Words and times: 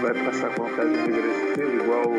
Vai 0.00 0.14
passar 0.24 0.54
contagem 0.54 0.96
regressiva 1.06 1.82
igual 1.82 2.12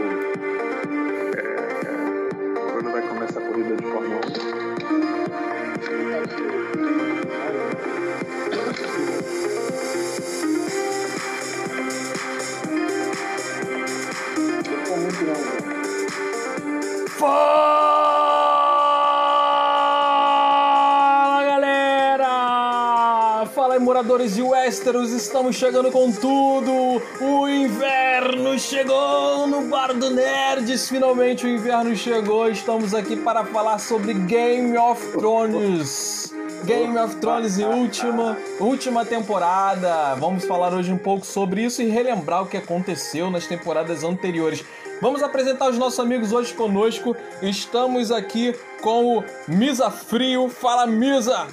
moradores 23.95 24.35
de 24.35 24.41
Westeros, 24.41 25.13
estamos 25.13 25.55
chegando 25.55 25.89
com 25.89 26.11
tudo! 26.11 27.01
O 27.21 27.47
inverno 27.47 28.59
chegou 28.59 29.47
no 29.47 29.69
Bar 29.69 29.93
do 29.93 30.09
Nerds! 30.09 30.89
Finalmente 30.89 31.45
o 31.45 31.49
inverno 31.49 31.95
chegou, 31.95 32.49
estamos 32.49 32.93
aqui 32.93 33.15
para 33.15 33.45
falar 33.45 33.79
sobre 33.79 34.13
Game 34.13 34.77
of 34.77 35.01
Thrones! 35.13 36.33
Game 36.65 36.97
of 36.97 37.15
Thrones 37.21 37.57
e 37.57 37.63
última, 37.63 38.37
última 38.59 39.05
temporada. 39.05 40.13
Vamos 40.15 40.43
falar 40.43 40.73
hoje 40.73 40.91
um 40.91 40.97
pouco 40.97 41.25
sobre 41.25 41.63
isso 41.63 41.81
e 41.81 41.85
relembrar 41.85 42.43
o 42.43 42.47
que 42.47 42.57
aconteceu 42.57 43.31
nas 43.31 43.47
temporadas 43.47 44.03
anteriores. 44.03 44.61
Vamos 45.01 45.23
apresentar 45.23 45.69
os 45.69 45.77
nossos 45.77 46.01
amigos 46.01 46.33
hoje 46.33 46.53
conosco. 46.53 47.15
Estamos 47.41 48.11
aqui 48.11 48.53
com 48.81 49.19
o 49.19 49.23
Misa 49.47 49.89
Frio. 49.89 50.49
Fala, 50.49 50.85
Misa! 50.85 51.47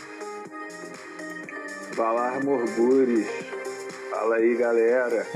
Fala 1.94 2.40
Morgures. 2.40 3.28
Fala 4.10 4.36
aí, 4.36 4.54
galera. 4.56 5.26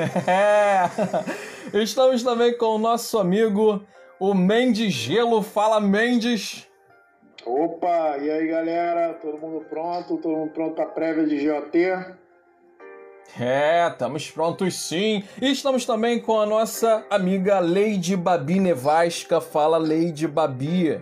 Estamos 1.75 2.23
também 2.23 2.57
com 2.57 2.77
o 2.77 2.79
nosso 2.79 3.19
amigo, 3.19 3.85
o 4.19 4.33
Mendes 4.33 4.93
Gelo. 4.93 5.43
Fala, 5.43 5.81
Mendes! 5.81 6.67
Opa, 7.45 8.19
e 8.19 8.31
aí 8.31 8.49
galera, 8.49 9.15
todo 9.15 9.39
mundo 9.39 9.65
pronto? 9.69 10.17
Todo 10.17 10.35
mundo 10.35 10.53
pronto 10.53 10.75
para 10.75 10.87
prévia 10.87 11.27
de 11.27 11.47
GOT? 11.47 12.17
É, 13.39 13.87
estamos 13.89 14.31
prontos 14.31 14.75
sim. 14.75 15.23
E 15.41 15.53
estamos 15.53 15.85
também 15.85 16.21
com 16.21 16.41
a 16.41 16.47
nossa 16.47 17.05
amiga 17.11 17.61
Lady 17.61 18.17
Babi 18.17 18.59
Nevasca. 18.59 19.41
Fala, 19.41 19.79
Lady 19.79 20.27
Babi. 20.27 21.01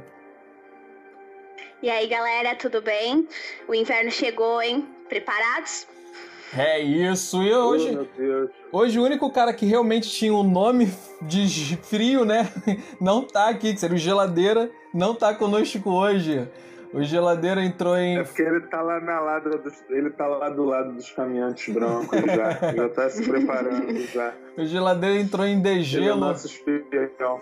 E 1.82 1.88
aí, 1.88 2.06
galera, 2.08 2.54
tudo 2.56 2.82
bem? 2.82 3.28
O 3.68 3.74
inverno 3.74 4.10
chegou, 4.10 4.60
hein? 4.60 4.93
Preparados? 5.08 5.86
É 6.56 6.78
isso. 6.80 7.42
E 7.42 7.52
Oh, 7.52 7.68
hoje, 7.68 7.90
meu 7.92 8.08
Deus. 8.16 8.50
hoje 8.72 8.98
o 8.98 9.02
único 9.04 9.30
cara 9.30 9.52
que 9.52 9.66
realmente 9.66 10.08
tinha 10.08 10.32
um 10.32 10.44
nome 10.48 10.88
de 11.20 11.76
frio, 11.78 12.24
né? 12.24 12.48
Não 13.00 13.22
tá 13.22 13.48
aqui, 13.48 13.72
que 13.74 13.80
seria 13.80 13.96
o 13.96 13.98
Geladeira, 13.98 14.70
não 14.92 15.14
tá 15.14 15.34
conosco 15.34 15.90
hoje. 15.90 16.48
O 16.92 17.02
Geladeira 17.02 17.64
entrou 17.64 17.96
em. 17.98 18.18
É 18.18 18.22
porque 18.22 18.42
ele 18.42 18.60
tá 18.68 18.80
lá 18.80 19.00
na 19.00 19.18
ladra 19.18 19.58
dos, 19.58 19.74
ele 19.90 20.10
tá 20.10 20.28
lá 20.28 20.48
do 20.48 20.64
lado 20.64 20.92
dos 20.92 21.10
caminhantes 21.10 21.74
brancos 21.74 22.20
já. 22.20 22.50
já 22.72 22.88
tá 22.90 23.10
se 23.10 23.28
preparando 23.28 23.98
já. 24.06 24.32
O 24.56 24.64
Geladeira 24.64 25.16
entrou 25.20 25.44
em 25.44 25.58
Ele 25.58 25.68
é 25.68 25.74
degelo. 25.74 26.16
nosso 26.20 26.46
espião. 26.46 27.40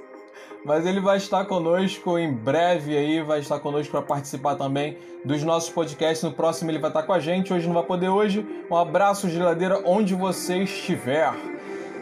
Mas 0.64 0.86
ele 0.86 1.00
vai 1.00 1.16
estar 1.16 1.44
conosco 1.44 2.16
em 2.18 2.32
breve 2.32 2.96
aí, 2.96 3.20
vai 3.20 3.41
estar 3.41 3.58
conosco 3.58 3.91
para 3.91 4.02
participar 4.02 4.55
também 4.55 4.96
dos 5.24 5.42
nossos 5.42 5.70
podcasts. 5.70 6.22
No 6.22 6.32
próximo 6.32 6.70
ele 6.70 6.78
vai 6.78 6.91
estar 6.91 7.02
com 7.02 7.12
a 7.12 7.18
gente, 7.18 7.52
hoje 7.52 7.66
não 7.66 7.74
vai 7.74 7.82
poder 7.82 8.08
hoje. 8.08 8.46
Um 8.70 8.77
abraço, 8.77 9.28
geladeira, 9.28 9.83
onde 9.84 10.14
você 10.14 10.58
estiver. 10.58 11.33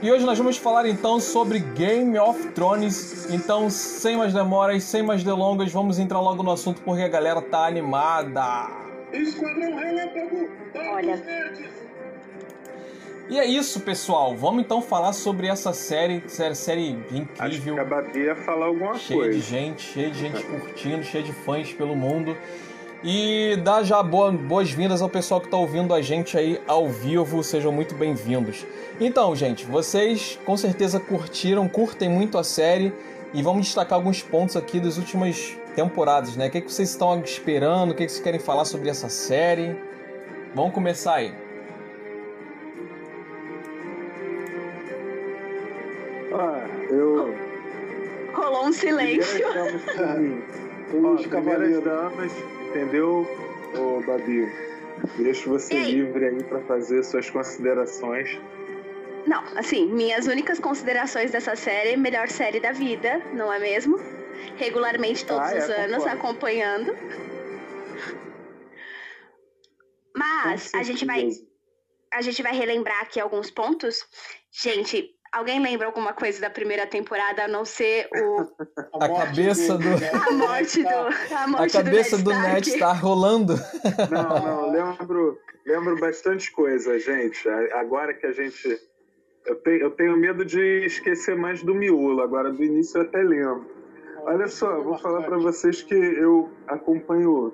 E 0.03 0.11
hoje 0.11 0.25
nós 0.25 0.39
vamos 0.39 0.57
falar 0.57 0.87
então 0.87 1.21
sobre 1.21 1.59
Game 1.59 2.19
of 2.19 2.49
Thrones. 2.53 3.31
Então, 3.31 3.69
sem 3.69 4.17
mais 4.17 4.33
demoras, 4.33 4.83
sem 4.85 5.03
mais 5.03 5.23
delongas, 5.23 5.73
vamos 5.73 5.99
entrar 5.99 6.21
logo 6.21 6.43
no 6.43 6.53
assunto 6.53 6.81
porque 6.83 7.03
a 7.03 7.09
galera 7.09 7.43
tá 7.43 7.67
animada. 7.67 8.69
Esquadrão 9.13 9.77
Relâmpago! 9.77 10.49
Olha. 10.95 11.90
E 13.31 13.39
é 13.39 13.47
isso, 13.47 13.81
pessoal. 13.81 14.35
Vamos 14.37 14.63
então 14.65 14.83
falar 14.83 15.13
sobre 15.13 15.47
essa 15.47 15.73
série, 15.73 16.23
série, 16.27 16.55
série 16.57 16.99
Acho 17.39 17.55
incrível. 17.55 17.75
que 17.75 17.81
a 17.81 17.85
Babi 17.85 18.19
ia 18.19 18.35
falar 18.35 18.67
alguma 18.67 18.95
cheio 18.99 19.21
de 19.23 19.29
coisa. 19.31 19.41
gente, 19.41 19.83
cheio 19.83 20.11
de 20.11 20.19
gente 20.19 20.43
curtindo, 20.43 21.03
cheio 21.05 21.23
de 21.23 21.33
fãs 21.33 21.73
pelo 21.73 21.95
mundo. 21.95 22.37
E 23.05 23.57
dá 23.63 23.83
já 23.85 24.03
boa- 24.03 24.33
boas-vindas 24.33 25.01
ao 25.01 25.09
pessoal 25.09 25.41
que 25.41 25.47
está 25.47 25.57
ouvindo 25.57 25.95
a 25.95 26.03
gente 26.03 26.37
aí 26.37 26.61
ao 26.67 26.89
vivo, 26.89 27.43
sejam 27.43 27.71
muito 27.73 27.95
bem-vindos. 27.95 28.67
Então, 29.01 29.35
gente, 29.35 29.65
vocês 29.65 30.39
com 30.45 30.57
certeza 30.57 30.99
curtiram, 31.01 31.67
curtem 31.69 32.11
muito 32.11 32.37
a 32.37 32.45
série 32.45 32.93
e 33.33 33.43
vamos 33.43 33.67
destacar 33.67 33.95
alguns 33.97 34.23
pontos 34.23 34.57
aqui 34.57 34.81
das 34.81 34.99
últimas 34.99 35.57
temporadas, 35.77 36.37
né? 36.37 36.49
O 36.49 36.51
que, 36.51 36.61
que 36.61 36.71
vocês 36.71 36.91
estão 36.91 37.19
esperando, 37.23 37.93
o 37.93 37.95
que, 37.95 38.05
que 38.05 38.11
vocês 38.13 38.23
querem 38.23 38.41
falar 38.41 38.65
sobre 38.67 38.91
essa 38.91 39.09
série? 39.09 39.77
Vamos 40.55 40.75
começar 40.75 41.15
aí. 41.15 41.33
Rolou 48.61 48.67
um 48.69 48.73
silêncio. 48.73 49.47
Os 50.93 51.27
cavaleiros. 51.27 51.83
damas, 51.85 52.33
entendeu, 52.69 53.27
ô 53.75 54.01
Babi? 54.03 54.51
Deixo 55.17 55.49
você 55.49 55.75
aí? 55.75 55.93
livre 55.93 56.27
aí 56.27 56.45
pra 56.45 56.61
fazer 56.63 57.03
suas 57.05 57.31
considerações. 57.31 58.39
Não, 59.27 59.43
assim, 59.57 59.87
minhas 59.87 60.27
únicas 60.27 60.59
considerações 60.59 61.31
dessa 61.31 61.55
série, 61.57 61.97
melhor 61.97 62.29
série 62.29 62.61
da 62.61 62.73
vida, 62.73 63.23
não 63.33 63.53
é 63.53 63.59
mesmo? 63.59 63.99
Regularmente 64.57 65.25
todos 65.25 65.49
Ah, 65.49 65.55
é, 65.55 65.59
os 65.59 65.71
anos, 65.71 65.97
concordo. 65.99 66.19
acompanhando. 66.19 66.97
Mas 70.17 70.71
Com 70.73 70.79
a 70.79 70.83
gente 70.83 71.05
vai 71.07 71.29
a 72.13 72.23
gente 72.23 72.43
vai 72.43 72.53
relembrar 72.53 73.03
aqui 73.03 73.21
alguns 73.21 73.51
pontos. 73.53 74.05
Gente, 74.51 75.15
alguém 75.33 75.61
lembra 75.63 75.87
alguma 75.87 76.13
coisa 76.13 76.41
da 76.41 76.51
primeira 76.51 76.87
temporada 76.87 77.45
a 77.45 77.49
não 77.49 77.65
ser 77.65 78.09
o 78.15 78.47
A 79.01 79.09
cabeça 79.27 79.79
do- 79.79 79.89
a 79.89 80.33
morte 80.33 80.83
do 80.83 80.89
a 81.57 81.69
cabeça 81.71 82.19
do 82.19 82.31
Ned 82.31 82.69
está 82.71 82.93
rolando. 82.93 83.55
Não, 84.11 84.43
não, 84.45 84.71
lembro, 84.71 85.39
lembro 85.67 85.99
bastante 86.01 86.51
coisa, 86.53 86.99
gente. 86.99 87.49
Agora 87.75 88.13
que 88.15 88.27
a 88.27 88.33
gente. 88.33 88.79
Eu 89.47 89.57
tenho, 89.57 89.81
eu 89.81 89.91
tenho 89.91 90.17
medo 90.19 90.45
de 90.45 90.85
esquecer 90.85 91.35
mais 91.35 91.63
do 91.63 91.75
miolo, 91.75 92.21
agora 92.21 92.53
do 92.53 92.63
início 92.63 92.99
eu 92.99 93.03
até 93.03 93.23
lembro. 93.23 93.67
Olha 94.23 94.47
só, 94.49 94.71
eu 94.73 94.85
vou 94.85 94.99
falar 94.99 95.23
para 95.23 95.39
vocês 95.39 95.81
que 95.81 95.95
eu 95.95 96.51
acompanho, 96.69 97.51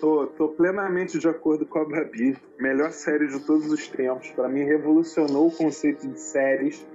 tô, 0.00 0.26
tô 0.28 0.48
plenamente 0.48 1.18
de 1.18 1.28
acordo 1.28 1.66
com 1.66 1.80
a 1.80 1.84
Babi. 1.84 2.34
Melhor 2.58 2.90
série 2.92 3.26
de 3.26 3.38
todos 3.40 3.70
os 3.70 3.86
tempos. 3.88 4.30
Para 4.30 4.48
mim, 4.48 4.64
revolucionou 4.64 5.48
o 5.48 5.50
conceito 5.52 6.08
de 6.08 6.18
séries. 6.18 6.86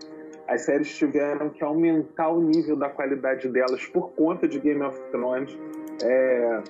As 0.47 0.61
séries 0.61 0.95
tiveram 0.95 1.49
que 1.49 1.63
aumentar 1.63 2.29
o 2.29 2.41
nível 2.41 2.75
da 2.75 2.89
qualidade 2.89 3.47
delas 3.47 3.85
por 3.85 4.11
conta 4.11 4.47
de 4.47 4.59
Game 4.59 4.81
of 4.81 4.99
Thrones. 5.11 5.57
É, 6.03 6.61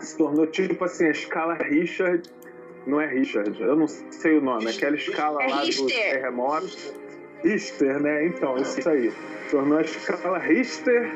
se 0.00 0.16
tornou 0.16 0.46
tipo 0.46 0.84
assim, 0.84 1.06
a 1.06 1.10
escala 1.10 1.54
Richard. 1.54 2.28
Não 2.86 3.00
é 3.00 3.06
Richard, 3.06 3.60
eu 3.60 3.74
não 3.74 3.88
sei 3.88 4.38
o 4.38 4.40
nome, 4.40 4.68
aquela 4.68 4.94
escala 4.94 5.42
É 5.42 5.48
lá 5.48 5.64
do 5.64 5.86
terremoto. 5.86 6.94
Richter, 7.42 8.00
né? 8.00 8.26
Então, 8.26 8.56
isso 8.56 8.88
aí. 8.88 9.12
Tornou 9.50 9.78
a 9.78 9.82
escala 9.82 10.38
Richter 10.38 11.10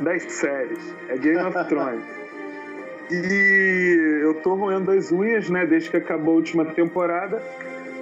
das 0.00 0.22
séries. 0.24 0.94
É 1.08 1.16
Game 1.16 1.42
of 1.42 1.68
Thrones. 1.68 2.04
E 3.08 4.20
eu 4.22 4.34
tô 4.42 4.54
roendo 4.54 4.90
as 4.90 5.12
unhas, 5.12 5.48
né, 5.48 5.64
desde 5.64 5.90
que 5.90 5.96
acabou 5.96 6.34
a 6.34 6.36
última 6.38 6.64
temporada. 6.64 7.40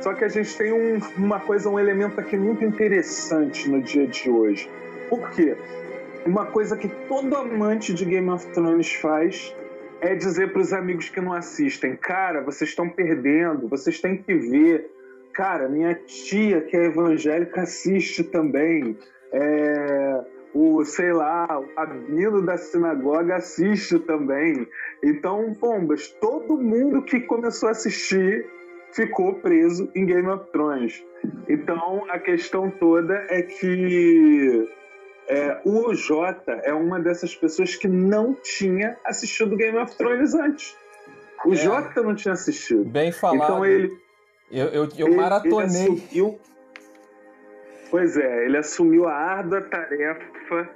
Só 0.05 0.13
que 0.13 0.23
a 0.23 0.29
gente 0.29 0.55
tem 0.59 0.71
um- 0.71 0.99
uma 1.17 1.41
coisa, 1.41 1.71
um 1.71 1.79
elemento 1.79 2.21
aqui 2.21 2.37
muito 2.37 2.63
interessante 2.63 3.71
no 3.71 3.81
dia 3.81 4.07
de 4.07 4.29
hoje. 4.29 4.71
Por 5.09 5.31
quê? 5.31 5.57
Uma 6.27 6.45
coisa 6.45 6.77
que 6.77 6.89
todo 7.09 7.35
amante 7.35 7.95
de 7.95 8.05
Game 8.05 8.29
of 8.29 8.47
Thrones 8.49 8.93
faz 8.97 9.57
é 10.03 10.15
dizer 10.15 10.53
para 10.53 10.61
os 10.61 10.75
amigos 10.75 11.09
que 11.09 11.23
não 11.23 11.33
assistem: 11.33 11.97
cara, 11.97 12.43
vocês 12.43 12.69
estão 12.69 12.87
perdendo, 12.87 13.67
vocês 13.67 13.99
têm 13.99 14.19
que 14.19 14.35
ver. 14.35 14.91
Cara, 15.33 15.71
minha 15.71 15.95
tia, 15.95 16.61
que 16.61 16.77
é 16.77 16.85
evangélica, 16.85 17.63
assiste 17.63 18.23
também. 18.25 18.99
É, 19.33 20.21
o, 20.53 20.85
sei 20.85 21.15
lá, 21.15 21.47
o 21.59 21.67
rabino 21.75 22.43
da 22.43 22.59
sinagoga 22.59 23.37
assiste 23.37 23.99
também. 24.01 24.69
Então, 25.03 25.57
bombas, 25.59 26.09
todo 26.21 26.59
mundo 26.59 27.01
que 27.01 27.21
começou 27.21 27.71
a 27.71 27.73
assistir 27.73 28.45
ficou 28.95 29.35
preso 29.35 29.91
em 29.95 30.05
Game 30.07 30.29
of 30.29 30.51
Thrones. 30.53 31.03
Então, 31.49 32.05
a 32.09 32.19
questão 32.19 32.71
toda 32.71 33.15
é 33.29 33.43
que 33.43 34.69
é, 35.29 35.61
o 35.65 35.95
Jota 35.95 36.53
é 36.65 36.73
uma 36.73 37.01
dessas 37.01 37.35
pessoas 37.35 37.75
que 37.77 37.89
não 37.89 38.35
tinha 38.35 38.97
assistido 39.05 39.57
Game 39.57 39.77
of 39.79 39.97
Thrones 39.97 40.35
antes. 40.35 40.77
O 41.45 41.53
É. 41.53 41.57
Jota 41.57 42.03
não 42.03 42.15
tinha 42.15 42.33
assistido. 42.35 42.85
Bem 42.85 43.11
falado. 43.13 43.43
Então 43.53 43.65
ele. 43.67 43.91
Eu, 44.51 44.67
eu, 44.69 44.89
eu 44.99 45.07
ele- 45.09 45.17
maratonei. 45.17 45.85
Ele 45.87 45.95
assumiu, 45.95 46.39
pois 47.91 48.17
é, 48.17 48.45
ele 48.47 48.57
assumiu 48.57 49.09
a 49.09 49.13
árdua 49.15 49.63
tarefa 49.63 50.69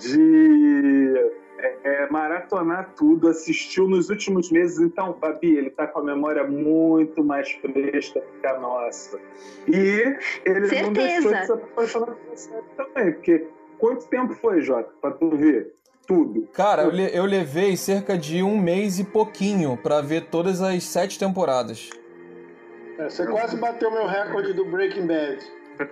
de 0.00 1.14
é, 1.64 1.76
é, 2.04 2.10
maratonar 2.10 2.92
tudo, 2.96 3.28
assistiu 3.28 3.88
nos 3.88 4.10
últimos 4.10 4.50
meses. 4.50 4.78
Então, 4.80 5.16
Babi, 5.20 5.56
ele 5.56 5.70
tá 5.70 5.86
com 5.86 6.00
a 6.00 6.04
memória 6.04 6.44
muito 6.44 7.24
mais 7.24 7.50
fresca 7.52 8.22
que 8.40 8.46
a 8.46 8.58
nossa. 8.58 9.18
E 9.66 10.16
ele 10.44 10.60
não 10.60 10.68
Certeza. 10.68 10.92
deixou 10.92 11.32
de 11.32 11.46
se 11.46 11.52
apaixonar 11.52 12.14
pela 12.14 12.36
série 12.36 12.64
também, 12.76 13.12
porque 13.12 13.46
quanto 13.78 14.06
tempo 14.08 14.34
foi, 14.34 14.60
Jota, 14.60 14.90
pra 15.00 15.10
tu 15.12 15.30
ver? 15.30 15.72
Tudo. 16.06 16.46
Cara, 16.52 16.82
eu, 16.82 16.90
le- 16.90 17.10
eu 17.16 17.24
levei 17.24 17.78
cerca 17.78 18.18
de 18.18 18.42
um 18.42 18.58
mês 18.60 18.98
e 18.98 19.04
pouquinho 19.04 19.74
pra 19.82 20.02
ver 20.02 20.26
todas 20.26 20.60
as 20.60 20.84
sete 20.84 21.18
temporadas. 21.18 21.88
É, 22.98 23.08
você 23.08 23.26
quase 23.26 23.56
bateu 23.56 23.90
meu 23.90 24.06
recorde 24.06 24.52
do 24.52 24.66
Breaking 24.66 25.06
Bad. 25.06 25.38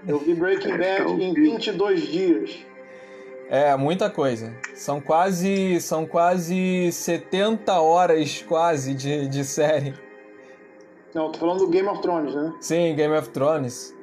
Eu 0.07 0.19
vi 0.19 0.35
Breaking 0.35 0.77
Bad 0.77 1.11
em 1.23 1.33
22 1.33 2.01
dias. 2.03 2.67
É, 3.53 3.77
muita 3.77 4.09
coisa. 4.09 4.51
São 4.75 4.99
quase. 4.99 5.79
São 5.79 6.07
quase 6.07 6.91
70 6.91 7.79
horas 7.83 8.43
quase 8.49 8.95
de, 8.95 9.29
de 9.29 9.45
série. 9.45 9.93
Não, 11.15 11.31
tô 11.31 11.41
falando 11.41 11.59
do 11.59 11.69
Game 11.69 11.87
of 11.87 12.01
Thrones, 12.01 12.35
né? 12.35 12.55
Sim, 12.63 12.95
Game 12.97 13.15
of 13.15 13.29
Thrones. 13.29 13.95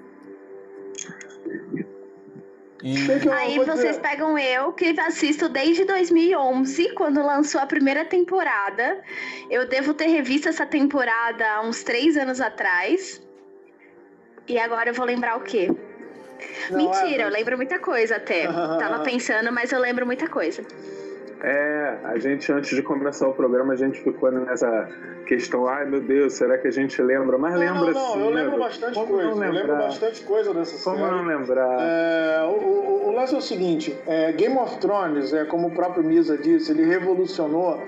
E. 2.83 2.95
Aí 3.31 3.57
vocês 3.57 3.97
pegam 3.97 4.37
eu, 4.37 4.71
que 4.71 4.93
assisto 4.99 5.49
desde 5.49 5.83
2011, 5.83 6.93
quando 6.93 7.19
lançou 7.19 7.59
a 7.59 7.65
primeira 7.65 8.05
temporada. 8.05 9.01
Eu 9.49 9.67
devo 9.67 9.95
ter 9.95 10.09
revisto 10.09 10.47
essa 10.47 10.67
temporada 10.67 11.43
há 11.55 11.61
uns 11.61 11.81
três 11.81 12.15
anos 12.15 12.39
atrás. 12.39 13.19
E 14.47 14.59
agora 14.59 14.91
eu 14.91 14.93
vou 14.93 15.07
lembrar 15.07 15.37
o 15.37 15.41
quê? 15.41 15.75
Não, 16.71 16.77
Mentira, 16.77 17.23
é, 17.23 17.25
eu 17.25 17.29
lembro 17.29 17.57
muita 17.57 17.79
coisa 17.79 18.15
até. 18.17 18.47
Tava 18.79 18.99
pensando, 19.03 19.51
mas 19.51 19.71
eu 19.71 19.79
lembro 19.79 20.05
muita 20.05 20.27
coisa. 20.27 20.61
É, 21.41 21.95
a 22.03 22.17
gente 22.19 22.51
antes 22.51 22.75
de 22.75 22.81
começar 22.83 23.25
o 23.27 23.33
programa, 23.33 23.71
a 23.71 23.75
gente 23.77 24.01
ficou 24.01 24.29
nessa 24.29 24.89
questão, 25.25 25.67
ai 25.67 25.85
meu 25.85 26.01
Deus, 26.01 26.33
será 26.33 26.57
que 26.57 26.67
a 26.67 26.71
gente 26.71 27.01
lembra? 27.01 27.37
Mas 27.37 27.53
Não, 27.53 27.59
lembra 27.59 27.91
não, 27.91 27.93
não, 27.93 28.13
sim. 28.13 28.19
eu 28.21 28.29
lembro 28.29 28.59
bastante 28.59 28.93
Como 28.95 29.07
coisa. 29.07 29.23
não 29.29 29.31
Eu 29.31 29.39
lembro 29.53 29.57
lembrar? 29.71 29.77
bastante 29.87 30.21
coisa 30.23 30.53
dessa 30.53 30.83
Como 30.83 30.97
série. 31.05 31.11
não 31.17 31.23
lembrar? 31.25 31.77
É, 31.79 32.43
o, 32.43 32.49
o- 32.61 33.07
o 33.07 33.11
lance 33.15 33.33
é 33.33 33.37
o 33.37 33.41
seguinte: 33.41 33.97
é, 34.05 34.33
Game 34.33 34.57
of 34.57 34.79
Thrones, 34.79 35.31
é, 35.31 35.45
como 35.45 35.67
o 35.67 35.71
próprio 35.71 36.03
Misa 36.03 36.37
disse, 36.37 36.71
ele 36.73 36.83
revolucionou. 36.83 37.81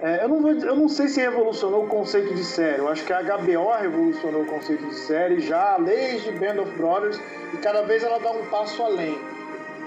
É, 0.00 0.24
eu, 0.24 0.28
não 0.28 0.48
eu 0.50 0.76
não 0.76 0.88
sei 0.88 1.08
se 1.08 1.20
revolucionou 1.20 1.84
o 1.84 1.88
conceito 1.88 2.32
de 2.34 2.44
série. 2.44 2.78
Eu 2.78 2.88
acho 2.88 3.04
que 3.04 3.12
a 3.12 3.20
HBO 3.20 3.72
revolucionou 3.80 4.42
o 4.42 4.46
conceito 4.46 4.84
de 4.86 4.94
série 4.94 5.40
já 5.40 5.76
desde 5.78 6.30
Band 6.32 6.62
of 6.62 6.70
Brothers 6.76 7.20
e 7.52 7.56
cada 7.56 7.82
vez 7.82 8.04
ela 8.04 8.18
dá 8.18 8.30
um 8.30 8.44
passo 8.46 8.80
além. 8.82 9.18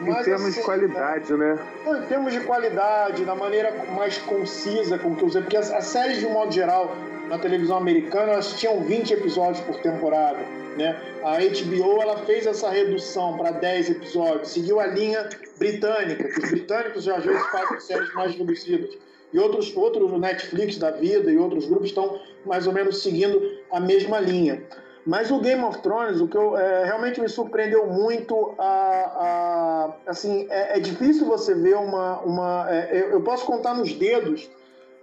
em 0.01 0.09
Mas, 0.09 0.25
termos 0.25 0.47
assim, 0.47 0.59
de 0.59 0.65
qualidade, 0.65 1.33
né? 1.33 1.57
Não, 1.85 2.03
em 2.03 2.05
termos 2.07 2.33
de 2.33 2.41
qualidade, 2.41 3.23
na 3.23 3.35
maneira 3.35 3.71
mais 3.95 4.17
concisa 4.17 4.97
com 4.99 5.15
que 5.15 5.23
usei, 5.23 5.41
porque 5.41 5.57
as, 5.57 5.71
as 5.71 5.85
séries 5.85 6.19
de 6.19 6.25
um 6.25 6.33
modo 6.33 6.51
geral 6.51 6.93
na 7.29 7.37
televisão 7.37 7.77
americana 7.77 8.33
elas 8.33 8.59
tinham 8.59 8.81
20 8.81 9.13
episódios 9.13 9.61
por 9.61 9.77
temporada, 9.77 10.39
né? 10.77 10.99
A 11.23 11.37
HBO 11.37 12.01
ela 12.01 12.17
fez 12.25 12.45
essa 12.45 12.69
redução 12.69 13.37
para 13.37 13.51
10 13.51 13.91
episódios, 13.91 14.49
seguiu 14.49 14.81
a 14.81 14.87
linha 14.87 15.29
britânica, 15.57 16.27
que 16.27 16.39
os 16.39 16.51
britânicos 16.51 17.05
já 17.05 17.15
às 17.15 17.23
vezes 17.23 17.41
fazem 17.47 17.79
séries 17.79 18.13
mais 18.13 18.35
reduzidas. 18.35 18.97
E 19.33 19.39
outros 19.39 19.75
outros 19.75 20.11
Netflix 20.19 20.77
da 20.77 20.91
vida 20.91 21.31
e 21.31 21.37
outros 21.37 21.65
grupos 21.65 21.87
estão 21.87 22.19
mais 22.45 22.67
ou 22.67 22.73
menos 22.73 23.01
seguindo 23.01 23.41
a 23.71 23.79
mesma 23.79 24.19
linha. 24.19 24.63
Mas 25.05 25.31
o 25.31 25.39
Game 25.39 25.63
of 25.63 25.79
Thrones, 25.81 26.21
o 26.21 26.27
que 26.27 26.37
eu, 26.37 26.55
é, 26.55 26.85
realmente 26.85 27.19
me 27.19 27.27
surpreendeu 27.27 27.87
muito, 27.87 28.53
a, 28.57 28.63
a- 28.65 29.95
assim, 30.05 30.47
é, 30.49 30.77
é 30.77 30.79
difícil 30.79 31.25
você 31.25 31.55
ver 31.55 31.75
uma, 31.75 32.19
uma 32.19 32.67
é, 32.69 33.07
eu, 33.11 33.21
posso 33.21 33.45
contar 33.45 33.73
nos 33.73 33.93
dedos 33.93 34.49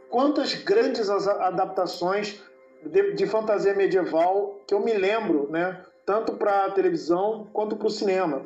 quantas 0.09 0.55
grandes 0.55 1.11
adaptações 1.11 2.41
de, 2.85 3.13
de 3.13 3.27
fantasia 3.27 3.75
medieval 3.75 4.61
que 4.67 4.73
eu 4.75 4.81
me 4.81 4.93
lembro, 4.93 5.49
né, 5.51 5.81
tanto 6.07 6.35
para 6.35 6.71
televisão 6.71 7.49
quanto 7.53 7.77
para 7.77 7.89
o 7.89 7.91
cinema. 7.91 8.43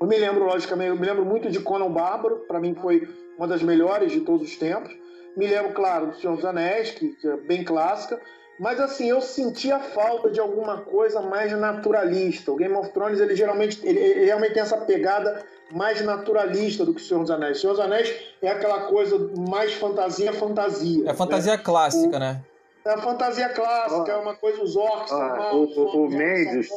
Eu 0.00 0.06
me 0.06 0.16
lembro, 0.16 0.44
logicamente, 0.44 0.90
eu 0.90 0.96
me 0.96 1.06
lembro 1.06 1.24
muito 1.24 1.50
de 1.50 1.58
Conan 1.58 1.90
Bárbaro, 1.90 2.44
para 2.46 2.60
mim 2.60 2.74
foi 2.74 3.08
uma 3.36 3.46
das 3.46 3.62
melhores 3.62 4.12
de 4.12 4.20
todos 4.20 4.48
os 4.48 4.56
tempos. 4.56 4.94
Me 5.36 5.46
lembro, 5.46 5.72
claro, 5.72 6.06
do 6.08 6.16
Senhor 6.16 6.36
dos 6.36 6.44
Anéis, 6.44 6.90
que, 6.92 7.16
é 7.24 7.36
bem 7.36 7.62
clássica. 7.64 8.18
Mas 8.58 8.80
assim, 8.80 9.10
eu 9.10 9.20
sentia 9.20 9.78
falta 9.78 10.30
de 10.30 10.40
alguma 10.40 10.78
coisa 10.78 11.20
mais 11.20 11.52
naturalista. 11.52 12.50
O 12.50 12.56
Game 12.56 12.74
of 12.74 12.90
Thrones, 12.90 13.20
ele 13.20 13.36
geralmente 13.36 13.78
ele, 13.86 13.98
ele 13.98 14.24
realmente 14.24 14.54
tem 14.54 14.62
essa 14.62 14.78
pegada 14.78 15.44
mais 15.70 16.00
naturalista 16.00 16.82
do 16.84 16.94
que 16.94 17.02
o 17.02 17.04
Senhor 17.04 17.20
dos 17.20 17.30
Anéis. 17.30 17.58
O 17.58 17.60
Senhor 17.60 17.72
dos 17.74 17.84
Anéis 17.84 18.14
é 18.40 18.48
aquela 18.48 18.84
coisa 18.86 19.18
mais 19.36 19.74
fantasia, 19.74 20.32
fantasia. 20.32 21.10
É 21.10 21.12
fantasia 21.12 21.58
clássica, 21.58 22.16
O- 22.16 22.20
né? 22.20 22.40
É 22.86 22.90
a 22.94 22.98
fantasia 22.98 23.48
clássica, 23.50 24.12
é 24.12 24.16
uma 24.16 24.34
coisa, 24.36 24.62
os 24.62 24.76
orcs 24.76 25.12
Ó, 25.12 25.18
são 25.18 25.28
maus, 25.36 25.76
o- 25.76 25.84
os 25.86 25.94
o- 25.94 26.04
o 26.04 26.08
Mendes. 26.08 26.68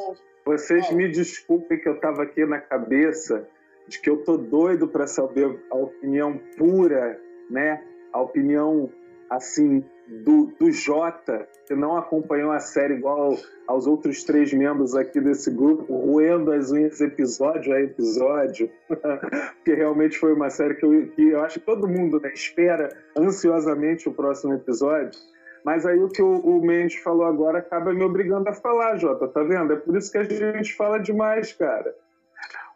Vocês 0.43 0.89
me 0.91 1.07
desculpem 1.09 1.79
que 1.79 1.87
eu 1.87 1.99
tava 2.01 2.23
aqui 2.23 2.45
na 2.45 2.59
cabeça 2.59 3.47
de 3.89 3.99
que 3.99 4.09
eu 4.09 4.17
tô 4.17 4.37
doido 4.37 4.87
para 4.87 5.07
saber 5.07 5.59
a 5.71 5.75
opinião 5.75 6.39
pura, 6.57 7.19
né? 7.49 7.83
A 8.13 8.21
opinião, 8.21 8.89
assim, 9.29 9.83
do, 10.07 10.53
do 10.59 10.71
Jota, 10.71 11.47
que 11.67 11.75
não 11.75 11.97
acompanhou 11.97 12.51
a 12.51 12.59
série 12.59 12.95
igual 12.95 13.35
aos 13.67 13.87
outros 13.87 14.23
três 14.23 14.53
membros 14.53 14.95
aqui 14.95 15.19
desse 15.19 15.51
grupo, 15.51 15.93
roendo 15.93 16.51
as 16.51 16.71
unhas 16.71 17.01
episódio 17.01 17.73
a 17.73 17.81
episódio, 17.81 18.69
porque 19.57 19.73
realmente 19.73 20.17
foi 20.17 20.33
uma 20.33 20.49
série 20.49 20.75
que 20.75 20.85
eu, 20.85 21.07
que 21.09 21.29
eu 21.29 21.41
acho 21.41 21.59
que 21.59 21.65
todo 21.65 21.87
mundo 21.87 22.19
né, 22.19 22.31
espera 22.33 22.89
ansiosamente 23.17 24.07
o 24.07 24.13
próximo 24.13 24.53
episódio. 24.53 25.19
Mas 25.63 25.85
aí 25.85 25.99
o 25.99 26.07
que 26.07 26.21
o, 26.21 26.39
o 26.39 26.61
Mendes 26.61 26.99
falou 26.99 27.25
agora 27.25 27.59
acaba 27.59 27.93
me 27.93 28.03
obrigando 28.03 28.47
a 28.49 28.53
falar, 28.53 28.97
Jota, 28.97 29.27
tá 29.27 29.43
vendo? 29.43 29.73
É 29.73 29.75
por 29.75 29.95
isso 29.95 30.11
que 30.11 30.17
a 30.17 30.23
gente 30.23 30.73
fala 30.75 30.99
demais, 30.99 31.53
cara. 31.53 31.93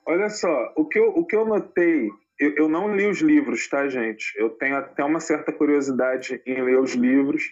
Olha 0.05 0.29
só, 0.29 0.73
o 0.75 0.85
que 0.85 0.99
eu, 0.99 1.09
o 1.09 1.25
que 1.25 1.35
eu 1.35 1.45
notei, 1.45 2.09
eu, 2.39 2.55
eu 2.57 2.69
não 2.69 2.93
li 2.93 3.07
os 3.07 3.21
livros, 3.21 3.67
tá, 3.69 3.87
gente? 3.87 4.33
Eu 4.37 4.49
tenho 4.49 4.75
até 4.75 5.03
uma 5.03 5.19
certa 5.19 5.51
curiosidade 5.51 6.41
em 6.45 6.61
ler 6.61 6.79
os 6.79 6.93
livros, 6.93 7.43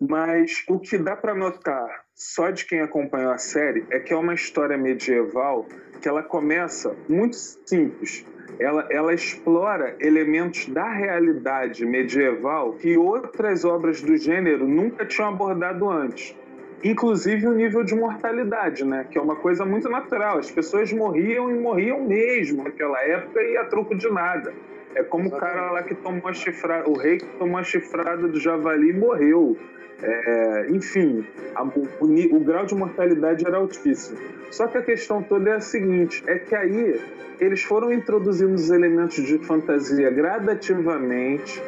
mas 0.00 0.62
o 0.68 0.78
que 0.78 0.98
dá 0.98 1.16
para 1.16 1.34
notar 1.34 2.04
só 2.14 2.50
de 2.50 2.66
quem 2.66 2.80
acompanhou 2.80 3.32
a 3.32 3.38
série 3.38 3.86
é 3.90 3.98
que 3.98 4.12
é 4.12 4.16
uma 4.16 4.34
história 4.34 4.76
medieval 4.76 5.66
que 6.02 6.08
ela 6.08 6.22
começa 6.22 6.94
muito 7.08 7.36
simples. 7.36 8.26
Ela, 8.58 8.86
ela 8.90 9.14
explora 9.14 9.96
elementos 9.98 10.66
da 10.68 10.88
realidade 10.88 11.84
medieval 11.84 12.74
que 12.74 12.96
outras 12.96 13.64
obras 13.64 14.02
do 14.02 14.16
gênero 14.16 14.68
nunca 14.68 15.04
tinham 15.06 15.30
abordado 15.30 15.90
antes. 15.90 16.36
Inclusive 16.84 17.46
o 17.46 17.52
nível 17.54 17.82
de 17.82 17.94
mortalidade, 17.94 18.84
né? 18.84 19.06
Que 19.10 19.16
é 19.18 19.20
uma 19.20 19.36
coisa 19.36 19.64
muito 19.64 19.88
natural. 19.88 20.38
As 20.38 20.50
pessoas 20.50 20.92
morriam 20.92 21.50
e 21.50 21.54
morriam 21.58 22.04
mesmo 22.04 22.62
naquela 22.62 23.00
época 23.02 23.40
e 23.42 23.56
a 23.56 23.64
troco 23.64 23.94
de 23.96 24.08
nada. 24.12 24.52
É 24.94 25.02
como 25.02 25.28
o 25.28 25.32
cara 25.32 25.70
lá 25.72 25.82
que 25.82 25.94
tomou 25.94 26.28
a 26.28 26.32
chifrada, 26.34 26.88
o 26.88 26.92
rei 26.96 27.16
que 27.18 27.26
tomou 27.38 27.58
a 27.58 27.62
chifrada 27.64 28.28
do 28.28 28.38
javali 28.38 28.90
e 28.90 28.92
morreu. 28.92 29.56
É, 30.02 30.66
enfim, 30.70 31.24
a- 31.54 31.62
o, 31.64 31.88
o 32.36 32.40
grau 32.40 32.66
de 32.66 32.74
mortalidade 32.74 33.46
era 33.46 33.56
altíssimo. 33.56 34.18
Só 34.50 34.66
que 34.66 34.76
a 34.76 34.82
questão 34.82 35.22
toda 35.22 35.50
é 35.50 35.54
a 35.54 35.60
seguinte: 35.60 36.22
é 36.26 36.38
que 36.38 36.54
aí 36.54 37.00
eles 37.40 37.62
foram 37.62 37.90
introduzindo 37.92 38.52
os 38.54 38.70
elementos 38.70 39.16
de 39.24 39.38
fantasia 39.38 40.10
gradativamente, 40.10 41.62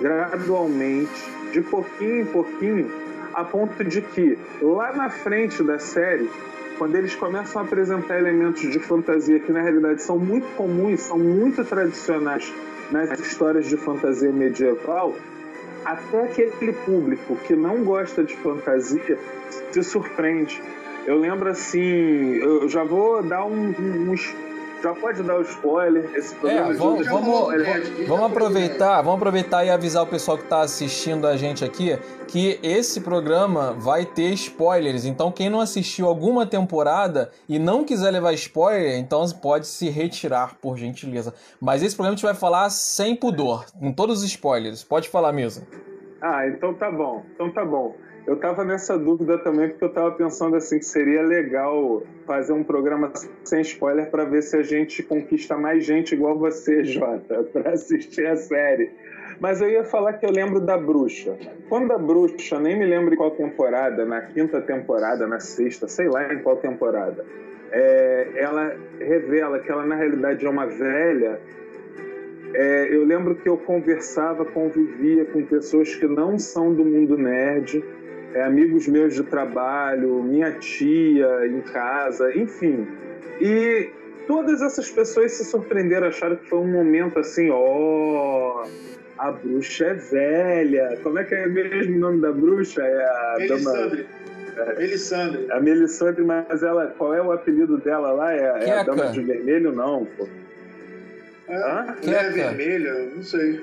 gradualmente, 0.00 1.30
de 1.52 1.60
pouquinho 1.60 2.20
em 2.22 2.26
pouquinho, 2.26 2.90
a 3.34 3.44
ponto 3.44 3.82
de 3.84 4.00
que 4.00 4.38
lá 4.62 4.92
na 4.92 5.10
frente 5.10 5.62
da 5.62 5.78
série, 5.78 6.30
quando 6.78 6.94
eles 6.96 7.14
começam 7.14 7.60
a 7.60 7.64
apresentar 7.64 8.18
elementos 8.18 8.62
de 8.62 8.78
fantasia 8.78 9.40
que 9.40 9.52
na 9.52 9.60
realidade 9.60 10.02
são 10.02 10.18
muito 10.18 10.46
comuns, 10.56 11.00
são 11.00 11.18
muito 11.18 11.64
tradicionais 11.64 12.52
nas 12.90 13.18
histórias 13.18 13.66
de 13.66 13.76
fantasia 13.76 14.30
medieval, 14.32 15.14
até 15.84 16.24
aquele 16.24 16.72
público 16.72 17.36
que 17.36 17.54
não 17.54 17.84
gosta 17.84 18.22
de 18.22 18.36
fantasia 18.36 19.18
se 19.70 19.82
surpreende. 19.82 20.62
Eu 21.06 21.18
lembro 21.18 21.50
assim, 21.50 22.36
eu 22.36 22.68
já 22.68 22.82
vou 22.82 23.22
dar 23.22 23.44
um, 23.44 23.74
um, 23.78 24.10
um 24.10 24.14
já 24.84 24.94
pode 24.94 25.22
dar 25.22 25.38
o 25.38 25.40
spoiler. 25.40 26.14
Esse 26.14 26.34
programa 26.34 26.72
é, 26.72 26.76
vamos, 26.76 27.06
vamos, 27.06 28.06
vamos 28.06 28.26
aproveitar, 28.26 29.00
vamos 29.00 29.16
aproveitar 29.16 29.64
e 29.64 29.70
avisar 29.70 30.02
o 30.02 30.06
pessoal 30.06 30.36
que 30.36 30.44
está 30.44 30.60
assistindo 30.60 31.26
a 31.26 31.36
gente 31.36 31.64
aqui 31.64 31.98
que 32.28 32.58
esse 32.62 33.00
programa 33.00 33.72
vai 33.72 34.04
ter 34.04 34.30
spoilers. 34.34 35.06
Então, 35.06 35.32
quem 35.32 35.48
não 35.48 35.60
assistiu 35.60 36.06
alguma 36.06 36.46
temporada 36.46 37.30
e 37.48 37.58
não 37.58 37.84
quiser 37.84 38.10
levar 38.10 38.34
spoiler, 38.34 38.98
então 38.98 39.24
pode 39.40 39.66
se 39.66 39.88
retirar, 39.88 40.56
por 40.60 40.76
gentileza. 40.76 41.32
Mas 41.60 41.82
esse 41.82 41.94
programa 41.96 42.14
a 42.14 42.16
gente 42.16 42.26
vai 42.26 42.34
falar 42.34 42.68
sem 42.68 43.16
pudor, 43.16 43.64
com 43.78 43.90
todos 43.90 44.18
os 44.18 44.24
spoilers. 44.24 44.84
Pode 44.84 45.08
falar 45.08 45.32
mesmo. 45.32 45.66
Ah, 46.20 46.46
então 46.46 46.74
tá 46.74 46.90
bom. 46.90 47.22
Então 47.34 47.50
tá 47.52 47.64
bom. 47.64 47.94
Eu 48.26 48.36
tava 48.36 48.64
nessa 48.64 48.98
dúvida 48.98 49.36
também, 49.36 49.68
porque 49.68 49.84
eu 49.84 49.92
tava 49.92 50.12
pensando 50.12 50.56
assim 50.56 50.78
que 50.78 50.86
seria 50.86 51.22
legal 51.22 52.02
fazer 52.26 52.54
um 52.54 52.64
programa 52.64 53.12
sem 53.44 53.60
spoiler 53.60 54.10
para 54.10 54.24
ver 54.24 54.42
se 54.42 54.56
a 54.56 54.62
gente 54.62 55.02
conquista 55.02 55.58
mais 55.58 55.84
gente 55.84 56.14
igual 56.14 56.38
você, 56.38 56.84
Jota, 56.84 57.42
para 57.52 57.72
assistir 57.72 58.26
a 58.26 58.36
série. 58.36 58.90
Mas 59.38 59.60
eu 59.60 59.68
ia 59.68 59.84
falar 59.84 60.14
que 60.14 60.24
eu 60.24 60.30
lembro 60.30 60.58
da 60.58 60.78
bruxa. 60.78 61.36
Quando 61.68 61.92
a 61.92 61.98
bruxa, 61.98 62.58
nem 62.58 62.78
me 62.78 62.86
lembro 62.86 63.12
em 63.12 63.16
qual 63.16 63.32
temporada, 63.32 64.06
na 64.06 64.22
quinta 64.22 64.60
temporada, 64.60 65.26
na 65.26 65.40
sexta, 65.40 65.86
sei 65.86 66.08
lá 66.08 66.32
em 66.32 66.38
qual 66.38 66.56
temporada, 66.56 67.26
é, 67.72 68.28
ela 68.36 68.74
revela 68.98 69.58
que 69.58 69.70
ela 69.70 69.84
na 69.84 69.96
realidade 69.96 70.46
é 70.46 70.48
uma 70.48 70.66
velha. 70.66 71.40
É, 72.54 72.88
eu 72.90 73.04
lembro 73.04 73.34
que 73.34 73.48
eu 73.48 73.58
conversava, 73.58 74.44
convivia 74.46 75.26
com 75.26 75.44
pessoas 75.44 75.94
que 75.94 76.06
não 76.06 76.38
são 76.38 76.72
do 76.72 76.84
mundo 76.84 77.18
nerd 77.18 77.84
é, 78.34 78.42
amigos 78.42 78.88
meus 78.88 79.14
de 79.14 79.22
trabalho, 79.22 80.22
minha 80.22 80.50
tia 80.52 81.46
em 81.46 81.60
casa, 81.60 82.36
enfim. 82.36 82.86
E 83.40 83.88
todas 84.26 84.60
essas 84.60 84.90
pessoas 84.90 85.32
se 85.32 85.44
surpreenderam, 85.44 86.08
acharam 86.08 86.36
que 86.36 86.48
foi 86.48 86.58
um 86.58 86.66
momento 86.66 87.18
assim, 87.18 87.48
ó, 87.50 87.56
oh, 87.56 88.68
a 89.18 89.30
bruxa 89.30 89.86
é 89.86 89.94
velha. 89.94 90.98
Como 91.02 91.18
é 91.18 91.24
que 91.24 91.34
é 91.34 91.46
mesmo 91.46 91.96
o 91.96 92.00
nome 92.00 92.20
da 92.20 92.32
bruxa? 92.32 92.82
É 92.82 93.04
a. 93.04 93.36
Dama... 93.48 94.06
É, 94.56 94.78
Melisandre. 94.78 95.46
A 95.50 95.60
Melisandre, 95.60 96.24
mas 96.24 96.62
ela, 96.62 96.88
qual 96.98 97.14
é 97.14 97.22
o 97.22 97.32
apelido 97.32 97.78
dela 97.78 98.12
lá? 98.12 98.32
É, 98.32 98.68
é 98.68 98.78
a 98.78 98.82
Dama 98.82 99.06
de 99.06 99.20
Vermelho? 99.20 99.72
Não, 99.72 100.04
pô. 100.04 100.28
É, 101.48 101.56
Hã? 101.56 101.96
é 102.02 102.30
vermelha? 102.30 103.10
Não 103.14 103.22
sei. 103.22 103.60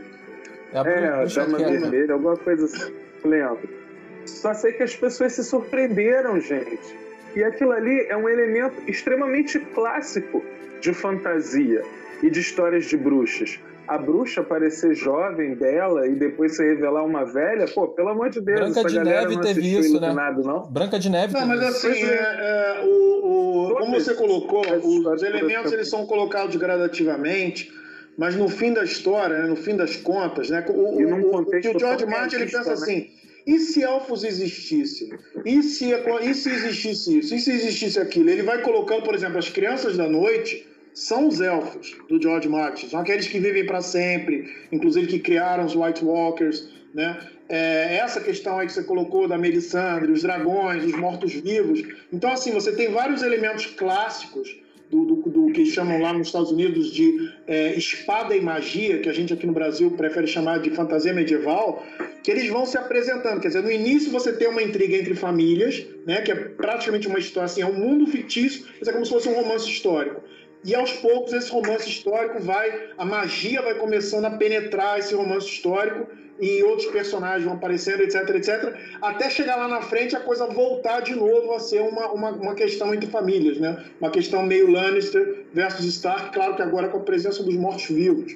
É 0.73 0.79
a, 0.79 0.89
é, 0.89 1.07
a 1.07 1.25
Dama 1.25 1.57
Vermelha, 1.57 2.13
alguma 2.13 2.37
coisa 2.37 2.65
assim. 2.65 2.93
Lembro. 3.23 3.80
Só 4.25 4.53
sei 4.53 4.73
que 4.73 4.83
as 4.83 4.95
pessoas 4.95 5.33
se 5.33 5.43
surpreenderam, 5.43 6.39
gente. 6.39 7.01
E 7.35 7.43
aquilo 7.43 7.71
ali 7.71 8.05
é 8.07 8.17
um 8.17 8.27
elemento 8.27 8.75
extremamente 8.87 9.59
clássico 9.59 10.43
de 10.81 10.93
fantasia 10.93 11.83
e 12.21 12.29
de 12.29 12.39
histórias 12.39 12.85
de 12.85 12.97
bruxas. 12.97 13.59
A 13.87 13.97
bruxa 13.97 14.43
parecer 14.43 14.93
jovem 14.95 15.55
dela 15.55 16.07
e 16.07 16.15
depois 16.15 16.55
se 16.55 16.63
revelar 16.63 17.03
uma 17.03 17.25
velha, 17.25 17.65
pô, 17.67 17.87
pelo 17.87 18.09
amor 18.09 18.29
de 18.29 18.39
Deus, 18.39 18.59
Branca 18.59 18.83
de 18.87 18.99
Neve 18.99 19.41
teve 19.41 19.79
isso, 19.79 19.99
né? 19.99 20.13
Não? 20.43 20.61
Branca 20.69 20.99
de 20.99 21.09
Neve. 21.09 21.33
Não, 21.33 21.45
mas 21.45 21.61
assim, 21.61 22.03
é, 22.03 22.13
é, 22.13 22.85
o, 22.85 23.69
o 23.69 23.75
como 23.75 23.99
você 23.99 24.13
colocou, 24.13 24.61
os 24.61 25.23
elementos 25.23 25.71
eles 25.71 25.89
são 25.89 26.05
colocados 26.05 26.55
gradativamente 26.55 27.71
mas 28.17 28.35
no 28.35 28.49
fim 28.49 28.73
da 28.73 28.83
história, 28.83 29.39
né, 29.39 29.47
no 29.47 29.55
fim 29.55 29.75
das 29.75 29.95
contas, 29.95 30.49
né, 30.49 30.63
o, 30.67 30.73
o, 30.73 31.37
o, 31.37 31.41
o 31.41 31.79
George 31.79 32.05
Martin 32.05 32.35
ele 32.35 32.45
pensa 32.45 32.67
né? 32.67 32.73
assim, 32.73 33.09
e 33.51 33.59
se 33.59 33.83
elfos 33.83 34.23
existissem? 34.23 35.09
E 35.45 35.61
se, 35.61 35.91
e 36.21 36.33
se 36.33 36.49
existisse 36.49 37.19
isso? 37.19 37.35
E 37.35 37.39
se 37.39 37.51
existisse 37.51 37.99
aquilo? 37.99 38.29
Ele 38.29 38.43
vai 38.43 38.61
colocando, 38.61 39.03
por 39.03 39.13
exemplo, 39.13 39.37
as 39.37 39.49
crianças 39.49 39.97
da 39.97 40.07
noite 40.07 40.65
são 40.93 41.27
os 41.27 41.41
elfos 41.41 41.95
do 42.07 42.21
George 42.21 42.47
Martin, 42.47 42.87
são 42.87 43.01
aqueles 43.01 43.27
que 43.27 43.39
vivem 43.39 43.65
para 43.65 43.81
sempre, 43.81 44.49
inclusive 44.71 45.07
que 45.07 45.19
criaram 45.19 45.65
os 45.65 45.75
White 45.75 46.03
Walkers, 46.03 46.69
né? 46.93 47.19
É, 47.49 47.97
essa 47.97 48.21
questão 48.21 48.57
aí 48.57 48.67
que 48.67 48.71
você 48.71 48.83
colocou 48.83 49.27
da 49.27 49.37
Melisandre, 49.37 50.11
os 50.11 50.21
dragões, 50.21 50.85
os 50.85 50.93
mortos-vivos. 50.97 51.83
Então, 52.11 52.31
assim, 52.31 52.51
você 52.51 52.71
tem 52.73 52.89
vários 52.89 53.21
elementos 53.21 53.65
clássicos 53.65 54.57
do, 54.91 55.05
do, 55.05 55.15
do, 55.29 55.53
que 55.53 55.65
chamam 55.65 56.01
lá 56.01 56.11
nos 56.11 56.27
Estados 56.27 56.51
Unidos 56.51 56.91
de 56.91 57.31
é, 57.47 57.73
espada 57.75 58.35
e 58.35 58.41
magia, 58.41 58.99
que 58.99 59.07
a 59.07 59.13
gente 59.13 59.31
aqui 59.31 59.47
no 59.47 59.53
Brasil 59.53 59.89
prefere 59.91 60.27
chamar 60.27 60.59
de 60.59 60.69
fantasia 60.71 61.13
medieval, 61.13 61.85
que 62.21 62.29
eles 62.29 62.49
vão 62.49 62.65
se 62.65 62.77
apresentando. 62.77 63.39
Quer 63.39 63.47
dizer, 63.47 63.63
no 63.63 63.71
início 63.71 64.11
você 64.11 64.33
tem 64.33 64.49
uma 64.49 64.61
intriga 64.61 64.97
entre 64.97 65.15
famílias, 65.15 65.83
né, 66.05 66.21
que 66.21 66.31
é 66.31 66.35
praticamente 66.35 67.07
uma 67.07 67.19
história, 67.19 67.45
assim, 67.45 67.61
é 67.61 67.65
um 67.65 67.73
mundo 67.73 68.05
fictício, 68.05 68.65
mas 68.77 68.87
é 68.89 68.91
como 68.91 69.05
se 69.05 69.11
fosse 69.11 69.29
um 69.29 69.33
romance 69.33 69.69
histórico. 69.69 70.21
E 70.63 70.75
aos 70.75 70.91
poucos 70.93 71.33
esse 71.33 71.51
romance 71.51 71.89
histórico 71.89 72.39
vai, 72.39 72.89
a 72.97 73.03
magia 73.03 73.61
vai 73.61 73.75
começando 73.75 74.25
a 74.25 74.31
penetrar 74.31 74.99
esse 74.99 75.15
romance 75.15 75.47
histórico 75.47 76.07
e 76.39 76.63
outros 76.63 76.87
personagens 76.87 77.43
vão 77.45 77.53
aparecendo, 77.53 78.01
etc, 78.01 78.27
etc, 78.29 78.75
até 79.01 79.29
chegar 79.29 79.55
lá 79.55 79.67
na 79.67 79.81
frente 79.81 80.15
a 80.15 80.19
coisa 80.19 80.47
voltar 80.47 81.01
de 81.01 81.15
novo 81.15 81.53
a 81.53 81.59
ser 81.59 81.81
uma, 81.81 82.11
uma, 82.11 82.29
uma 82.31 82.55
questão 82.55 82.93
entre 82.93 83.09
famílias, 83.09 83.59
né? 83.59 83.85
Uma 83.99 84.09
questão 84.09 84.43
meio 84.43 84.69
Lannister 84.69 85.45
versus 85.53 85.85
Stark, 85.85 86.33
claro 86.33 86.55
que 86.55 86.61
agora 86.61 86.89
com 86.89 86.97
a 86.97 87.01
presença 87.01 87.43
dos 87.43 87.55
mortos-vivos. 87.55 88.35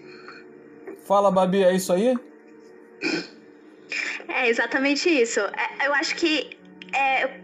Fala, 1.03 1.31
Babi, 1.31 1.63
é 1.63 1.75
isso 1.75 1.93
aí? 1.93 2.15
É 4.27 4.49
exatamente 4.49 5.09
isso. 5.09 5.39
É, 5.39 5.87
eu 5.87 5.93
acho 5.93 6.15
que 6.15 6.57
é, 6.93 7.39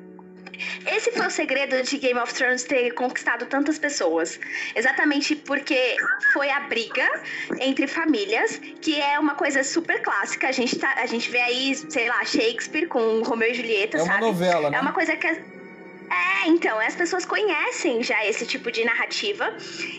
esse 0.85 1.11
foi 1.11 1.27
o 1.27 1.29
segredo 1.31 1.81
de 1.83 1.97
Game 1.97 2.19
of 2.19 2.33
Thrones 2.33 2.63
ter 2.63 2.91
conquistado 2.93 3.45
tantas 3.45 3.77
pessoas. 3.77 4.39
Exatamente 4.75 5.35
porque 5.35 5.97
foi 6.33 6.49
a 6.49 6.61
briga 6.61 7.07
entre 7.59 7.87
famílias, 7.87 8.57
que 8.81 8.99
é 8.99 9.19
uma 9.19 9.35
coisa 9.35 9.63
super 9.63 10.01
clássica. 10.01 10.47
A 10.47 10.51
gente, 10.51 10.77
tá, 10.77 10.93
a 10.97 11.05
gente 11.05 11.29
vê 11.29 11.39
aí, 11.39 11.75
sei 11.75 12.07
lá, 12.07 12.23
Shakespeare 12.25 12.87
com 12.87 13.21
Romeu 13.23 13.51
e 13.51 13.53
Julieta, 13.53 13.97
é 13.97 13.99
sabe? 14.01 14.11
É 14.11 14.17
uma 14.17 14.27
novela, 14.27 14.69
né? 14.69 14.77
É 14.77 14.81
uma 14.81 14.93
coisa 14.93 15.15
que... 15.15 15.27
É, 15.27 16.47
então, 16.47 16.77
as 16.77 16.93
pessoas 16.93 17.23
conhecem 17.23 18.03
já 18.03 18.25
esse 18.25 18.45
tipo 18.45 18.69
de 18.69 18.83
narrativa 18.83 19.55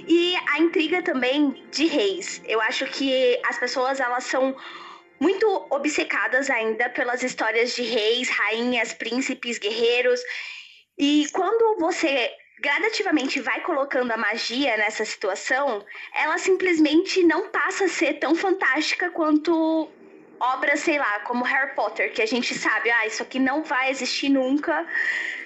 e 0.06 0.36
a 0.50 0.58
intriga 0.58 1.00
também 1.00 1.64
de 1.70 1.86
reis. 1.86 2.42
Eu 2.46 2.60
acho 2.60 2.84
que 2.86 3.40
as 3.48 3.58
pessoas 3.58 3.98
elas 3.98 4.24
são 4.24 4.54
muito 5.22 5.46
obcecadas 5.70 6.50
ainda 6.50 6.90
pelas 6.90 7.22
histórias 7.22 7.76
de 7.76 7.82
reis, 7.82 8.28
rainhas, 8.28 8.92
príncipes, 8.92 9.56
guerreiros. 9.56 10.20
E 10.98 11.28
quando 11.32 11.78
você 11.78 12.28
gradativamente 12.60 13.40
vai 13.40 13.60
colocando 13.60 14.10
a 14.10 14.16
magia 14.16 14.76
nessa 14.76 15.04
situação, 15.04 15.84
ela 16.12 16.38
simplesmente 16.38 17.22
não 17.22 17.48
passa 17.50 17.84
a 17.84 17.88
ser 17.88 18.14
tão 18.14 18.34
fantástica 18.34 19.10
quanto 19.10 19.88
obras, 20.40 20.80
sei 20.80 20.98
lá, 20.98 21.20
como 21.20 21.44
Harry 21.44 21.72
Potter, 21.76 22.12
que 22.12 22.20
a 22.20 22.26
gente 22.26 22.52
sabe, 22.52 22.90
ah, 22.90 23.06
isso 23.06 23.22
aqui 23.22 23.38
não 23.38 23.62
vai 23.62 23.90
existir 23.90 24.28
nunca. 24.28 24.84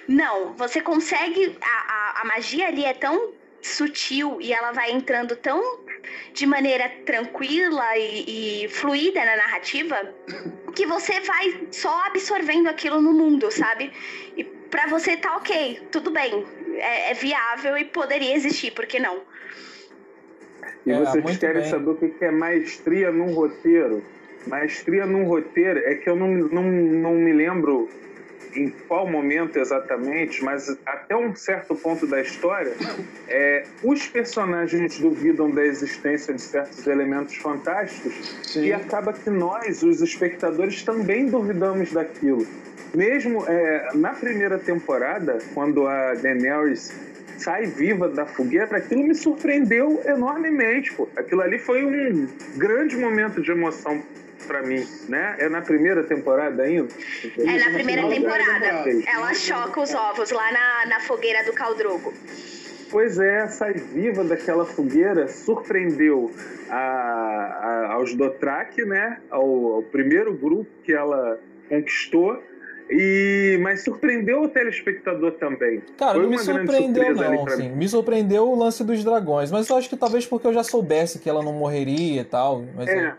Não, 0.07 0.53
você 0.53 0.81
consegue. 0.81 1.55
A, 1.61 1.93
a, 1.93 2.21
a 2.21 2.25
magia 2.25 2.67
ali 2.67 2.83
é 2.83 2.95
tão 2.95 3.31
sutil 3.61 4.37
e 4.39 4.53
ela 4.53 4.71
vai 4.71 4.91
entrando 4.91 5.35
tão 5.35 5.61
de 6.33 6.45
maneira 6.45 6.89
tranquila 7.05 7.97
e, 7.97 8.63
e 8.65 8.69
fluida 8.69 9.23
na 9.25 9.35
narrativa 9.35 9.95
que 10.75 10.85
você 10.85 11.19
vai 11.21 11.67
só 11.71 12.05
absorvendo 12.05 12.67
aquilo 12.67 13.01
no 13.01 13.11
mundo, 13.11 13.51
sabe? 13.51 13.91
E 14.35 14.43
para 14.43 14.87
você 14.87 15.17
tá 15.17 15.35
ok, 15.37 15.81
tudo 15.91 16.11
bem, 16.11 16.45
é, 16.75 17.11
é, 17.11 17.13
viável 17.13 17.77
e 17.77 17.85
poderia 17.85 18.35
existir, 18.35 18.71
por 18.71 18.85
que 18.85 18.99
não? 18.99 19.21
E 20.85 20.91
é, 20.91 20.99
vocês 20.99 21.37
querem 21.37 21.61
bem. 21.61 21.71
saber 21.71 21.89
o 21.89 21.95
que 21.95 22.23
é 22.23 22.31
maestria 22.31 23.11
num 23.11 23.33
roteiro? 23.33 24.03
Maestria 24.45 25.05
num 25.05 25.25
roteiro 25.25 25.79
é 25.79 25.95
que 25.95 26.09
eu 26.09 26.15
não, 26.15 26.27
não, 26.27 26.63
não 26.63 27.13
me 27.15 27.33
lembro 27.33 27.89
em 28.57 28.69
qual 28.87 29.07
momento 29.07 29.57
exatamente, 29.57 30.43
mas 30.43 30.75
até 30.85 31.15
um 31.15 31.35
certo 31.35 31.75
ponto 31.75 32.07
da 32.07 32.19
história, 32.19 32.73
é, 33.27 33.63
os 33.83 34.07
personagens 34.07 34.99
duvidam 34.99 35.51
da 35.51 35.63
existência 35.63 36.33
de 36.33 36.41
certos 36.41 36.85
elementos 36.87 37.35
fantásticos 37.35 38.39
Sim. 38.43 38.65
e 38.65 38.73
acaba 38.73 39.13
que 39.13 39.29
nós, 39.29 39.83
os 39.83 40.01
espectadores, 40.01 40.81
também 40.83 41.27
duvidamos 41.27 41.91
daquilo. 41.91 42.45
Mesmo 42.95 43.45
é, 43.47 43.89
na 43.93 44.09
primeira 44.09 44.57
temporada, 44.57 45.37
quando 45.53 45.87
a 45.87 46.13
Daenerys 46.15 46.91
sai 47.37 47.65
viva 47.67 48.09
da 48.09 48.25
fogueira, 48.25 48.77
aquilo 48.77 49.03
me 49.03 49.13
surpreendeu 49.13 50.01
enormemente. 50.05 50.93
Pô. 50.93 51.07
Aquilo 51.15 51.41
ali 51.41 51.59
foi 51.59 51.85
um 51.85 52.27
grande 52.55 52.97
momento 52.97 53.41
de 53.41 53.51
emoção 53.51 54.01
para 54.47 54.63
mim, 54.63 54.87
né? 55.07 55.35
É 55.39 55.49
na 55.49 55.61
primeira 55.61 56.03
temporada 56.03 56.63
ainda? 56.63 56.87
É 57.37 57.57
na 57.65 57.71
primeira 57.71 58.07
temporada. 58.07 58.65
Ela 59.05 59.33
choca 59.33 59.81
os 59.81 59.93
ovos 59.93 60.31
lá 60.31 60.51
na, 60.51 60.85
na 60.87 60.99
fogueira 61.01 61.43
do 61.43 61.53
Caldrogo. 61.53 62.13
Pois 62.89 63.19
é, 63.19 63.47
sai 63.47 63.73
viva 63.73 64.23
daquela 64.23 64.65
fogueira, 64.65 65.27
surpreendeu 65.27 66.31
a, 66.69 66.77
a, 66.77 67.93
aos 67.93 68.15
Dothraki, 68.15 68.85
né? 68.85 69.19
Ao, 69.29 69.73
ao 69.73 69.83
primeiro 69.83 70.33
grupo 70.33 70.69
que 70.83 70.93
ela 70.93 71.37
conquistou 71.67 72.41
E, 72.89 73.59
mas 73.61 73.83
surpreendeu 73.83 74.43
o 74.43 74.47
telespectador 74.47 75.33
também. 75.33 75.81
Cara, 75.97 76.13
Foi 76.13 76.23
não 76.23 76.29
me 76.29 76.39
surpreendeu, 76.39 77.15
não. 77.15 77.45
Assim. 77.45 77.69
Me 77.69 77.89
surpreendeu 77.89 78.49
o 78.49 78.57
lance 78.57 78.83
dos 78.83 79.03
dragões. 79.03 79.51
Mas 79.51 79.69
eu 79.69 79.75
acho 79.75 79.89
que 79.89 79.97
talvez 79.97 80.25
porque 80.25 80.47
eu 80.47 80.53
já 80.53 80.63
soubesse 80.63 81.19
que 81.19 81.29
ela 81.29 81.43
não 81.43 81.51
morreria 81.51 82.21
e 82.21 82.23
tal. 82.25 82.63
Mas 82.75 82.87
É, 82.87 82.93
Jota, 82.93 83.17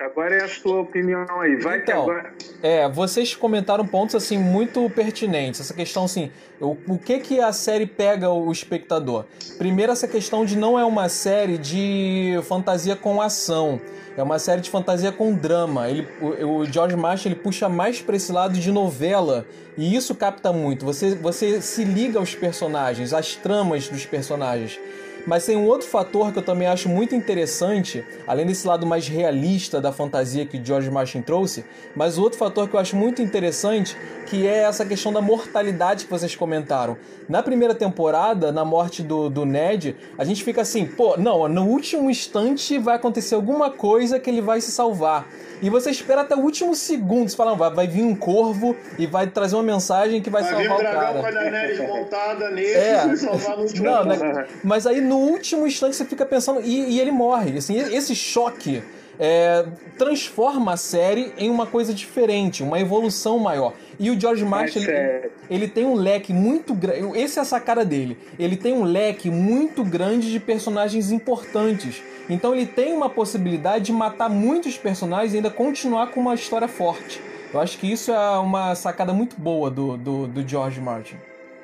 agora 0.00 0.36
é 0.36 0.44
a 0.44 0.48
sua 0.48 0.80
opinião 0.80 1.26
aí. 1.40 1.56
Vai 1.56 1.78
Então, 1.78 2.02
agora. 2.02 2.32
É, 2.62 2.88
vocês 2.88 3.34
comentaram 3.34 3.86
pontos 3.86 4.14
assim 4.14 4.38
muito 4.38 4.88
pertinentes. 4.90 5.60
Essa 5.60 5.74
questão 5.74 6.04
assim, 6.04 6.30
o, 6.60 6.76
o 6.86 6.98
que 6.98 7.18
que 7.18 7.40
a 7.40 7.52
série 7.52 7.86
pega 7.86 8.30
o 8.30 8.50
espectador? 8.50 9.24
Primeiro 9.56 9.92
essa 9.92 10.08
questão 10.08 10.44
de 10.44 10.56
não 10.56 10.78
é 10.78 10.84
uma 10.84 11.08
série 11.08 11.58
de 11.58 12.38
fantasia 12.44 12.96
com 12.96 13.20
ação. 13.20 13.80
É 14.16 14.22
uma 14.22 14.40
série 14.40 14.60
de 14.60 14.68
fantasia 14.68 15.12
com 15.12 15.32
drama. 15.32 15.88
Ele, 15.88 16.06
o, 16.20 16.58
o 16.58 16.64
George 16.64 16.96
Martin 16.96 17.28
ele 17.28 17.34
puxa 17.36 17.68
mais 17.68 18.02
para 18.02 18.16
esse 18.16 18.32
lado 18.32 18.58
de 18.58 18.72
novela 18.72 19.46
e 19.76 19.94
isso 19.94 20.12
capta 20.14 20.52
muito. 20.52 20.84
Você, 20.84 21.14
você 21.14 21.60
se 21.60 21.84
liga 21.84 22.18
aos 22.18 22.34
personagens, 22.34 23.12
às 23.12 23.36
tramas 23.36 23.88
dos 23.88 24.04
personagens. 24.04 24.78
Mas 25.26 25.44
tem 25.44 25.56
um 25.56 25.66
outro 25.66 25.86
fator 25.86 26.32
que 26.32 26.38
eu 26.38 26.42
também 26.42 26.66
acho 26.68 26.88
muito 26.88 27.14
interessante, 27.14 28.04
além 28.26 28.46
desse 28.46 28.66
lado 28.66 28.86
mais 28.86 29.06
realista 29.06 29.80
da 29.80 29.92
fantasia 29.92 30.46
que 30.46 30.58
o 30.58 30.64
George 30.64 30.90
Martin 30.90 31.20
trouxe, 31.22 31.64
mas 31.94 32.16
o 32.18 32.22
outro 32.22 32.38
fator 32.38 32.68
que 32.68 32.74
eu 32.74 32.80
acho 32.80 32.96
muito 32.96 33.20
interessante, 33.20 33.96
que 34.26 34.46
é 34.46 34.62
essa 34.62 34.84
questão 34.84 35.12
da 35.12 35.20
mortalidade 35.20 36.04
que 36.04 36.10
vocês 36.10 36.34
comentaram. 36.34 36.96
Na 37.28 37.42
primeira 37.42 37.74
temporada, 37.74 38.50
na 38.50 38.64
morte 38.64 39.02
do, 39.02 39.28
do 39.28 39.44
Ned, 39.44 39.96
a 40.16 40.24
gente 40.24 40.42
fica 40.42 40.62
assim, 40.62 40.86
pô, 40.86 41.16
não, 41.18 41.46
no 41.48 41.64
último 41.66 42.10
instante 42.10 42.78
vai 42.78 42.96
acontecer 42.96 43.34
alguma 43.34 43.70
coisa 43.70 44.18
que 44.18 44.30
ele 44.30 44.40
vai 44.40 44.60
se 44.60 44.70
salvar. 44.70 45.26
E 45.60 45.68
você 45.68 45.90
espera 45.90 46.20
até 46.20 46.36
o 46.36 46.40
último 46.40 46.72
segundo, 46.74 47.28
você 47.28 47.36
fala, 47.36 47.54
vai, 47.56 47.70
vai 47.74 47.86
vir 47.88 48.02
um 48.04 48.14
corvo 48.14 48.76
e 48.96 49.06
vai 49.08 49.26
trazer 49.26 49.56
uma 49.56 49.62
mensagem 49.64 50.22
que 50.22 50.30
vai, 50.30 50.42
Vai 50.42 50.54
vir 50.54 50.68
salvar 50.68 50.76
o 50.76 50.80
dragão 50.80 51.00
cara. 51.00 51.20
com 51.20 51.26
a 51.26 51.30
Daenerys 51.30 51.78
montada 51.88 52.50
nele 52.50 52.68
É. 52.68 53.06
e 53.08 53.16
salvar 53.16 53.56
no 53.56 53.62
último 53.64 53.84
Não, 53.84 54.04
né? 54.04 54.46
Mas 54.62 54.86
aí 54.86 55.00
no 55.00 55.17
último 55.18 55.66
instante 55.66 55.96
você 55.96 56.04
fica 56.04 56.24
pensando 56.24 56.60
e, 56.60 56.94
e 56.94 57.00
ele 57.00 57.10
morre. 57.10 57.58
Assim, 57.58 57.76
esse 57.76 58.14
choque 58.14 58.82
é, 59.18 59.66
transforma 59.98 60.72
a 60.72 60.76
série 60.76 61.32
em 61.36 61.50
uma 61.50 61.66
coisa 61.66 61.92
diferente, 61.92 62.62
uma 62.62 62.78
evolução 62.80 63.38
maior. 63.38 63.74
E 63.98 64.10
o 64.10 64.20
George 64.20 64.44
Martin, 64.44 64.78
ele, 64.78 65.30
ele 65.50 65.68
tem 65.68 65.84
um 65.84 65.94
leque 65.94 66.32
muito 66.32 66.72
grande. 66.72 67.18
Essa 67.18 67.40
é 67.40 67.42
a 67.42 67.44
sacada 67.44 67.84
dele. 67.84 68.16
Ele 68.38 68.56
tem 68.56 68.72
um 68.72 68.84
leque 68.84 69.30
muito 69.30 69.82
grande 69.82 70.30
de 70.30 70.38
personagens 70.38 71.10
importantes. 71.10 72.02
Então 72.30 72.54
ele 72.54 72.66
tem 72.66 72.92
uma 72.92 73.10
possibilidade 73.10 73.86
de 73.86 73.92
matar 73.92 74.28
muitos 74.28 74.76
personagens 74.76 75.32
e 75.32 75.36
ainda 75.36 75.50
continuar 75.50 76.08
com 76.08 76.20
uma 76.20 76.34
história 76.34 76.68
forte. 76.68 77.20
Eu 77.52 77.60
acho 77.60 77.78
que 77.78 77.90
isso 77.90 78.12
é 78.12 78.38
uma 78.38 78.74
sacada 78.74 79.12
muito 79.12 79.34
boa 79.40 79.70
do, 79.70 79.96
do, 79.96 80.26
do 80.26 80.46
George 80.46 80.80
Martin. 80.80 81.16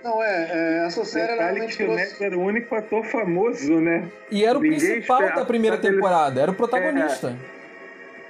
Não, 0.04 0.22
é, 0.22 0.50
é, 0.52 0.86
essa 0.86 1.02
série 1.02 1.32
ela 1.32 1.50
Detalhe 1.50 1.54
realmente 1.54 1.76
que 1.78 2.22
o 2.22 2.24
era 2.24 2.38
o 2.38 2.42
único 2.42 2.74
ator 2.74 3.02
famoso, 3.06 3.80
né? 3.80 4.06
E 4.30 4.44
era 4.44 4.58
o 4.58 4.60
Ninguém 4.60 4.78
principal 4.78 5.34
da 5.34 5.46
primeira 5.46 5.78
temporada, 5.78 6.42
era 6.42 6.50
o 6.50 6.54
protagonista. 6.54 7.34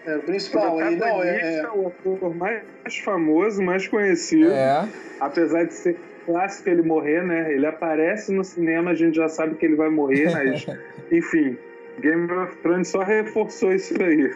É, 0.06 0.14
o 0.14 0.18
O 0.18 0.22
principal. 0.22 0.78
aí, 0.78 0.94
não, 0.94 1.20
é, 1.20 1.56
é, 1.56 1.62
protagonista, 1.62 1.72
o 1.74 1.88
ator 1.88 2.34
mais 2.36 2.62
famoso, 3.04 3.60
mais 3.60 3.88
conhecido. 3.88 4.52
É. 4.52 4.88
Apesar 5.18 5.64
de 5.64 5.74
ser 5.74 5.98
clássico 6.24 6.68
ele 6.68 6.82
morrer, 6.82 7.24
né? 7.24 7.52
Ele 7.52 7.66
aparece 7.66 8.32
no 8.32 8.44
cinema, 8.44 8.92
a 8.92 8.94
gente 8.94 9.16
já 9.16 9.28
sabe 9.28 9.56
que 9.56 9.66
ele 9.66 9.74
vai 9.74 9.90
morrer, 9.90 10.30
mas 10.30 10.64
enfim, 11.10 11.58
Game 11.98 12.30
of 12.32 12.56
Thrones 12.58 12.86
só 12.86 13.02
reforçou 13.02 13.72
isso 13.72 14.00
aí. 14.00 14.32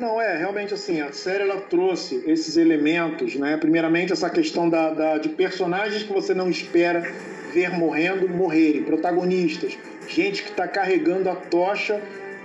Não, 0.00 0.18
é, 0.18 0.34
realmente 0.34 0.72
assim, 0.72 0.98
a 1.02 1.12
série 1.12 1.42
ela 1.42 1.60
trouxe 1.60 2.24
esses 2.26 2.56
elementos, 2.56 3.36
né? 3.36 3.58
Primeiramente, 3.58 4.14
essa 4.14 4.30
questão 4.30 4.66
da, 4.66 4.88
da- 4.94 5.18
de 5.18 5.28
personagens 5.28 6.02
que 6.02 6.10
você 6.12 6.32
não 6.32 6.48
espera 6.48 7.02
ver 7.52 7.68
morrendo, 7.70 8.26
morrerem, 8.26 8.82
protagonistas, 8.82 9.76
gente 10.08 10.42
que 10.42 10.48
está 10.50 10.66
carregando 10.66 11.28
a 11.28 11.34
tocha 11.34 12.00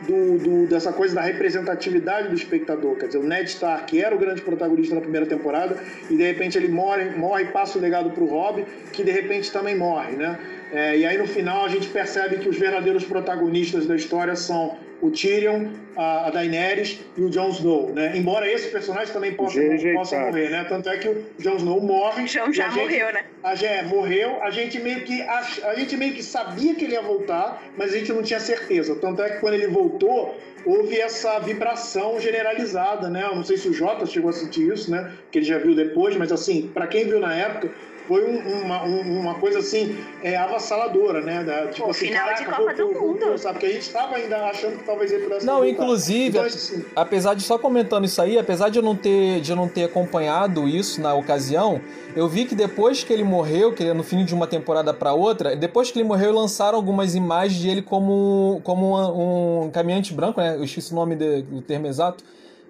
do, 0.06 0.38
do- 0.38 0.68
dessa 0.68 0.92
coisa 0.92 1.16
da 1.16 1.22
representatividade 1.22 2.28
do 2.28 2.36
espectador. 2.36 2.98
Quer 2.98 3.06
dizer, 3.08 3.20
o 3.20 3.24
Ned 3.24 3.48
Stark 3.50 4.02
era 4.02 4.14
o 4.14 4.20
grande 4.20 4.42
protagonista 4.42 4.96
da 4.96 5.00
primeira 5.02 5.26
temporada 5.26 5.78
e 6.10 6.16
de 6.18 6.24
repente 6.24 6.58
ele 6.58 6.68
morre, 6.68 7.06
morre 7.12 7.44
e 7.44 7.48
passa 7.48 7.78
o 7.80 7.82
legado 7.82 8.10
para 8.10 8.22
o 8.24 8.28
Robb, 8.28 8.66
que 8.92 9.02
de 9.02 9.12
repente 9.12 9.50
também 9.50 9.78
morre, 9.78 10.18
né? 10.18 10.38
É, 10.76 10.98
e 10.98 11.06
aí 11.06 11.18
no 11.18 11.26
final 11.26 11.64
a 11.64 11.70
gente 11.70 11.88
percebe 11.88 12.38
que 12.38 12.50
os 12.50 12.58
verdadeiros 12.58 13.06
protagonistas 13.06 13.86
da 13.86 13.96
história 13.96 14.36
são 14.36 14.78
o 15.02 15.10
Tyrion, 15.12 15.70
a, 15.96 16.28
a 16.28 16.30
Daenerys 16.32 17.00
e 17.16 17.22
o 17.22 17.30
Jon 17.30 17.50
Snow, 17.50 17.94
né? 17.94 18.12
Embora 18.16 18.50
esse 18.52 18.68
personagem 18.70 19.14
também 19.14 19.34
possa, 19.34 19.60
Rejeitado. 19.60 19.96
possa 20.00 20.20
morrer, 20.20 20.50
né? 20.50 20.66
Tanto 20.68 20.90
é 20.90 20.98
que 20.98 21.08
o 21.08 21.26
Jon 21.40 21.56
Snow 21.58 21.80
morre. 21.82 22.24
O 22.24 22.28
João 22.28 22.50
e 22.50 22.54
já 22.54 22.68
a 22.68 22.70
gente- 22.72 22.82
morreu, 22.84 23.14
né? 23.14 23.24
a 23.44 23.56
gente, 23.56 23.72
é, 23.72 23.84
morreu, 23.84 24.42
a 24.44 24.50
gente 24.50 24.80
meio 24.80 25.02
que 25.02 25.22
ach- 25.22 25.64
a 25.64 25.76
gente 25.76 25.96
meio 25.96 26.14
que 26.14 26.24
sabia 26.24 26.76
que 26.76 26.84
ele 26.86 26.94
ia 26.94 27.02
voltar, 27.02 27.64
mas 27.78 27.94
a 27.94 27.98
gente 27.98 28.12
não 28.12 28.24
tinha 28.24 28.40
certeza. 28.40 28.96
Tanto 28.96 29.22
é 29.22 29.30
que 29.32 29.40
quando 29.40 29.54
ele 29.54 29.68
voltou, 29.68 30.38
houve 30.66 31.00
essa 31.00 31.40
vibração 31.40 32.20
generalizada, 32.20 33.10
né? 33.10 33.24
Eu 33.30 33.36
não 33.36 33.44
sei 33.44 33.56
se 33.58 33.68
o 33.70 33.74
Jota 33.74 34.06
chegou 34.06 34.30
a 34.30 34.34
sentir 34.34 34.72
isso, 34.74 34.90
né? 34.92 35.12
Que 35.32 35.40
ele 35.40 35.46
já 35.46 35.58
viu 35.58 35.76
depois, 35.76 36.16
mas 36.18 36.32
assim, 36.32 36.70
para 36.74 36.88
quem 36.88 37.06
viu 37.06 37.20
na 37.20 37.34
época, 37.36 37.70
foi 38.08 38.24
um- 38.26 38.62
uma, 38.64 38.84
um- 38.84 39.20
uma 39.20 39.36
coisa 39.36 39.60
assim 39.60 39.98
é, 40.24 40.36
avassaladora, 40.38 41.22
né? 41.22 41.44
Da, 41.44 41.68
tipo 41.68 41.86
Pô, 41.86 41.92
assim, 41.92 42.08
final 42.08 42.34
de 42.34 42.44
caraca, 42.46 42.52
Copa 42.52 42.74
voltou, 42.76 42.94
do 42.94 43.00
Mundo. 43.26 43.38
sabe? 43.38 43.54
Porque 43.56 43.66
a 43.66 43.72
gente 43.74 43.82
estava 43.82 44.16
ainda 44.16 44.38
achando 44.46 44.78
que 44.78 44.84
talvez 44.84 45.12
ele 45.12 45.24
pudesse 45.24 45.46
Não, 45.46 45.56
voltar. 45.56 45.70
inclusive, 45.70 46.30
Então, 46.38 46.44
assim, 46.44 46.86
apesar 46.96 47.34
de 47.34 47.44
só 47.44 47.58
comentando 47.58 48.06
isso 48.06 48.22
aí, 48.22 48.38
apesar 48.38 48.70
de 48.70 48.80
eu 48.80 48.84
não 48.84 48.96
ter 48.96 49.40
de 49.42 49.52
eu 49.52 49.56
não 49.56 49.68
ter 49.68 49.84
acompanhado 49.84 50.68
isso 50.68 51.02
na 51.02 51.14
ocasião, 51.14 51.82
eu 52.16 52.28
vi 52.28 52.46
que 52.46 52.56
depois 52.56 53.04
que 53.04 53.12
ele 53.12 53.24
morreu, 53.24 53.74
que 53.74 53.84
é 53.84 53.94
no 53.94 54.04
fim 54.04 54.24
de 54.24 54.34
uma 54.34 54.48
temporada 54.48 54.94
pra 54.94 55.14
outra, 55.14 55.56
depois 55.56 55.92
que 55.92 56.00
ele 56.00 56.08
morreu, 56.08 56.32
lançaram 56.34 56.78
algumas 56.78 57.16
imagens 57.16 57.60
de 57.60 57.70
ele 57.70 57.82
como 57.82 58.62
como 58.64 58.96
um, 58.98 59.66
um 59.66 59.72
caminhante 59.72 60.14
branco, 60.14 60.40
né? 60.40 60.56
Eu 60.56 60.64
esqueci 60.64 60.92
o 60.92 60.96
nome 60.96 61.16
de- 61.16 61.42
do 61.44 61.62
termo 61.62 61.88
exato. 61.88 62.24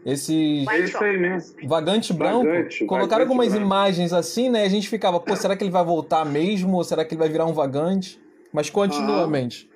Esse 0.06 0.64
aí 0.70 1.18
mesmo. 1.18 1.68
vagante 1.68 2.14
branco. 2.14 2.46
Vagante, 2.46 2.86
Colocaram 2.86 3.10
vagante 3.10 3.22
algumas 3.22 3.50
branco. 3.50 3.66
imagens 3.66 4.14
assim, 4.14 4.50
né? 4.50 4.62
E 4.62 4.66
a 4.66 4.70
gente 4.70 4.88
ficava, 4.88 5.20
pô, 5.20 5.36
será 5.36 5.56
que 5.56 5.64
ele 5.64 5.72
vai 5.72 5.84
voltar 5.84 6.24
mesmo? 6.24 6.78
Ou 6.78 6.84
será 6.84 7.04
que 7.04 7.16
ele 7.16 7.20
vai 7.20 7.30
virar 7.30 7.46
um 7.46 7.54
vagante? 7.54 8.20
Mas 8.54 8.70
continuamente. 8.70 9.68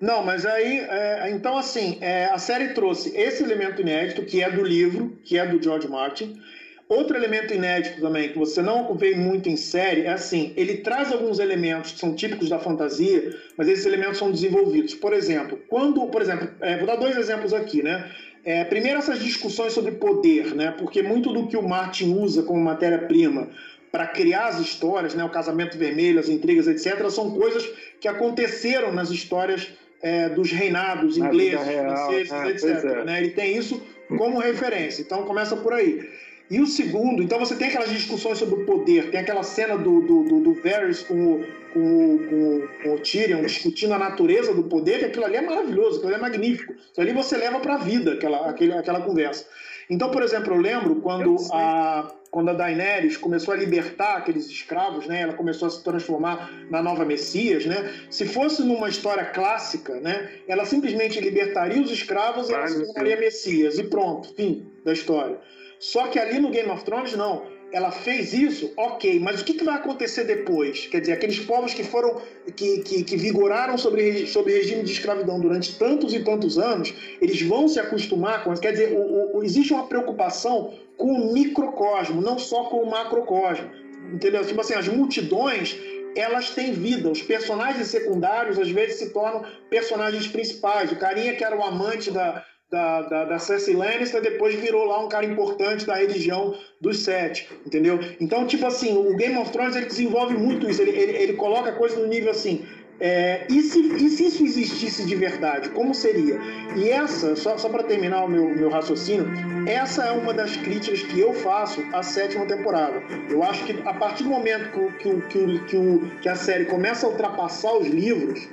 Não, 0.00 0.24
mas 0.24 0.46
aí, 0.46 0.78
é, 0.78 1.30
então 1.30 1.58
assim, 1.58 1.98
é, 2.00 2.26
a 2.26 2.38
série 2.38 2.68
trouxe 2.68 3.14
esse 3.14 3.42
elemento 3.42 3.82
inédito, 3.82 4.22
que 4.22 4.42
é 4.42 4.50
do 4.50 4.62
livro, 4.62 5.18
que 5.24 5.36
é 5.36 5.44
do 5.44 5.62
George 5.62 5.88
Martin. 5.88 6.40
Outro 6.88 7.16
elemento 7.16 7.54
inédito 7.54 8.00
também, 8.00 8.30
que 8.30 8.38
você 8.38 8.62
não 8.62 8.92
vê 8.96 9.14
muito 9.14 9.48
em 9.48 9.56
série, 9.56 10.02
é 10.02 10.12
assim, 10.12 10.52
ele 10.56 10.78
traz 10.78 11.12
alguns 11.12 11.38
elementos 11.38 11.92
que 11.92 11.98
são 12.00 12.14
típicos 12.14 12.48
da 12.48 12.58
fantasia, 12.58 13.36
mas 13.56 13.68
esses 13.68 13.86
elementos 13.86 14.18
são 14.18 14.32
desenvolvidos. 14.32 14.94
Por 14.94 15.12
exemplo, 15.12 15.56
quando, 15.68 16.04
por 16.06 16.22
exemplo, 16.22 16.48
é, 16.60 16.78
vou 16.78 16.86
dar 16.86 16.96
dois 16.96 17.16
exemplos 17.16 17.52
aqui, 17.52 17.82
né? 17.82 18.10
É, 18.44 18.64
primeiro 18.64 18.98
essas 18.98 19.18
discussões 19.18 19.72
sobre 19.72 19.92
poder, 19.92 20.54
né? 20.54 20.74
Porque 20.78 21.02
muito 21.02 21.32
do 21.32 21.46
que 21.46 21.56
o 21.56 21.62
Martin 21.62 22.14
usa 22.14 22.42
como 22.42 22.60
matéria-prima 22.60 23.48
para 23.92 24.06
criar 24.06 24.46
as 24.46 24.60
histórias, 24.60 25.14
né, 25.14 25.24
o 25.24 25.28
casamento 25.28 25.76
vermelho, 25.76 26.20
as 26.20 26.28
intrigas, 26.28 26.68
etc., 26.68 27.10
são 27.10 27.32
coisas 27.32 27.68
que 28.00 28.06
aconteceram 28.06 28.92
nas 28.92 29.10
histórias 29.10 29.68
é, 30.00 30.28
dos 30.28 30.50
reinados 30.52 31.16
Na 31.16 31.26
ingleses, 31.26 31.60
franceses, 31.60 32.32
ah, 32.32 32.48
etc. 32.48 32.84
é. 32.84 33.04
né? 33.04 33.18
Ele 33.18 33.30
tem 33.30 33.56
isso 33.56 33.82
como 34.16 34.38
referência. 34.38 35.02
Então 35.02 35.24
começa 35.24 35.56
por 35.56 35.72
aí. 35.72 36.08
E 36.50 36.60
o 36.60 36.66
segundo, 36.66 37.22
então 37.22 37.38
você 37.38 37.54
tem 37.54 37.68
aquelas 37.68 37.90
discussões 37.90 38.36
sobre 38.36 38.62
o 38.62 38.66
poder, 38.66 39.10
tem 39.12 39.20
aquela 39.20 39.44
cena 39.44 39.78
do, 39.78 40.00
do, 40.00 40.24
do, 40.24 40.40
do 40.40 40.54
Varys 40.54 41.00
com 41.00 41.14
o, 41.14 41.46
com, 41.72 42.18
com, 42.28 42.68
com 42.82 42.94
o 42.94 42.98
Tyrion 42.98 43.42
discutindo 43.42 43.94
a 43.94 43.98
natureza 43.98 44.52
do 44.52 44.64
poder, 44.64 44.98
que 44.98 45.04
aquilo 45.04 45.26
ali 45.26 45.36
é 45.36 45.40
maravilhoso, 45.40 45.98
aquilo 45.98 46.12
ali 46.12 46.16
é 46.16 46.18
magnífico. 46.18 46.72
Isso 46.72 47.00
ali 47.00 47.12
você 47.12 47.36
leva 47.36 47.60
para 47.60 47.74
a 47.74 47.78
vida, 47.78 48.14
aquela, 48.14 48.50
aquele, 48.50 48.72
aquela 48.72 49.00
conversa. 49.00 49.46
Então, 49.88 50.10
por 50.10 50.22
exemplo, 50.22 50.54
eu 50.54 50.60
lembro 50.60 50.96
quando 50.96 51.36
Eu 51.36 51.54
a, 51.54 52.12
quando 52.30 52.48
a 52.50 52.52
Daenerys 52.52 53.16
começou 53.16 53.54
a 53.54 53.56
libertar 53.56 54.16
aqueles 54.16 54.46
escravos, 54.46 55.06
né? 55.06 55.22
Ela 55.22 55.34
começou 55.34 55.66
a 55.66 55.70
se 55.70 55.82
transformar 55.82 56.50
na 56.70 56.80
nova 56.80 57.04
Messias, 57.04 57.66
né? 57.66 57.92
Se 58.08 58.24
fosse 58.24 58.62
numa 58.62 58.88
história 58.88 59.24
clássica, 59.24 60.00
né? 60.00 60.30
Ela 60.46 60.64
simplesmente 60.64 61.20
libertaria 61.20 61.82
os 61.82 61.90
escravos 61.90 62.48
e 62.48 62.54
ela 62.54 62.68
se 62.68 62.84
tornaria 62.86 63.16
Messias 63.16 63.78
e 63.78 63.84
pronto, 63.84 64.32
fim 64.34 64.64
da 64.84 64.92
história. 64.92 65.38
Só 65.80 66.08
que 66.08 66.18
ali 66.18 66.38
no 66.38 66.50
Game 66.50 66.70
of 66.70 66.84
Thrones 66.84 67.16
não. 67.16 67.42
Ela 67.72 67.90
fez 67.90 68.34
isso, 68.34 68.72
ok, 68.76 69.20
mas 69.20 69.40
o 69.40 69.44
que, 69.44 69.54
que 69.54 69.64
vai 69.64 69.76
acontecer 69.76 70.24
depois? 70.24 70.88
Quer 70.88 71.00
dizer, 71.00 71.12
aqueles 71.12 71.38
povos 71.38 71.72
que 71.72 71.84
foram, 71.84 72.20
que, 72.56 72.80
que, 72.80 73.04
que 73.04 73.16
vigoraram 73.16 73.78
sobre, 73.78 74.26
sobre 74.26 74.54
regime 74.54 74.82
de 74.82 74.92
escravidão 74.92 75.40
durante 75.40 75.78
tantos 75.78 76.12
e 76.12 76.18
tantos 76.18 76.58
anos, 76.58 76.92
eles 77.22 77.40
vão 77.42 77.68
se 77.68 77.78
acostumar 77.78 78.42
com. 78.42 78.52
Quer 78.54 78.72
dizer, 78.72 78.92
o, 78.92 79.38
o, 79.38 79.42
existe 79.44 79.72
uma 79.72 79.86
preocupação 79.86 80.74
com 80.96 81.12
o 81.12 81.32
microcosmo, 81.32 82.20
não 82.20 82.38
só 82.38 82.64
com 82.64 82.82
o 82.82 82.90
macrocosmo. 82.90 83.70
Entendeu? 84.12 84.44
Tipo 84.44 84.60
assim, 84.60 84.74
as 84.74 84.88
multidões 84.88 85.78
elas 86.16 86.50
têm 86.50 86.72
vida. 86.72 87.08
Os 87.08 87.22
personagens 87.22 87.86
secundários 87.86 88.58
às 88.58 88.68
vezes 88.68 88.98
se 88.98 89.10
tornam 89.10 89.44
personagens 89.70 90.26
principais. 90.26 90.90
O 90.90 90.96
carinha 90.96 91.36
que 91.36 91.44
era 91.44 91.56
o 91.56 91.62
amante 91.62 92.10
da, 92.10 92.44
da, 92.70 93.02
da, 93.02 93.24
da 93.24 93.38
Cersei 93.38 93.74
Lannister, 93.74 94.22
depois 94.22 94.54
virou 94.54 94.84
lá 94.84 95.04
um 95.04 95.08
cara 95.08 95.26
importante 95.26 95.84
da 95.84 95.94
religião 95.94 96.54
dos 96.80 97.00
sete, 97.00 97.48
entendeu? 97.66 97.98
Então, 98.20 98.46
tipo 98.46 98.64
assim, 98.64 98.96
o 98.96 99.16
Game 99.16 99.36
of 99.38 99.50
Thrones 99.50 99.74
ele 99.74 99.86
desenvolve 99.86 100.34
muito 100.34 100.70
isso, 100.70 100.80
ele, 100.80 100.92
ele, 100.92 101.16
ele 101.16 101.32
coloca 101.32 101.70
a 101.70 101.72
coisa 101.72 101.98
no 101.98 102.06
nível 102.06 102.30
assim, 102.30 102.64
é, 103.00 103.46
e, 103.48 103.62
se, 103.62 103.80
e 103.80 104.10
se 104.10 104.26
isso 104.26 104.44
existisse 104.44 105.06
de 105.06 105.16
verdade, 105.16 105.70
como 105.70 105.94
seria? 105.94 106.38
E 106.76 106.90
essa, 106.90 107.34
só, 107.34 107.56
só 107.56 107.68
para 107.70 107.82
terminar 107.82 108.24
o 108.24 108.28
meu, 108.28 108.54
meu 108.54 108.68
raciocínio, 108.68 109.26
essa 109.66 110.04
é 110.04 110.10
uma 110.12 110.34
das 110.34 110.54
críticas 110.58 111.02
que 111.02 111.18
eu 111.18 111.32
faço 111.32 111.82
à 111.94 112.02
sétima 112.02 112.44
temporada. 112.44 113.02
Eu 113.30 113.42
acho 113.42 113.64
que 113.64 113.72
a 113.88 113.94
partir 113.94 114.24
do 114.24 114.28
momento 114.28 114.70
que, 114.98 115.10
que, 115.10 115.20
que, 115.22 115.58
que, 115.64 116.10
que 116.20 116.28
a 116.28 116.34
série 116.34 116.66
começa 116.66 117.06
a 117.06 117.08
ultrapassar 117.10 117.72
os 117.72 117.88
livros, 117.88 118.46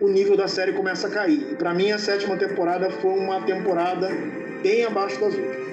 o 0.00 0.08
nível 0.08 0.36
da 0.36 0.48
série 0.48 0.72
começa 0.72 1.08
a 1.08 1.10
cair. 1.10 1.52
E 1.52 1.54
para 1.56 1.74
mim, 1.74 1.90
a 1.92 1.98
sétima 1.98 2.36
temporada 2.36 2.90
foi 2.90 3.18
uma 3.18 3.42
temporada 3.42 4.08
bem 4.62 4.84
abaixo 4.84 5.20
das 5.20 5.34
outras. 5.34 5.68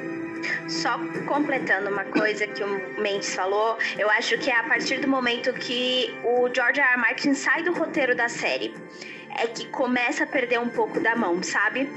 Só 0.67 0.99
completando 1.27 1.89
uma 1.89 2.03
coisa 2.05 2.45
que 2.45 2.63
o 2.63 3.01
Mendes 3.01 3.33
falou, 3.33 3.77
eu 3.97 4.09
acho 4.09 4.37
que 4.37 4.49
é 4.49 4.55
a 4.55 4.63
partir 4.63 4.99
do 4.99 5.07
momento 5.07 5.53
que 5.53 6.13
o 6.23 6.49
George 6.53 6.79
R. 6.79 6.89
R. 6.93 6.97
Martin 6.97 7.33
sai 7.33 7.63
do 7.63 7.73
roteiro 7.73 8.15
da 8.15 8.29
série, 8.29 8.73
é 9.37 9.47
que 9.47 9.67
começa 9.67 10.23
a 10.23 10.27
perder 10.27 10.59
um 10.59 10.69
pouco 10.69 10.99
da 10.99 11.15
mão, 11.15 11.41
sabe? 11.41 11.89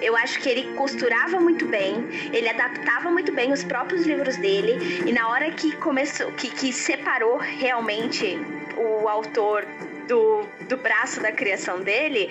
Eu 0.00 0.16
acho 0.16 0.40
que 0.40 0.48
ele 0.48 0.74
costurava 0.74 1.38
muito 1.40 1.66
bem, 1.66 2.08
ele 2.32 2.48
adaptava 2.48 3.10
muito 3.10 3.32
bem 3.32 3.52
os 3.52 3.64
próprios 3.64 4.06
livros 4.06 4.36
dele, 4.36 5.02
e 5.06 5.12
na 5.12 5.28
hora 5.28 5.50
que 5.50 5.74
começou, 5.76 6.30
que, 6.32 6.48
que 6.48 6.72
separou 6.72 7.36
realmente 7.38 8.38
o 8.76 9.08
autor 9.08 9.66
do, 10.10 10.42
do 10.68 10.76
braço 10.76 11.22
da 11.22 11.30
criação 11.30 11.80
dele, 11.80 12.28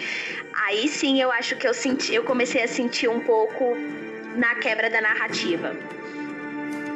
aí 0.68 0.89
sim 0.89 1.22
eu 1.22 1.32
acho 1.32 1.56
que 1.56 1.65
eu 1.65 1.74
senti, 1.74 2.13
eu 2.13 2.24
comecei 2.24 2.62
a 2.62 2.68
sentir 2.68 3.10
um 3.10 3.22
pouco 3.22 3.76
na 4.36 4.56
quebra 4.56 4.89
da 4.89 5.00
narrativa. 5.02 5.76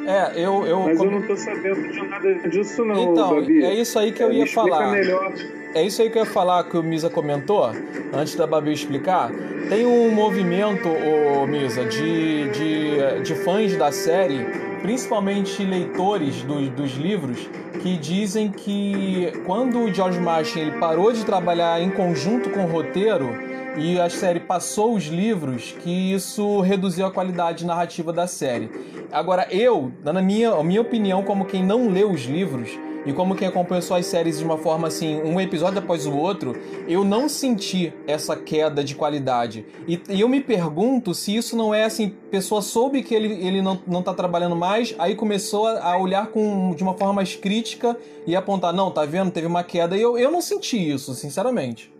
É, 0.06 0.38
eu. 0.38 0.66
eu 0.66 0.80
Mas 0.80 1.00
eu 1.00 1.10
não 1.10 1.22
tô 1.22 1.34
sabendo 1.34 1.90
de 1.90 2.06
nada 2.06 2.34
disso, 2.50 2.84
não. 2.84 3.12
Então, 3.12 3.34
Babi. 3.36 3.64
é 3.64 3.72
isso 3.72 3.98
aí 3.98 4.12
que 4.12 4.22
eu 4.22 4.28
Me 4.28 4.36
ia 4.36 4.44
explica 4.44 4.68
falar. 4.68 4.92
melhor. 4.92 5.32
É 5.74 5.82
isso 5.82 6.00
aí 6.00 6.08
que 6.08 6.16
eu 6.16 6.22
ia 6.24 6.30
falar 6.30 6.62
que 6.62 6.76
o 6.76 6.82
Misa 6.84 7.10
comentou, 7.10 7.64
antes 8.12 8.36
da 8.36 8.46
Babi 8.46 8.72
explicar. 8.72 9.32
Tem 9.68 9.84
um 9.84 10.08
movimento, 10.12 10.88
ô 10.88 11.44
Misa, 11.48 11.84
de, 11.84 12.48
de, 12.50 13.22
de 13.24 13.34
fãs 13.34 13.76
da 13.76 13.90
série, 13.90 14.44
principalmente 14.82 15.64
leitores 15.64 16.42
dos, 16.42 16.68
dos 16.68 16.92
livros, 16.92 17.48
que 17.82 17.96
dizem 17.96 18.52
que 18.52 19.32
quando 19.44 19.80
o 19.80 19.92
George 19.92 20.20
Martin 20.20 20.60
ele 20.60 20.78
parou 20.78 21.10
de 21.10 21.24
trabalhar 21.24 21.82
em 21.82 21.90
conjunto 21.90 22.50
com 22.50 22.66
o 22.66 22.68
roteiro 22.68 23.30
e 23.76 23.98
a 23.98 24.08
série 24.08 24.38
passou 24.38 24.94
os 24.94 25.06
livros, 25.06 25.74
que 25.82 26.12
isso 26.12 26.60
reduziu 26.60 27.04
a 27.04 27.10
qualidade 27.10 27.66
narrativa 27.66 28.12
da 28.12 28.28
série. 28.28 28.70
Agora, 29.10 29.48
eu, 29.50 29.90
na 30.04 30.22
minha, 30.22 30.62
minha 30.62 30.80
opinião, 30.80 31.24
como 31.24 31.44
quem 31.44 31.64
não 31.64 31.88
leu 31.88 32.12
os 32.12 32.26
livros, 32.26 32.70
e 33.06 33.12
como 33.12 33.34
quem 33.34 33.46
acompanhou 33.48 33.82
só 33.82 33.96
as 33.98 34.06
séries 34.06 34.38
de 34.38 34.44
uma 34.44 34.56
forma 34.58 34.88
assim, 34.88 35.20
um 35.22 35.40
episódio 35.40 35.78
após 35.78 36.06
o 36.06 36.16
outro, 36.16 36.54
eu 36.88 37.04
não 37.04 37.28
senti 37.28 37.92
essa 38.06 38.34
queda 38.36 38.82
de 38.82 38.94
qualidade. 38.94 39.66
E, 39.86 40.00
e 40.08 40.20
eu 40.20 40.28
me 40.28 40.40
pergunto 40.40 41.14
se 41.14 41.36
isso 41.36 41.56
não 41.56 41.74
é 41.74 41.84
assim, 41.84 42.10
pessoa 42.30 42.62
soube 42.62 43.02
que 43.02 43.14
ele, 43.14 43.32
ele 43.46 43.60
não, 43.62 43.80
não 43.86 44.02
tá 44.02 44.14
trabalhando 44.14 44.56
mais, 44.56 44.94
aí 44.98 45.14
começou 45.14 45.66
a, 45.66 45.92
a 45.92 45.98
olhar 45.98 46.28
com, 46.28 46.74
de 46.74 46.82
uma 46.82 46.94
forma 46.94 47.14
mais 47.14 47.36
crítica 47.36 47.96
e 48.26 48.34
apontar, 48.34 48.72
não, 48.72 48.90
tá 48.90 49.04
vendo, 49.04 49.30
teve 49.30 49.46
uma 49.46 49.62
queda. 49.62 49.96
E 49.96 50.02
eu, 50.02 50.16
eu 50.18 50.30
não 50.30 50.40
senti 50.40 50.76
isso, 50.90 51.14
sinceramente. 51.14 51.92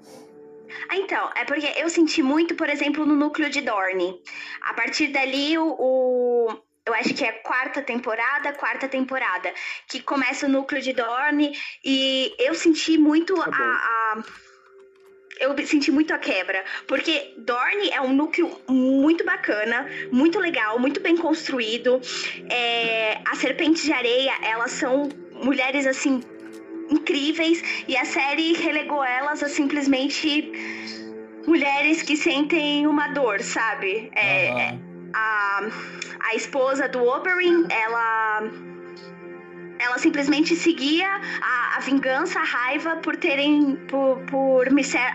Ah, 0.88 0.96
então, 0.96 1.28
é 1.36 1.44
porque 1.44 1.66
eu 1.76 1.88
senti 1.88 2.22
muito, 2.22 2.54
por 2.56 2.68
exemplo, 2.68 3.06
no 3.06 3.14
núcleo 3.14 3.48
de 3.48 3.60
Dorne. 3.60 4.20
A 4.62 4.74
partir 4.74 5.08
dali, 5.08 5.56
o, 5.56 5.74
o- 5.78 6.48
eu 6.86 6.92
acho 6.94 7.14
que 7.14 7.24
é 7.24 7.32
quarta 7.32 7.80
temporada, 7.82 8.52
quarta 8.52 8.86
temporada, 8.88 9.52
que 9.88 10.00
começa 10.00 10.46
o 10.46 10.48
núcleo 10.48 10.82
de 10.82 10.92
Dorne 10.92 11.56
e 11.84 12.34
eu 12.38 12.54
senti 12.54 12.98
muito 12.98 13.34
Tá 13.34 13.50
a, 13.50 14.18
a- 14.18 14.24
eu 15.40 15.66
senti 15.66 15.90
muito 15.90 16.14
a 16.14 16.18
quebra, 16.18 16.64
porque 16.86 17.34
Dorne 17.38 17.90
é 17.90 18.00
um 18.00 18.12
núcleo 18.12 18.56
muito 18.68 19.24
bacana, 19.24 19.88
muito 20.12 20.38
legal, 20.38 20.78
muito 20.78 21.00
bem 21.00 21.16
construído. 21.16 22.00
É, 22.48 23.18
as 23.26 23.38
serpentes 23.38 23.82
de 23.82 23.92
areia, 23.92 24.32
elas 24.42 24.70
são 24.72 25.08
mulheres 25.32 25.86
assim 25.88 26.22
incríveis 26.88 27.62
e 27.88 27.96
a 27.96 28.04
série 28.04 28.52
relegou 28.52 29.02
elas 29.02 29.42
a 29.42 29.48
simplesmente 29.48 30.52
mulheres 31.46 32.02
que 32.02 32.16
sentem 32.16 32.86
uma 32.86 33.08
dor, 33.08 33.40
sabe? 33.42 34.10
É, 34.14 34.50
Aham. 34.50 34.93
A, 35.14 35.60
a 36.20 36.34
esposa 36.34 36.88
do 36.88 37.04
Oberyn, 37.04 37.66
ela 37.70 38.42
ela 39.78 39.98
simplesmente 39.98 40.54
seguia 40.54 41.08
a, 41.42 41.76
a 41.76 41.80
vingança, 41.80 42.38
a 42.38 42.44
raiva 42.44 42.96
por 42.96 43.16
terem 43.16 43.76
por, 43.88 44.18
por 44.30 44.66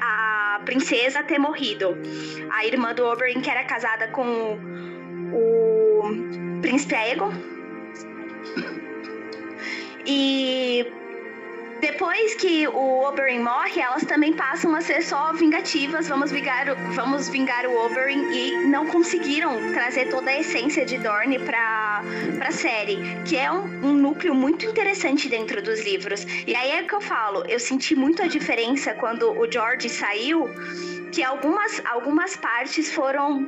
a 0.01 0.61
princesa 0.65 1.23
ter 1.23 1.39
morrido. 1.39 1.97
A 2.51 2.65
irmã 2.65 2.93
do 2.93 3.05
Oberyn 3.05 3.41
que 3.41 3.49
era 3.49 3.63
casada 3.63 4.07
com 4.09 4.57
o 5.33 6.61
príncipe 6.61 6.95
Aegon. 6.95 7.31
E 10.05 10.85
depois 11.81 12.35
que 12.35 12.67
o 12.67 13.03
Oberyn 13.07 13.39
morre, 13.41 13.79
elas 13.81 14.03
também 14.05 14.33
passam 14.33 14.73
a 14.75 14.81
ser 14.81 15.01
só 15.01 15.31
vingativas. 15.33 16.07
Vamos 16.07 16.31
vingar, 16.31 16.69
o- 16.69 16.75
vamos 16.93 17.29
vingar 17.29 17.65
o 17.65 17.85
Oberyn 17.85 18.31
e 18.31 18.67
não 18.67 18.85
conseguiram 18.87 19.71
trazer 19.73 20.09
toda 20.09 20.29
a 20.29 20.39
essência 20.39 20.85
de 20.85 20.97
Dorne 20.97 21.39
pra, 21.39 22.01
pra 22.37 22.51
série, 22.51 22.97
que 23.25 23.37
é 23.37 23.51
um, 23.51 23.63
um 23.87 23.93
núcleo 23.93 24.33
muito 24.35 24.65
interessante 24.65 25.29
dentro 25.29 25.61
dos 25.61 25.83
livros. 25.83 26.25
E 26.45 26.55
aí 26.55 26.71
é 26.71 26.83
que 26.83 26.93
eu 26.93 27.01
falo, 27.01 27.43
eu 27.47 27.59
senti 27.59 27.95
muito 27.95 28.21
a 28.21 28.27
diferença 28.27 28.93
quando 28.93 29.31
o 29.39 29.49
George 29.51 29.89
saiu, 29.89 30.49
que 31.11 31.23
algumas, 31.23 31.81
algumas 31.85 32.35
partes 32.35 32.91
foram 32.93 33.47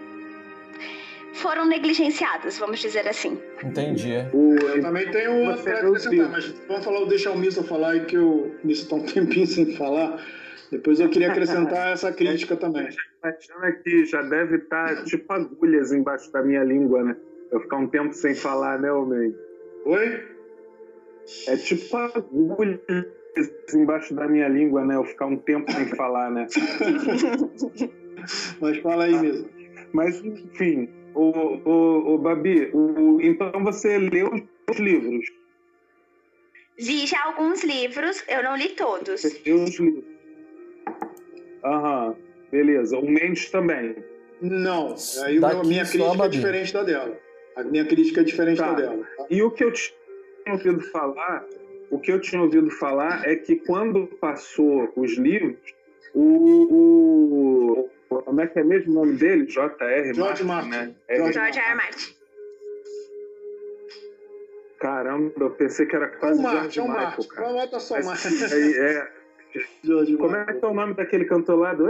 foram 1.34 1.65
negligenciadas, 1.65 2.58
vamos 2.58 2.80
dizer 2.80 3.08
assim. 3.08 3.38
Entendi. 3.63 4.13
O, 4.34 4.56
Eu 4.56 4.82
também 4.82 5.10
tenho 5.12 5.46
não 5.46 5.52
acrescentar, 5.52 6.30
mas 6.30 6.54
vamos 6.67 6.84
falar, 6.84 7.06
deixar 7.06 7.32
o 7.32 7.38
Missa 7.38 7.63
falar 7.63 7.91
aí, 7.91 8.06
que 8.06 8.17
o 8.17 8.52
Missa 8.63 8.89
tá 8.89 8.96
um 8.96 9.04
tempinho 9.06 9.48
sem 9.48 9.76
falar. 9.76 10.24
Depois 10.72 11.00
eu 11.00 11.10
queria 11.10 11.32
acrescentar 11.32 11.91
essa 11.91 12.12
crítica 12.13 12.56
também. 12.56 12.88
Imagina 13.24 13.72
que 13.84 14.06
já 14.06 14.22
deve 14.22 14.58
estar 14.58 15.04
tipo 15.04 15.32
agulhas 15.32 15.91
embaixo 15.91 16.32
da 16.32 16.41
minha 16.41 16.63
língua, 16.63 17.04
né? 17.04 17.15
Eu 17.52 17.60
ficar 17.62 17.78
um 17.78 17.88
tempo 17.88 18.13
sem 18.13 18.34
falar, 18.34 18.80
né, 18.80 18.91
homem? 18.91 19.36
Oi? 19.86 20.24
É 21.48 21.58
tipo 21.58 21.98
agulhas 21.98 22.80
embaixo 23.74 24.13
da 24.13 24.28
minha 24.28 24.48
língua, 24.48 24.86
né? 24.86 24.96
Eu 24.96 25.04
ficar 25.04 25.26
um 25.26 25.38
tempo 25.38 25.70
sem 25.72 25.88
falar, 25.88 26.32
né? 26.32 26.48
Mas 28.62 28.78
fala 28.78 29.06
aí, 29.06 29.20
Missa. 29.20 29.50
Mas, 29.94 30.24
enfim, 30.24 30.89
o, 31.13 31.69
o, 31.69 32.13
o 32.13 32.17
Babi, 32.17 32.69
o, 32.74 33.19
então 33.21 33.52
você 33.63 33.97
leu 33.97 34.32
os 34.69 34.78
livros. 34.78 35.26
Vi 36.78 37.06
já 37.06 37.24
alguns 37.26 37.63
livros, 37.63 38.24
eu 38.28 38.43
não 38.43 38.56
li 38.56 38.69
todos. 38.69 39.21
Você 39.21 39.41
leu 39.45 39.63
os 39.63 39.80
livros. 39.80 40.04
Aham, 41.63 42.15
beleza. 42.52 42.97
O 42.97 43.08
Mendes 43.10 43.50
também. 43.50 43.95
Não, 44.41 44.95
aí 45.24 45.38
a 45.43 45.63
minha 45.63 45.86
crítica 45.86 46.26
é 46.26 46.30
diferente 46.30 46.74
da 46.74 46.84
dela. 46.84 47.19
A 47.56 47.63
minha 47.63 47.86
crítica 47.86 48.21
é 48.21 48.24
diferente 48.24 48.58
Tá. 48.58 48.71
da 48.71 48.82
dela. 48.82 49.08
tá? 49.17 49.26
E 49.30 49.43
o 49.43 49.52
que 49.52 49.63
eu 49.63 49.71
tinha 49.71 49.93
ouvido 50.54 50.82
falar, 50.82 51.45
o 51.91 52.00
que 52.00 52.12
eu 52.12 52.19
tinha 52.19 52.41
ouvido 52.41 52.71
falar 52.71 53.28
é 53.30 53.36
que 53.36 53.58
quando 53.58 54.08
passou 54.08 54.91
os 54.95 55.15
livros, 55.17 55.58
o, 56.15 56.24
o 57.84 57.89
como 58.19 58.41
é 58.41 58.47
que 58.47 58.60
é 58.60 58.63
mesmo 58.63 58.91
o 58.91 59.06
nome 59.06 59.17
dele? 59.17 59.45
J.R. 59.45 60.13
George 60.13 60.19
Martin, 60.19 60.43
Martin. 60.43 60.69
né? 60.69 60.95
É, 61.08 61.15
George 61.17 61.34
George 61.34 61.60
R. 61.60 61.76
Martin. 61.76 62.15
Caramba, 64.80 65.32
eu 65.39 65.52
pensei 65.52 65.86
que 65.86 65.95
era 65.95 66.06
É 66.06 66.10
quase 66.10 66.39
o 66.39 66.41
George 66.41 66.58
Marte, 66.58 66.80
é 66.80 66.82
o 66.82 66.88
Michael, 66.88 67.06
Marte. 67.08 67.28
cara. 67.30 67.54
Bota 67.54 67.80
só 67.80 67.93
o 67.93 67.97
Mas, 68.06 68.26
Marte. 68.26 68.28
aí, 68.54 68.74
é, 68.74 69.08
George 69.84 70.17
como 70.17 70.36
é 70.36 70.39
Martin. 70.39 70.60
que 70.60 70.65
é 70.65 70.67
o 70.67 70.74
nome 70.74 70.93
daquele 70.95 71.26
cantor 71.26 71.60
lá 71.60 71.74
do 71.74 71.88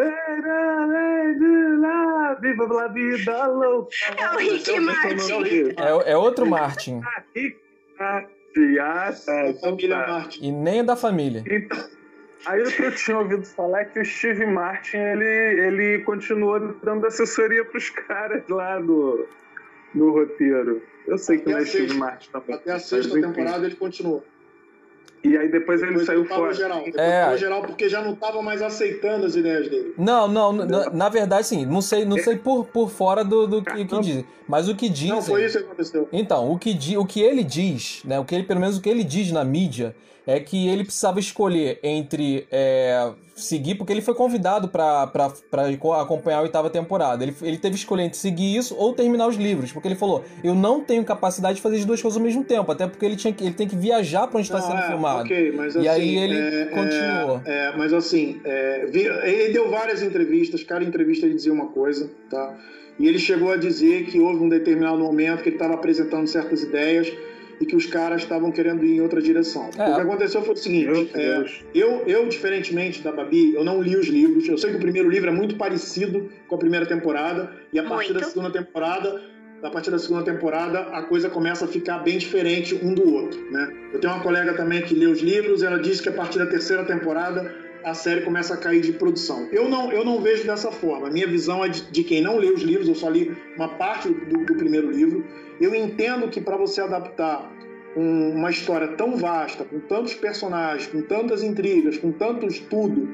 não, 1.80 2.12
Viva 2.42 2.84
a 2.84 2.88
vida 2.88 3.48
louca? 3.48 3.90
É 4.18 4.34
o 4.34 4.38
Rick 4.38 4.80
não 4.80 4.94
sei 4.94 5.16
Martin. 5.40 5.76
É, 5.78 6.12
é 6.12 6.18
outro 6.18 6.46
Martin. 6.46 7.02
Ah, 7.04 7.24
Rick 7.36 7.58
Martin. 8.00 8.32
Ah, 8.80 9.14
tá. 9.26 9.32
A 9.32 9.50
então 9.50 9.62
família 9.72 9.96
tá. 10.04 10.30
E 10.42 10.52
nem 10.52 10.80
é 10.80 10.84
da 10.84 10.96
família. 10.96 11.44
Então, 11.48 11.78
aí 12.46 12.62
o 12.62 12.66
que 12.72 12.82
eu 12.84 12.96
tinha 12.96 13.18
ouvido 13.18 13.46
falar 13.46 13.82
é 13.82 13.86
que 13.86 14.00
o 14.00 14.06
Steve 14.06 14.46
Martin 14.46 14.98
ele, 14.98 15.26
ele 15.26 16.00
continuou 16.04 16.60
dando 16.84 17.06
assessoria 17.08 17.64
pros 17.66 17.90
caras 17.90 18.44
lá 18.50 18.80
do, 18.80 19.26
do 19.94 20.12
roteiro. 20.12 20.82
Eu 21.08 21.18
sei 21.18 21.38
que 21.38 21.44
Até 21.44 21.52
não 21.54 21.58
é 21.60 21.66
Steve. 21.66 21.94
Martin 21.96 22.30
também. 22.32 22.56
Até 22.56 22.72
a 22.72 22.80
sexta 22.80 23.18
enfim. 23.18 23.28
temporada 23.28 23.66
ele 23.66 23.76
continuou. 23.76 24.24
E 25.24 25.38
aí 25.38 25.50
depois 25.52 25.80
ele 25.82 25.90
Depois 25.92 26.08
saiu 26.08 26.28
tava 26.28 26.42
fora. 26.42 26.54
geral. 26.54 26.84
Depois 26.84 26.98
É. 26.98 27.38
geral 27.38 27.62
porque 27.62 27.88
já 27.88 28.02
não 28.02 28.16
tava 28.16 28.42
mais 28.42 28.60
aceitando 28.60 29.24
as 29.28 29.36
ideias 29.36 29.70
dele. 29.70 29.94
Não, 29.96 30.28
não, 30.28 30.52
na, 30.52 30.90
na 30.90 31.10
verdade, 31.10 31.46
sim. 31.46 31.64
Não 31.64 31.80
sei, 31.80 32.06
não 32.06 32.18
sei 32.18 32.38
por, 32.38 32.66
por 32.66 32.90
fora 32.90 33.24
do, 33.24 33.46
do 33.46 33.62
que, 33.64 33.86
que 33.86 34.00
dizem. 34.00 34.26
Mas 34.48 34.68
o 34.68 34.76
que 34.76 34.90
dizem. 34.90 35.10
Não 35.12 35.22
foi 35.22 35.46
isso 35.46 35.60
que 35.60 35.64
aconteceu. 35.66 36.10
Então, 36.12 36.52
o 36.52 36.58
que, 36.58 36.74
di- 36.74 36.98
o 36.98 37.06
que 37.06 37.22
ele 37.22 37.44
diz, 37.44 38.02
né? 38.04 38.20
O 38.20 38.26
que 38.26 38.34
ele, 38.34 38.46
pelo 38.46 38.60
menos 38.60 38.78
o 38.80 38.82
que 38.82 38.90
ele 38.90 39.04
diz 39.04 39.32
na 39.32 39.44
mídia, 39.44 39.96
é 40.26 40.40
que 40.40 40.68
ele 40.68 40.84
precisava 40.84 41.20
escolher 41.20 41.80
entre 41.82 42.46
é, 42.52 43.12
seguir, 43.36 43.76
porque 43.76 43.92
ele 43.92 44.02
foi 44.02 44.14
convidado 44.14 44.68
pra 44.70 45.10
acompanhar 46.00 46.38
a 46.38 46.42
oitava 46.42 46.70
temporada. 46.70 47.24
Ele, 47.24 47.36
ele 47.42 47.58
teve 47.58 47.74
que 47.74 47.80
escolher 47.80 48.04
entre 48.04 48.18
seguir 48.18 48.56
isso 48.56 48.76
ou 48.78 48.94
terminar 48.94 49.28
os 49.28 49.36
livros, 49.36 49.72
porque 49.72 49.88
ele 49.88 49.96
falou: 49.96 50.24
eu 50.44 50.54
não 50.54 50.82
tenho 50.82 51.04
capacidade 51.04 51.56
de 51.56 51.62
fazer 51.62 51.78
as 51.78 51.86
duas 51.86 52.02
coisas 52.02 52.18
ao 52.18 52.24
mesmo 52.24 52.44
tempo, 52.44 52.72
até 52.72 52.86
porque 52.88 53.06
ele, 53.06 53.16
tinha, 53.16 53.34
que- 53.34 53.44
ele 53.44 53.54
tem 53.56 53.68
que 53.68 53.76
viajar 53.76 54.28
pra 54.28 54.38
onde 54.38 54.48
está 54.48 54.62
sendo 54.62 54.80
é, 54.80 54.88
filmado. 54.88 55.22
ok, 55.22 55.52
mas 55.54 55.76
E 55.76 55.80
assim, 55.80 55.88
aí 55.90 56.18
ele 56.18 56.38
é, 56.38 56.66
continuou. 56.66 57.42
É, 57.46 57.66
é, 57.70 57.78
mas 57.78 57.92
assim, 57.94 58.40
é, 58.46 58.86
ele 58.94 59.54
deu 59.54 59.70
várias 59.72 60.02
entrevistas, 60.04 60.64
cada 60.64 60.86
entrevista 60.86 61.26
ele 61.26 61.36
dizia 61.36 61.52
uma 61.54 61.68
coisa, 61.68 62.12
tá? 62.30 62.58
E 63.00 63.08
ele 63.08 63.18
chegou 63.18 63.52
a 63.52 63.58
dizer 63.58 64.06
que 64.06 64.20
houve 64.20 64.44
um 64.44 64.50
determinado 64.50 65.00
momento 65.00 65.42
que 65.42 65.50
ele 65.50 65.56
estava 65.56 65.74
apresentando 65.74 66.28
certas 66.28 66.62
ideias 66.62 67.12
e 67.62 67.66
que 67.66 67.76
os 67.76 67.86
caras 67.86 68.24
estavam 68.24 68.52
querendo 68.52 68.84
ir 68.84 68.96
em 68.96 69.02
outra 69.02 69.22
direção. 69.22 69.70
É. 69.78 69.92
O 69.92 69.96
que 69.96 70.02
aconteceu 70.02 70.42
foi 70.42 70.56
o 70.56 70.58
seguinte: 70.58 71.12
é, 71.14 71.46
eu, 71.74 72.04
eu, 72.08 72.28
diferentemente 72.28 73.02
da 73.02 73.12
Babi, 73.12 73.54
eu 73.54 73.64
não 73.64 73.82
li 73.82 73.96
os 73.96 74.08
livros. 74.08 74.48
Eu 74.50 74.58
sei 74.58 74.72
que 74.72 74.78
o 74.78 74.80
primeiro 74.80 75.08
livro 75.08 75.30
é 75.30 75.34
muito 75.34 75.56
parecido 75.56 76.30
com 76.48 76.56
a 76.56 76.58
primeira 76.58 76.86
temporada, 76.86 77.52
e 77.72 77.80
a 77.80 77.84
partir 77.84 78.12
Muito. 78.12 78.24
da 78.24 78.30
segunda 78.30 78.50
temporada, 78.50 79.22
a 79.64 79.70
partir 79.70 79.92
da 79.92 80.00
segunda 80.00 80.24
temporada, 80.24 80.80
a 80.80 81.04
coisa 81.04 81.30
começa 81.30 81.66
a 81.66 81.68
ficar 81.68 82.00
bem 82.00 82.18
diferente 82.18 82.74
um 82.82 82.96
do 82.96 83.14
outro, 83.14 83.40
né? 83.52 83.72
Eu 83.94 84.00
tenho 84.00 84.12
uma 84.14 84.24
colega 84.24 84.56
também 84.56 84.82
que 84.82 84.96
lê 84.96 85.06
os 85.06 85.22
livros, 85.22 85.62
e 85.62 85.66
ela 85.66 85.80
disse 85.80 86.02
que 86.02 86.10
a 86.10 86.14
partir 86.14 86.40
da 86.40 86.48
terceira 86.48 86.84
temporada 86.84 87.54
a 87.84 87.94
série 87.94 88.22
começa 88.22 88.54
a 88.54 88.58
cair 88.58 88.82
de 88.82 88.94
produção. 88.94 89.48
Eu 89.52 89.68
não, 89.68 89.92
eu 89.92 90.06
não 90.06 90.22
vejo 90.22 90.46
dessa 90.46 90.72
forma. 90.72 91.08
A 91.08 91.12
minha 91.12 91.28
visão 91.28 91.64
é 91.66 91.70
de, 91.70 91.82
de 91.92 92.04
quem 92.04 92.22
não 92.22 92.38
lê 92.38 92.48
os 92.48 92.62
livros, 92.62 92.88
eu 92.88 92.96
só 92.96 93.10
li 93.10 93.36
uma 93.56 93.70
parte 93.70 94.10
do, 94.10 94.46
do 94.46 94.56
primeiro 94.56 94.92
livro. 94.92 95.26
Eu 95.62 95.76
entendo 95.76 96.28
que 96.30 96.42
para 96.42 96.58
você 96.58 96.82
adaptar 96.82 97.50
um- 97.96 98.32
uma 98.32 98.50
história 98.50 98.88
tão 98.90 99.16
vasta, 99.16 99.64
com 99.64 99.80
tantos 99.82 100.14
personagens, 100.16 100.88
com 100.88 101.02
tantas 101.04 101.44
intrigas, 101.44 101.98
com 101.98 102.12
tanto 102.12 102.46
estudo, 102.48 103.08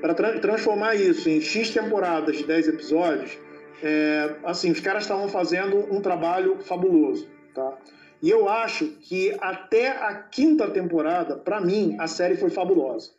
para 0.00 0.12
transformar 0.38 0.96
isso 0.96 1.28
em 1.30 1.40
X 1.40 1.70
temporadas 1.70 2.36
de 2.36 2.44
10 2.44 2.68
episódios, 2.68 3.38
é, 3.82 4.34
assim, 4.44 4.70
os 4.70 4.80
caras 4.80 5.04
estavam 5.04 5.28
fazendo 5.28 5.78
um 5.94 6.00
trabalho 6.00 6.58
fabuloso, 6.60 7.26
tá? 7.54 7.78
E 8.22 8.28
eu 8.30 8.48
acho 8.48 8.86
que 9.02 9.34
até 9.40 9.88
a 9.88 10.14
quinta 10.14 10.68
temporada, 10.70 11.36
para 11.36 11.60
mim, 11.60 11.96
a 11.98 12.06
série 12.06 12.36
foi 12.36 12.50
fabulosa. 12.50 13.10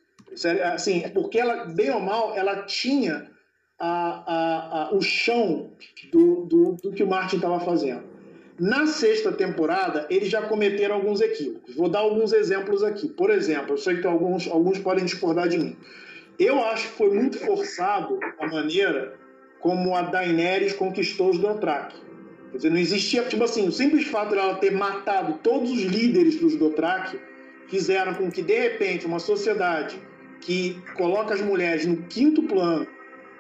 Assim, 0.74 1.02
é 1.04 1.10
porque 1.10 1.40
ela, 1.40 1.66
bem 1.66 1.92
ou 1.92 2.00
mal, 2.00 2.36
ela 2.36 2.64
tinha 2.64 3.30
a- 3.80 4.24
a- 4.28 4.82
a- 4.90 4.96
o 4.96 5.02
chão 5.02 5.72
do, 6.12 6.46
do, 6.46 6.72
do 6.82 6.92
que 6.92 7.04
o 7.04 7.08
Martin 7.08 7.38
estava 7.38 7.60
fazendo. 7.60 8.04
Na 8.58 8.88
sexta 8.88 9.34
temporada, 9.34 10.08
eles 10.10 10.30
já 10.30 10.42
cometeram 10.44 10.96
alguns 10.96 11.20
equívocos. 11.20 11.76
Vou 11.76 11.90
dar 11.90 12.00
alguns 12.00 12.32
exemplos 12.32 12.84
aqui. 12.84 13.10
Por 13.10 13.30
exemplo, 13.30 13.74
eu 13.74 13.78
sei 13.78 14.00
que 14.00 14.08
alguns, 14.08 14.48
alguns 14.48 14.80
podem 14.80 15.04
discordar 15.04 15.50
de 15.50 15.58
mim. 15.58 15.76
Eu 16.40 16.64
acho 16.64 16.88
que 16.88 16.98
foi 16.98 17.14
muito 17.14 17.38
forçado 17.38 18.18
a 18.40 18.48
maneira 18.48 19.18
como 19.60 19.94
a 19.96 20.04
Daenerys 20.04 20.74
conquistou 20.74 21.32
os 21.32 21.38
Dothraki. 21.38 21.98
Quer 22.52 22.58
dizer, 22.58 22.70
não 22.70 22.78
existia, 22.78 23.24
tipo 23.24 23.44
assim, 23.44 23.68
o 23.68 23.72
simples 23.72 24.08
fato 24.08 24.34
dela 24.34 24.56
ter 24.56 24.72
matado 24.72 25.40
todos 25.44 25.72
os 25.72 25.82
líderes 25.82 26.38
dos 26.38 26.56
Dothraki 26.56 27.20
fizeram 27.68 28.14
com 28.14 28.32
que, 28.32 28.42
de 28.42 28.58
repente, 28.58 29.06
uma 29.06 29.20
sociedade 29.20 30.00
que 30.40 30.82
coloca 30.96 31.34
as 31.34 31.42
mulheres 31.42 31.86
no 31.86 31.98
quinto 32.04 32.44
plano 32.44 32.88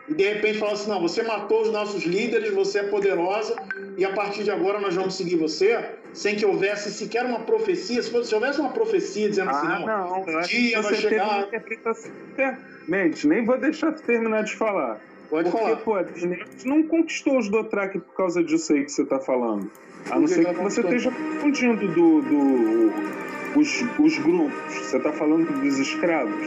e, 0.07 0.13
de 0.13 0.23
repente, 0.23 0.59
fala 0.59 0.73
assim, 0.73 0.89
não, 0.89 1.01
você 1.01 1.23
matou 1.23 1.61
os 1.63 1.71
nossos 1.71 2.03
líderes, 2.03 2.53
você 2.53 2.79
é 2.79 2.83
poderosa 2.83 3.55
e, 3.97 4.05
a 4.05 4.11
partir 4.13 4.43
de 4.43 4.51
agora, 4.51 4.79
nós 4.79 4.93
vamos 4.95 5.15
seguir 5.15 5.35
você, 5.35 5.83
sem 6.13 6.35
que 6.35 6.45
houvesse 6.45 6.91
sequer 6.91 7.25
uma 7.25 7.39
profecia. 7.39 8.01
Se, 8.03 8.11
fosse, 8.11 8.29
se 8.29 8.35
houvesse 8.35 8.59
uma 8.59 8.69
profecia 8.69 9.27
dizendo 9.29 9.49
assim, 9.49 9.67
Ah, 9.67 9.79
não, 9.79 9.85
não. 9.87 10.37
um 10.37 10.41
dia 10.41 10.81
vai 10.81 10.95
chegar... 10.95 11.47
Mente, 12.87 13.27
nem 13.27 13.43
vou 13.43 13.57
deixar 13.57 13.91
tu 13.93 14.03
terminar 14.03 14.43
de 14.43 14.55
falar. 14.55 14.99
Pode 15.29 15.49
Porque, 15.49 15.65
falar. 15.65 15.77
pô, 15.77 15.95
a 15.95 16.03
Daenerys 16.03 16.63
não 16.65 16.83
conquistou 16.83 17.39
os 17.39 17.49
Dothraki 17.49 17.99
por 17.99 18.13
causa 18.15 18.43
disso 18.43 18.73
aí 18.73 18.83
que 18.85 18.91
você 18.91 19.03
tá 19.05 19.19
falando. 19.19 19.71
A 20.11 20.19
não 20.19 20.27
ser 20.27 20.45
que 20.45 20.53
você 20.61 20.81
esteja 20.81 21.09
confundindo 21.11 21.87
do, 21.87 22.21
do- 22.21 22.93
os, 23.59 23.81
os 23.97 24.17
grupos. 24.19 24.53
Você 24.83 24.99
tá 24.99 25.11
falando 25.11 25.51
dos 25.61 25.79
escravos. 25.79 26.45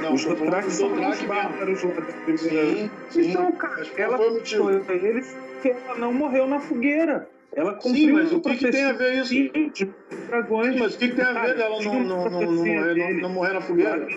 Não, 0.00 0.14
os 0.14 0.24
Dothraki 0.24 0.70
são 0.70 0.92
os 0.92 1.22
bárbaros 1.22 1.82
lá 1.82 1.90
da 1.92 2.02
primeira. 2.02 2.38
Sim, 2.38 2.90
sim. 3.10 3.30
Então, 3.30 3.52
cara, 3.52 3.86
ela 3.96 4.18
eles 4.22 5.36
porque 5.60 5.68
ela 5.68 5.98
não 5.98 6.12
morreu 6.12 6.46
na 6.46 6.58
fogueira. 6.58 7.28
Ela 7.52 7.74
cumpriu 7.74 8.06
Sim, 8.06 8.12
mas 8.12 8.32
o 8.32 8.40
que, 8.40 8.56
que 8.56 8.70
tem 8.70 8.84
a 8.84 8.92
ver 8.92 9.14
isso? 9.16 9.34
de 9.34 9.90
dragões. 10.28 10.72
Sim, 10.72 10.78
mas 10.78 10.94
o 10.94 10.98
que, 10.98 11.08
que 11.08 11.16
tem 11.16 11.24
a 11.24 11.32
ver 11.32 11.56
dela 11.56 11.82
não, 11.82 12.00
não, 12.00 12.30
não, 12.30 12.40
não, 12.40 12.52
morrer, 12.54 12.94
não, 12.96 13.20
não 13.20 13.28
morrer 13.30 13.52
na 13.54 13.60
fogueira? 13.60 14.08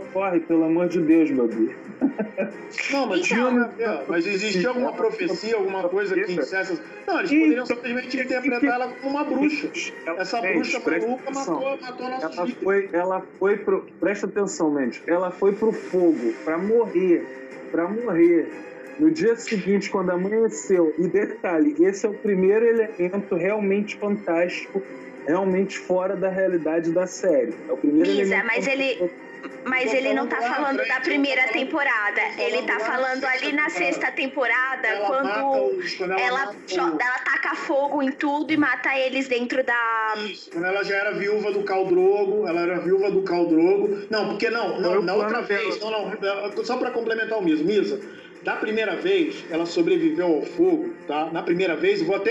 Socorre, 0.00 0.38
pelo 0.40 0.64
amor 0.64 0.88
de 0.88 1.00
Deus, 1.00 1.30
Babi. 1.32 1.74
Não, 2.92 3.06
mas 3.08 3.26
Então- 3.30 3.68
tinha? 3.76 4.02
Mas 4.08 4.24
existia 4.26 4.68
alguma 4.68 4.92
profecia, 4.92 5.56
alguma 5.56 5.88
coisa 5.88 6.14
que 6.14 6.34
dissesse. 6.34 6.80
Não, 7.06 7.18
eles 7.18 7.30
poderiam 7.30 7.66
simplesmente 7.66 8.16
interpretar 8.20 8.64
ela 8.74 8.88
como 8.88 9.10
uma 9.16 9.24
bruxa. 9.24 9.68
Essa 10.16 10.40
Gente, 10.40 10.54
bruxa 10.54 10.78
maluca 10.78 11.22
atenção. 11.24 11.54
matou, 11.54 11.78
matou 11.80 12.08
nossos 12.08 12.22
Ela 12.38 12.46
líderes. 12.46 12.62
foi, 12.64 12.88
ela 12.92 13.22
foi 13.38 13.56
pro. 13.58 13.86
Presta 13.98 14.26
atenção, 14.26 14.70
mente. 14.70 15.02
Ela 15.08 15.30
foi 15.32 15.52
pro 15.52 15.72
fogo 15.72 16.32
pra 16.44 16.56
morrer. 16.56 17.26
Pra 17.72 17.88
morrer. 17.88 18.48
No 19.00 19.10
dia 19.10 19.34
seguinte, 19.34 19.90
quando 19.90 20.10
amanheceu. 20.10 20.94
E 20.98 21.08
detalhe, 21.08 21.74
esse 21.80 22.06
é 22.06 22.08
o 22.08 22.14
primeiro 22.14 22.64
elemento 22.64 23.34
realmente 23.34 23.96
fantástico, 23.96 24.82
realmente 25.26 25.78
fora 25.78 26.14
da 26.14 26.28
realidade 26.28 26.92
da 26.92 27.06
série. 27.06 27.54
É 27.68 27.72
o 27.72 27.76
primeiro 27.76 28.08
Isa, 28.10 28.20
elemento. 28.20 28.46
mas 28.46 28.66
ele- 28.66 29.10
Mas 29.64 29.92
ele 29.92 30.14
não 30.14 30.26
tá 30.26 30.40
falando 30.40 30.86
da 30.86 31.00
primeira 31.00 31.48
temporada. 31.48 32.20
Ele 32.38 32.62
tá 32.62 32.80
falando 32.80 33.24
ali 33.24 33.52
na 33.52 33.68
sexta 33.68 34.10
temporada, 34.10 34.88
quando 35.06 35.28
ela 36.18 36.40
ela, 36.70 37.18
taca 37.24 37.54
fogo 37.56 38.02
em 38.02 38.12
tudo 38.12 38.52
e 38.52 38.56
mata 38.56 38.96
eles 38.98 39.28
dentro 39.28 39.62
da. 39.64 40.14
Isso, 40.24 40.50
quando 40.50 40.64
ela 40.64 40.82
já 40.82 40.96
era 40.96 41.12
viúva 41.12 41.52
do 41.52 41.62
Caldrogo, 41.62 42.46
ela 42.46 42.60
era 42.60 42.78
viúva 42.78 43.10
do 43.10 43.22
Caldrogo. 43.22 44.06
Não, 44.10 44.30
porque 44.30 44.50
não, 44.50 44.80
não 44.80 45.02
na 45.02 45.14
outra 45.14 45.42
vez, 45.42 45.78
não, 45.80 45.90
não, 45.90 46.64
só 46.64 46.76
pra 46.76 46.90
complementar 46.90 47.38
o 47.38 47.42
mesmo, 47.42 47.66
Misa. 47.66 48.00
Da 48.42 48.56
primeira 48.56 48.96
vez, 48.96 49.44
ela 49.50 49.66
sobreviveu 49.66 50.26
ao 50.26 50.42
fogo, 50.42 50.94
tá? 51.06 51.26
Na 51.30 51.42
primeira 51.42 51.76
vez, 51.76 52.00
vou 52.00 52.16
até, 52.16 52.30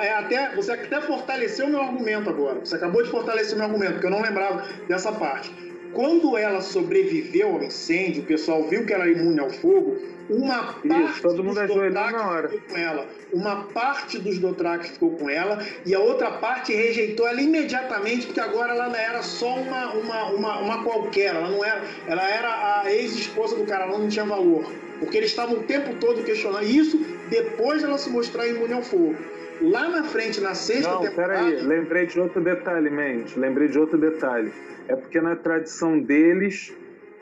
é 0.00 0.12
até 0.12 0.54
você 0.54 0.70
até 0.70 1.00
fortaleceu 1.00 1.66
o 1.66 1.70
meu 1.70 1.82
argumento 1.82 2.30
agora. 2.30 2.60
Você 2.60 2.76
acabou 2.76 3.02
de 3.02 3.10
fortalecer 3.10 3.54
o 3.54 3.56
meu 3.56 3.66
argumento, 3.66 3.94
porque 3.94 4.06
eu 4.06 4.10
não 4.10 4.22
lembrava 4.22 4.64
dessa 4.86 5.10
parte. 5.10 5.50
Quando 5.92 6.36
ela 6.36 6.60
sobreviveu 6.60 7.54
ao 7.54 7.62
incêndio, 7.62 8.22
o 8.22 8.26
pessoal 8.26 8.64
viu 8.68 8.84
que 8.84 8.92
ela 8.92 9.04
era 9.04 9.12
imune 9.12 9.40
ao 9.40 9.50
fogo, 9.50 9.96
uma 10.28 10.74
parte 10.74 11.22
todo 11.22 11.42
mundo 11.42 11.66
dos 11.66 11.76
hora. 11.76 12.48
ficou 12.48 12.60
com 12.68 12.76
ela. 12.76 13.06
Uma 13.32 13.64
parte 13.64 14.18
dos 14.18 14.38
Dothraki 14.38 14.90
ficou 14.90 15.10
com 15.12 15.28
ela 15.28 15.64
e 15.86 15.94
a 15.94 16.00
outra 16.00 16.30
parte 16.30 16.72
rejeitou 16.72 17.26
ela 17.26 17.40
imediatamente, 17.40 18.26
porque 18.26 18.40
agora 18.40 18.72
ela 18.72 18.88
não 18.88 18.96
era 18.96 19.22
só 19.22 19.56
uma, 19.56 19.92
uma, 19.94 20.24
uma, 20.30 20.58
uma 20.60 20.84
qualquer, 20.84 21.34
ela 21.34 21.48
não 21.48 21.64
era, 21.64 21.82
ela 22.06 22.28
era 22.28 22.80
a 22.82 22.92
ex-esposa 22.92 23.56
do 23.56 23.64
cara, 23.64 23.84
ela 23.84 23.98
não 23.98 24.08
tinha 24.08 24.24
valor. 24.24 24.70
Porque 24.98 25.16
eles 25.16 25.30
estavam 25.30 25.58
o 25.58 25.62
tempo 25.62 25.94
todo 25.94 26.22
questionando 26.24 26.64
isso 26.64 26.98
depois 27.30 27.82
dela 27.82 27.98
se 27.98 28.10
mostrar 28.10 28.46
imune 28.46 28.72
ao 28.72 28.82
fogo. 28.82 29.16
Lá 29.60 29.88
na 29.88 30.04
frente, 30.04 30.40
na 30.40 30.54
sexta 30.54 30.90
Não, 30.90 31.00
temporada. 31.00 31.44
peraí, 31.44 31.62
lembrei 31.62 32.06
de 32.06 32.20
outro 32.20 32.40
detalhe, 32.40 32.90
mente. 32.90 33.38
Lembrei 33.38 33.68
de 33.68 33.78
outro 33.78 33.98
detalhe. 33.98 34.52
É 34.86 34.94
porque 34.94 35.20
na 35.20 35.36
tradição 35.36 35.98
deles, 35.98 36.72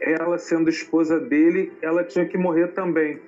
ela 0.00 0.38
sendo 0.38 0.68
esposa 0.68 1.18
dele, 1.18 1.72
ela 1.80 2.04
tinha 2.04 2.26
que 2.26 2.36
morrer 2.36 2.68
também. 2.68 3.20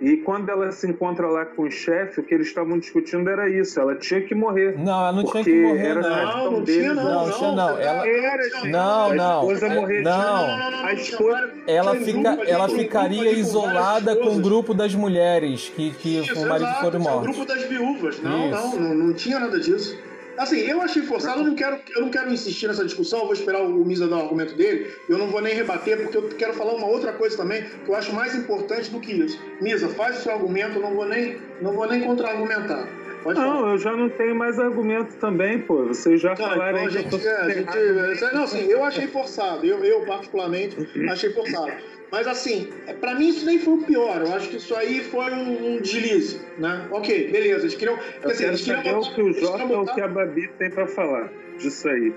E 0.00 0.16
quando 0.16 0.48
ela 0.48 0.72
se 0.72 0.86
encontra 0.88 1.26
lá 1.28 1.44
com 1.44 1.64
o 1.64 1.70
chefe, 1.70 2.20
o 2.20 2.22
que 2.22 2.32
eles 2.32 2.46
estavam 2.46 2.78
discutindo 2.78 3.28
era 3.28 3.50
isso. 3.50 3.78
Ela 3.78 3.94
tinha 3.96 4.20
que 4.22 4.34
morrer. 4.34 4.74
Não, 4.78 4.92
ela 5.00 5.12
não 5.12 5.24
tinha 5.24 5.44
que 5.44 5.62
morrer, 5.62 5.86
era 5.88 6.00
não. 6.00 6.10
Não, 6.10 6.50
não 6.52 6.62
deles, 6.62 6.80
tinha 6.82 6.94
não. 6.94 7.04
Não, 7.26 7.30
tinha 7.32 7.52
não. 7.52 7.78
Ela- 7.78 8.08
Era, 8.08 8.42
Não, 8.70 9.10
a 9.10 9.14
não. 9.14 9.40
esposa 9.42 9.66
É, 9.66 9.74
morrer. 9.74 10.02
não. 10.02 10.84
A 10.84 10.92
esposa- 10.94 11.50
Ela, 11.66 11.94
fica, 11.96 12.28
ela 12.46 12.68
ficaria 12.68 13.30
isolada 13.32 14.16
com 14.16 14.36
o 14.36 14.40
grupo 14.40 14.72
das 14.72 14.94
mulheres 14.94 15.70
que, 15.76 15.90
que 15.90 16.18
Isso, 16.20 16.34
o 16.40 16.48
marido 16.48 16.66
exato, 16.68 16.80
foram 16.84 17.00
tinha 17.00 17.14
o 17.14 17.20
grupo 17.20 17.44
das 17.44 17.62
viúvas. 17.64 18.20
Não, 18.22 18.48
não, 18.50 18.76
não, 18.80 18.94
não 18.94 19.12
tinha 19.12 19.38
nada 19.38 19.60
disso. 19.60 19.98
Assim, 20.36 20.60
eu 20.60 20.80
achei 20.80 21.02
forçado, 21.02 21.40
eu 21.40 21.46
não 21.46 21.54
quero, 21.54 21.78
eu 21.94 22.02
não 22.02 22.10
quero 22.10 22.32
insistir 22.32 22.66
nessa 22.66 22.84
discussão, 22.84 23.20
eu 23.20 23.24
vou 23.26 23.34
esperar 23.34 23.62
o 23.62 23.84
Misa 23.84 24.08
dar 24.08 24.16
o 24.16 24.20
argumento 24.22 24.54
dele, 24.54 24.90
eu 25.08 25.18
não 25.18 25.26
vou 25.28 25.40
nem 25.40 25.54
rebater, 25.54 26.00
porque 26.02 26.16
eu 26.16 26.28
quero 26.28 26.54
falar 26.54 26.72
uma 26.72 26.86
outra 26.86 27.12
coisa 27.12 27.36
também 27.36 27.64
que 27.84 27.90
eu 27.90 27.94
acho 27.94 28.14
mais 28.14 28.34
importante 28.34 28.90
do 28.90 29.00
que 29.00 29.12
isso. 29.12 29.38
Misa, 29.60 29.88
faz 29.88 30.18
o 30.18 30.22
seu 30.22 30.32
argumento, 30.32 30.76
eu 30.76 30.82
não 30.82 30.94
vou 30.94 31.06
nem, 31.06 31.38
não 31.60 31.72
vou 31.72 31.86
nem 31.86 32.02
contra-argumentar. 32.02 32.88
Pode 33.22 33.38
não, 33.38 33.58
falar. 33.58 33.72
eu 33.72 33.78
já 33.78 33.94
não 33.94 34.08
tenho 34.08 34.34
mais 34.34 34.58
argumento 34.58 35.14
também, 35.16 35.60
pô. 35.60 35.84
Vocês 35.84 36.20
já 36.20 36.30
não, 36.30 36.36
falaram 36.36 36.78
então, 36.78 36.84
aí. 36.84 36.90
Gente, 36.90 37.26
é, 37.26 37.54
gente, 37.54 38.24
é, 38.24 38.32
não, 38.32 38.44
assim, 38.44 38.64
eu 38.66 38.82
achei 38.82 39.06
forçado. 39.06 39.66
Eu, 39.66 39.84
eu 39.84 40.00
particularmente, 40.06 40.76
achei 41.10 41.30
forçado. 41.30 41.70
Mas 42.10 42.26
assim, 42.26 42.68
é, 42.86 42.92
para 42.92 43.14
mim 43.14 43.28
isso 43.28 43.46
nem 43.46 43.58
foi 43.58 43.74
o 43.74 43.82
pior. 43.82 44.20
Eu 44.20 44.34
acho 44.34 44.48
que 44.48 44.56
isso 44.56 44.74
aí 44.74 45.00
foi 45.04 45.32
um, 45.32 45.74
um 45.74 45.80
deslize, 45.80 46.40
né? 46.58 46.88
Ok, 46.90 47.30
beleza. 47.30 47.62
Eles 47.62 47.74
queriam. 47.74 47.96
Eu 48.22 48.30
assim, 48.30 48.38
quero 48.38 48.50
eles 48.50 48.60
saber 48.62 48.94
o 48.94 49.00
que 49.00 49.22
o 49.22 49.32
Jota 49.32 49.64
ou 49.64 49.82
o 49.82 49.94
que 49.94 50.00
a 50.00 50.08
Babi 50.08 50.48
tem 50.58 50.70
para 50.70 50.86
falar 50.86 51.30
disso 51.58 51.88
aí. 51.88 52.12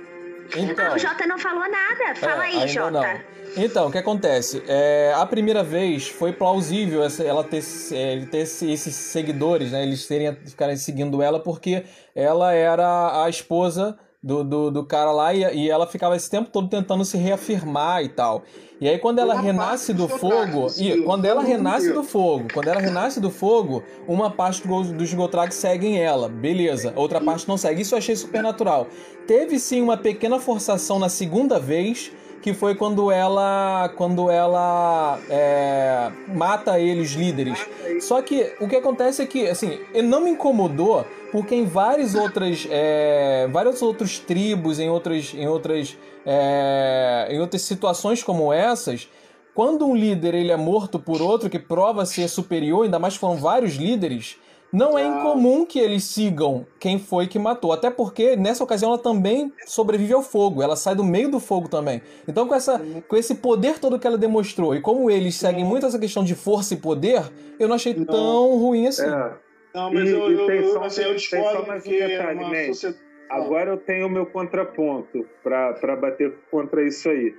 Então, 0.55 0.95
o 0.95 0.97
Jota 0.97 1.25
não 1.25 1.37
falou 1.37 1.63
nada. 1.69 2.15
Fala 2.15 2.45
é, 2.45 2.63
aí, 2.63 2.67
Jota. 2.67 2.91
Não. 2.91 3.33
Então, 3.55 3.87
o 3.87 3.91
que 3.91 3.97
acontece? 3.97 4.63
É, 4.67 5.13
a 5.15 5.25
primeira 5.25 5.63
vez 5.63 6.07
foi 6.07 6.33
plausível 6.33 7.03
essa, 7.03 7.23
ela 7.23 7.43
ter, 7.43 7.63
é, 7.91 8.25
ter 8.25 8.39
esses 8.39 8.95
seguidores, 8.95 9.71
né? 9.71 9.83
Eles 9.83 10.07
terem, 10.07 10.35
ficarem 10.35 10.75
seguindo 10.75 11.21
ela 11.21 11.39
porque 11.39 11.83
ela 12.15 12.53
era 12.53 13.23
a 13.23 13.29
esposa 13.29 13.97
do, 14.23 14.41
do, 14.41 14.71
do 14.71 14.85
cara 14.85 15.11
lá 15.11 15.33
e, 15.33 15.43
e, 15.53 15.69
ela 15.69 15.85
ficava 15.85 16.15
esse 16.15 16.29
tempo 16.29 16.49
todo 16.49 16.69
tentando 16.69 17.03
se 17.03 17.17
reafirmar 17.17 18.01
e 18.01 18.07
tal. 18.07 18.43
E 18.79 18.87
aí 18.87 18.97
quando 18.97 19.19
ela 19.19 19.35
renasce 19.35 19.93
do 19.93 20.07
fogo, 20.07 20.67
e 20.77 21.01
quando 21.03 21.25
ela 21.25 21.43
renasce 21.43 21.91
do 21.91 22.03
fogo, 22.03 22.47
quando 22.53 22.69
ela 22.69 22.79
renasce 22.79 23.19
do 23.19 23.29
fogo, 23.29 23.83
uma 24.07 24.31
parte 24.31 24.65
do, 24.65 24.83
dos 24.93 25.13
Goltrag 25.13 25.53
seguem 25.53 25.99
ela, 25.99 26.29
beleza. 26.29 26.93
Outra 26.95 27.19
parte 27.19 27.47
não 27.47 27.57
segue. 27.57 27.81
Isso 27.81 27.93
eu 27.93 27.97
achei 27.97 28.15
super 28.15 28.41
natural. 28.41 28.87
Teve 29.27 29.59
sim 29.59 29.81
uma 29.81 29.97
pequena 29.97 30.39
forçação 30.39 30.99
na 30.99 31.09
segunda 31.09 31.59
vez, 31.59 32.11
que 32.43 32.53
foi 32.53 32.75
quando 32.75 33.09
ela 33.09 33.89
quando 33.95 34.29
ela 34.29 35.17
é, 35.29 36.11
mata 36.27 36.77
eles 36.77 37.13
líderes. 37.13 37.57
Só 38.01 38.21
que 38.21 38.53
o 38.59 38.67
que 38.67 38.75
acontece 38.75 39.21
é 39.21 39.25
que 39.25 39.47
assim, 39.47 39.79
não 40.03 40.19
me 40.19 40.31
incomodou 40.31 41.05
porque 41.31 41.55
em 41.55 41.65
várias 41.65 42.13
outras 42.13 42.67
é, 42.69 43.47
várias 43.49 43.81
outras 43.81 44.19
tribos, 44.19 44.77
em 44.77 44.89
outras 44.89 45.33
em 45.33 45.47
outras 45.47 45.97
é, 46.25 47.29
em 47.31 47.39
outras 47.39 47.61
situações 47.61 48.21
como 48.21 48.51
essas, 48.51 49.07
quando 49.55 49.87
um 49.87 49.95
líder 49.95 50.35
ele 50.35 50.51
é 50.51 50.57
morto 50.57 50.99
por 50.99 51.21
outro 51.21 51.49
que 51.49 51.57
prova 51.57 52.05
ser 52.05 52.27
superior, 52.27 52.83
ainda 52.83 52.99
mais 52.99 53.15
foram 53.15 53.37
vários 53.37 53.75
líderes, 53.75 54.37
não 54.73 54.97
é 54.97 55.05
incomum 55.05 55.67
que 55.67 55.77
eles 55.77 56.03
sigam 56.03 56.65
quem 56.79 56.97
foi 56.97 57.27
que 57.27 57.37
matou. 57.37 57.71
Até 57.71 57.91
porque 57.91 58.35
nessa 58.35 58.63
ocasião 58.63 58.89
ela 58.89 58.97
também 58.97 59.53
sobrevive 59.67 60.13
ao 60.13 60.23
fogo. 60.23 60.63
Ela 60.63 60.75
sai 60.75 60.95
do 60.95 61.03
meio 61.03 61.29
do 61.29 61.39
fogo 61.39 61.69
também. 61.69 62.01
Então, 62.27 62.47
com, 62.47 62.55
essa, 62.55 62.81
com 63.07 63.15
esse 63.15 63.35
poder 63.35 63.77
todo 63.77 63.99
que 63.99 64.07
ela 64.07 64.17
demonstrou, 64.17 64.75
e 64.75 64.81
como 64.81 65.11
eles 65.11 65.35
seguem 65.35 65.63
muito 65.63 65.85
essa 65.85 65.99
questão 65.99 66.23
de 66.23 66.33
força 66.33 66.73
e 66.73 66.77
poder, 66.77 67.21
eu 67.59 67.67
não 67.67 67.75
achei 67.75 67.93
não. 67.93 68.05
tão 68.05 68.57
ruim 68.57 68.87
assim. 68.87 69.05
É. 69.05 69.31
Não, 69.75 69.93
mas 69.93 70.09
e, 70.09 70.11
eu, 70.11 70.31
eu, 70.31 70.49
eu, 70.49 70.73
só, 70.73 70.83
assim, 70.83 71.01
eu 71.03 71.15
discordo 71.15 71.67
mais 71.67 71.85
um 71.85 71.89
detalhe, 71.89 72.55
é 72.55 72.67
sociedade... 72.67 73.03
Agora 73.29 73.71
eu 73.71 73.77
tenho 73.77 74.05
o 74.05 74.09
meu 74.09 74.27
contraponto 74.27 75.25
para 75.41 75.95
bater 75.95 76.35
contra 76.51 76.85
isso 76.85 77.09
aí. 77.09 77.33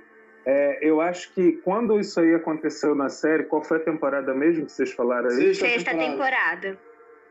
É, 0.45 0.79
eu 0.81 0.99
acho 0.99 1.33
que 1.33 1.53
quando 1.63 1.97
isso 1.99 2.19
aí 2.19 2.35
aconteceu 2.35 2.93
na 2.93 3.07
série, 3.07 3.43
qual 3.43 3.63
foi 3.63 3.77
a 3.77 3.79
temporada 3.79 4.33
mesmo 4.33 4.65
que 4.65 4.71
vocês 4.73 4.91
falaram 4.91 5.29
aí? 5.29 5.55
Sexta, 5.55 5.65
Sexta 5.65 5.91
temporada. 5.91 6.11
temporada 6.11 6.79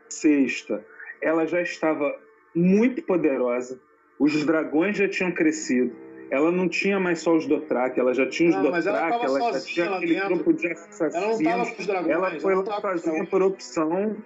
sexta, 0.09 0.85
ela 1.21 1.45
já 1.45 1.61
estava 1.61 2.15
muito 2.53 3.01
poderosa, 3.01 3.79
os 4.19 4.45
dragões 4.45 4.97
já 4.97 5.07
tinham 5.07 5.31
crescido, 5.31 5.95
ela 6.29 6.51
não 6.51 6.67
tinha 6.67 6.99
mais 6.99 7.19
só 7.19 7.35
os 7.35 7.45
Dothraki, 7.45 7.99
ela 7.99 8.13
já 8.13 8.27
tinha 8.27 8.49
os 8.49 8.55
não, 8.55 8.63
Dothraki, 8.63 9.25
ela, 9.25 9.39
ela 9.39 9.53
já 9.53 9.59
tinha 9.61 9.95
aquele 9.95 10.13
dentro. 10.15 10.29
grupo 10.29 10.53
de 10.53 10.67
assassinos. 10.67 11.15
Ela 11.15 11.27
não 11.27 11.31
estava 11.33 11.65
com 11.65 11.81
os 11.81 11.87
dragões. 11.87 12.11
Ela 12.11 12.39
foi 12.39 12.55
lá 12.55 12.81
sozinha 12.81 13.25
por 13.25 13.41
opção 13.43 14.17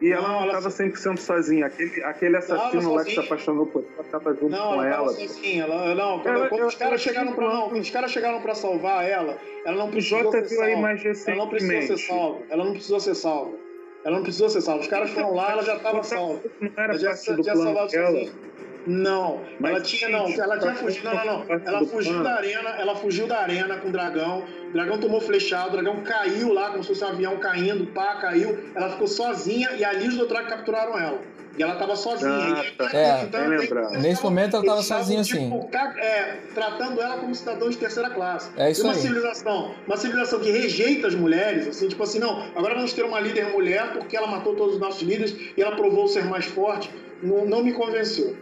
e 0.00 0.08
não, 0.08 0.16
ela 0.16 0.38
não 0.38 0.46
estava 0.46 0.68
100% 0.70 1.18
sozinha. 1.18 1.66
Aquele, 1.66 2.04
aquele 2.04 2.36
assassino 2.38 2.94
lá 2.94 3.04
que 3.04 3.12
se 3.12 3.20
apaixonou 3.20 3.66
por 3.66 3.84
ela 3.92 4.02
estava 4.02 4.32
junto 4.32 4.48
não, 4.48 4.74
com 4.74 4.82
ela. 4.82 5.06
Não, 5.06 5.14
sozinha. 5.14 5.64
Ela, 5.64 5.94
não, 5.94 6.22
ela, 6.24 6.48
quando, 6.48 6.66
os 6.66 6.74
caras 6.74 7.00
chegaram 7.02 7.32
para 7.34 7.48
não, 7.48 7.68
quando 7.68 7.82
os 7.82 7.90
caras 7.90 8.10
chegaram 8.10 8.40
para 8.40 8.54
salvar 8.54 9.04
ela, 9.06 9.38
ela 9.66 9.76
não 9.76 9.90
precisou 9.90 10.32
ser 10.32 10.48
salva. 10.48 10.64
Ela 11.26 11.36
não 11.36 11.48
precisou 11.48 11.82
ser 11.82 11.98
salva. 11.98 12.42
Ela 12.48 12.64
não 12.64 12.72
precisou 12.72 13.00
ser 13.00 13.14
salva. 13.14 13.69
Ela 14.04 14.16
não 14.16 14.22
precisou 14.22 14.48
ser 14.48 14.60
salva. 14.60 14.80
Os 14.80 14.88
caras 14.88 15.10
foram 15.10 15.34
lá, 15.34 15.52
ela 15.52 15.62
já 15.62 15.76
estava 15.76 16.02
salva. 16.02 16.40
Não 16.60 16.70
era 16.76 16.98
já 16.98 17.14
tinha 17.14 17.56
salvado 17.56 17.90
sozinha. 17.90 18.32
Não, 18.86 19.44
Mas 19.58 19.72
ela 19.72 19.80
tinha 19.82 20.08
não, 20.08 20.26
ela 20.32 20.58
tinha 20.58 20.74
fugido, 20.74 21.04
não, 21.04 21.14
não, 21.14 21.44
não. 21.44 21.60
Ela 21.66 21.86
fugiu 21.86 22.22
da 22.22 22.34
arena, 22.34 22.70
ela 22.70 22.96
fugiu 22.96 23.26
da 23.26 23.38
arena 23.40 23.76
com 23.76 23.88
o 23.88 23.92
dragão. 23.92 24.42
O 24.68 24.72
dragão 24.72 24.98
tomou 24.98 25.20
flechado, 25.20 25.68
o 25.68 25.72
dragão 25.72 26.02
caiu 26.02 26.52
lá 26.52 26.70
como 26.70 26.82
se 26.82 26.88
fosse 26.88 27.04
um 27.04 27.08
avião 27.08 27.36
caindo, 27.36 27.86
pá, 27.88 28.16
caiu. 28.16 28.58
Ela 28.74 28.88
ficou 28.90 29.06
sozinha 29.06 29.72
e 29.72 29.84
ali 29.84 30.08
os 30.08 30.16
Dothraki 30.16 30.48
capturaram 30.48 30.98
ela. 30.98 31.18
E 31.60 31.62
ela 31.62 31.74
estava 31.74 31.94
sozinha. 31.94 32.30
Ah, 32.30 32.64
tá. 32.78 32.98
é, 32.98 33.22
então, 33.24 33.90
nesse 34.00 34.22
momento 34.22 34.56
ela 34.56 34.64
estava 34.64 34.82
sozinha 34.82 35.20
assim. 35.20 35.52
É, 35.98 36.38
tratando 36.54 37.02
ela 37.02 37.18
como 37.18 37.34
cidadão 37.34 37.68
de 37.68 37.76
terceira 37.76 38.08
classe. 38.08 38.50
É 38.56 38.70
isso 38.70 38.80
e 38.80 38.84
uma 38.84 38.94
aí. 38.94 38.98
civilização, 38.98 39.74
uma 39.86 39.98
civilização 39.98 40.40
que 40.40 40.50
rejeita 40.50 41.08
as 41.08 41.14
mulheres, 41.14 41.68
assim, 41.68 41.86
tipo 41.86 42.02
assim, 42.02 42.18
não, 42.18 42.46
agora 42.56 42.74
vamos 42.74 42.94
ter 42.94 43.04
uma 43.04 43.20
líder 43.20 43.52
mulher 43.52 43.92
porque 43.92 44.16
ela 44.16 44.26
matou 44.26 44.56
todos 44.56 44.76
os 44.76 44.80
nossos 44.80 45.02
líderes 45.02 45.36
e 45.54 45.60
ela 45.60 45.76
provou 45.76 46.08
ser 46.08 46.24
mais 46.24 46.46
forte. 46.46 46.90
Não, 47.22 47.44
não 47.44 47.62
me 47.62 47.74
convenceu. 47.74 48.34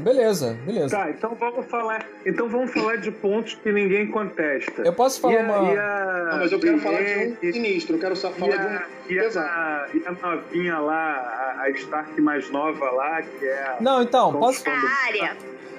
Beleza, 0.00 0.58
beleza. 0.64 0.96
Tá, 0.96 1.10
então 1.10 1.34
vamos 1.34 1.66
falar. 1.66 2.06
Então 2.26 2.48
vamos 2.48 2.72
falar 2.72 2.96
de 2.96 3.10
pontos 3.10 3.54
que 3.54 3.72
ninguém 3.72 4.10
contesta. 4.10 4.82
Eu 4.82 4.92
posso 4.92 5.20
falar 5.20 5.34
e 5.34 5.44
uma. 5.44 5.56
A, 5.56 6.24
Não, 6.32 6.38
mas 6.38 6.52
eu 6.52 6.60
quero 6.60 6.78
falar 6.78 7.02
de 7.02 7.28
um 7.28 7.52
sinistro, 7.52 7.96
eu 7.96 8.00
quero 8.00 8.16
só 8.16 8.30
falar 8.30 8.54
a, 8.54 8.58
de 8.58 8.66
um. 8.66 9.14
E 9.14 9.18
a, 9.18 9.88
e 9.94 10.02
a 10.06 10.12
novinha 10.12 10.78
lá, 10.78 11.56
a, 11.60 11.70
Stark 11.70 12.20
mais 12.20 12.50
nova 12.50 12.90
lá, 12.90 13.22
que 13.22 13.46
é. 13.46 13.76
Não, 13.80 14.02
então, 14.02 14.32
posso. 14.32 14.62
A 14.68 15.06
área. 15.06 15.36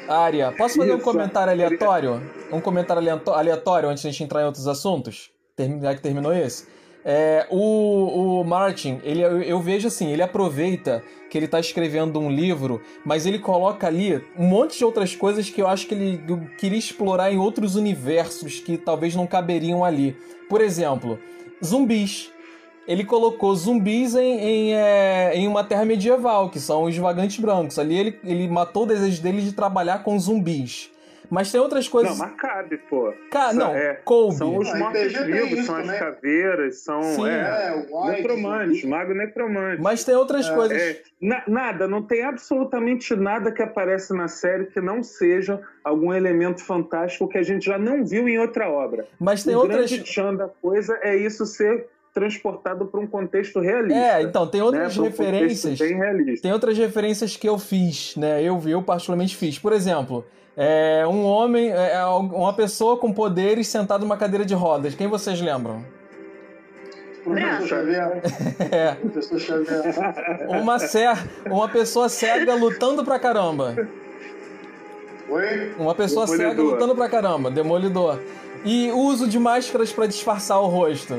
Área. 0.08 0.52
Posso 0.52 0.78
fazer 0.78 0.90
Isso, 0.90 0.98
um 0.98 1.02
comentário 1.02 1.54
aleatório? 1.54 2.22
Um 2.52 2.60
comentário 2.60 3.22
aleatório 3.28 3.90
antes 3.90 4.02
de 4.02 4.08
a 4.08 4.12
gente 4.12 4.24
entrar 4.24 4.42
em 4.42 4.46
outros 4.46 4.68
assuntos? 4.68 5.32
Já 5.82 5.94
que 5.94 6.02
terminou 6.02 6.34
esse? 6.34 6.68
É, 7.04 7.48
o, 7.50 8.42
o 8.42 8.44
Martin, 8.44 9.00
ele, 9.04 9.22
eu 9.22 9.60
vejo 9.60 9.88
assim, 9.88 10.12
ele 10.12 10.22
aproveita 10.22 11.02
que 11.30 11.38
ele 11.38 11.46
está 11.46 11.60
escrevendo 11.60 12.20
um 12.20 12.30
livro, 12.30 12.82
mas 13.06 13.26
ele 13.26 13.40
coloca 13.40 13.88
ali 13.88 14.22
um 14.38 14.46
monte 14.46 14.78
de 14.78 14.86
outras 14.86 15.16
coisas 15.16 15.50
que 15.50 15.62
eu 15.62 15.68
acho 15.68 15.88
que 15.88 15.94
ele 15.94 16.22
queria 16.58 16.78
explorar 16.78 17.32
em 17.32 17.38
outros 17.38 17.76
universos 17.76 18.60
que 18.60 18.78
talvez 18.78 19.16
não 19.16 19.28
caberiam 19.28 19.86
ali. 19.86 20.18
Por 20.50 20.60
exemplo, 20.60 21.20
zumbis. 21.64 22.32
Ele 22.88 23.04
colocou 23.04 23.56
zumbis 23.56 24.16
em, 24.16 24.40
em, 24.40 24.74
é, 24.74 25.32
em 25.36 25.48
uma 25.48 25.64
terra 25.64 25.86
medieval, 25.86 26.50
que 26.50 26.60
são 26.60 26.86
os 26.86 26.98
vagantes 26.98 27.40
brancos. 27.40 27.78
Ali 27.78 27.96
ele, 27.96 28.20
ele 28.24 28.48
matou 28.48 28.84
o 28.84 28.88
desejo 28.88 29.22
dele 29.22 29.42
de 29.42 29.52
trabalhar 29.52 30.04
com 30.04 30.18
zumbis. 30.18 30.90
Mas 31.30 31.52
tem 31.52 31.62
outras 31.62 31.88
coisas. 31.88 32.18
Não, 32.18 32.26
mas 32.26 32.36
cabe, 32.36 32.78
pô. 32.78 33.14
Ca... 33.30 33.54
Não, 33.54 33.74
é, 33.76 33.94
coube. 34.04 34.36
São 34.36 34.58
os 34.58 34.74
mortos-vivos, 34.74 35.66
são 35.66 35.76
as 35.76 35.88
né? 35.88 36.00
caveiras, 36.00 36.80
são. 36.80 37.02
Sim, 37.04 37.28
é, 37.28 37.86
é 37.88 38.12
necromantes, 38.12 38.84
mago 38.84 39.14
necromante. 39.14 39.82
Mas 39.82 40.04
tem 40.04 40.16
outras 40.16 40.48
é, 40.48 40.56
coisas. 40.56 40.82
É, 40.82 41.02
na, 41.22 41.44
nada, 41.48 41.88
não 41.88 42.02
tem 42.02 42.24
absolutamente 42.24 43.16
nada 43.16 43.52
que 43.52 43.62
aparece 43.62 44.14
na 44.14 44.28
série 44.28 44.66
que 44.66 44.82
não 44.82 45.04
seja 45.04 45.62
algum 45.84 46.14
elemento 46.14 46.64
fantástico 46.64 47.28
que 47.28 47.38
a 47.38 47.44
gente 47.44 47.66
já 47.66 47.78
não 47.78 48.06
viu 48.06 48.28
em 48.28 48.40
outra 48.40 48.70
obra. 48.70 49.08
Mas 49.20 49.44
tem 49.44 49.56
o 49.56 49.60
outras. 49.60 49.92
O 49.92 50.14
grande 50.14 50.38
da 50.38 50.48
coisa 50.48 51.00
é 51.02 51.16
isso 51.16 51.46
ser 51.46 51.88
transportado 52.14 52.86
para 52.86 53.00
um 53.00 53.08
contexto 53.08 53.60
realista. 53.60 53.98
É, 53.98 54.22
então 54.22 54.48
tem 54.48 54.62
outras 54.62 54.98
né? 54.98 55.04
referências. 55.04 55.80
Um 55.80 55.86
bem 55.86 55.96
realista. 55.96 56.42
Tem 56.42 56.52
outras 56.52 56.78
referências 56.78 57.38
que 57.38 57.48
eu 57.48 57.58
fiz, 57.58 58.16
né? 58.16 58.42
Eu, 58.42 58.62
eu 58.66 58.82
particularmente 58.82 59.36
fiz. 59.36 59.60
Por 59.60 59.74
exemplo, 59.74 60.26
é 60.56 61.06
um 61.08 61.24
homem, 61.26 61.72
é, 61.72 61.94
é 61.94 62.06
uma 62.06 62.54
pessoa 62.54 62.98
com 62.98 63.14
poderes 63.14 63.68
sentado 63.68 64.02
numa 64.02 64.18
cadeira 64.18 64.46
de 64.46 64.54
rodas. 64.54 64.96
Quem 64.96 65.08
vocês 65.08 65.40
lembram? 65.40 65.84
Professor 67.24 67.68
Xavier. 67.68 68.22
é. 68.72 68.92
Professor 68.96 69.40
Xavier. 69.40 69.96
Uma, 70.50 70.80
cer 70.80 71.10
uma 71.46 71.70
pessoa 71.70 72.10
cega 72.10 72.56
lutando 72.56 73.04
pra 73.04 73.20
caramba. 73.20 73.76
Oi? 75.30 75.76
Uma 75.78 75.94
pessoa 75.94 76.26
Demolidor. 76.26 76.50
cega 76.50 76.62
lutando 76.62 76.96
pra 76.96 77.10
caramba. 77.10 77.52
Demolidor. 77.52 78.20
E 78.66 78.92
uso 78.92 79.28
de 79.28 79.38
máscaras 79.40 79.92
para 79.92 80.08
disfarçar 80.08 80.62
o 80.62 80.68
rosto. 80.68 81.16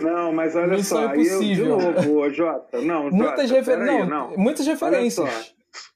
Não, 0.00 0.32
mas 0.32 0.54
olha 0.54 0.76
Missão 0.76 1.02
só. 1.02 1.14
Impossível. 1.14 1.80
Eu, 1.80 1.92
de 1.92 2.08
novo, 2.08 2.30
Jota. 2.30 2.80
Não, 2.80 3.10
muitas, 3.10 3.48
Jota, 3.48 3.60
refer... 3.60 3.78
não, 3.78 4.06
não. 4.06 4.36
muitas 4.36 4.66
referências 4.66 5.53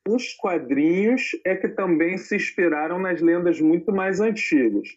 os 0.09 0.35
quadrinhos 0.35 1.31
é 1.45 1.55
que 1.55 1.69
também 1.69 2.17
se 2.17 2.37
inspiraram 2.37 2.99
nas 2.99 3.21
lendas 3.21 3.61
muito 3.61 3.93
mais 3.93 4.21
antigas. 4.21 4.89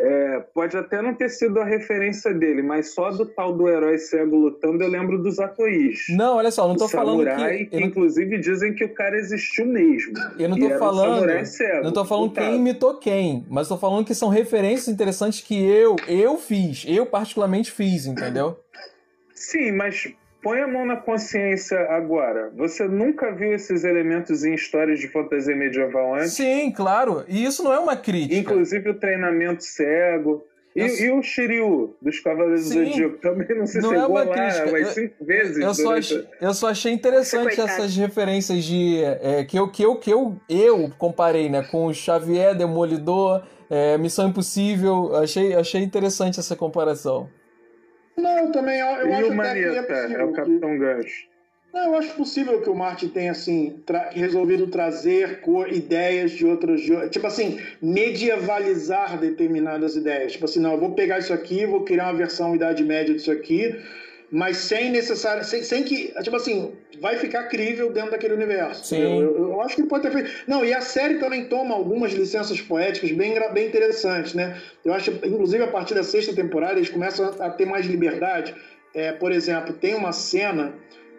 É, 0.00 0.38
pode 0.54 0.76
até 0.76 1.02
não 1.02 1.12
ter 1.12 1.28
sido 1.28 1.58
a 1.58 1.64
referência 1.64 2.32
dele, 2.32 2.62
mas 2.62 2.94
só 2.94 3.10
do 3.10 3.26
tal 3.26 3.52
do 3.52 3.68
herói 3.68 3.98
cego 3.98 4.36
lutando 4.36 4.84
eu 4.84 4.88
lembro 4.88 5.20
dos 5.20 5.40
atoís. 5.40 6.04
Não, 6.10 6.36
olha 6.36 6.52
só, 6.52 6.68
não 6.68 6.76
tô 6.76 6.86
falando 6.88 7.24
que... 7.24 7.66
que 7.66 7.80
inclusive 7.82 8.38
dizem 8.38 8.72
que 8.74 8.84
o 8.84 8.94
cara 8.94 9.16
existiu 9.16 9.66
mesmo. 9.66 10.12
Eu 10.38 10.48
não 10.48 10.56
tô 10.56 10.70
falando... 10.78 11.44
Cego, 11.44 11.82
não 11.82 11.92
tô 11.92 12.04
falando 12.04 12.32
quem 12.32 12.56
imitou 12.56 12.96
quem, 12.98 13.44
mas 13.50 13.66
tô 13.66 13.76
falando 13.76 14.06
que 14.06 14.14
são 14.14 14.28
referências 14.28 14.86
interessantes 14.86 15.40
que 15.40 15.60
eu, 15.60 15.96
eu 16.06 16.36
fiz, 16.36 16.84
eu 16.86 17.04
particularmente 17.04 17.72
fiz, 17.72 18.06
entendeu? 18.06 18.56
Sim, 19.34 19.72
mas 19.72 20.12
põe 20.42 20.60
a 20.60 20.68
mão 20.68 20.86
na 20.86 20.96
consciência 20.96 21.78
agora. 21.90 22.50
Você 22.56 22.86
nunca 22.86 23.32
viu 23.32 23.52
esses 23.52 23.84
elementos 23.84 24.44
em 24.44 24.54
histórias 24.54 24.98
de 24.98 25.08
fantasia 25.08 25.54
medieval 25.54 26.14
antes? 26.14 26.32
Sim, 26.32 26.70
claro. 26.70 27.24
E 27.28 27.44
isso 27.44 27.62
não 27.62 27.72
é 27.72 27.78
uma 27.78 27.96
crítica. 27.96 28.34
Inclusive 28.34 28.90
o 28.90 28.94
treinamento 28.94 29.64
cego. 29.64 30.44
E, 30.76 30.82
e, 30.82 31.10
o 31.10 31.20
Shiryu 31.22 31.96
dos 32.00 32.20
Cavaleiros 32.20 32.66
Sim, 32.66 32.84
do 32.84 32.90
Zodíaco 32.90 33.16
também 33.16 33.58
não 33.58 33.66
se 33.66 33.80
não 33.80 33.92
é 33.92 34.06
uma 34.06 34.22
lá 34.22 34.32
crítica. 34.32 34.68
umas 34.68 34.88
cinco 34.88 35.24
vezes. 35.24 35.58
Eu, 35.58 35.74
só 35.74 35.96
achei, 35.96 36.28
eu 36.40 36.54
só 36.54 36.68
achei 36.68 36.92
interessante 36.92 37.60
essas 37.60 37.96
referências 37.96 38.62
de 38.62 39.02
é, 39.02 39.44
que, 39.44 39.58
eu, 39.58 39.68
que, 39.68 39.82
eu, 39.82 39.96
que 39.96 40.10
eu, 40.12 40.36
eu 40.48 40.92
comparei 40.96 41.48
né, 41.48 41.66
com 41.68 41.86
o 41.86 41.94
Xavier, 41.94 42.54
Demolidor, 42.54 43.42
é, 43.68 43.98
Missão 43.98 44.28
Impossível. 44.28 45.16
Achei, 45.16 45.52
achei 45.54 45.82
interessante 45.82 46.38
essa 46.38 46.54
comparação. 46.54 47.28
Não, 48.18 48.52
também 48.52 48.80
eu, 48.80 48.86
eu 48.86 49.08
e 49.08 49.12
acho 49.12 49.26
o 49.28 49.34
Maneta, 49.34 49.92
é, 49.92 50.12
é 50.12 50.24
o 50.24 50.32
Capitão 50.32 50.70
que... 50.70 50.78
Gancho. 50.78 51.28
Não, 51.72 51.84
eu 51.84 51.94
acho 51.96 52.14
possível 52.14 52.62
que 52.62 52.70
o 52.70 52.74
Martin 52.74 53.08
tenha 53.08 53.30
assim 53.30 53.82
tra 53.84 54.08
resolvido 54.10 54.66
trazer 54.68 55.40
cor, 55.40 55.70
ideias 55.70 56.30
de 56.30 56.46
outras, 56.46 56.80
tipo 57.10 57.26
assim, 57.26 57.60
medievalizar 57.80 59.18
determinadas 59.18 59.94
ideias. 59.94 60.32
Tipo 60.32 60.46
assim, 60.46 60.60
não, 60.60 60.72
eu 60.72 60.78
vou 60.78 60.92
pegar 60.94 61.18
isso 61.18 61.32
aqui, 61.32 61.66
vou 61.66 61.84
criar 61.84 62.04
uma 62.04 62.14
versão 62.14 62.54
idade 62.54 62.82
média 62.82 63.14
disso 63.14 63.30
aqui, 63.30 63.78
mas 64.30 64.58
sem 64.58 64.90
necessário, 64.90 65.42
sem, 65.42 65.62
sem 65.62 65.82
que, 65.82 66.12
tipo 66.22 66.36
assim, 66.36 66.72
vai 67.00 67.16
ficar 67.16 67.44
crível 67.44 67.90
dentro 67.90 68.10
daquele 68.10 68.34
universo. 68.34 68.84
Sim. 68.84 69.00
Eu, 69.00 69.20
eu, 69.20 69.38
eu, 69.50 69.60
acho 69.62 69.74
que 69.74 69.80
ele 69.80 69.88
pode 69.88 70.02
ter 70.02 70.12
feito. 70.12 70.30
Não, 70.46 70.64
e 70.64 70.74
a 70.74 70.80
série 70.80 71.14
também 71.14 71.46
toma 71.46 71.74
algumas 71.74 72.12
licenças 72.12 72.60
poéticas 72.60 73.10
bem, 73.12 73.34
bem 73.52 73.66
interessantes, 73.66 74.34
né? 74.34 74.60
Eu 74.84 74.92
acho, 74.92 75.10
inclusive, 75.10 75.64
a 75.64 75.68
partir 75.68 75.94
da 75.94 76.02
sexta 76.02 76.34
temporada, 76.34 76.74
eles 76.74 76.90
começam 76.90 77.34
a, 77.40 77.46
a 77.46 77.50
ter 77.50 77.64
mais 77.64 77.86
liberdade. 77.86 78.54
É, 78.94 79.12
por 79.12 79.32
exemplo, 79.32 79.72
tem 79.72 79.94
uma 79.94 80.12
cena 80.12 80.74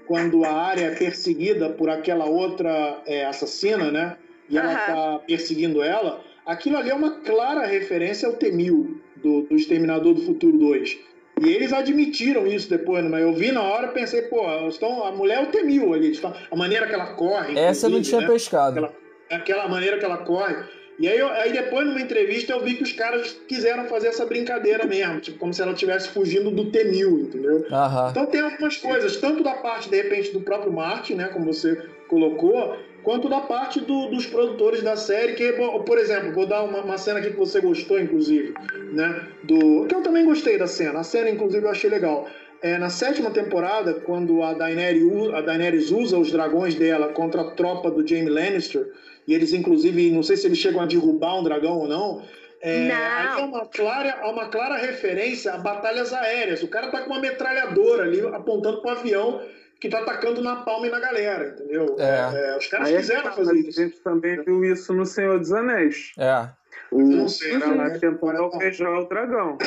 quando 0.06 0.44
a 0.44 0.52
área 0.52 0.86
é 0.86 0.96
perseguida 0.96 1.70
por 1.70 1.90
aquela 1.90 2.26
outra 2.26 3.02
é, 3.06 3.26
assassina, 3.26 3.92
né? 3.92 4.18
E 4.50 4.58
ela 4.58 4.74
está 4.74 5.20
perseguindo 5.26 5.82
ela. 5.82 6.24
Aquilo 6.46 6.78
ali 6.78 6.90
é 6.90 6.96
uma 6.96 7.20
clara 7.22 7.66
referência 7.66 8.28
ao 8.28 8.34
Temil, 8.34 9.00
do, 9.18 9.44
do 9.44 9.56
Exterminador 9.56 10.14
do 10.14 10.22
Futuro 10.22 10.58
2. 10.58 10.98
E 11.42 11.50
eles 11.50 11.72
admitiram 11.74 12.46
isso 12.48 12.70
depois, 12.70 13.04
né? 13.04 13.22
Eu 13.24 13.34
vi 13.34 13.52
na 13.52 13.62
hora 13.62 13.88
e 13.88 13.94
pensei, 13.94 14.24
pô, 14.24 14.46
estão, 14.68 15.06
a 15.06 15.12
mulher 15.12 15.40
é 15.40 15.44
o 15.44 15.48
Temil 15.48 15.94
ali. 15.94 16.20
A 16.52 16.56
maneira 16.56 16.88
que 16.88 16.94
ela 16.94 17.14
corre. 17.14 17.58
Essa 17.58 17.88
eu 17.88 17.92
não 17.92 18.02
tinha 18.02 18.22
né? 18.22 18.28
pescado. 18.28 18.80
Aquela, 18.80 18.94
aquela 19.30 19.68
maneira 19.68 19.98
que 19.98 20.06
ela 20.06 20.18
corre. 20.18 20.56
E 21.00 21.08
aí, 21.08 21.18
eu, 21.18 21.30
aí 21.30 21.54
depois, 21.54 21.88
numa 21.88 22.02
entrevista, 22.02 22.52
eu 22.52 22.62
vi 22.62 22.74
que 22.76 22.84
os 22.84 22.92
caras 22.92 23.32
quiseram 23.48 23.86
fazer 23.86 24.10
essa 24.10 24.26
brincadeira 24.26 24.86
mesmo, 24.86 25.22
tipo, 25.22 25.40
como 25.40 25.54
se 25.54 25.62
ela 25.62 25.72
estivesse 25.72 26.10
fugindo 26.10 26.52
do 26.52 26.66
T-1000, 26.66 27.22
entendeu? 27.22 27.66
Então 28.12 28.26
tem 28.26 28.42
algumas 28.42 28.76
coisas, 28.76 29.16
tanto 29.16 29.42
da 29.42 29.54
parte, 29.54 29.90
de 29.90 29.96
repente, 29.96 30.32
do 30.32 30.42
próprio 30.42 30.74
Martin, 30.74 31.14
né, 31.14 31.30
como 31.30 31.46
você 31.46 31.82
colocou, 32.10 32.76
quanto 33.10 33.28
da 33.28 33.40
parte 33.40 33.82
do, 33.82 34.06
dos 34.10 34.28
produtores 34.28 34.84
da 34.84 34.96
série, 34.96 35.34
que, 35.34 35.52
por 35.84 35.98
exemplo, 35.98 36.32
vou 36.32 36.46
dar 36.46 36.62
uma, 36.62 36.82
uma, 36.82 36.96
cena 36.96 37.18
aqui 37.18 37.32
que 37.32 37.38
você 37.38 37.60
gostou, 37.60 38.00
inclusive, 38.00 38.54
né, 38.94 39.28
do... 39.42 39.88
que 39.88 39.96
eu 39.96 40.04
também 40.04 40.24
gostei 40.24 40.60
da 40.60 40.68
cena, 40.68 41.00
a 41.00 41.04
cena, 41.04 41.28
inclusive, 41.28 41.66
eu 41.66 41.72
achei 41.72 41.90
legal. 41.90 42.28
É, 42.62 42.78
na 42.78 42.92
sétima 42.92 43.32
temporada, 43.32 43.96
quando 43.96 44.44
a 44.44 44.54
Daenerys, 44.54 45.34
a 45.34 45.42
Daenerys 45.42 45.90
usa 45.90 46.20
os 46.20 46.32
dragões 46.32 46.76
dela 46.76 47.08
contra 47.08 47.42
a 47.42 47.50
tropa 47.50 47.90
do 47.90 48.08
Jaime 48.08 48.30
Lannister, 48.30 48.88
e 49.28 49.34
eles, 49.34 49.54
inclusive, 49.54 50.12
não 50.12 50.22
sei 50.22 50.38
se 50.38 50.46
eles 50.46 50.60
chegam 50.60 50.80
a 50.80 50.86
derrubar 50.86 51.40
um 51.40 51.44
dragão 51.44 51.80
ou 51.80 51.88
não. 51.88 52.22
É, 52.62 52.90
não. 52.90 53.40
é 53.40 53.44
uma, 53.44 53.66
clara, 53.66 54.20
é 54.22 54.26
uma 54.28 54.50
clara 54.50 54.78
referência 54.78 55.52
a 55.54 55.58
batalhas 55.58 56.14
aéreas. 56.14 56.62
O 56.62 56.68
cara 56.68 56.92
tá 56.92 57.02
com 57.02 57.10
uma 57.10 57.20
metralhadora 57.20 58.04
ali 58.04 58.22
apontando 58.22 58.84
para 58.84 58.94
o 58.94 58.98
avião 59.00 59.42
que 59.80 59.90
tá 59.90 60.00
atacando 60.00 60.42
na 60.42 60.58
palma 60.58 60.88
e 60.88 60.90
na 60.90 61.00
galera, 61.00 61.50
entendeu? 61.50 61.96
É. 61.98 62.52
É, 62.52 62.58
os 62.58 62.68
caras 62.68 62.88
Aí 62.88 62.96
é 62.96 62.98
quiseram 62.98 63.32
fazer 63.32 63.56
isso. 63.56 63.80
A 63.80 63.84
gente 63.84 64.00
também 64.02 64.42
viu 64.44 64.64
isso 64.66 64.94
no 64.94 65.06
Senhor 65.06 65.40
dos 65.40 65.54
Anéis. 65.54 66.12
É. 66.18 66.50
O 66.92 67.02
não 67.02 67.28
sei, 67.28 67.58
não, 67.58 67.78
lá 67.78 67.90
tentando 67.92 68.38
alvejar 68.38 69.00
o 69.00 69.08
dragão. 69.08 69.58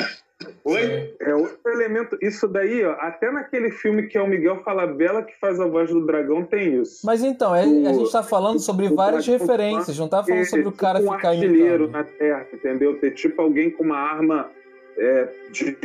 Oi? 0.65 1.15
É 1.21 1.33
outro 1.33 1.71
elemento. 1.71 2.17
Isso 2.21 2.47
daí, 2.47 2.83
ó, 2.83 2.91
até 2.99 3.31
naquele 3.31 3.71
filme 3.71 4.07
que 4.07 4.17
é 4.17 4.21
o 4.21 4.27
Miguel 4.27 4.61
Falabella 4.63 5.23
que 5.23 5.33
faz 5.39 5.59
a 5.59 5.65
voz 5.65 5.89
do 5.89 6.05
dragão, 6.05 6.43
tem 6.43 6.81
isso. 6.81 7.05
Mas 7.05 7.23
então, 7.23 7.55
é, 7.55 7.65
o, 7.65 7.87
a 7.87 7.93
gente 7.93 8.11
tá 8.11 8.21
falando 8.21 8.59
sobre 8.59 8.89
várias 8.89 9.25
referências, 9.25 9.97
não 9.97 10.09
tá 10.09 10.23
falando 10.23 10.45
sobre 10.45 10.67
o 10.67 10.71
cara 10.71 10.99
tipo 10.99 11.13
ficar 11.13 11.29
um 11.29 11.31
artilheiro 11.31 11.89
na 11.89 12.03
Terra, 12.03 12.45
entendeu? 12.51 12.99
Ter 12.99 13.11
tipo 13.11 13.41
alguém 13.41 13.71
com 13.71 13.83
uma 13.83 13.97
arma 13.97 14.51
é, 14.97 15.27
de 15.51 15.77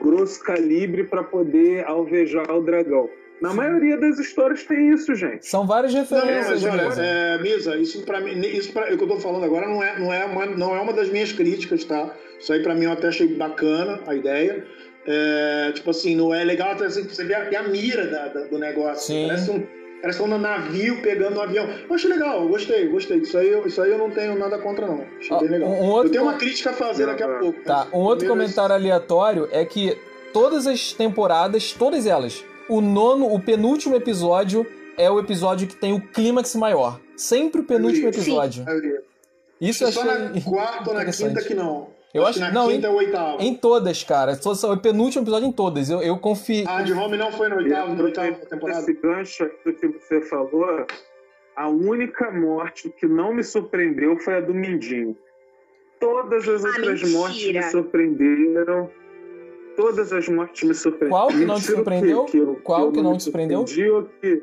grosso 0.00 0.42
calibre 0.42 1.04
para 1.04 1.22
poder 1.22 1.86
alvejar 1.86 2.50
o 2.50 2.60
dragão. 2.60 3.08
Na 3.42 3.50
Sim. 3.50 3.56
maioria 3.56 3.96
das 3.98 4.20
histórias 4.20 4.62
tem 4.62 4.90
isso, 4.90 5.12
gente. 5.16 5.44
São 5.44 5.66
várias 5.66 5.92
referências. 5.92 6.62
Não, 6.62 6.76
mas 6.76 6.96
olha, 6.96 7.04
é, 7.04 7.38
Misa, 7.38 7.76
isso 7.76 8.00
para 8.02 8.20
mim, 8.20 8.40
isso 8.40 8.72
pra, 8.72 8.94
o 8.94 8.96
que 8.96 9.02
eu 9.02 9.08
tô 9.08 9.16
falando 9.16 9.44
agora 9.44 9.66
não 9.66 9.82
é, 9.82 9.98
não, 9.98 10.12
é 10.12 10.24
uma, 10.24 10.46
não 10.46 10.76
é 10.76 10.80
uma 10.80 10.92
das 10.92 11.08
minhas 11.08 11.32
críticas, 11.32 11.84
tá? 11.84 12.14
Isso 12.38 12.52
aí 12.52 12.62
para 12.62 12.72
mim 12.72 12.84
eu 12.84 12.92
até 12.92 13.08
achei 13.08 13.26
bacana 13.26 13.98
a 14.06 14.14
ideia. 14.14 14.64
É, 15.04 15.72
tipo 15.74 15.90
assim, 15.90 16.14
não 16.14 16.32
é 16.32 16.44
legal 16.44 16.70
assim, 16.70 17.02
você 17.02 17.24
vê 17.24 17.34
a, 17.34 17.48
a 17.58 17.62
mira 17.64 18.06
da, 18.06 18.28
da, 18.28 18.40
do 18.44 18.58
negócio. 18.60 19.12
Sim. 19.12 19.26
Parece 20.00 20.22
um, 20.22 20.24
um 20.26 20.38
navio 20.38 21.02
pegando 21.02 21.40
um 21.40 21.42
avião. 21.42 21.68
Eu 21.68 21.92
achei 21.92 22.08
legal, 22.08 22.46
gostei, 22.46 22.86
gostei. 22.86 23.18
Isso 23.18 23.36
aí, 23.36 23.60
isso 23.66 23.82
aí 23.82 23.90
eu 23.90 23.98
não 23.98 24.10
tenho 24.10 24.38
nada 24.38 24.56
contra, 24.58 24.86
não. 24.86 25.04
Achei 25.18 25.36
bem 25.38 25.48
legal. 25.48 25.68
Um 25.68 25.86
outro... 25.86 26.06
Eu 26.06 26.12
tenho 26.12 26.22
uma 26.22 26.34
crítica 26.34 26.70
a 26.70 26.74
fazer 26.74 27.06
daqui 27.06 27.24
a 27.24 27.38
pouco. 27.40 27.60
Tá, 27.64 27.88
um 27.92 27.98
outro 27.98 28.28
comentário 28.28 28.72
aleatório 28.72 29.48
é 29.50 29.64
que 29.64 29.98
todas 30.32 30.68
as 30.68 30.92
temporadas, 30.92 31.72
todas 31.72 32.06
elas, 32.06 32.44
o 32.68 32.80
nono, 32.80 33.32
o 33.32 33.40
penúltimo 33.40 33.94
episódio 33.96 34.66
é 34.96 35.10
o 35.10 35.18
episódio 35.18 35.66
que 35.66 35.76
tem 35.76 35.92
o 35.92 36.00
clímax 36.00 36.54
maior. 36.54 37.00
Sempre 37.16 37.60
o 37.60 37.64
penúltimo 37.64 38.08
episódio. 38.08 38.64
Isso 39.60 39.90
Só 39.92 40.04
na 40.04 40.30
quarta 40.40 40.90
ou 40.90 40.96
na 40.96 41.04
quinta 41.04 41.42
que 41.42 41.54
não. 41.54 41.90
Eu 42.12 42.26
acho, 42.26 42.44
que 42.44 42.50
não, 42.50 42.68
quinta 42.68 42.88
em, 42.88 42.90
ou 42.90 42.96
oitava. 42.96 43.42
Em 43.42 43.54
todas, 43.54 44.04
cara. 44.04 44.34
Só, 44.34 44.72
o 44.72 44.76
penúltimo 44.76 45.24
episódio 45.24 45.48
em 45.48 45.52
todas. 45.52 45.88
Eu, 45.88 46.02
eu 46.02 46.18
confio. 46.18 46.64
Ah, 46.68 46.82
de 46.82 46.92
Home 46.92 47.16
não 47.16 47.32
foi 47.32 47.48
no 47.48 47.56
oitavo, 47.56 47.94
no 47.94 48.04
oitavo 48.04 48.46
temporada. 48.46 48.80
Esse 48.80 48.92
gancho 48.94 49.50
do 49.64 49.72
que 49.72 49.88
você 49.88 50.20
falou, 50.20 50.86
a 51.56 51.68
única 51.68 52.30
morte 52.30 52.90
que 52.90 53.06
não 53.06 53.32
me 53.32 53.42
surpreendeu 53.42 54.18
foi 54.18 54.34
a 54.34 54.40
do 54.40 54.52
Mindinho. 54.52 55.16
Todas 55.98 56.46
as 56.48 56.64
ah, 56.64 56.68
outras 56.68 57.00
mentira. 57.00 57.18
mortes 57.18 57.52
me 57.52 57.62
surpreenderam. 57.62 58.90
Todas 59.76 60.12
as 60.12 60.28
mortes 60.28 60.68
me 60.68 60.74
surpreenderam. 60.74 61.10
Qual 61.10 61.28
que 61.28 61.44
não 61.44 61.54
te 61.56 61.64
surpreendeu? 61.64 62.24
Que, 62.24 62.40
que 62.40 62.60
Qual 62.62 62.90
que, 62.90 62.96
que 62.98 63.02
não 63.02 63.16
te 63.16 63.22
surpreendeu? 63.22 63.64
Que... 63.64 64.42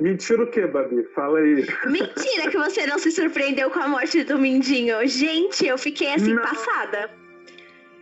Mentira 0.00 0.44
o 0.44 0.46
quê, 0.46 0.66
Babi? 0.66 1.04
Fala 1.14 1.40
aí. 1.40 1.66
Mentira 1.86 2.50
que 2.50 2.56
você 2.56 2.86
não 2.86 2.98
se 2.98 3.10
surpreendeu 3.10 3.70
com 3.70 3.80
a 3.80 3.88
morte 3.88 4.22
do 4.22 4.38
Mindinho. 4.38 5.06
Gente, 5.06 5.66
eu 5.66 5.76
fiquei 5.76 6.14
assim, 6.14 6.34
não. 6.34 6.42
passada. 6.42 7.10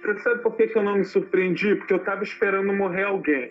Você 0.03 0.19
sabe 0.21 0.43
por 0.43 0.55
que, 0.57 0.67
que 0.69 0.77
eu 0.79 0.83
não 0.83 0.99
me 0.99 1.05
surpreendi? 1.05 1.75
Porque 1.77 1.95
eu 1.95 1.99
tava 1.99 2.23
esperando 2.23 2.73
morrer 2.73 3.05
alguém. 3.05 3.51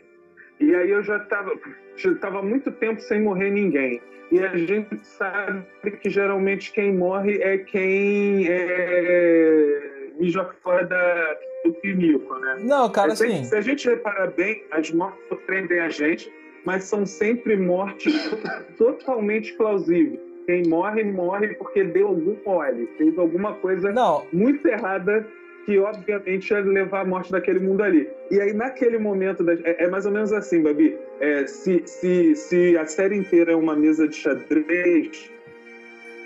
E 0.59 0.73
aí 0.73 0.89
eu 0.89 1.03
já 1.03 1.19
tava, 1.19 1.51
já 1.97 2.13
tava 2.15 2.41
muito 2.41 2.71
tempo 2.71 3.01
sem 3.01 3.21
morrer 3.21 3.49
ninguém. 3.49 3.99
E 4.32 4.39
a 4.39 4.55
gente 4.55 5.05
sabe 5.05 5.65
que 6.01 6.09
geralmente 6.09 6.71
quem 6.71 6.95
morre 6.95 7.38
é 7.41 7.57
quem 7.57 8.47
é, 8.47 9.94
mija 10.20 10.43
fora 10.63 10.86
da, 10.86 11.38
do 11.63 11.74
pinico, 11.76 12.34
né? 12.39 12.59
Não, 12.61 12.89
cara, 12.89 13.09
é, 13.09 13.13
assim... 13.13 13.43
Se 13.43 13.55
a 13.55 13.61
gente 13.61 13.88
reparar 13.88 14.28
bem, 14.32 14.63
as 14.72 14.91
mortes 14.91 15.20
surpreendem 15.28 15.80
a 15.80 15.89
gente, 15.89 16.32
mas 16.66 16.84
são 16.86 17.05
sempre 17.05 17.55
mortes 17.55 18.13
totalmente 18.78 19.53
plausíveis. 19.53 20.20
Quem 20.45 20.68
morre, 20.68 21.03
morre 21.03 21.55
porque 21.55 21.84
deu 21.84 22.07
algum 22.07 22.36
mole, 22.45 22.88
fez 22.97 23.18
alguma 23.18 23.53
coisa 23.55 23.91
Não. 23.91 24.28
muito 24.32 24.66
errada 24.68 25.28
que 25.66 25.80
obviamente 25.80 26.51
ia 26.51 26.59
levar 26.59 27.01
à 27.01 27.05
morte 27.05 27.32
daquele 27.32 27.59
mundo 27.59 27.82
ali. 27.82 28.07
E 28.30 28.39
aí, 28.39 28.53
naquele 28.53 28.99
momento, 28.99 29.43
da, 29.43 29.53
é, 29.53 29.84
é, 29.84 29.88
mais 29.89 30.05
ou 30.05 30.11
menos 30.11 30.32
assim, 30.32 30.61
Babi. 30.61 30.95
É, 31.20 31.47
se, 31.47 31.82
se, 31.86 32.36
se 32.36 32.78
a 32.78 32.86
série 32.86 33.18
inteira 33.18 33.53
é 33.53 33.55
uma 33.55 33.76
mesa 33.76 34.07
de 34.07 34.16
xadrez, 34.16 35.32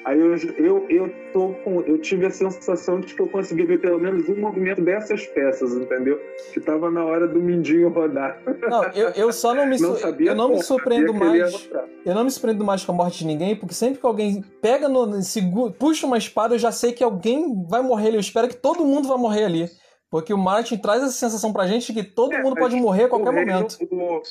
Aí 0.05 0.19
eu, 0.19 0.35
eu, 0.57 0.85
eu, 0.89 1.13
tô 1.33 1.49
com, 1.63 1.81
eu 1.81 1.97
tive 1.99 2.25
a 2.25 2.29
sensação 2.29 2.99
de 3.01 3.13
que 3.13 3.21
eu 3.21 3.27
consegui 3.27 3.65
ver 3.65 3.79
pelo 3.79 3.99
menos 3.99 4.27
um 4.29 4.35
movimento 4.35 4.81
dessas 4.81 5.25
peças, 5.27 5.73
entendeu? 5.73 6.19
Que 6.53 6.61
tava 6.61 6.89
na 6.89 7.03
hora 7.03 7.27
do 7.27 7.39
Mindinho 7.39 7.89
rodar. 7.89 8.41
Não, 8.69 8.83
eu, 8.93 9.09
eu 9.09 9.33
só 9.33 9.53
não 9.53 9.67
me, 9.67 9.79
não 9.79 9.97
eu 9.97 10.35
não 10.35 10.49
me 10.49 10.63
surpreendo 10.63 11.13
mais. 11.13 11.69
Eu 12.05 12.15
não 12.15 12.23
me 12.23 12.31
surpreendo 12.31 12.63
mais 12.63 12.85
com 12.85 12.93
a 12.93 12.95
morte 12.95 13.19
de 13.19 13.27
ninguém, 13.27 13.55
porque 13.55 13.73
sempre 13.73 13.99
que 13.99 14.05
alguém 14.05 14.41
pega 14.61 14.87
no. 14.87 15.21
Segura, 15.21 15.71
puxa 15.73 16.07
uma 16.07 16.17
espada, 16.17 16.55
eu 16.55 16.59
já 16.59 16.71
sei 16.71 16.93
que 16.93 17.03
alguém 17.03 17.65
vai 17.67 17.81
morrer 17.81 18.07
ali. 18.07 18.17
Eu 18.17 18.21
espero 18.21 18.47
que 18.47 18.55
todo 18.55 18.85
mundo 18.85 19.07
vai 19.07 19.17
morrer 19.17 19.45
ali. 19.45 19.69
Porque 20.09 20.33
o 20.33 20.37
Martin 20.37 20.77
traz 20.77 21.03
essa 21.03 21.11
sensação 21.11 21.53
pra 21.53 21.67
gente 21.67 21.93
de 21.93 22.01
que 22.01 22.09
todo 22.09 22.33
é, 22.33 22.41
mundo 22.41 22.55
pode 22.55 22.75
morrer 22.75 23.03
a 23.03 23.09
qualquer 23.09 23.31
momento. 23.31 23.77
O, 23.91 24.21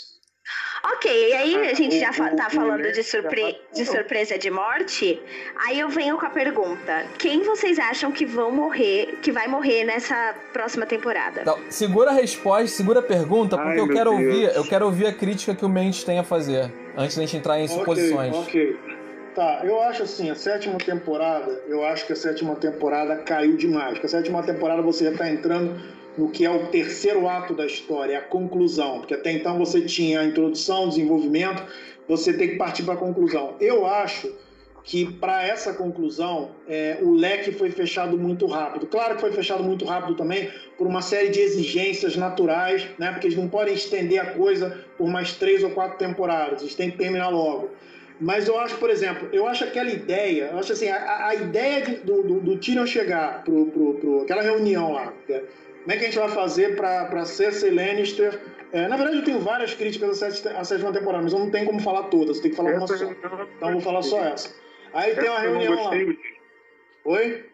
Ok, 0.94 1.10
e 1.10 1.32
aí 1.34 1.68
a 1.68 1.74
gente 1.74 1.98
já 1.98 2.12
fa 2.12 2.30
tá 2.30 2.48
falando 2.48 2.90
de, 2.90 3.02
surpre 3.02 3.58
de 3.74 3.84
surpresa 3.84 4.38
de 4.38 4.50
morte. 4.50 5.20
Aí 5.66 5.78
eu 5.78 5.88
venho 5.88 6.16
com 6.18 6.24
a 6.24 6.30
pergunta: 6.30 7.04
quem 7.18 7.42
vocês 7.42 7.78
acham 7.78 8.10
que 8.10 8.24
vão 8.24 8.50
morrer, 8.50 9.18
que 9.22 9.30
vai 9.30 9.46
morrer 9.46 9.84
nessa 9.84 10.34
próxima 10.52 10.86
temporada? 10.86 11.42
Não, 11.44 11.58
segura 11.68 12.10
a 12.10 12.14
resposta, 12.14 12.68
segura 12.68 13.00
a 13.00 13.02
pergunta, 13.02 13.56
porque 13.56 13.72
Ai, 13.72 13.80
eu 13.80 13.88
quero 13.88 14.10
Deus. 14.10 14.22
ouvir, 14.22 14.56
eu 14.56 14.64
quero 14.64 14.84
ouvir 14.86 15.06
a 15.06 15.12
crítica 15.12 15.54
que 15.54 15.64
o 15.64 15.68
Mendes 15.68 16.04
tem 16.04 16.18
a 16.18 16.24
fazer 16.24 16.72
antes 16.96 17.16
da 17.16 17.22
gente 17.22 17.36
entrar 17.36 17.60
em 17.60 17.68
suposições. 17.68 18.34
Ok, 18.34 18.72
ok. 18.72 18.98
Tá, 19.34 19.60
eu 19.62 19.80
acho 19.82 20.02
assim, 20.02 20.30
a 20.30 20.34
sétima 20.34 20.78
temporada, 20.78 21.62
eu 21.68 21.84
acho 21.84 22.06
que 22.06 22.12
a 22.12 22.16
sétima 22.16 22.56
temporada 22.56 23.16
caiu 23.18 23.56
demais. 23.56 23.92
Porque 23.92 24.06
a 24.06 24.10
sétima 24.10 24.42
temporada 24.42 24.82
você 24.82 25.04
já 25.04 25.12
está 25.12 25.30
entrando 25.30 25.80
no 26.18 26.28
que 26.28 26.44
é 26.44 26.50
o 26.50 26.66
terceiro 26.66 27.28
ato 27.28 27.54
da 27.54 27.64
história, 27.64 28.14
é 28.14 28.16
a 28.16 28.22
conclusão. 28.22 28.98
Porque 28.98 29.14
até 29.14 29.32
então 29.32 29.56
você 29.56 29.80
tinha 29.80 30.20
a 30.20 30.24
introdução, 30.24 30.84
o 30.84 30.88
desenvolvimento, 30.88 31.62
você 32.08 32.32
tem 32.32 32.48
que 32.48 32.56
partir 32.56 32.82
para 32.82 32.94
a 32.94 32.96
conclusão. 32.96 33.54
Eu 33.60 33.86
acho 33.86 34.34
que 34.82 35.04
para 35.04 35.46
essa 35.46 35.74
conclusão 35.74 36.50
é, 36.66 36.98
o 37.02 37.12
leque 37.12 37.52
foi 37.52 37.70
fechado 37.70 38.18
muito 38.18 38.46
rápido. 38.46 38.86
Claro 38.86 39.14
que 39.14 39.20
foi 39.20 39.32
fechado 39.32 39.62
muito 39.62 39.84
rápido 39.84 40.16
também 40.16 40.50
por 40.76 40.86
uma 40.86 41.02
série 41.02 41.28
de 41.28 41.40
exigências 41.40 42.16
naturais, 42.16 42.86
né? 42.98 43.12
Porque 43.12 43.26
eles 43.26 43.36
não 43.36 43.48
podem 43.48 43.74
estender 43.74 44.18
a 44.18 44.32
coisa 44.32 44.84
por 44.96 45.08
mais 45.08 45.34
três 45.34 45.62
ou 45.62 45.70
quatro 45.70 45.98
temporadas. 45.98 46.62
Eles 46.62 46.74
têm 46.74 46.90
que 46.90 46.96
terminar 46.96 47.28
logo. 47.28 47.70
Mas 48.20 48.48
eu 48.48 48.58
acho, 48.58 48.76
por 48.78 48.90
exemplo, 48.90 49.28
eu 49.32 49.46
acho 49.46 49.62
aquela 49.62 49.90
ideia, 49.90 50.48
eu 50.52 50.58
acho 50.58 50.72
assim, 50.72 50.88
a, 50.88 51.26
a 51.28 51.34
ideia 51.36 51.82
de, 51.82 51.96
do, 51.96 52.22
do, 52.22 52.40
do 52.40 52.56
Tyrion 52.58 52.84
chegar 52.84 53.44
pro 53.44 54.20
aquela 54.24 54.42
reunião 54.42 54.92
lá, 54.92 55.12
né? 55.28 55.42
Como 55.88 55.96
é 55.96 56.00
que 56.00 56.04
a 56.04 56.10
gente 56.10 56.18
vai 56.18 56.28
fazer 56.28 56.76
para 56.76 57.24
Cersei 57.24 57.70
Lannister? 57.70 58.38
É, 58.72 58.86
na 58.88 58.98
verdade, 58.98 59.20
eu 59.20 59.24
tenho 59.24 59.40
várias 59.40 59.72
críticas 59.72 60.22
à 60.22 60.62
sétima, 60.62 60.92
temporada, 60.92 61.24
mas 61.24 61.32
eu 61.32 61.38
não 61.38 61.50
tenho 61.50 61.64
como 61.64 61.80
falar 61.80 62.02
todas, 62.10 62.36
eu 62.36 62.42
tenho 62.42 62.52
que 62.52 62.56
falar 62.58 62.74
uma 62.74 62.84
Essa 62.84 62.98
só. 62.98 63.04
eu 63.04 63.10
não 63.10 63.44
Então 63.56 63.68
eu 63.68 63.72
vou 63.72 63.80
falar 63.80 64.02
só 64.02 64.22
essa. 64.22 64.54
Aí 64.92 65.14
tem 65.14 65.30
uma 65.30 65.38
Essa 65.38 65.46
eu 65.46 65.54
não 65.54 65.60
reunião 65.60 65.84
lá. 65.84 65.90
Oi? 67.06 67.46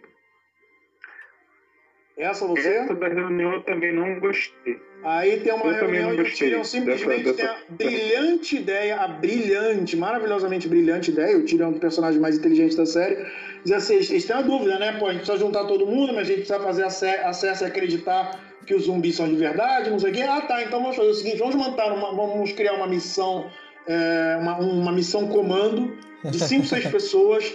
Essa 2.16 2.46
você? 2.48 2.68
Essa 2.70 2.94
da 2.96 3.06
reunião 3.06 3.52
eu 3.52 3.62
também 3.62 3.94
não 3.94 4.18
gostei. 4.18 4.80
Aí 5.04 5.40
tem 5.40 5.52
uma 5.52 5.66
Eu 5.66 5.74
reunião 5.74 6.14
e 6.14 6.20
o 6.20 6.24
Tyrion 6.34 6.64
simplesmente 6.64 7.24
dessa- 7.24 7.36
tem 7.36 7.46
a 7.46 7.52
dessa- 7.52 7.64
brilhante 7.70 8.56
ideia, 8.56 8.96
a 8.96 9.06
brilhante, 9.08 9.96
maravilhosamente 9.96 10.66
brilhante 10.66 11.10
ideia, 11.10 11.36
o 11.36 11.42
Tyrion 11.42 11.66
é 11.66 11.68
um 11.68 11.72
dos 11.72 11.80
personagens 11.80 12.20
mais 12.20 12.36
inteligentes 12.38 12.74
da 12.76 12.86
série, 12.86 13.18
diz 13.62 13.72
assim, 13.72 13.94
eles 13.96 14.24
têm 14.24 14.34
uma 14.34 14.42
dúvida, 14.42 14.78
né? 14.78 14.96
Pô, 14.98 15.06
a 15.06 15.12
gente 15.12 15.18
precisa 15.24 15.38
juntar 15.38 15.64
todo 15.64 15.86
mundo, 15.86 16.12
mas 16.14 16.22
a 16.22 16.24
gente 16.32 16.36
precisa 16.46 16.58
fazer 16.60 16.84
a 16.84 16.90
Cer- 16.90 17.26
a 17.26 17.32
Cersei 17.32 17.66
acreditar 17.66 18.40
que 18.66 18.74
os 18.74 18.84
zumbis 18.84 19.16
são 19.16 19.28
de 19.28 19.36
verdade, 19.36 19.90
não 19.90 19.98
sei 19.98 20.10
o 20.10 20.14
quê. 20.14 20.22
Ah, 20.22 20.40
tá, 20.40 20.62
então 20.62 20.80
vamos 20.80 20.96
fazer 20.96 21.10
o 21.10 21.14
seguinte, 21.14 21.36
vamos 21.36 21.54
montar 21.54 21.92
uma, 21.92 22.14
vamos 22.14 22.50
criar 22.52 22.72
uma 22.72 22.86
missão, 22.86 23.50
é, 23.86 24.38
uma, 24.40 24.58
uma 24.58 24.92
missão 24.92 25.28
comando 25.28 25.94
de 26.24 26.38
cinco, 26.40 26.66
seis 26.66 26.86
pessoas 26.86 27.52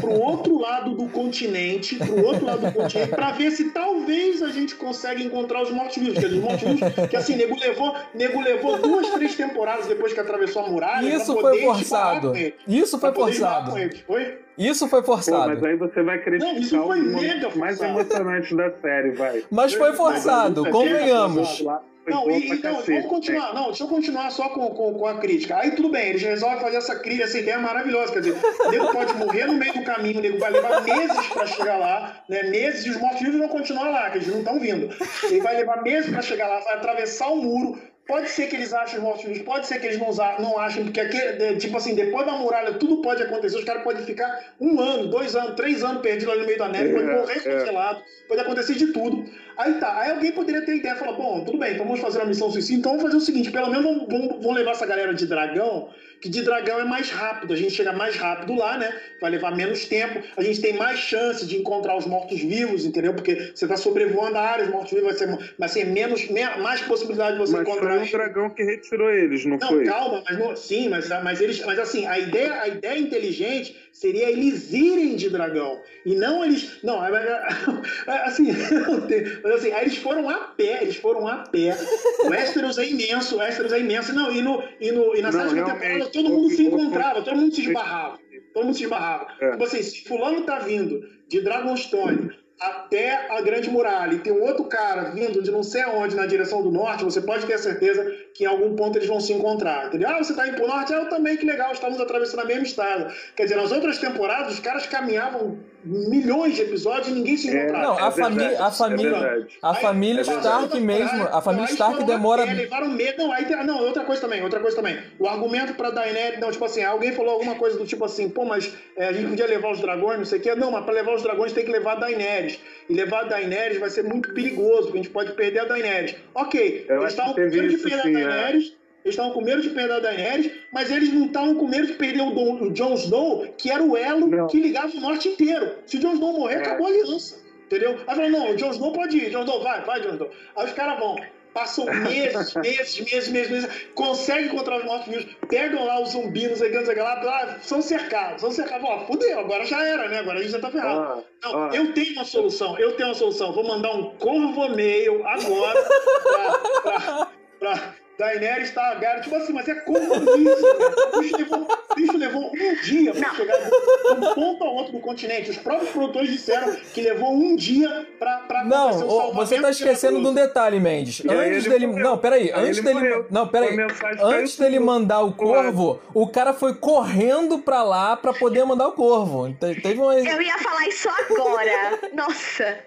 pro 0.00 0.10
outro 0.12 0.58
lado 0.58 0.94
do 0.94 1.06
continente, 1.08 1.96
pro 1.96 2.24
outro 2.24 2.46
lado 2.46 2.60
do 2.66 2.72
continente, 2.72 3.10
para 3.10 3.32
ver 3.32 3.50
se 3.50 3.70
talvez 3.70 4.42
a 4.42 4.48
gente 4.48 4.74
consegue 4.74 5.24
encontrar 5.24 5.62
os 5.62 5.70
mortos-vivos. 5.70 6.18
Quer 6.18 6.28
dizer, 6.28 6.38
os 6.38 6.42
mortos-vivos, 6.44 7.08
que 7.10 7.16
assim, 7.16 7.36
nego 7.36 7.58
levou, 7.58 7.94
nego 8.14 8.40
levou 8.40 8.78
duas, 8.78 9.10
três 9.10 9.34
temporadas 9.34 9.86
depois 9.86 10.12
que 10.12 10.20
atravessou 10.20 10.64
a 10.64 10.68
muralha. 10.68 11.06
pra 11.08 11.16
Isso 11.18 11.34
poder 11.34 11.48
foi 11.50 11.60
forçado. 11.62 12.32
Isso 12.66 12.98
foi 12.98 13.12
forçado. 13.12 13.74
Oi? 14.08 14.38
Isso 14.56 14.88
foi 14.88 15.02
Pô, 15.02 15.16
mas 15.16 15.26
forçado. 15.26 15.66
aí 15.66 15.76
você 15.76 16.02
vai 16.02 16.18
criticar 16.22 16.54
Não, 16.54 16.60
isso 16.60 16.82
foi 16.82 17.00
mega 17.00 17.54
mais 17.56 17.76
forçado. 17.76 18.00
emocionantes 18.00 18.56
da 18.56 18.70
série, 18.80 19.10
vai. 19.10 19.44
Mas 19.50 19.74
foi 19.74 19.92
forçado, 19.92 20.64
aí, 20.64 20.72
convenhamos. 20.72 21.62
Não, 22.06 22.30
e, 22.30 22.48
então, 22.48 22.76
cacete, 22.76 22.92
vamos 22.92 23.06
continuar. 23.06 23.54
Não, 23.54 23.66
deixa 23.66 23.84
eu 23.84 23.88
continuar 23.88 24.30
só 24.30 24.48
com, 24.50 24.70
com, 24.70 24.94
com 24.94 25.06
a 25.06 25.18
crítica. 25.18 25.56
Aí 25.56 25.72
tudo 25.72 25.88
bem, 25.88 26.10
eles 26.10 26.22
resolvem 26.22 26.60
fazer 26.60 26.76
essa 26.76 26.96
crítica, 26.96 27.24
essa 27.24 27.38
ideia 27.38 27.58
maravilhosa. 27.58 28.12
Quer 28.12 28.20
dizer, 28.20 28.36
o 28.64 28.70
nego 28.70 28.92
pode 28.92 29.14
morrer 29.14 29.46
no 29.46 29.54
meio 29.54 29.72
do 29.72 29.84
caminho, 29.84 30.18
o 30.18 30.22
nego 30.22 30.38
vai 30.38 30.50
levar 30.50 30.82
meses 30.82 31.26
para 31.28 31.46
chegar 31.46 31.76
lá, 31.76 32.22
né? 32.28 32.44
Meses, 32.44 32.86
e 32.86 32.90
os 32.90 32.96
mortos-vivos 32.96 33.38
vão 33.38 33.48
continuar 33.48 33.88
lá, 33.88 34.10
que 34.10 34.18
eles 34.18 34.28
não 34.28 34.38
estão 34.38 34.60
vindo. 34.60 34.88
Ele 35.24 35.40
vai 35.40 35.56
levar 35.56 35.82
meses 35.82 36.10
para 36.10 36.22
chegar 36.22 36.46
lá, 36.48 36.60
vai 36.60 36.74
atravessar 36.74 37.28
o 37.28 37.36
muro. 37.36 37.78
Pode 38.06 38.28
ser 38.30 38.46
que 38.46 38.54
eles 38.54 38.72
achem 38.72 38.98
os 38.98 39.02
mortos-vivos, 39.02 39.42
pode 39.42 39.66
ser 39.66 39.80
que 39.80 39.86
eles 39.88 39.98
não, 39.98 40.12
não 40.38 40.56
achem, 40.60 40.84
porque 40.84 41.00
aqui, 41.00 41.56
tipo 41.58 41.76
assim, 41.76 41.92
depois 41.92 42.24
da 42.24 42.34
muralha 42.34 42.74
tudo 42.74 43.02
pode 43.02 43.20
acontecer. 43.20 43.58
Os 43.58 43.64
caras 43.64 43.82
podem 43.82 44.04
ficar 44.04 44.54
um 44.60 44.78
ano, 44.80 45.08
dois 45.08 45.34
anos, 45.34 45.56
três 45.56 45.82
anos 45.82 46.02
perdidos 46.02 46.32
ali 46.32 46.42
no 46.42 46.46
meio 46.46 46.56
da 46.58 46.68
neve, 46.68 46.94
pode 46.94 47.10
É, 47.10 47.16
morrer 47.16 47.38
é. 47.44 47.58
congelado, 47.58 48.02
pode 48.28 48.40
acontecer 48.40 48.74
de 48.74 48.92
tudo. 48.92 49.24
Aí 49.56 49.74
tá, 49.74 50.00
aí 50.00 50.10
alguém 50.10 50.32
poderia 50.32 50.60
ter 50.62 50.76
ideia, 50.76 50.94
falar, 50.96 51.12
bom, 51.12 51.42
tudo 51.44 51.56
bem, 51.58 51.72
então 51.74 51.86
vamos 51.86 52.00
fazer 52.00 52.18
uma 52.18 52.26
missão 52.26 52.50
suicida, 52.50 52.78
então 52.78 52.92
vamos 52.92 53.04
fazer 53.04 53.16
o 53.16 53.20
seguinte, 53.20 53.50
pelo 53.50 53.68
menos 53.70 53.84
vamos, 53.84 54.06
vamos- 54.06 54.28
vamos 54.42 54.54
levar 54.54 54.72
essa 54.72 54.84
galera 54.84 55.14
de 55.14 55.26
dragão, 55.26 55.88
que 56.20 56.28
de 56.28 56.42
dragão 56.42 56.78
é 56.80 56.84
mais 56.84 57.10
rápido, 57.10 57.52
a 57.52 57.56
gente 57.56 57.70
chega 57.72 57.92
mais 57.92 58.16
rápido 58.16 58.54
lá, 58.54 58.76
né? 58.76 58.90
Vai 59.20 59.30
levar 59.30 59.54
menos 59.56 59.86
tempo, 59.86 60.20
a 60.36 60.42
gente 60.42 60.60
tem 60.60 60.74
mais 60.74 60.98
chance 60.98 61.46
de 61.46 61.56
encontrar 61.56 61.96
os 61.96 62.06
mortos-vivos, 62.06 62.84
entendeu? 62.84 63.14
Porque 63.14 63.52
você 63.54 63.66
tá 63.66 63.76
sobrevoando 63.78 64.36
a 64.36 64.42
área, 64.42 64.64
os 64.66 64.70
mortos-vivos 64.70 65.08
vai 65.08 65.14
ser, 65.18 65.54
vai 65.58 65.68
ser 65.68 65.86
menos, 65.86 66.28
me- 66.28 66.56
mais 66.58 66.82
possibilidade 66.82 67.32
de 67.32 67.38
você 67.38 67.52
Mas 67.52 67.62
encontrar 67.62 67.88
foi 67.88 67.96
um 67.98 68.00
eles. 68.00 68.12
dragão 68.12 68.50
que 68.50 68.62
retirou 68.62 69.10
eles, 69.10 69.44
não, 69.46 69.56
Não, 69.58 69.68
foi? 69.68 69.84
calma, 69.84 70.22
mas 70.28 70.38
não- 70.38 70.54
sim, 70.56 70.88
mas, 70.88 71.08
mas 71.22 71.40
eles, 71.40 71.64
mas 71.64 71.78
assim, 71.78 72.06
a 72.06 72.18
ideia, 72.18 72.60
a 72.60 72.68
ideia 72.68 72.98
inteligente 72.98 73.76
seria 73.98 74.30
eles 74.30 74.72
irem 74.72 75.16
de 75.16 75.30
dragão 75.30 75.80
e 76.04 76.14
não 76.14 76.44
eles, 76.44 76.78
não, 76.82 77.04
é- 77.04 77.10
é- 77.10 78.12
é- 78.12 78.24
assim, 78.26 78.48
mas 79.42 79.52
assim, 79.54 79.72
aí 79.72 79.84
eles 79.86 79.96
foram 79.96 80.28
a 80.28 80.34
pé, 80.34 80.82
eles 80.82 80.96
foram 80.96 81.26
a 81.26 81.38
pé. 81.38 81.76
O 82.20 82.28
Westeros 82.28 82.76
é 82.78 82.86
imenso, 82.88 83.36
o 83.36 83.38
Westeros 83.38 83.72
é 83.72 83.80
imenso, 83.80 84.14
não, 84.14 84.30
e 84.30 84.42
no 84.42 84.62
e 84.80 84.92
no 84.92 85.16
e 85.16 85.22
na 85.22 85.32
sétima 85.32 85.64
temporada 85.64 86.06
todo 86.10 86.28
mundo 86.28 86.50
se 86.50 86.62
encontrava, 86.66 87.22
todo 87.22 87.36
mundo 87.36 87.54
se 87.54 87.62
esbarrava, 87.62 88.18
todo 88.52 88.64
mundo 88.66 88.76
se 88.76 88.84
esbarrava. 88.84 89.28
É. 89.40 89.50
Tipo 89.52 89.64
assim, 89.64 89.82
se 89.82 90.04
fulano 90.04 90.42
tá 90.42 90.58
vindo 90.58 91.00
de 91.26 91.40
Dragonstone 91.40 92.30
até 92.60 93.30
a 93.30 93.40
Grande 93.40 93.68
Muralha 93.70 94.14
e 94.14 94.18
tem 94.18 94.32
um 94.32 94.42
outro 94.42 94.64
cara 94.64 95.10
vindo 95.10 95.42
de 95.42 95.50
não 95.50 95.62
sei 95.62 95.82
aonde 95.82 96.16
na 96.16 96.26
direção 96.26 96.62
do 96.62 96.70
norte, 96.70 97.04
você 97.04 97.20
pode 97.20 97.46
ter 97.46 97.58
certeza 97.58 98.10
que 98.36 98.44
em 98.44 98.46
algum 98.46 98.74
ponto 98.76 98.98
eles 98.98 99.08
vão 99.08 99.18
se 99.20 99.32
encontrar, 99.32 99.86
entendeu? 99.86 100.08
Ah, 100.10 100.18
você 100.18 100.34
tá 100.34 100.46
indo 100.46 100.56
pro 100.56 100.66
norte? 100.66 100.92
Ah, 100.92 100.98
eu 100.98 101.08
também, 101.08 101.36
que 101.36 101.46
legal, 101.46 101.72
estamos 101.72 102.00
atravessando 102.00 102.40
a 102.40 102.44
mesma 102.44 102.64
estrada. 102.64 103.12
Quer 103.34 103.44
dizer, 103.44 103.56
nas 103.56 103.72
outras 103.72 103.98
temporadas, 103.98 104.52
os 104.54 104.60
caras 104.60 104.86
caminhavam 104.86 105.58
milhões 105.84 106.56
de 106.56 106.62
episódios 106.62 107.08
e 107.08 107.12
ninguém 107.12 107.36
se 107.36 107.48
É, 107.48 107.62
encontrava. 107.62 107.84
Não, 107.84 108.04
a 108.04 108.08
é 108.08 108.10
família- 108.10 108.48
verdade, 108.48 108.62
a 108.62 108.70
família- 108.70 109.16
É. 109.16 109.46
A 109.62 109.74
família 109.74 110.20
Stark 110.22 110.80
mesmo, 110.80 111.22
a 111.32 111.40
família 111.40 111.70
Stark 111.70 112.04
demora. 112.04 112.44
pé, 112.46 112.52
levaram 112.54 112.88
medo. 112.88 113.18
Não, 113.18 113.32
aí 113.32 113.46
não, 113.64 113.78
outra 113.84 114.04
coisa 114.04 114.20
também, 114.20 114.42
outra 114.42 114.60
coisa 114.60 114.76
também. 114.76 114.98
O 115.18 115.26
argumento 115.28 115.74
pra 115.74 115.90
Daenerys, 115.90 116.40
não, 116.40 116.50
tipo 116.50 116.64
assim, 116.64 116.82
alguém 116.82 117.12
falou 117.12 117.32
alguma 117.34 117.54
coisa 117.54 117.78
do 117.78 117.86
tipo 117.86 118.04
assim, 118.04 118.28
pô, 118.28 118.44
mas 118.44 118.72
é, 118.96 119.06
a 119.08 119.12
gente 119.12 119.28
podia 119.28 119.46
levar 119.46 119.70
os 119.72 119.80
dragões, 119.80 120.18
não 120.18 120.24
sei 120.24 120.38
o 120.38 120.42
quê. 120.42 120.54
Não, 120.54 120.70
mas 120.72 120.84
pra 120.84 120.92
levar 120.92 121.14
os 121.14 121.22
dragões 121.22 121.52
tem 121.52 121.64
que 121.64 121.70
levar 121.72 121.92
a 121.92 121.96
Daenerys. 121.96 122.58
E 122.88 122.94
levar 122.94 123.20
a 123.20 123.24
Daenerys 123.24 123.78
vai 123.78 123.90
ser 123.90 124.02
muito 124.04 124.32
perigoso, 124.34 124.82
porque 124.84 124.98
a 124.98 125.02
gente 125.02 125.10
pode 125.12 125.32
perder 125.32 125.60
a 125.60 125.64
Daenerys. 125.64 126.16
Ok, 126.34 126.86
Eu 126.88 126.98
eles 127.00 127.10
estavam 127.12 127.34
com 127.34 127.46
de 127.48 127.50
perder 127.58 127.78
sim, 128.02 128.16
a 128.16 128.20
é. 128.20 128.24
Daenerys. 128.28 128.76
Eles 129.04 129.14
estavam 129.14 129.32
com 129.32 129.40
medo 129.40 129.62
de 129.62 129.70
perder 129.70 129.92
a 129.94 130.00
Daenerys, 130.00 130.50
mas 130.72 130.90
eles 130.90 131.12
não 131.12 131.26
estavam 131.26 131.54
com 131.54 131.68
medo 131.68 131.86
de 131.86 131.92
perder 131.92 132.22
o, 132.22 132.30
Don- 132.32 132.60
o 132.62 132.72
Jon 132.72 132.94
Snow, 132.94 133.46
que 133.56 133.70
era 133.70 133.80
o 133.82 133.96
elo 133.96 134.26
Não. 134.26 134.48
que 134.48 134.60
ligava 134.60 134.88
o 134.96 135.00
norte 135.00 135.28
inteiro. 135.28 135.76
Se 135.86 135.96
o 135.96 136.00
Jon 136.00 136.14
Snow 136.14 136.32
morrer, 136.32 136.54
É. 136.54 136.58
acabou 136.58 136.86
a 136.88 136.90
aliança. 136.90 137.38
Entendeu? 137.66 138.00
Aí 138.06 138.16
falou, 138.16 138.30
não, 138.30 138.50
o 138.50 138.56
Jon 138.56 138.70
Snow 138.70 138.92
pode 138.92 139.16
ir, 139.16 139.30
Jon 139.30 139.42
Snow, 139.44 139.62
vai, 139.62 139.80
vai, 139.84 140.00
Jon 140.00 140.10
Snow. 140.14 140.30
Aí 140.56 140.66
os 140.66 140.72
caras 140.72 140.98
vão, 140.98 141.16
passam 141.54 141.84
meses, 141.84 142.52
meses, 142.58 142.98
meses, 143.00 143.28
meses, 143.28 143.50
meses, 143.50 143.70
conseguem 143.94 144.46
encontrar 144.46 144.78
os 144.78 144.84
mortos-vivos, 144.84 145.36
pegam 145.48 145.84
lá 145.84 146.00
os 146.00 146.10
zumbis, 146.10 146.58
sei 146.58 146.72
sei 146.72 146.80
o 146.82 146.84
que 146.86 147.00
lá, 147.00 147.22
lá, 147.22 147.58
são 147.62 147.80
cercados, 147.80 148.40
são 148.40 148.50
cercados. 148.50 148.88
Ó, 148.88 149.06
fudeu, 149.06 149.38
agora 149.38 149.64
já 149.64 149.84
era, 149.84 150.08
né? 150.08 150.18
Agora 150.18 150.40
a 150.40 150.42
gente 150.42 150.50
já 150.50 150.58
tá 150.58 150.70
ferrado. 150.70 151.24
Ó, 151.44 151.48
Não, 151.52 151.68
ó. 151.68 151.72
eu 151.72 151.92
tenho 151.92 152.12
uma 152.14 152.24
solução, 152.24 152.76
eu 152.76 152.96
tenho 152.96 153.08
uma 153.10 153.14
solução. 153.14 153.52
Vou 153.52 153.62
mandar 153.64 153.92
um 153.94 154.10
corvo 154.16 154.68
mail 154.74 155.24
agora 155.26 155.78
pra, 156.24 156.82
pra, 156.82 157.28
pra 157.60 157.94
Daenerys 158.18 158.70
Targaryen. 158.72 159.22
Tipo 159.22 159.36
assim, 159.36 159.52
mas 159.52 159.68
é 159.68 159.74
corvo 159.76 160.14
isso. 160.38 160.66
O 161.14 161.20
bicho 161.20 161.36
levou, 161.36 161.68
o 161.90 161.94
bicho 161.94 162.16
levou 162.16 162.50
um 162.52 162.74
dia 162.82 163.12
pra 163.14 163.34
chegar 163.34 163.56
de 163.58 164.10
um 164.26 164.34
ponto 164.34 164.64
ao 164.64 164.74
outro 164.74 164.92
do 164.92 165.00
continente. 165.00 165.50
Os 165.50 165.56
próprios 165.58 165.90
produtores 165.90 166.30
disseram 166.30 166.74
que 166.94 167.00
levou 167.02 167.32
um 167.34 167.54
dia 167.56 168.06
pra, 168.18 168.38
pra 168.38 168.60
acontecer 168.62 169.04
Não, 169.04 169.28
o 169.30 169.34
você 169.34 169.60
tá 169.60 169.70
esquecendo 169.70 170.20
de 170.20 170.26
um 170.26 170.34
detalhe, 170.34 170.80
Mendes. 170.80 171.20
E 171.24 171.28
Antes 171.30 171.64
ele 171.66 171.68
dele. 171.70 171.86
morreu. 171.88 172.04
Não, 172.04 172.18
peraí. 172.18 172.52
Aí 172.52 172.64
Antes 172.66 172.78
ele 172.78 172.86
dele. 172.86 172.94
morreu. 173.00 173.26
Não, 173.30 173.48
peraí. 173.48 173.76
A 173.80 174.24
Antes 174.26 174.56
dele 174.56 174.78
mandar 174.80 175.20
o 175.20 175.32
corvo, 175.32 176.00
o 176.14 176.26
cara 176.28 176.52
foi 176.52 176.74
correndo 176.74 177.58
pra 177.58 177.82
lá 177.82 178.16
pra 178.16 178.32
poder 178.32 178.64
mandar 178.64 178.88
o 178.88 178.92
corvo. 178.92 179.52
Te- 179.52 179.80
Teve 179.80 180.00
uma. 180.00 180.14
Eu 180.18 180.40
ia 180.42 180.58
falar 180.58 180.88
isso 180.88 181.08
agora. 181.08 181.98
Nossa. 182.14 182.78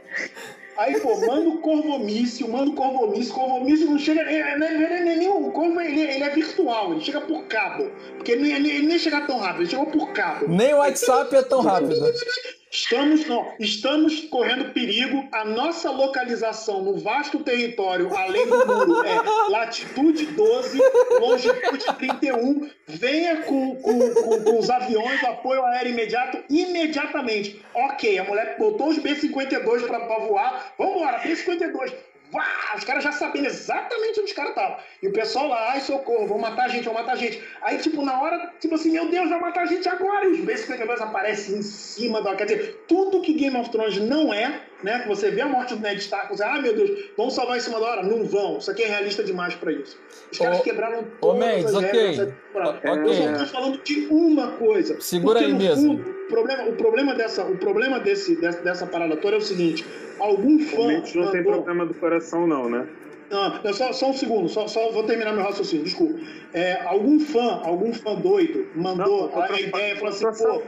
Aí, 0.79 0.97
pô, 1.01 1.09
manda 1.19 1.49
o 1.49 1.57
corvomício, 1.57 2.49
manda 2.49 2.71
o 2.71 2.73
corvomício, 2.73 3.33
corvomício 3.33 3.85
não 3.85 3.99
chega. 3.99 4.21
é, 4.21 4.57
Não 4.57 4.65
é, 4.65 5.11
é 5.11 5.15
nem 5.17 5.27
o 5.27 5.51
corvo, 5.51 5.81
ele, 5.81 5.99
ele 5.99 6.23
é 6.23 6.29
virtual, 6.29 6.93
ele 6.93 7.01
chega 7.01 7.19
por 7.19 7.43
cabo. 7.47 7.91
Porque 8.15 8.31
ele, 8.31 8.49
ele, 8.49 8.69
ele 8.69 8.87
nem 8.87 8.97
chega 8.97 9.19
tão 9.27 9.39
rápido, 9.39 9.63
ele 9.63 9.69
chegou 9.69 9.87
por 9.87 10.13
cabo. 10.13 10.47
Nem 10.47 10.73
o 10.73 10.77
WhatsApp 10.77 11.35
é 11.35 11.41
tão 11.41 11.59
rápido. 11.61 11.95
Estamos, 12.71 13.25
não, 13.25 13.51
estamos 13.59 14.21
correndo 14.25 14.71
perigo. 14.73 15.27
A 15.31 15.43
nossa 15.43 15.89
localização 15.89 16.83
no 16.83 16.97
vasto 16.97 17.39
território, 17.39 18.15
além 18.15 18.45
do 18.47 18.65
muro, 18.65 19.03
é 19.03 19.49
latitude 19.49 20.27
12, 20.27 20.79
longitude 21.19 21.85
31. 21.97 22.69
Venha 22.87 23.41
com, 23.41 23.75
com, 23.77 24.13
com, 24.13 24.43
com 24.43 24.59
os 24.59 24.69
aviões, 24.69 25.23
apoio 25.23 25.65
aéreo 25.65 25.93
imediato, 25.93 26.43
imediatamente. 26.47 27.59
Ok, 27.73 28.19
a 28.19 28.23
mulher 28.23 28.55
botou 28.59 28.89
os 28.89 28.99
B-52 28.99 29.87
para 29.87 30.19
voar. 30.19 30.73
Vamos 30.77 30.95
embora, 30.95 31.17
B-52 31.19 31.91
Os 32.75 32.83
caras 32.83 33.03
já 33.03 33.11
sabiam 33.11 33.45
exatamente 33.45 34.19
onde 34.19 34.29
os 34.29 34.33
caras 34.33 34.51
estavam. 34.51 34.77
E 35.01 35.07
o 35.07 35.11
pessoal 35.11 35.47
lá, 35.47 35.71
ai, 35.71 35.81
socorro, 35.81 36.27
vão 36.27 36.37
matar 36.37 36.65
a 36.65 36.67
gente, 36.67 36.85
vão 36.85 36.93
matar 36.93 37.13
a 37.13 37.15
gente. 37.15 37.41
Aí, 37.61 37.79
tipo, 37.79 38.03
na 38.03 38.21
hora, 38.21 38.53
tipo 38.59 38.75
assim, 38.75 38.91
meu 38.91 39.09
Deus, 39.09 39.29
vai 39.29 39.39
matar 39.39 39.63
a 39.63 39.65
gente 39.65 39.89
agora. 39.89 40.25
E 40.25 40.33
os 40.33 40.39
B-52 40.41 41.01
aparecem 41.01 41.57
em 41.57 41.61
cima 41.63 42.21
da. 42.21 42.35
Quer 42.35 42.45
dizer, 42.45 42.85
tudo 42.87 43.21
que 43.21 43.33
Game 43.33 43.57
of 43.57 43.69
Thrones 43.71 43.97
não 43.97 44.31
é, 44.31 44.61
né? 44.83 44.99
Que 44.99 45.07
você 45.07 45.31
vê 45.31 45.41
a 45.41 45.47
morte 45.47 45.75
do 45.75 45.81
Ned 45.81 45.99
Stark, 45.99 46.29
você, 46.29 46.43
ah, 46.43 46.61
meu 46.61 46.75
Deus, 46.75 47.09
vamos 47.17 47.33
salvar 47.33 47.57
em 47.57 47.59
cima 47.59 47.79
da 47.79 47.85
hora? 47.85 48.03
Não 48.03 48.23
vão. 48.25 48.57
Isso 48.57 48.71
aqui 48.71 48.83
é 48.83 48.87
realista 48.87 49.23
demais 49.23 49.55
pra 49.55 49.71
isso. 49.71 49.97
Os 50.31 50.37
caras 50.37 50.61
quebraram 50.61 51.03
todas 51.19 51.45
Mendes, 51.45 51.65
as 51.65 51.75
okay. 51.75 52.07
regras. 52.07 52.33
Okay. 52.53 52.91
Eu 52.91 53.13
só 53.13 53.37
tô 53.37 53.45
falando 53.45 53.83
de 53.83 54.07
uma 54.09 54.51
coisa. 54.53 54.99
Segura 55.01 55.39
aí 55.39 55.53
mesmo. 55.53 55.97
Fundo, 55.97 56.09
o 56.09 56.27
problema, 56.27 56.63
o 56.63 56.73
problema, 56.73 57.15
dessa, 57.15 57.43
o 57.43 57.57
problema 57.57 57.99
desse, 57.99 58.35
dessa, 58.35 58.61
dessa 58.61 58.87
parada 58.87 59.17
toda 59.17 59.35
é 59.35 59.39
o 59.39 59.41
seguinte: 59.41 59.85
algum 60.19 60.59
fã. 60.59 60.81
O 60.81 60.87
Mendes 60.87 61.15
não 61.15 61.31
tem 61.31 61.43
problema 61.43 61.85
do 61.85 61.93
coração, 61.93 62.47
não, 62.47 62.69
né? 62.69 62.87
Não, 63.29 63.73
só, 63.73 63.93
só 63.93 64.09
um 64.09 64.13
segundo, 64.13 64.49
só, 64.49 64.67
só 64.67 64.91
vou 64.91 65.03
terminar 65.03 65.33
meu 65.33 65.43
raciocínio, 65.43 65.85
desculpa. 65.85 66.19
É, 66.51 66.81
algum 66.85 67.19
fã, 67.19 67.61
algum 67.63 67.93
fã 67.93 68.15
doido 68.15 68.67
mandou 68.75 69.29
não, 69.29 69.41
a 69.43 69.61
ideia, 69.61 69.95
falou 69.97 70.09
assim, 70.09 70.25
pô, 70.43 70.61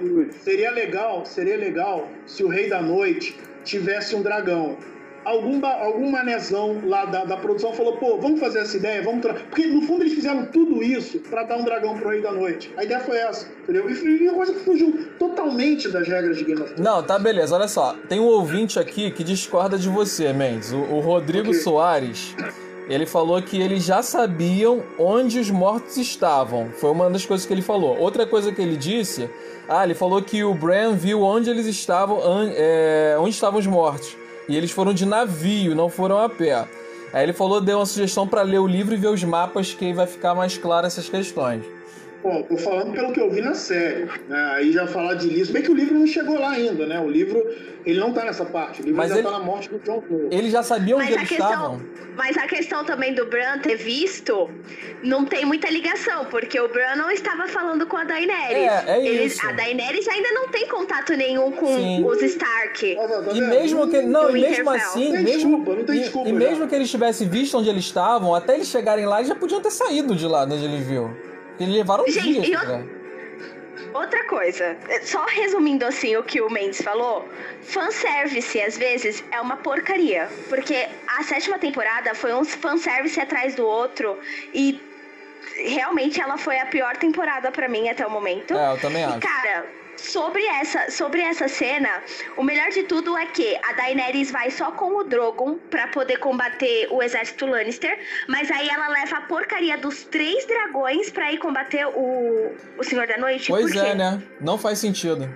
seria 0.43 0.69
legal, 0.69 1.25
seria 1.25 1.57
legal 1.57 2.07
se 2.27 2.43
o 2.43 2.47
Rei 2.47 2.69
da 2.69 2.79
Noite 2.79 3.35
tivesse 3.63 4.15
um 4.15 4.21
dragão 4.21 4.77
algum, 5.25 5.65
algum 5.65 6.09
manezão 6.09 6.81
lá 6.85 7.05
da, 7.05 7.25
da 7.25 7.37
produção 7.37 7.73
falou, 7.73 7.97
pô, 7.97 8.17
vamos 8.17 8.39
fazer 8.39 8.59
essa 8.59 8.77
ideia, 8.77 9.01
vamos... 9.01 9.25
Porque, 9.49 9.67
no 9.67 9.81
fundo, 9.83 10.03
eles 10.03 10.13
fizeram 10.13 10.45
tudo 10.45 10.83
isso 10.83 11.19
para 11.19 11.43
dar 11.43 11.57
um 11.57 11.63
dragão 11.63 11.97
pro 11.97 12.09
Rei 12.09 12.21
da 12.21 12.31
Noite. 12.31 12.71
A 12.77 12.83
ideia 12.83 12.99
foi 12.99 13.17
essa, 13.17 13.47
entendeu? 13.63 13.89
E 13.89 13.95
foi 13.95 14.27
uma 14.27 14.33
coisa 14.35 14.53
que 14.53 14.59
fugiu 14.59 15.07
totalmente 15.19 15.89
das 15.89 16.07
regras 16.07 16.37
de 16.37 16.43
Game 16.43 16.61
of 16.61 16.73
Thrones. 16.73 16.83
Não, 16.83 17.03
tá 17.03 17.17
beleza, 17.17 17.55
olha 17.55 17.67
só. 17.67 17.95
Tem 18.07 18.19
um 18.19 18.25
ouvinte 18.25 18.79
aqui 18.79 19.11
que 19.11 19.23
discorda 19.23 19.77
de 19.77 19.89
você, 19.89 20.33
Mendes. 20.33 20.71
O, 20.71 20.77
o 20.77 20.99
Rodrigo 20.99 21.49
okay. 21.49 21.61
Soares... 21.61 22.35
Ele 22.91 23.05
falou 23.05 23.41
que 23.41 23.57
eles 23.57 23.85
já 23.85 24.03
sabiam 24.03 24.83
onde 24.99 25.39
os 25.39 25.49
mortos 25.49 25.95
estavam. 25.95 26.71
Foi 26.71 26.91
uma 26.91 27.09
das 27.09 27.25
coisas 27.25 27.47
que 27.47 27.53
ele 27.53 27.61
falou. 27.61 27.97
Outra 27.97 28.25
coisa 28.25 28.51
que 28.51 28.61
ele 28.61 28.75
disse, 28.75 29.29
ah, 29.69 29.85
ele 29.85 29.93
falou 29.93 30.21
que 30.21 30.43
o 30.43 30.53
Bran 30.53 30.93
viu 30.93 31.21
onde 31.21 31.49
eles 31.49 31.65
estavam, 31.67 32.19
é, 32.53 33.15
onde 33.17 33.29
estavam 33.29 33.61
os 33.61 33.65
mortos. 33.65 34.17
E 34.49 34.57
eles 34.57 34.71
foram 34.71 34.93
de 34.93 35.05
navio, 35.05 35.73
não 35.73 35.87
foram 35.87 36.19
a 36.19 36.27
pé. 36.27 36.67
Aí 37.13 37.23
ele 37.23 37.31
falou, 37.31 37.61
deu 37.61 37.77
uma 37.77 37.85
sugestão 37.85 38.27
para 38.27 38.41
ler 38.41 38.59
o 38.59 38.67
livro 38.67 38.93
e 38.93 38.97
ver 38.97 39.07
os 39.07 39.23
mapas, 39.23 39.73
que 39.73 39.93
vai 39.93 40.05
ficar 40.05 40.35
mais 40.35 40.57
claro 40.57 40.85
essas 40.85 41.07
questões. 41.07 41.63
Bom, 42.23 42.43
tô 42.43 42.55
falando 42.55 42.93
pelo 42.93 43.11
que 43.11 43.19
eu 43.19 43.29
vi 43.31 43.41
na 43.41 43.55
série. 43.55 44.05
Né? 44.27 44.51
Aí 44.53 44.71
já 44.71 44.85
falar 44.85 45.15
de 45.15 45.27
livro. 45.27 45.53
Bem 45.53 45.63
que 45.63 45.71
o 45.71 45.75
livro 45.75 45.97
não 45.97 46.05
chegou 46.05 46.39
lá 46.39 46.51
ainda, 46.51 46.85
né? 46.85 46.99
O 46.99 47.09
livro, 47.09 47.43
ele 47.83 47.99
não 47.99 48.13
tá 48.13 48.23
nessa 48.23 48.45
parte. 48.45 48.81
O 48.81 48.85
livro 48.85 48.97
mas 48.97 49.09
já 49.09 49.15
ele, 49.15 49.23
tá 49.23 49.31
na 49.31 49.39
morte 49.39 49.69
do 49.69 49.79
John 49.79 50.03
Snow. 50.05 50.27
Eles 50.31 50.51
já 50.51 50.61
sabiam 50.61 50.99
onde 50.99 51.11
eles 51.13 51.27
questão, 51.27 51.47
estavam. 51.49 51.81
Mas 52.15 52.37
a 52.37 52.45
questão 52.45 52.85
também 52.85 53.15
do 53.15 53.25
Bran 53.25 53.57
ter 53.59 53.75
visto 53.75 54.47
não 55.03 55.25
tem 55.25 55.45
muita 55.45 55.67
ligação, 55.71 56.25
porque 56.25 56.59
o 56.59 56.67
Bran 56.67 56.95
não 56.95 57.09
estava 57.09 57.47
falando 57.47 57.87
com 57.87 57.97
a 57.97 58.03
Daenerys. 58.03 58.71
É, 58.71 58.83
é 58.99 59.05
Eles, 59.07 59.33
isso. 59.33 59.47
A 59.47 59.53
Daenerys 59.53 60.07
ainda 60.07 60.31
não 60.33 60.47
tem 60.49 60.67
contato 60.67 61.13
nenhum 61.13 61.51
com 61.53 61.65
Sim. 61.75 62.05
os 62.05 62.21
Stark. 62.21 62.97
Ah, 62.99 63.07
tá, 63.07 63.21
tá 63.23 63.31
E 63.31 63.39
vendo? 63.39 63.49
mesmo 63.49 63.87
que 63.89 64.01
não, 64.03 64.35
e 64.37 64.41
mesmo 64.41 64.69
assim, 64.69 65.05
Não 65.05 65.11
tem 65.15 65.23
mesmo 65.23 65.49
desculpa, 65.49 65.75
não 65.75 65.85
tem 65.85 65.95
e- 65.95 65.99
desculpa 66.01 66.29
e, 66.29 66.33
já. 66.33 66.37
mesmo 66.37 66.67
que 66.67 66.75
eles 66.75 66.91
tivessem 66.91 67.27
visto 67.27 67.57
onde 67.57 67.69
eles 67.69 67.83
estavam, 67.85 68.35
até 68.35 68.53
eles 68.53 68.67
chegarem 68.67 69.07
lá, 69.07 69.17
eles 69.17 69.29
já 69.29 69.35
podiam 69.35 69.59
ter 69.59 69.71
saído 69.71 70.15
de 70.15 70.27
lá, 70.27 70.45
de 70.45 70.53
onde 70.53 70.65
eles 70.65 70.85
viu. 70.85 71.09
Eles 71.61 71.75
levaram 71.75 72.05
Gente, 72.07 72.41
dias. 72.41 72.47
e 72.47 72.57
chegar. 72.57 72.83
Outra 73.93 74.23
coisa, 74.25 74.77
só 75.03 75.25
resumindo 75.25 75.85
assim 75.85 76.15
o 76.15 76.23
que 76.23 76.39
o 76.41 76.49
Mendes 76.49 76.81
falou, 76.81 77.27
fanservice 77.61 78.61
às 78.61 78.77
vezes 78.77 79.21
é 79.31 79.41
uma 79.41 79.57
porcaria. 79.57 80.29
Porque 80.47 80.87
a 81.07 81.23
sétima 81.23 81.59
temporada 81.59 82.15
foi 82.15 82.33
um 82.33 82.45
fanservice 82.45 83.19
atrás 83.19 83.53
do 83.55 83.65
outro 83.65 84.17
e 84.53 84.79
realmente 85.57 86.21
ela 86.21 86.37
foi 86.37 86.57
a 86.59 86.65
pior 86.67 86.95
temporada 86.95 87.51
pra 87.51 87.67
mim 87.67 87.89
até 87.89 88.05
o 88.07 88.09
momento. 88.09 88.53
É, 88.55 88.71
eu 88.71 88.79
também 88.79 89.01
E, 89.01 89.05
acho. 89.05 89.19
cara, 89.19 89.65
sobre 90.01 90.43
essa, 90.45 90.89
sobre 90.89 91.21
essa 91.21 91.47
cena, 91.47 91.89
o 92.35 92.43
melhor 92.43 92.69
de 92.69 92.83
tudo 92.83 93.15
é 93.17 93.25
que 93.27 93.55
a 93.63 93.73
Daenerys 93.73 94.31
vai 94.31 94.49
só 94.49 94.71
com 94.71 94.97
o 94.97 95.03
Drogon 95.03 95.57
pra 95.69 95.87
poder 95.87 96.17
combater 96.17 96.87
o 96.89 97.01
exército 97.01 97.45
Lannister, 97.45 97.99
mas 98.27 98.49
aí 98.49 98.67
ela 98.67 98.87
leva 98.87 99.17
a 99.17 99.21
porcaria 99.21 99.77
dos 99.77 100.03
três 100.05 100.45
dragões 100.45 101.11
pra 101.11 101.31
ir 101.31 101.37
combater 101.37 101.85
o, 101.85 102.51
o 102.77 102.83
Senhor 102.83 103.07
da 103.07 103.17
Noite. 103.17 103.47
Pois 103.49 103.65
Por 103.65 103.73
quê? 103.73 103.87
é, 103.87 103.95
né? 103.95 104.21
Não 104.39 104.57
faz 104.57 104.79
sentido. 104.79 105.29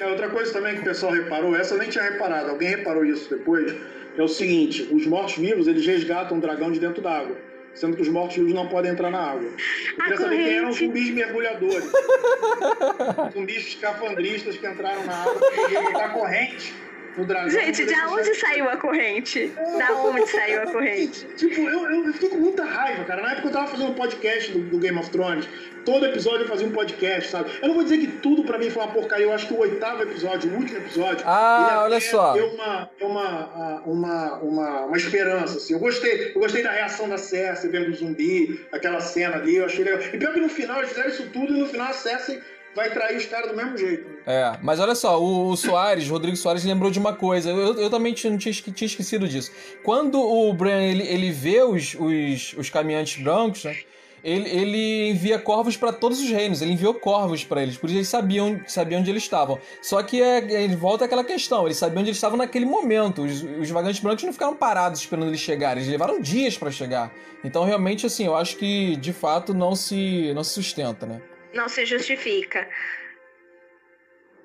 É, 0.00 0.06
outra 0.06 0.28
coisa 0.28 0.52
também 0.52 0.74
que 0.74 0.80
o 0.80 0.84
pessoal 0.84 1.12
reparou, 1.12 1.54
essa 1.54 1.74
eu 1.74 1.78
nem 1.78 1.88
tinha 1.88 2.04
reparado, 2.04 2.50
alguém 2.50 2.68
reparou 2.70 3.04
isso 3.04 3.30
depois, 3.30 3.72
é 4.16 4.22
o 4.22 4.28
seguinte, 4.28 4.88
os 4.92 5.06
mortos-vivos, 5.06 5.68
eles 5.68 5.86
resgatam 5.86 6.38
o 6.38 6.40
dragão 6.40 6.72
de 6.72 6.80
dentro 6.80 7.00
da 7.02 7.18
água, 7.18 7.36
sendo 7.74 7.96
que 7.96 8.02
os 8.02 8.08
mortos-vivos 8.08 8.54
não 8.54 8.68
podem 8.68 8.92
entrar 8.92 9.10
na 9.10 9.20
água. 9.20 9.50
Eu 9.50 10.04
queria 10.04 10.16
saber 10.16 10.36
quem 10.36 10.56
eram 10.56 10.70
os 10.70 10.78
zumbis 10.78 11.10
mergulhadores. 11.10 11.84
zumbis 13.32 13.66
escafandristas 13.66 14.56
que 14.56 14.66
entraram 14.66 15.04
na 15.04 15.14
água 15.22 15.40
e 15.70 15.82
botar 15.82 16.08
corrente 16.10 16.74
no 17.16 17.24
dragão. 17.24 17.50
Gente, 17.50 17.84
de 17.84 17.94
onde 17.94 18.34
saiu 18.34 18.68
a 18.68 18.76
corrente? 18.76 19.52
Da 19.78 19.92
onde 19.92 20.26
saiu 20.26 20.62
a 20.62 20.66
corrente? 20.66 21.26
Tipo, 21.36 21.60
eu, 21.62 21.90
eu, 21.90 22.06
eu 22.06 22.12
fiquei 22.12 22.28
com 22.30 22.36
muita 22.36 22.64
raiva, 22.64 23.04
cara. 23.04 23.22
Na 23.22 23.32
época 23.32 23.48
eu 23.48 23.52
tava 23.52 23.66
fazendo 23.68 23.90
um 23.90 23.94
podcast 23.94 24.52
do, 24.52 24.60
do 24.60 24.78
Game 24.78 24.98
of 24.98 25.10
Thrones. 25.10 25.48
Todo 25.84 26.06
episódio 26.06 26.44
eu 26.44 26.48
fazia 26.48 26.66
um 26.66 26.72
podcast, 26.72 27.30
sabe? 27.30 27.50
Eu 27.60 27.68
não 27.68 27.74
vou 27.74 27.84
dizer 27.84 27.98
que 27.98 28.06
tudo 28.06 28.42
pra 28.42 28.56
mim 28.56 28.70
foi 28.70 28.82
uma 28.82 28.92
porcaria. 28.92 29.26
Eu 29.26 29.32
acho 29.32 29.46
que 29.46 29.52
o 29.52 29.58
oitavo 29.58 30.02
episódio, 30.02 30.50
o 30.50 30.54
último 30.56 30.78
episódio. 30.78 31.24
Ah, 31.26 31.68
ele 31.68 31.78
olha 31.78 32.00
só. 32.00 32.32
Deu 32.32 32.46
uma, 32.48 32.90
uma, 33.00 33.82
uma, 33.84 34.34
uma, 34.38 34.80
uma 34.86 34.96
esperança, 34.96 35.58
assim. 35.58 35.74
Eu 35.74 35.78
gostei. 35.78 36.32
Eu 36.34 36.40
gostei 36.40 36.62
da 36.62 36.70
reação 36.70 37.08
da 37.08 37.18
Cersei 37.18 37.68
vendo 37.68 37.90
o 37.90 37.94
zumbi, 37.94 38.66
aquela 38.72 39.00
cena 39.00 39.36
ali. 39.36 39.56
Eu 39.56 39.66
achei 39.66 39.84
legal. 39.84 40.00
E 40.00 40.16
pior 40.16 40.32
que 40.32 40.40
no 40.40 40.48
final 40.48 40.78
eles 40.78 40.90
fizeram 40.90 41.10
isso 41.10 41.28
tudo 41.30 41.54
e 41.54 41.60
no 41.60 41.66
final 41.66 41.88
a 41.88 41.92
Cersei 41.92 42.40
vai 42.74 42.90
trair 42.90 43.16
os 43.16 43.26
caras 43.26 43.50
do 43.50 43.56
mesmo 43.56 43.76
jeito. 43.76 44.06
É, 44.26 44.58
mas 44.62 44.80
olha 44.80 44.94
só, 44.94 45.20
o, 45.20 45.50
o 45.50 45.56
Soares, 45.56 46.08
Rodrigo 46.08 46.36
Soares 46.36 46.64
lembrou 46.64 46.90
de 46.90 46.98
uma 46.98 47.12
coisa. 47.12 47.50
Eu, 47.50 47.78
eu 47.80 47.90
também 47.90 48.12
tinha, 48.12 48.36
tinha, 48.36 48.52
tinha 48.52 48.86
esquecido 48.86 49.28
disso. 49.28 49.50
Quando 49.82 50.20
o 50.20 50.52
Bran 50.52 50.82
ele, 50.82 51.06
ele 51.06 51.30
vê 51.30 51.62
os, 51.62 51.94
os, 51.94 52.54
os 52.58 52.70
caminhantes 52.70 53.22
brancos, 53.22 53.64
né? 53.64 53.76
Ele, 54.24 54.48
ele 54.48 55.10
envia 55.10 55.38
corvos 55.38 55.76
para 55.76 55.92
todos 55.92 56.18
os 56.18 56.30
reinos. 56.30 56.62
Ele 56.62 56.72
enviou 56.72 56.94
corvos 56.94 57.44
para 57.44 57.62
eles, 57.62 57.76
por 57.76 57.90
isso 57.90 57.98
eles 57.98 58.08
sabiam, 58.08 58.58
sabiam 58.66 59.02
onde 59.02 59.10
eles 59.10 59.22
estavam. 59.22 59.58
Só 59.82 60.02
que 60.02 60.22
é, 60.22 60.38
ele 60.62 60.74
volta 60.74 61.04
àquela 61.04 61.22
questão: 61.22 61.66
eles 61.66 61.76
sabiam 61.76 62.00
onde 62.00 62.08
eles 62.08 62.16
estavam 62.16 62.38
naquele 62.38 62.64
momento. 62.64 63.22
Os, 63.22 63.42
os 63.42 63.68
vagantes 63.68 64.00
brancos 64.00 64.24
não 64.24 64.32
ficaram 64.32 64.56
parados 64.56 65.00
esperando 65.00 65.28
eles 65.28 65.40
chegarem, 65.40 65.82
eles 65.82 65.92
levaram 65.92 66.22
dias 66.22 66.56
para 66.56 66.70
chegar. 66.70 67.12
Então, 67.44 67.64
realmente, 67.64 68.06
assim, 68.06 68.24
eu 68.24 68.34
acho 68.34 68.56
que 68.56 68.96
de 68.96 69.12
fato 69.12 69.52
não 69.52 69.76
se, 69.76 70.32
não 70.34 70.42
se 70.42 70.54
sustenta, 70.54 71.04
né? 71.04 71.20
Não 71.54 71.68
se 71.68 71.84
justifica. 71.86 72.68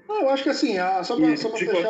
Não, 0.07 0.21
eu 0.21 0.29
acho 0.29 0.41
que 0.43 0.49
assim, 0.49 0.77
ah, 0.79 1.03
só 1.03 1.15
pra, 1.15 1.25
E, 1.27 1.37
só 1.37 1.49
pra 1.49 1.59
de 1.59 1.65
fechar. 1.67 1.83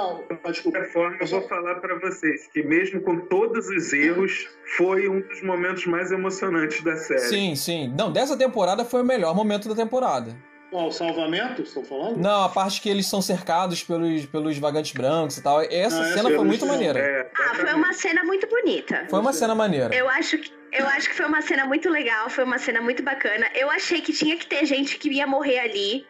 qualquer 0.62 0.92
forma, 0.92 1.18
eu 1.22 1.28
vou 1.28 1.42
falar 1.48 1.76
para 1.76 1.98
vocês 2.00 2.48
que 2.52 2.62
mesmo 2.62 3.00
com 3.02 3.18
todos 3.22 3.70
os 3.70 3.94
erros, 3.94 4.46
foi 4.76 5.08
um 5.08 5.22
dos 5.22 5.42
momentos 5.42 5.86
mais 5.86 6.12
emocionantes 6.12 6.84
da 6.84 6.98
série. 6.98 7.20
Sim, 7.20 7.56
sim. 7.56 7.94
Não, 7.98 8.12
dessa 8.12 8.36
temporada 8.38 8.84
foi 8.84 9.02
o 9.02 9.06
melhor 9.06 9.34
momento 9.34 9.70
da 9.70 9.76
temporada. 9.76 10.36
Ó, 10.72 10.88
o 10.88 10.92
salvamento, 10.92 11.62
estou 11.64 11.84
falando? 11.84 12.18
Não, 12.18 12.44
a 12.44 12.50
parte 12.50 12.82
que 12.82 12.90
eles 12.90 13.08
são 13.08 13.22
cercados 13.22 13.84
pelos, 13.84 14.26
pelos 14.26 14.58
vagantes 14.60 14.92
brancos 14.92 15.38
e 15.38 15.42
tal. 15.42 15.62
Essa 15.62 16.02
Ah, 16.02 16.14
cena 16.14 16.30
foi 16.30 16.44
muito 16.46 16.66
maneira. 16.66 17.00
É, 17.00 17.32
Ah, 17.40 17.56
foi 17.56 17.74
uma 17.74 17.94
cena 17.94 18.24
muito 18.26 18.48
bonita. 18.48 19.08
Foi 19.10 19.20
uma 19.20 19.34
cena 19.34 19.56
maneira. 19.56 19.96
Eu 19.96 20.08
acho 20.10 20.38
que 20.38 20.52
eu 20.72 20.88
acho 20.88 21.10
que 21.10 21.16
foi 21.16 21.26
uma 21.26 21.42
cena 21.42 21.66
muito 21.66 21.90
legal, 21.90 22.30
foi 22.30 22.44
uma 22.44 22.58
cena 22.58 22.82
muito 22.82 23.02
bacana. 23.04 23.48
Eu 23.56 23.70
achei 23.72 24.02
que 24.02 24.14
tinha 24.14 24.38
que 24.38 24.46
ter 24.46 24.66
gente 24.66 24.98
que 24.98 25.10
ia 25.10 25.26
morrer 25.28 25.60
ali. 25.60 26.06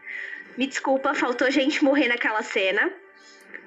Me 0.58 0.68
desculpa, 0.68 1.14
faltou 1.14 1.50
gente 1.50 1.84
morrer 1.84 2.08
naquela 2.08 2.44
cena. 2.44 2.92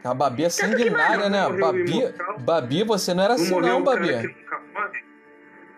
A 0.04 0.12
Babi 0.12 0.44
é 0.44 0.50
sanguinária, 0.50 1.28
né? 1.30 1.48
Babi. 1.48 2.14
Babi, 2.40 2.82
você 2.84 3.14
não 3.14 3.22
era 3.24 3.34
assim 3.34 3.50
não, 3.60 3.78
um 3.80 3.84
cara 3.84 4.00
Babi. 4.00 4.36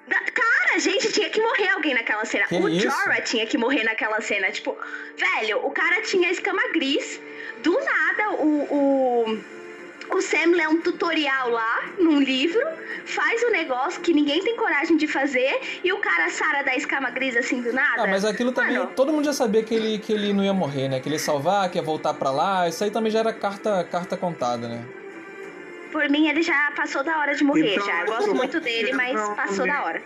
Da- 0.09 0.21
Cara, 0.33 0.79
gente, 0.81 1.13
tinha 1.13 1.31
que 1.31 1.41
morrer 1.41 1.69
alguém 1.69 1.95
naquela 1.95 2.25
cena. 2.25 2.47
Que 2.47 2.57
o 2.57 2.69
isso? 2.69 2.91
Jorah 2.91 3.21
tinha 3.21 3.47
que 3.47 3.57
morrer 3.57 3.85
naquela 3.85 4.21
cena. 4.21 4.51
Tipo, 4.51 4.77
velho, 5.17 5.65
o 5.65 5.71
cara 5.71 6.03
tinha 6.03 6.31
escama 6.31 6.61
gris. 6.73 7.21
Do 7.63 7.73
nada, 7.79 8.31
o, 8.33 8.63
o, 8.75 9.41
o 10.11 10.21
Sam 10.21 10.53
lê 10.55 10.67
um 10.67 10.81
tutorial 10.81 11.51
lá, 11.51 11.85
num 11.99 12.21
livro, 12.21 12.61
faz 13.05 13.43
um 13.45 13.51
negócio 13.51 14.01
que 14.01 14.13
ninguém 14.13 14.43
tem 14.43 14.57
coragem 14.57 14.97
de 14.97 15.07
fazer 15.07 15.61
e 15.83 15.93
o 15.93 15.99
cara 15.99 16.29
sara 16.31 16.63
da 16.63 16.75
escama 16.75 17.11
gris 17.11 17.37
assim 17.37 17.63
do 17.63 17.73
nada. 17.73 18.03
Ah, 18.03 18.07
mas 18.07 18.25
aquilo 18.25 18.53
também, 18.53 18.79
Mano, 18.79 18.91
todo 18.95 19.13
mundo 19.13 19.25
já 19.25 19.33
sabia 19.33 19.63
que 19.63 19.75
ele, 19.75 19.99
que 19.99 20.13
ele 20.13 20.33
não 20.33 20.45
ia 20.45 20.55
morrer, 20.55 20.89
né? 20.89 21.01
Que 21.01 21.09
ele 21.09 21.17
ia 21.17 21.21
salvar, 21.21 21.71
que 21.71 21.79
ia 21.79 21.83
voltar 21.83 22.15
pra 22.15 22.31
lá. 22.31 22.69
Isso 22.69 22.85
aí 22.85 22.91
também 22.91 23.11
já 23.11 23.21
era 23.21 23.33
carta, 23.33 23.85
carta 23.85 24.17
contada, 24.17 24.69
né? 24.69 24.85
por 25.95 26.11
mim 26.11 26.29
ele 26.29 26.43
já 26.43 26.73
passou 26.75 27.05
da 27.05 27.17
hora 27.19 27.37
de 27.37 27.45
morrer 27.45 27.75
Então, 27.75 27.87
já. 27.87 28.01
Eu 28.01 28.07
gosto 28.07 28.35
muito 28.35 28.59
dele, 28.59 28.93
mas 28.95 29.13
passou 29.37 29.65
da 29.65 29.85
hora. 29.85 30.03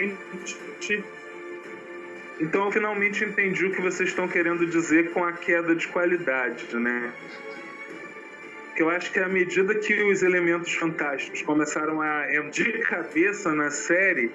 Então 2.38 2.66
eu 2.66 2.70
finalmente 2.70 3.24
entendi 3.24 3.64
o 3.64 3.72
que 3.72 3.80
vocês 3.80 4.10
estão 4.10 4.28
querendo 4.28 4.66
dizer 4.66 5.12
com 5.12 5.24
a 5.24 5.32
queda 5.32 5.74
de 5.74 5.88
qualidade, 5.88 6.76
né? 6.76 7.10
Que 8.78 8.84
eu 8.84 8.90
acho 8.90 9.10
que 9.10 9.18
à 9.18 9.28
medida 9.28 9.74
que 9.74 10.04
os 10.04 10.22
elementos 10.22 10.72
fantásticos 10.72 11.42
começaram 11.42 12.00
a 12.00 12.26
de 12.48 12.78
cabeça 12.82 13.52
na 13.52 13.72
série, 13.72 14.30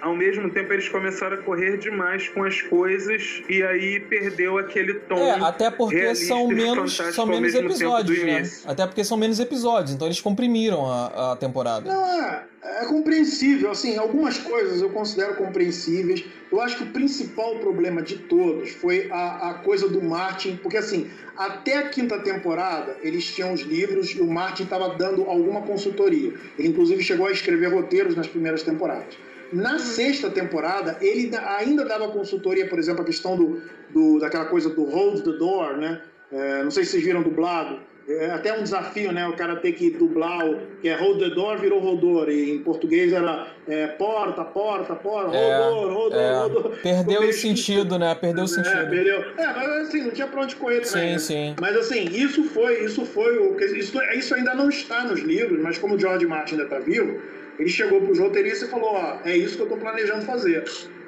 ao 0.00 0.14
mesmo 0.14 0.50
tempo 0.50 0.72
eles 0.72 0.88
começaram 0.88 1.38
a 1.38 1.42
correr 1.42 1.76
demais 1.78 2.28
com 2.28 2.44
as 2.44 2.62
coisas 2.62 3.42
e 3.48 3.62
aí 3.62 4.00
perdeu 4.00 4.58
aquele 4.58 4.94
tom. 4.94 5.18
É, 5.18 5.32
até 5.32 5.70
porque 5.70 6.14
são 6.14 6.48
menos, 6.48 6.96
são 6.96 7.26
menos 7.26 7.54
episódios, 7.54 8.22
né? 8.22 8.42
Até 8.66 8.86
porque 8.86 9.04
são 9.04 9.16
menos 9.16 9.40
episódios, 9.40 9.94
então 9.94 10.06
eles 10.06 10.20
comprimiram 10.20 10.86
a, 10.86 11.32
a 11.32 11.36
temporada. 11.36 11.92
Não, 11.92 12.04
é, 12.04 12.44
é 12.62 12.84
compreensível. 12.86 13.70
Assim, 13.70 13.96
algumas 13.96 14.38
coisas 14.38 14.80
eu 14.80 14.90
considero 14.90 15.34
compreensíveis. 15.36 16.24
Eu 16.50 16.60
acho 16.60 16.76
que 16.78 16.84
o 16.84 16.86
principal 16.92 17.56
problema 17.56 18.02
de 18.02 18.16
todos 18.16 18.70
foi 18.70 19.08
a, 19.10 19.50
a 19.50 19.54
coisa 19.54 19.88
do 19.88 20.02
Martin, 20.02 20.56
porque 20.56 20.76
assim, 20.76 21.10
até 21.36 21.76
a 21.76 21.88
quinta 21.88 22.18
temporada 22.18 22.96
eles 23.02 23.24
tinham 23.26 23.52
os 23.52 23.60
livros 23.60 24.10
e 24.10 24.20
o 24.20 24.26
Martin 24.26 24.64
estava 24.64 24.90
dando 24.96 25.22
alguma 25.24 25.62
consultoria. 25.62 26.32
Ele 26.58 26.68
inclusive 26.68 27.02
chegou 27.02 27.26
a 27.26 27.32
escrever 27.32 27.72
roteiros 27.72 28.16
nas 28.16 28.26
primeiras 28.26 28.62
temporadas. 28.62 29.27
Na 29.52 29.78
sexta 29.78 30.28
temporada, 30.30 30.96
ele 31.00 31.28
da- 31.28 31.56
ainda 31.56 31.84
dava 31.84 32.08
consultoria, 32.08 32.68
por 32.68 32.78
exemplo, 32.78 33.02
a 33.02 33.04
questão 33.04 33.36
do, 33.36 33.62
do- 33.90 34.18
daquela 34.20 34.44
coisa 34.46 34.68
do 34.70 34.84
hold 34.84 35.22
the 35.24 35.32
door, 35.32 35.76
né? 35.76 36.00
É, 36.30 36.62
não 36.62 36.70
sei 36.70 36.84
se 36.84 36.92
vocês 36.92 37.04
viram 37.04 37.22
dublado. 37.22 37.78
É 38.10 38.30
até 38.30 38.58
um 38.58 38.62
desafio, 38.62 39.12
né? 39.12 39.28
O 39.28 39.34
cara 39.36 39.56
ter 39.56 39.72
que 39.72 39.90
dublar 39.90 40.48
o 40.48 40.58
que 40.80 40.88
é 40.88 40.96
hold 40.96 41.18
the 41.18 41.28
door 41.28 41.58
virou 41.58 41.78
rodor. 41.78 42.30
E 42.30 42.52
em 42.52 42.58
português 42.62 43.12
era 43.12 43.48
é, 43.66 43.86
porta, 43.86 44.42
porta, 44.44 44.94
porta, 44.94 45.36
rodor, 45.36 45.92
rodor, 45.92 46.18
é, 46.18 46.38
rodor. 46.38 46.76
perdeu 46.82 47.20
o 47.20 47.32
sentido, 47.34 47.98
né? 47.98 48.14
Perdeu 48.14 48.44
o 48.44 48.46
é, 48.46 48.48
sentido. 48.48 48.88
perdeu. 48.88 49.20
É, 49.36 49.46
mas 49.46 49.68
assim, 49.88 50.02
não 50.04 50.10
tinha 50.10 50.26
pra 50.26 50.40
onde 50.40 50.56
correr 50.56 50.80
também. 50.80 51.18
Sim, 51.18 51.34
né? 51.34 51.48
sim. 51.50 51.54
Mas 51.60 51.76
assim, 51.76 52.04
isso 52.10 52.44
foi, 52.44 52.82
isso 52.82 53.04
foi 53.04 53.36
o. 53.38 53.60
Isso, 53.62 53.98
isso 54.16 54.34
ainda 54.34 54.54
não 54.54 54.70
está 54.70 55.04
nos 55.04 55.20
livros, 55.20 55.60
mas 55.62 55.76
como 55.76 55.94
o 55.94 55.98
George 55.98 56.26
Martin 56.26 56.52
ainda 56.54 56.64
está 56.64 56.78
vivo, 56.78 57.20
ele 57.58 57.68
chegou 57.68 58.00
para 58.00 58.12
os 58.12 58.18
roteiristas 58.18 58.68
e 58.68 58.70
falou: 58.70 58.90
ó, 58.94 59.18
é 59.24 59.36
isso 59.36 59.56
que 59.56 59.62
eu 59.62 59.66
estou 59.66 59.78
planejando 59.78 60.24
fazer. 60.24 60.64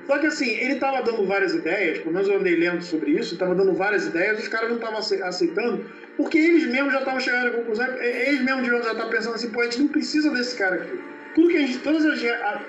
Só 0.06 0.18
que 0.18 0.26
assim, 0.26 0.50
ele 0.50 0.74
estava 0.74 1.02
dando 1.02 1.24
várias 1.24 1.54
ideias, 1.54 1.98
pelo 1.98 2.12
menos 2.12 2.28
eu 2.28 2.38
andei 2.38 2.56
lendo 2.56 2.82
sobre 2.82 3.12
isso, 3.12 3.34
estava 3.34 3.54
dando 3.54 3.72
várias 3.74 4.06
ideias, 4.06 4.40
os 4.40 4.48
caras 4.48 4.68
não 4.68 4.76
estavam 4.76 4.98
ace- 4.98 5.22
aceitando, 5.22 5.84
porque 6.16 6.36
eles 6.36 6.66
mesmos 6.66 6.92
já 6.92 6.98
estavam 6.98 7.20
chegando 7.20 7.46
à 7.46 7.50
conclusão, 7.50 7.86
eh, 7.86 8.28
eles 8.28 8.42
mesmos 8.42 8.66
já 8.66 8.78
estar 8.92 9.06
pensando 9.06 9.34
assim, 9.36 9.50
pô, 9.50 9.60
a 9.60 9.64
gente 9.64 9.78
não 9.80 9.88
precisa 9.88 10.30
desse 10.30 10.56
cara 10.56 10.76
aqui. 10.76 10.98
Tudo 11.34 11.48
que 11.48 11.56
a 11.58 11.60
gente, 11.60 11.78
todas 11.78 12.04
as, 12.04 12.20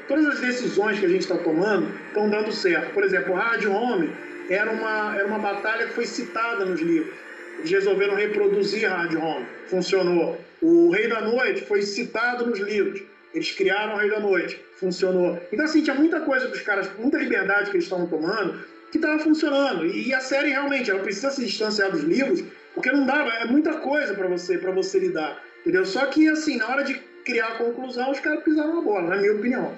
todas 0.07 0.25
as 0.27 0.39
decisões 0.39 0.99
que 0.99 1.05
a 1.05 1.09
gente 1.09 1.21
está 1.21 1.35
tomando 1.37 1.91
estão 2.09 2.29
dando 2.29 2.51
certo. 2.51 2.93
Por 2.93 3.03
exemplo, 3.03 3.33
o 3.33 3.35
Rádio 3.35 3.71
Home 3.71 4.11
era 4.47 4.69
uma, 4.69 5.15
era 5.15 5.25
uma 5.25 5.39
batalha 5.39 5.87
que 5.87 5.93
foi 5.93 6.05
citada 6.05 6.63
nos 6.63 6.79
livros. 6.79 7.11
Eles 7.57 7.71
resolveram 7.71 8.13
reproduzir 8.13 8.87
Rádio 8.87 9.19
Home. 9.19 9.47
Funcionou. 9.65 10.39
O 10.61 10.91
Rei 10.91 11.07
da 11.07 11.21
Noite 11.21 11.65
foi 11.65 11.81
citado 11.81 12.45
nos 12.45 12.59
livros. 12.59 13.01
Eles 13.33 13.51
criaram 13.51 13.95
o 13.95 13.97
Rei 13.97 14.09
da 14.09 14.19
Noite. 14.19 14.59
Funcionou. 14.79 15.39
Então, 15.51 15.65
assim, 15.65 15.81
tinha 15.83 15.95
muita 15.95 16.19
coisa 16.21 16.47
dos 16.47 16.61
caras, 16.61 16.89
muita 16.97 17.17
liberdade 17.17 17.69
que 17.69 17.77
eles 17.77 17.85
estavam 17.85 18.07
tomando, 18.07 18.59
que 18.91 18.97
estava 18.97 19.19
funcionando. 19.19 19.85
E 19.85 20.13
a 20.13 20.19
série, 20.19 20.49
realmente, 20.49 20.89
ela 20.91 20.99
precisa 21.01 21.29
se 21.31 21.45
distanciar 21.45 21.91
dos 21.91 22.01
livros, 22.03 22.43
porque 22.73 22.91
não 22.91 23.05
dava, 23.05 23.29
é 23.29 23.45
muita 23.45 23.75
coisa 23.75 24.13
para 24.13 24.27
você, 24.27 24.57
pra 24.57 24.71
você 24.71 24.99
lidar. 24.99 25.41
Entendeu? 25.61 25.85
Só 25.85 26.05
que, 26.07 26.27
assim, 26.27 26.57
na 26.57 26.67
hora 26.67 26.83
de 26.83 26.95
criar 27.23 27.47
a 27.49 27.55
conclusão, 27.55 28.11
os 28.11 28.19
caras 28.19 28.43
pisaram 28.43 28.75
na 28.75 28.81
bola, 28.81 29.09
na 29.09 29.17
minha 29.17 29.33
opinião. 29.33 29.71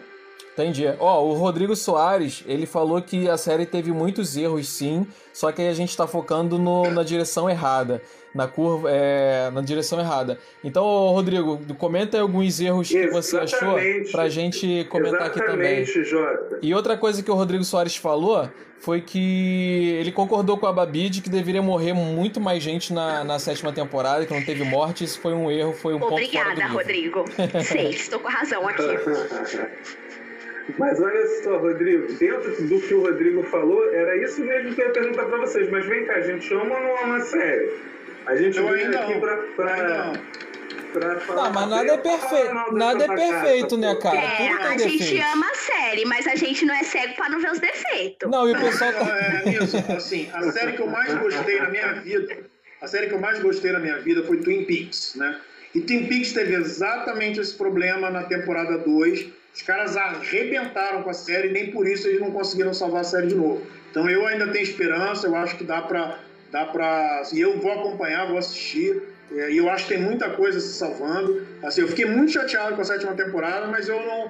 Entendi. 0.53 0.85
Ó, 0.99 1.25
o 1.25 1.33
Rodrigo 1.33 1.75
Soares, 1.75 2.43
ele 2.47 2.65
falou 2.67 3.01
que 3.01 3.27
a 3.27 3.37
série 3.37 3.65
teve 3.65 3.91
muitos 3.91 4.37
erros, 4.37 4.69
sim, 4.69 5.05
só 5.33 5.51
que 5.51 5.63
a 5.63 5.73
gente 5.73 5.97
tá 5.97 6.05
focando 6.07 6.59
no- 6.59 6.91
na 6.91 7.03
direção 7.03 7.49
errada. 7.49 8.01
Na 8.33 8.47
curva, 8.47 8.89
é, 8.91 9.51
na 9.51 9.61
direção 9.61 9.99
errada. 9.99 10.39
Então, 10.63 10.83
Rodrigo, 10.83 11.59
comenta 11.75 12.17
aí 12.17 12.21
alguns 12.21 12.59
erros 12.59 12.89
que 12.89 13.07
você 13.07 13.37
achou 13.37 13.77
Exatamente. 13.77 14.11
pra 14.11 14.29
gente 14.29 14.87
comentar 14.89 15.27
aqui 15.27 15.39
também. 15.39 15.81
Exatamente, 15.81 16.09
Jota. 16.09 16.59
E 16.61 16.73
outra 16.73 16.97
coisa 16.97 17.21
que 17.21 17.29
o 17.29 17.35
Rodrigo 17.35 17.63
Soares 17.63 17.95
falou 17.95 18.49
foi 18.79 18.99
que 18.99 19.95
ele 19.97 20.11
concordou 20.11 20.57
com 20.57 20.67
a 20.67 20.73
Babi 20.73 21.09
de 21.09 21.21
que 21.21 21.29
deveria 21.29 21.61
morrer 21.61 21.93
muito 21.93 22.41
mais 22.41 22.61
gente 22.61 22.91
na, 22.91 23.23
na 23.23 23.39
sétima 23.39 23.71
temporada, 23.71 24.25
que 24.25 24.33
não 24.33 24.43
teve 24.43 24.63
morte. 24.65 25.05
Isso 25.05 25.21
foi 25.21 25.33
um 25.33 25.49
erro, 25.49 25.71
foi 25.71 25.93
um 25.93 25.99
ponto 25.99 26.09
fora 26.09 26.21
do 26.21 26.51
Obrigada. 26.51 26.73
Rodrigo. 26.73 27.25
Sei, 27.63 27.89
estou 27.91 28.19
com 28.19 28.27
razão 28.27 28.67
aqui. 28.67 28.83
Mas 30.77 30.99
olha 31.01 31.27
só, 31.43 31.57
Rodrigo, 31.57 32.13
dentro 32.13 32.67
do 32.67 32.79
que 32.81 32.93
o 32.93 33.01
Rodrigo 33.01 33.43
falou, 33.43 33.93
era 33.93 34.15
isso 34.17 34.43
mesmo 34.43 34.73
que 34.73 34.81
eu 34.81 34.87
ia 34.87 34.93
perguntar 34.93 35.25
pra 35.25 35.37
vocês. 35.37 35.69
Mas 35.69 35.85
vem 35.85 36.05
cá, 36.05 36.15
a 36.15 36.21
gente 36.21 36.53
ama 36.53 36.75
ou 36.75 36.81
não 36.81 37.03
ama 37.03 37.17
a 37.17 37.21
série? 37.21 37.71
A 38.25 38.35
gente 38.35 38.57
Eu 38.57 38.67
veio 38.69 38.85
ainda 38.85 38.99
aqui 39.01 39.13
não. 39.13 39.19
pra, 39.19 39.33
Ainda 39.33 39.53
pra, 39.55 40.05
não. 40.05 40.13
pra 40.93 41.19
falar. 41.21 41.43
Tá, 41.43 41.49
mas 41.51 41.69
nada 41.69 41.91
é 41.93 41.97
perfeito, 41.97 42.73
nada 42.73 43.03
é 43.03 43.07
perfeito, 43.07 43.77
né, 43.77 43.95
cara? 43.95 44.17
É, 44.17 44.47
Tudo 44.49 44.61
a 44.63 44.69
tem 44.69 44.79
gente 44.79 44.97
defeito. 44.99 45.25
ama 45.33 45.45
a 45.51 45.55
série, 45.55 46.05
mas 46.05 46.27
a 46.27 46.35
gente 46.35 46.65
não 46.65 46.73
é 46.75 46.83
cego 46.83 47.15
pra 47.15 47.29
não 47.29 47.39
ver 47.41 47.51
os 47.51 47.59
defeitos. 47.59 48.29
Não, 48.29 48.47
e 48.47 48.53
o 48.53 48.59
pessoal 48.59 48.93
tá... 48.93 49.17
É, 49.45 49.49
isso, 49.49 49.77
assim, 49.95 50.29
a 50.33 50.41
série 50.51 50.73
que 50.73 50.81
eu 50.81 50.87
mais 50.87 51.13
gostei 51.15 51.59
na 51.59 51.69
minha 51.69 51.93
vida, 51.95 52.37
a 52.81 52.87
série 52.87 53.07
que 53.07 53.13
eu 53.13 53.19
mais 53.19 53.39
gostei 53.39 53.71
na 53.71 53.79
minha 53.79 53.97
vida 53.99 54.23
foi 54.23 54.37
Twin 54.37 54.65
Peaks, 54.65 55.15
né? 55.15 55.39
E 55.75 55.81
Twin 55.81 56.05
Peaks 56.07 56.33
teve 56.33 56.53
exatamente 56.53 57.39
esse 57.39 57.55
problema 57.55 58.09
na 58.09 58.23
temporada 58.23 58.77
2. 58.77 59.25
Os 59.55 59.61
caras 59.63 59.97
arrebentaram 59.97 61.03
com 61.03 61.09
a 61.09 61.13
série, 61.13 61.49
nem 61.49 61.71
por 61.71 61.87
isso 61.87 62.07
eles 62.07 62.19
não 62.19 62.31
conseguiram 62.31 62.73
salvar 62.73 63.01
a 63.01 63.03
série 63.03 63.27
de 63.27 63.35
novo. 63.35 63.65
Então 63.91 64.09
eu 64.09 64.25
ainda 64.27 64.47
tenho 64.47 64.63
esperança, 64.63 65.27
eu 65.27 65.35
acho 65.35 65.57
que 65.57 65.63
dá 65.63 65.81
pra. 65.81 66.19
Dá 66.53 66.65
pra 66.65 67.23
e 67.33 67.41
eu 67.41 67.59
vou 67.59 67.71
acompanhar, 67.71 68.27
vou 68.27 68.37
assistir. 68.37 69.01
é, 69.35 69.51
E 69.51 69.57
eu 69.57 69.69
acho 69.69 69.87
que 69.87 69.95
tem 69.95 70.01
muita 70.03 70.29
coisa 70.29 70.59
se 70.59 70.71
salvando. 70.73 71.45
Assim, 71.63 71.81
eu 71.81 71.87
fiquei 71.87 72.05
muito 72.05 72.31
chateado 72.31 72.75
com 72.75 72.81
a 72.81 72.85
sétima 72.85 73.13
temporada, 73.13 73.67
mas 73.67 73.89
eu 73.89 73.99
não. 74.05 74.29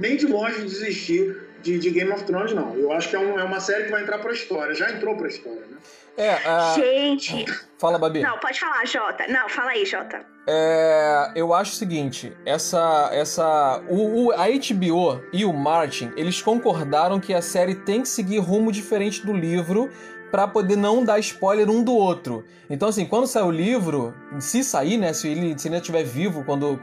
Nem 0.00 0.16
de 0.16 0.26
longe 0.26 0.60
desisti 0.62 1.36
de, 1.62 1.78
de 1.78 1.90
Game 1.90 2.10
of 2.10 2.24
Thrones, 2.24 2.52
não. 2.52 2.74
Eu 2.74 2.90
acho 2.92 3.08
que 3.10 3.14
é, 3.16 3.18
um- 3.18 3.38
é 3.38 3.44
uma 3.44 3.60
série 3.60 3.84
que 3.84 3.90
vai 3.90 4.02
entrar 4.02 4.18
pra 4.18 4.32
história. 4.32 4.74
Já 4.74 4.90
entrou 4.90 5.14
pra 5.16 5.28
história, 5.28 5.60
né? 5.70 5.76
É, 6.16 6.30
a... 6.46 6.74
Gente. 6.74 7.44
fala, 7.78 7.98
Babi. 7.98 8.20
Não, 8.20 8.36
pode 8.38 8.58
falar, 8.58 8.84
Jota. 8.86 9.26
Não, 9.28 9.48
fala 9.48 9.70
aí, 9.70 9.84
Jota. 9.86 10.20
É, 10.46 11.30
eu 11.36 11.54
acho 11.54 11.72
o 11.72 11.76
seguinte, 11.76 12.32
essa, 12.44 13.08
essa, 13.12 13.80
o, 13.88 14.26
o- 14.26 14.32
a 14.32 14.46
HBO 14.48 15.22
e 15.32 15.44
o 15.44 15.52
Martin, 15.52 16.10
eles 16.16 16.42
concordaram 16.42 17.20
que 17.20 17.32
a 17.32 17.40
série 17.40 17.74
tem 17.76 18.02
que 18.02 18.08
seguir 18.08 18.38
rumo 18.38 18.72
diferente 18.72 19.24
do 19.24 19.32
livro 19.32 19.88
pra 20.30 20.46
poder 20.46 20.76
não 20.76 21.04
dar 21.04 21.18
spoiler 21.18 21.68
um 21.70 21.82
do 21.82 21.92
outro. 21.92 22.44
Então, 22.68 22.88
assim, 22.88 23.04
quando 23.06 23.26
sair 23.26 23.42
o 23.44 23.50
livro, 23.50 24.14
se 24.38 24.62
sair, 24.62 24.96
né, 24.96 25.12
se 25.12 25.28
ele, 25.28 25.58
se 25.58 25.68
ele 25.68 25.74
ainda 25.74 25.82
estiver 25.82 26.04
vivo 26.04 26.44
quando 26.44 26.78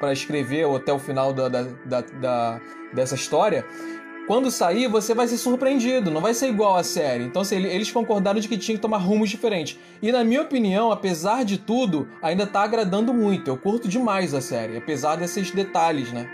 para 0.00 0.12
escrever 0.12 0.64
ou 0.66 0.76
até 0.76 0.92
o 0.92 0.98
final 0.98 1.32
da, 1.32 1.48
da, 1.48 1.62
da- 1.84 2.00
da- 2.20 2.60
dessa 2.92 3.14
história, 3.14 3.64
quando 4.26 4.50
sair, 4.50 4.88
você 4.88 5.14
vai 5.14 5.26
ser 5.26 5.38
surpreendido, 5.38 6.10
não 6.10 6.20
vai 6.20 6.34
ser 6.34 6.48
igual 6.48 6.76
à 6.76 6.82
série. 6.84 7.24
Então, 7.24 7.42
assim, 7.42 7.56
ele- 7.56 7.68
eles 7.68 7.90
concordaram 7.90 8.38
de 8.38 8.46
que 8.46 8.58
tinha 8.58 8.76
que 8.76 8.82
tomar 8.82 8.98
rumos 8.98 9.30
diferentes. 9.30 9.78
E 10.02 10.12
na 10.12 10.22
minha 10.22 10.42
opinião, 10.42 10.92
apesar 10.92 11.44
de 11.44 11.56
tudo, 11.58 12.06
ainda 12.22 12.46
tá 12.46 12.62
agradando 12.62 13.12
muito. 13.14 13.48
Eu 13.48 13.56
curto 13.56 13.88
demais 13.88 14.34
a 14.34 14.40
série, 14.40 14.76
apesar 14.76 15.16
desses 15.16 15.50
detalhes, 15.50 16.12
né? 16.12 16.28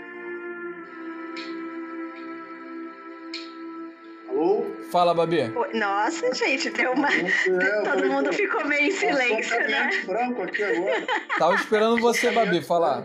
Fala, 4.95 5.13
Babi. 5.13 5.51
Nossa, 5.73 6.33
gente, 6.33 6.69
deu 6.69 6.93
uma. 6.93 7.09
É, 7.11 7.81
Todo 7.83 8.05
mundo 8.07 8.31
ficou 8.31 8.63
meio 8.65 8.87
em 8.87 8.91
silêncio, 8.91 9.59
né? 9.67 9.89
branco 10.05 10.43
aqui 10.43 10.63
agora. 10.63 11.05
Tava 11.37 11.55
esperando 11.55 11.99
você, 11.99 12.31
Babi, 12.31 12.61
falar. 12.61 13.03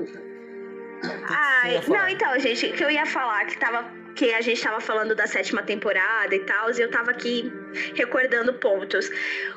Ai, 1.29 1.83
falar? 1.83 1.99
não, 1.99 2.09
então, 2.09 2.39
gente, 2.39 2.69
que 2.71 2.85
eu 2.85 2.91
ia 2.93 3.05
falar 3.07 3.45
que 3.47 3.59
tava. 3.59 3.85
Que 4.15 4.33
a 4.35 4.41
gente 4.41 4.63
tava 4.63 4.81
falando 4.81 5.17
da 5.17 5.27
sétima 5.27 5.65
temporada 5.65 6.33
e 6.33 6.39
tal, 6.41 6.71
e 6.71 6.81
eu 6.81 6.89
tava 6.93 7.11
aqui 7.11 7.53
recordando 7.97 8.55
pontos. 8.55 9.09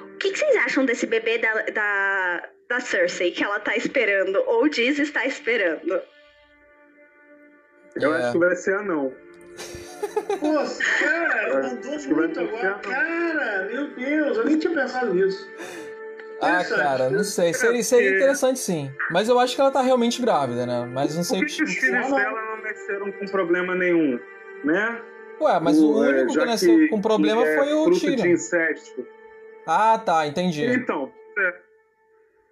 O 0.02 0.18
que, 0.18 0.32
que 0.32 0.40
vocês 0.40 0.56
acham 0.58 0.86
desse 0.86 1.06
bebê 1.06 1.38
da, 1.38 1.54
da, 1.72 2.50
da 2.68 2.80
Cersei 2.80 3.30
que 3.30 3.44
ela 3.44 3.60
tá 3.60 3.76
esperando? 3.76 4.42
Ou 4.48 4.68
diz 4.68 4.98
estar 4.98 5.28
esperando? 5.28 6.02
Eu 7.96 8.12
É. 8.16 8.24
acho 8.24 8.32
que 8.32 8.38
vai 8.40 8.56
ser 8.56 8.74
anão. 8.76 9.14
Pô, 10.40 10.54
cara, 11.00 11.48
É, 11.48 11.62
mandou 11.62 11.96
acho 11.96 12.08
que 12.08 12.14
vai 12.14 12.26
muito 12.26 12.40
agora. 12.40 12.74
que- 12.80 12.90
Cara, 12.90 13.64
meu 13.72 13.96
Deus, 13.96 14.38
eu 14.38 14.46
nem 14.46 14.60
tinha 14.60 14.74
pensado 14.74 15.14
nisso. 15.14 15.50
Ah, 16.42 16.64
cara, 16.64 17.10
não 17.10 17.24
sei. 17.24 17.54
Seria, 17.54 17.84
seria 17.84 18.16
interessante 18.18 18.60
sim. 18.60 18.92
Mas 19.10 19.30
eu 19.30 19.40
acho 19.40 19.56
que 19.56 19.62
ela 19.62 19.72
tá 19.72 19.82
realmente 19.82 20.22
grávida, 20.22 20.66
né? 20.66 20.86
Mas 20.92 21.16
não 21.16 21.24
sei. 21.24 21.40
Por 21.40 21.48
que, 21.48 21.56
que 21.56 21.64
os 21.64 21.74
filhos 21.76 22.12
dela 22.12 22.42
não 22.42 22.62
nasceram 22.64 23.12
com 23.14 23.26
problema 23.28 23.76
nenhum, 23.76 24.20
né? 24.66 25.02
Ué, 25.40 25.60
mas 25.60 25.80
o, 25.80 25.88
o 25.88 26.00
único 26.00 26.34
que 26.34 26.46
nasceu 26.46 26.78
que, 26.78 26.88
com 26.90 27.02
problema 27.02 27.44
é 27.44 27.56
foi 27.58 27.74
o 27.74 27.90
Tyrion. 27.92 28.16
de 28.24 28.30
incesto. 28.32 29.08
Ah, 29.66 29.98
tá, 29.98 30.28
entendi. 30.28 30.66
Então, 30.66 31.12
é, 31.38 31.56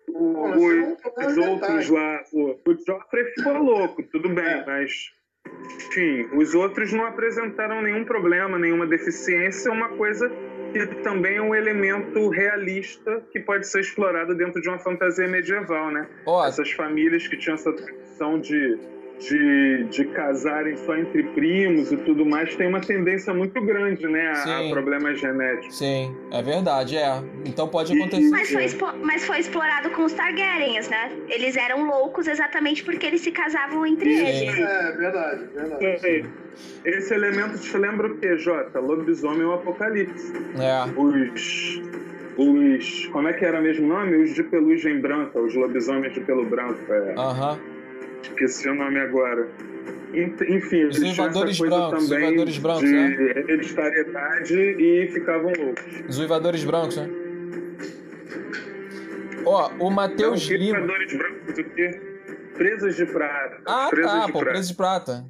o, 0.10 0.38
o, 0.48 0.98
os 1.26 1.38
outros 1.38 1.90
lá, 1.90 2.24
o, 2.34 2.52
o 2.66 2.78
Joffrey 2.86 3.26
ficou 3.36 3.54
louco, 3.54 4.04
tudo 4.04 4.30
bem, 4.30 4.46
é. 4.46 4.66
mas 4.66 4.92
enfim, 5.92 6.30
os 6.34 6.56
outros 6.56 6.94
não 6.94 7.06
apresentaram 7.06 7.82
nenhum 7.82 8.06
problema, 8.06 8.58
nenhuma 8.58 8.88
deficiência, 8.88 9.70
é 9.70 9.72
uma 9.72 9.90
coisa 9.90 10.32
que 10.72 10.86
também 11.04 11.36
é 11.36 11.42
um 11.42 11.54
elemento 11.54 12.30
realista 12.30 13.22
que 13.32 13.40
pode 13.42 13.68
ser 13.68 13.82
explorado 13.82 14.34
dentro 14.34 14.62
de 14.62 14.70
uma 14.70 14.80
fantasia 14.80 15.28
medieval, 15.28 15.92
né? 15.92 16.08
Oh. 16.26 16.44
Essas 16.46 16.72
famílias 16.72 17.28
que 17.28 17.36
tinham 17.38 17.56
essa 17.56 17.74
tradição 17.74 18.40
de 18.40 18.80
de, 19.22 19.84
de 19.90 20.06
casarem 20.06 20.76
só 20.78 20.98
entre 20.98 21.24
primos 21.24 21.92
e 21.92 21.98
tudo 21.98 22.26
mais 22.26 22.56
tem 22.56 22.68
uma 22.68 22.82
tendência 22.82 23.34
muito 23.34 23.62
grande, 23.62 24.08
né, 24.08 24.28
a, 24.28 24.60
a 24.60 24.70
problemas 24.70 25.20
genéticos. 25.20 25.78
Sim, 25.78 26.16
é 26.32 26.42
verdade, 26.42 26.98
é. 26.98 27.22
Então 27.46 27.68
pode 27.68 27.96
acontecer. 27.96 28.30
Mas 28.30 28.50
foi, 28.50 28.92
mas 29.04 29.26
foi 29.26 29.40
explorado 29.40 29.92
com 29.92 30.04
os 30.04 30.14
Targaryens, 30.14 30.90
né? 30.90 31.12
Eles 31.30 31.56
eram 31.56 31.86
loucos 31.86 32.28
exatamente 32.28 32.84
porque 32.84 33.06
eles 33.06 33.22
se 33.22 33.32
casavam 33.32 33.86
entre 33.86 34.12
Sim. 34.12 34.26
eles. 34.26 34.60
É, 34.60 34.92
verdade, 34.94 35.46
verdade. 35.54 35.86
É, 35.86 36.24
esse 36.84 37.14
elemento 37.14 37.60
te 37.60 37.78
lembra 37.78 38.08
o 38.08 38.18
que, 38.18 38.38
Jota? 38.38 38.80
Lobisomem 38.80 39.44
ou 39.44 39.54
Apocalipse. 39.54 40.34
É. 40.60 41.00
Os 41.00 41.82
os. 42.38 43.08
Como 43.08 43.28
é 43.28 43.34
que 43.34 43.46
era 43.46 43.62
mesmo 43.62 43.86
o 43.86 43.90
nome? 43.90 44.18
Os 44.24 44.34
de 44.34 44.44
pelugem 44.44 45.00
branca, 45.00 45.40
os 45.40 45.54
lobisomens 45.54 46.14
de 46.14 46.22
pelo 46.22 46.46
branco. 46.46 46.80
É. 46.92 47.14
Aham. 47.18 47.60
É. 47.78 47.81
Esqueci 48.22 48.70
o 48.70 48.76
nome 48.76 49.00
agora. 49.00 49.48
Enfim, 50.14 50.86
os 50.86 50.98
uivadores 51.00 51.58
brancos, 51.58 52.10
também 52.10 52.26
uivadores 52.26 52.58
brancos, 52.58 52.84
de 52.84 52.92
né? 52.92 53.34
hereditariedade 53.38 54.56
e 54.56 55.08
ficavam 55.12 55.54
loucos. 55.58 55.86
Os 56.10 56.20
uivadores 56.20 56.64
brancos, 56.66 56.98
né? 56.98 57.10
Ó, 59.46 59.72
o 59.80 59.90
Matheus 59.90 60.42
Lima. 60.44 60.80
Uivadores 60.80 61.18
brancos 61.18 61.58
o 61.58 61.64
quê? 61.64 62.02
Presas 62.58 62.96
de 62.98 63.06
prata. 63.06 63.58
Ah, 63.66 63.88
presas 63.90 64.12
tá, 64.12 64.26
de 64.26 64.32
pô, 64.34 64.40
prata. 64.40 64.52
presas 64.52 64.68
de 64.68 64.76
prata. 64.76 65.26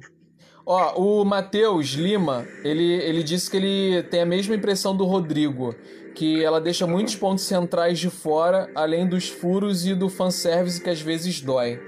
Ó, 0.66 1.20
o 1.20 1.24
Matheus 1.24 1.88
Lima, 1.90 2.46
ele, 2.64 2.94
ele 2.94 3.22
disse 3.22 3.50
que 3.50 3.56
ele 3.56 4.02
tem 4.04 4.20
a 4.20 4.26
mesma 4.26 4.54
impressão 4.54 4.96
do 4.96 5.04
Rodrigo, 5.04 5.74
que 6.14 6.44
ela 6.44 6.60
deixa 6.60 6.86
muitos 6.86 7.16
pontos 7.16 7.44
centrais 7.44 7.98
de 7.98 8.10
fora, 8.10 8.68
além 8.74 9.08
dos 9.08 9.28
furos 9.28 9.86
e 9.86 9.94
do 9.94 10.08
fanservice 10.08 10.80
que 10.80 10.90
às 10.90 11.00
vezes 11.00 11.40
dói. 11.40 11.80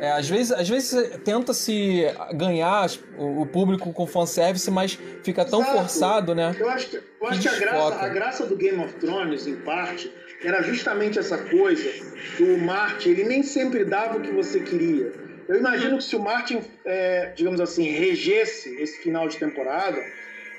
É, 0.00 0.12
às 0.12 0.28
vezes, 0.28 0.52
às 0.52 0.68
vezes 0.68 1.18
tenta 1.24 1.52
se 1.52 2.04
ganhar 2.34 2.88
o, 3.16 3.44
público 3.46 3.92
com 3.92 4.06
fanservice, 4.06 4.70
mas 4.70 4.98
fica 5.22 5.44
tão 5.44 5.60
Exato. 5.60 5.78
forçado, 5.78 6.34
né? 6.34 6.54
Eu 6.58 6.68
acho 6.70 6.88
que, 6.88 6.96
eu 6.96 7.26
acho 7.26 7.40
que 7.40 7.48
a, 7.48 7.58
graça, 7.58 7.94
a 7.96 8.08
graça 8.08 8.46
do 8.46 8.56
Game 8.56 8.82
of 8.82 8.94
Thrones, 8.94 9.46
em 9.46 9.56
parte, 9.56 10.12
era 10.42 10.62
justamente 10.62 11.18
essa 11.18 11.36
coisa 11.36 11.90
do 12.38 12.58
Martin, 12.58 13.10
ele 13.10 13.24
nem 13.24 13.42
sempre 13.42 13.84
dava 13.84 14.18
o 14.18 14.20
que 14.20 14.30
você 14.30 14.60
queria. 14.60 15.12
Eu 15.48 15.56
imagino 15.56 15.96
que 15.96 16.04
se 16.04 16.14
o 16.14 16.20
Martin, 16.20 16.62
é, 16.84 17.32
digamos 17.34 17.60
assim, 17.60 17.84
regesse 17.90 18.80
esse 18.80 18.98
final 19.02 19.26
de 19.26 19.38
temporada, 19.38 19.98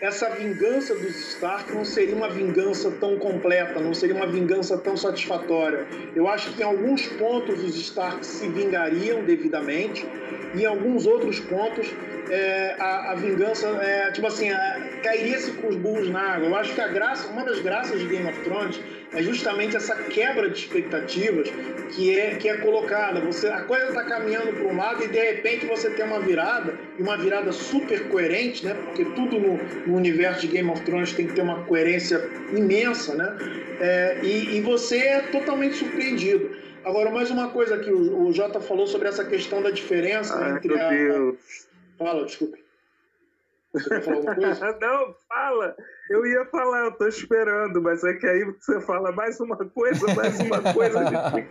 essa 0.02 0.30
vingança 0.30 0.96
dos 0.96 1.16
Stark 1.34 1.74
não 1.74 1.84
seria 1.84 2.16
uma 2.16 2.30
vingança 2.30 2.90
tão 2.92 3.18
completa, 3.18 3.80
não 3.80 3.94
seria 3.94 4.16
uma 4.16 4.28
vingança 4.28 4.78
tão 4.78 4.96
satisfatória. 4.96 5.86
Eu 6.16 6.28
acho 6.28 6.54
que 6.54 6.62
em 6.62 6.66
alguns 6.66 7.06
pontos 7.08 7.62
os 7.62 7.76
Stark 7.76 8.26
se 8.26 8.48
vingariam 8.48 9.24
devidamente, 9.24 10.08
e 10.56 10.62
em 10.62 10.66
alguns 10.66 11.06
outros 11.06 11.40
pontos 11.42 11.94
é, 12.30 12.76
a, 12.80 13.12
a, 13.12 13.16
vingança, 13.16 13.68
é, 13.68 14.12
tipo 14.12 14.28
assim, 14.28 14.50
é, 14.50 14.99
cairia-se 15.00 15.52
com 15.54 15.68
os 15.68 15.76
burros 15.76 16.10
na 16.10 16.22
água. 16.22 16.48
Eu 16.48 16.56
acho 16.56 16.74
que 16.74 16.82
a 16.82 16.88
graça, 16.88 17.28
uma 17.30 17.44
das 17.44 17.60
graças 17.60 18.00
de 18.00 18.08
Game 18.08 18.28
of 18.28 18.40
Thrones 18.42 18.80
é 19.12 19.24
justamente 19.24 19.76
essa 19.76 19.96
quebra 19.96 20.50
de 20.50 20.60
expectativas 20.60 21.50
que 21.96 22.18
é, 22.18 22.36
que 22.36 22.48
é 22.48 22.58
colocada. 22.58 23.20
Você, 23.22 23.48
a 23.48 23.64
coisa 23.64 23.88
está 23.88 24.04
caminhando 24.04 24.54
para 24.54 24.68
um 24.68 24.76
lado 24.76 25.04
e 25.04 25.08
de 25.08 25.20
repente 25.20 25.66
você 25.66 25.90
tem 25.90 26.06
uma 26.06 26.20
virada, 26.20 26.78
e 26.98 27.02
uma 27.02 27.18
virada 27.18 27.52
super 27.52 28.08
coerente, 28.10 28.66
né? 28.66 28.74
Porque 28.74 29.06
tudo 29.06 29.40
no, 29.40 29.58
no 29.88 29.96
universo 29.96 30.42
de 30.42 30.48
Game 30.48 30.70
of 30.70 30.82
Thrones 30.84 31.14
tem 31.14 31.28
que 31.28 31.34
ter 31.34 31.42
uma 31.42 31.64
coerência 31.66 32.18
imensa, 32.56 33.16
né? 33.16 33.38
É, 33.80 34.20
e, 34.24 34.58
e, 34.58 34.62
você 34.62 34.98
é 34.98 35.22
totalmente 35.22 35.76
surpreendido. 35.76 36.52
Agora, 36.84 37.10
mais 37.10 37.32
uma 37.32 37.50
coisa 37.50 37.78
que 37.78 37.92
o, 37.92 38.28
o 38.28 38.34
Jota 38.34 38.60
falou 38.60 38.88
sobre 38.88 39.08
essa 39.08 39.24
questão 39.24 39.62
da 39.62 39.72
diferença 39.72 40.36
Ai, 40.36 40.52
entre 40.58 40.74
meu 40.74 40.86
a. 40.86 40.90
Deus. 40.90 41.68
Fala, 41.98 42.26
desculpe. 42.26 42.60
Você 42.60 42.60
quer 42.60 42.64
falar 42.64 42.68
alguma 42.68 43.58
coisa? 43.58 43.59
Não, 44.82 45.16
fala. 45.28 45.76
Eu 46.10 46.26
ia 46.26 46.44
falar, 46.46 46.86
eu 46.86 46.92
tô 46.94 47.08
esperando, 47.08 47.82
mas 47.82 48.04
é 48.04 48.14
que 48.14 48.26
aí 48.26 48.44
você 48.44 48.82
fala 48.82 49.12
mais 49.12 49.40
uma 49.40 49.58
coisa, 49.58 50.14
mais 50.16 50.40
uma 50.40 50.62
coisa. 50.74 51.04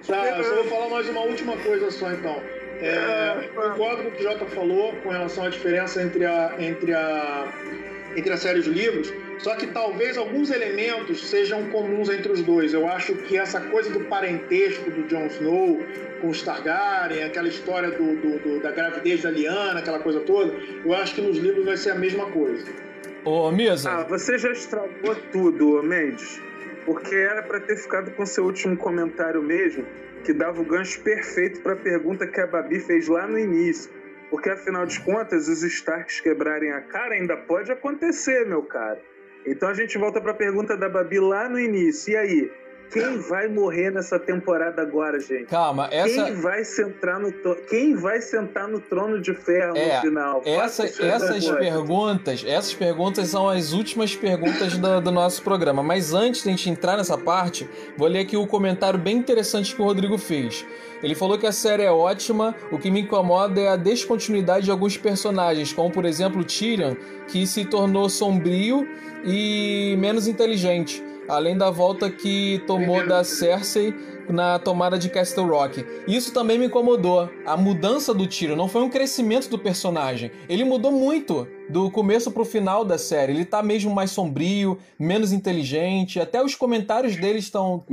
tá, 0.07 0.39
eu 0.39 0.45
só 0.45 0.55
vou 0.57 0.65
falar 0.65 0.89
mais 0.89 1.09
uma 1.09 1.21
última 1.21 1.57
coisa 1.59 1.91
só 1.91 2.11
então. 2.13 2.43
É, 2.81 3.45
é, 3.45 3.49
concordo 3.55 4.03
com 4.03 4.09
o 4.09 4.13
que 4.13 4.21
o 4.21 4.23
Jota 4.23 4.47
falou 4.47 4.95
com 5.03 5.11
relação 5.11 5.45
à 5.45 5.49
diferença 5.49 6.03
entre 6.03 6.25
a, 6.25 6.55
entre 6.59 6.95
a, 6.95 7.53
entre 8.17 8.33
a 8.33 8.37
série 8.37 8.59
e 8.59 8.61
os 8.61 8.67
livros, 8.67 9.13
só 9.39 9.55
que 9.55 9.67
talvez 9.69 10.17
alguns 10.17 10.51
elementos 10.51 11.29
sejam 11.29 11.71
comuns 11.71 12.09
entre 12.09 12.33
os 12.33 12.43
dois. 12.43 12.75
Eu 12.75 12.89
acho 12.89 13.15
que 13.15 13.37
essa 13.37 13.61
coisa 13.61 13.91
do 13.91 14.01
parentesco 14.01 14.91
do 14.91 15.03
Jon 15.05 15.27
Snow 15.27 15.81
com 16.21 16.29
os 16.29 16.43
Targaryen, 16.43 17.25
aquela 17.25 17.49
história 17.49 17.91
do, 17.91 18.17
do, 18.17 18.39
do, 18.39 18.61
da 18.61 18.73
gravidez 18.73 19.23
da 19.23 19.31
Lyanna, 19.31 19.79
aquela 19.79 20.01
coisa 20.01 20.21
toda, 20.21 20.53
eu 20.85 20.95
acho 20.95 21.15
que 21.15 21.21
nos 21.21 21.39
livros 21.39 21.65
vai 21.65 21.77
ser 21.77 21.91
a 21.91 21.95
mesma 21.95 22.27
coisa. 22.31 22.67
Ô, 23.25 23.51
Misa. 23.51 23.91
Ah, 23.91 24.05
você 24.05 24.39
já 24.39 24.51
estragou 24.51 25.15
tudo, 25.33 25.83
Mendes. 25.83 26.41
Porque 26.85 27.15
era 27.15 27.43
para 27.43 27.61
ter 27.61 27.77
ficado 27.77 28.11
com 28.13 28.25
seu 28.25 28.45
último 28.45 28.77
comentário 28.77 29.43
mesmo, 29.43 29.85
que 30.25 30.33
dava 30.33 30.61
o 30.61 30.65
gancho 30.65 31.01
perfeito 31.03 31.61
para 31.61 31.75
a 31.75 31.77
pergunta 31.77 32.27
que 32.27 32.41
a 32.41 32.47
Babi 32.47 32.81
fez 32.81 33.07
lá 33.07 33.27
no 33.27 33.39
início. 33.39 33.91
Porque 34.31 34.51
afinal 34.51 34.87
de 34.87 34.99
contas, 35.01 35.49
os 35.49 35.63
Starks 35.63 36.21
quebrarem 36.21 36.73
a 36.73 36.81
cara 36.81 37.15
ainda 37.15 37.37
pode 37.37 37.71
acontecer, 37.71 38.47
meu 38.47 38.63
cara. 38.63 39.01
Então 39.47 39.69
a 39.69 39.75
gente 39.75 39.97
volta 39.97 40.21
para 40.21 40.33
a 40.33 40.35
pergunta 40.35 40.77
da 40.77 40.89
Babi 40.89 41.19
lá 41.21 41.49
no 41.49 41.59
início. 41.59 42.13
E 42.13 42.17
aí, 42.17 42.53
quem 42.91 43.19
vai 43.19 43.49
morrer 43.49 43.91
nessa 43.91 44.19
temporada 44.19 44.81
agora, 44.83 45.21
gente? 45.21 45.47
Calma, 45.47 45.89
essa. 45.91 46.25
Quem 46.25 46.35
vai 46.35 46.65
sentar 46.65 47.21
no, 47.21 47.31
to... 47.31 47.57
Quem 47.69 47.95
vai 47.95 48.21
sentar 48.21 48.69
no 48.69 48.81
trono 48.81 49.21
de 49.21 49.35
ferro 49.35 49.77
é, 49.77 49.97
no 49.97 50.01
final? 50.01 50.43
Essa, 50.45 50.85
essas 50.85 51.49
perguntas, 51.49 52.45
essas 52.47 52.75
perguntas 52.75 53.29
são 53.29 53.49
as 53.49 53.73
últimas 53.73 54.15
perguntas 54.17 54.77
do, 54.79 55.01
do, 55.01 55.11
nosso 55.11 55.43
programa. 55.43 55.83
Mas 55.83 56.15
antes 56.15 56.43
de 56.43 56.49
a 56.49 56.53
gente 56.53 56.71
entrar 56.71 56.97
nessa 56.97 57.19
parte, 57.19 57.69
vou 57.97 58.09
ler 58.09 58.21
aqui 58.21 58.37
o 58.37 58.43
um 58.43 58.47
comentário 58.47 58.99
bem 58.99 59.17
interessante 59.17 59.75
que 59.75 59.83
o 59.83 59.85
Rodrigo 59.85 60.17
fez. 60.17 60.65
Ele 61.03 61.15
falou 61.15 61.39
que 61.39 61.47
a 61.47 61.53
série 61.53 61.85
é 61.85 61.93
ótima, 61.93 62.55
o 62.73 62.79
que 62.79 62.91
me 62.91 63.03
incomoda 63.03 63.61
é 63.61 63.69
a 63.69 63.77
descontinuidade 63.77 64.65
de 64.65 64.71
alguns 64.71 64.97
personagens, 64.97 65.73
como 65.73 65.91
por 65.91 66.05
exemplo 66.05 66.43
Tyrion, 66.43 66.97
que 67.29 67.47
se 67.47 67.65
tornou 67.65 68.09
sombrio 68.09 68.89
e 69.25 69.95
menos 69.99 70.27
inteligente 70.27 71.08
além 71.29 71.57
da 71.57 71.71
volta 71.71 72.11
que 72.11 72.63
tomou 72.67 73.07
da 73.07 73.23
Cersei 73.23 73.95
na 74.29 74.59
tomada 74.59 74.99
de 74.99 75.09
Castle 75.09 75.47
Rock. 75.47 75.85
Isso 76.07 76.33
também 76.33 76.59
me 76.59 76.67
incomodou. 76.67 77.31
A 77.47 77.57
mudança 77.57 78.13
do 78.13 78.27
tiro 78.27 78.57
não 78.57 78.69
foi 78.69 78.83
um 78.83 78.91
crescimento 78.91 79.49
do 79.49 79.59
personagem. 79.59 80.31
Ele 80.49 80.65
mudou 80.65 80.93
muito 80.93 81.49
do 81.69 81.91
começo 81.91 82.31
pro 82.31 82.45
final 82.45 82.85
da 82.85 82.99
série. 82.99 83.33
Ele 83.33 83.45
tá 83.45 83.63
mesmo 83.63 83.95
mais 83.95 84.11
sombrio, 84.11 84.79
menos 84.99 85.33
inteligente. 85.33 86.21
Até 86.21 86.43
os 86.43 86.55
comentários 86.55 87.17
dele 87.17 87.39
estão 87.39 87.85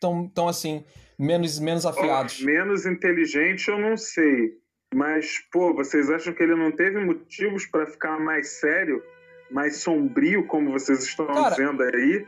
tão, 0.00 0.28
tão 0.28 0.48
assim, 0.48 0.84
menos, 1.18 1.58
menos 1.58 1.86
afiados. 1.86 2.40
Oh, 2.42 2.46
menos 2.46 2.86
inteligente 2.86 3.68
eu 3.68 3.78
não 3.78 3.96
sei. 3.96 4.58
Mas, 4.94 5.42
pô, 5.50 5.74
vocês 5.74 6.08
acham 6.08 6.32
que 6.32 6.42
ele 6.42 6.54
não 6.54 6.70
teve 6.70 7.04
motivos 7.04 7.66
para 7.66 7.86
ficar 7.86 8.18
mais 8.20 8.48
sério? 8.60 9.02
Mais 9.50 9.76
sombrio, 9.78 10.46
como 10.46 10.72
vocês 10.72 11.04
estão 11.04 11.26
Cara, 11.26 11.50
dizendo 11.50 11.82
aí, 11.82 12.26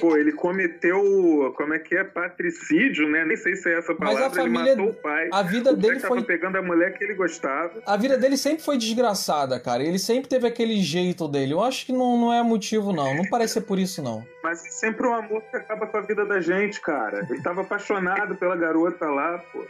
pô, 0.00 0.16
ele 0.16 0.32
cometeu, 0.32 1.52
como 1.56 1.74
é 1.74 1.78
que 1.78 1.94
é, 1.94 2.04
patricídio, 2.04 3.08
né? 3.08 3.24
Nem 3.24 3.36
sei 3.36 3.54
se 3.54 3.68
é 3.68 3.78
essa 3.78 3.94
palavra, 3.94 4.22
mas 4.22 4.32
a 4.32 4.42
família, 4.42 4.72
ele 4.72 4.82
matou 4.82 4.90
o 4.90 4.94
pai. 4.94 5.28
A 5.32 5.42
vida 5.42 5.72
o 5.72 5.76
dele 5.76 6.00
foi 6.00 6.22
pegando 6.22 6.56
a 6.56 6.62
mulher 6.62 6.96
que 6.96 7.04
ele 7.04 7.14
gostava. 7.14 7.72
A 7.86 7.96
vida 7.96 8.16
dele 8.16 8.36
sempre 8.36 8.62
foi 8.62 8.76
desgraçada, 8.76 9.60
cara. 9.60 9.82
Ele 9.82 9.98
sempre 9.98 10.28
teve 10.28 10.46
aquele 10.46 10.80
jeito 10.80 11.28
dele. 11.28 11.52
Eu 11.52 11.62
acho 11.62 11.86
que 11.86 11.92
não, 11.92 12.18
não 12.18 12.32
é 12.32 12.42
motivo 12.42 12.92
não, 12.92 13.14
não 13.14 13.24
parece 13.28 13.54
ser 13.54 13.60
por 13.62 13.78
isso 13.78 14.02
não. 14.02 14.26
Mas 14.42 14.64
é 14.64 14.70
sempre 14.70 15.06
um 15.06 15.14
amor 15.14 15.42
que 15.42 15.56
acaba 15.56 15.86
com 15.86 15.96
a 15.96 16.00
vida 16.00 16.24
da 16.24 16.40
gente, 16.40 16.80
cara. 16.80 17.26
Ele 17.30 17.42
tava 17.42 17.60
apaixonado 17.60 18.34
pela 18.36 18.56
garota 18.56 19.06
lá, 19.06 19.38
pô. 19.52 19.64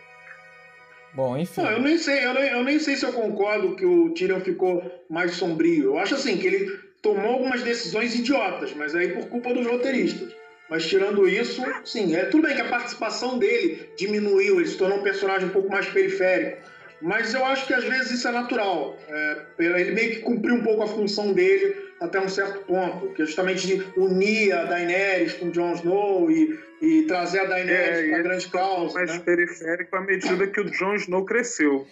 Bom, 1.15 1.37
enfim. 1.37 1.63
Não, 1.63 1.71
eu 1.71 1.81
nem 1.81 1.97
sei, 1.97 2.27
eu 2.27 2.35
nem, 2.35 2.49
eu 2.51 2.65
nem 2.65 2.79
sei 2.81 2.97
se 2.97 3.07
eu 3.07 3.13
concordo 3.13 3.77
que 3.77 3.87
o 3.87 4.11
Tyrion 4.11 4.41
ficou 4.41 4.83
mais 5.09 5.33
sombrio. 5.33 5.85
Eu 5.85 5.99
acho 5.99 6.17
assim 6.17 6.37
que 6.37 6.47
ele 6.47 6.84
tomou 7.05 7.35
algumas 7.35 7.63
decisões 7.63 8.15
idiotas, 8.15 8.73
mas 8.75 8.95
aí 8.95 9.09
por 9.09 9.29
culpa 9.29 9.53
dos 9.53 9.67
roteiristas. 9.67 10.35
Mas 10.71 10.87
tirando 10.87 11.29
isso, 11.29 11.63
sim, 11.85 12.17
é 12.17 12.25
tudo 12.25 12.45
bem 12.45 12.57
que 12.57 12.63
a 12.63 12.69
participação 12.69 13.39
dele 13.39 13.91
diminuiu, 13.99 14.59
ele 14.59 14.69
se 14.69 14.79
tornou 14.79 14.99
um 14.99 15.03
personagem 15.03 15.49
um 15.49 15.53
pouco 15.53 15.71
mais 15.71 15.87
periférico. 15.87 16.67
Mas 17.03 17.35
eu 17.35 17.45
acho 17.45 17.67
que 17.67 17.75
às 17.75 17.85
vezes 17.85 18.13
isso 18.13 18.27
é 18.27 18.33
natural. 18.33 18.99
É, 19.07 19.43
ele 19.59 19.91
meio 19.91 20.11
que 20.13 20.21
cumpriu 20.21 20.55
um 20.55 20.63
pouco 20.63 20.83
a 20.83 20.87
função 20.87 21.35
dele 21.35 21.77
até 22.01 22.19
um 22.19 22.29
certo 22.29 22.65
ponto, 22.65 23.13
que 23.13 23.23
é 23.23 23.27
justamente 23.27 23.67
de 23.67 23.87
unir 23.97 24.53
a 24.53 24.65
Daenerys 24.65 25.35
com 25.35 25.51
Jon 25.51 25.75
Snow 25.75 26.31
e, 26.31 26.59
e 26.85 27.03
trazer 27.07 27.41
a 27.41 27.45
Daenerys 27.45 27.99
é, 27.99 28.09
para 28.11 28.18
a 28.18 28.22
grande 28.22 28.49
causa. 28.49 28.95
Mais 28.95 29.11
né? 29.11 29.18
periférico 29.20 29.97
à 29.97 30.01
medida 30.03 30.47
que 30.47 30.61
o 30.61 30.70
Jon 30.70 30.95
Snow 30.95 31.24
cresceu. 31.24 31.87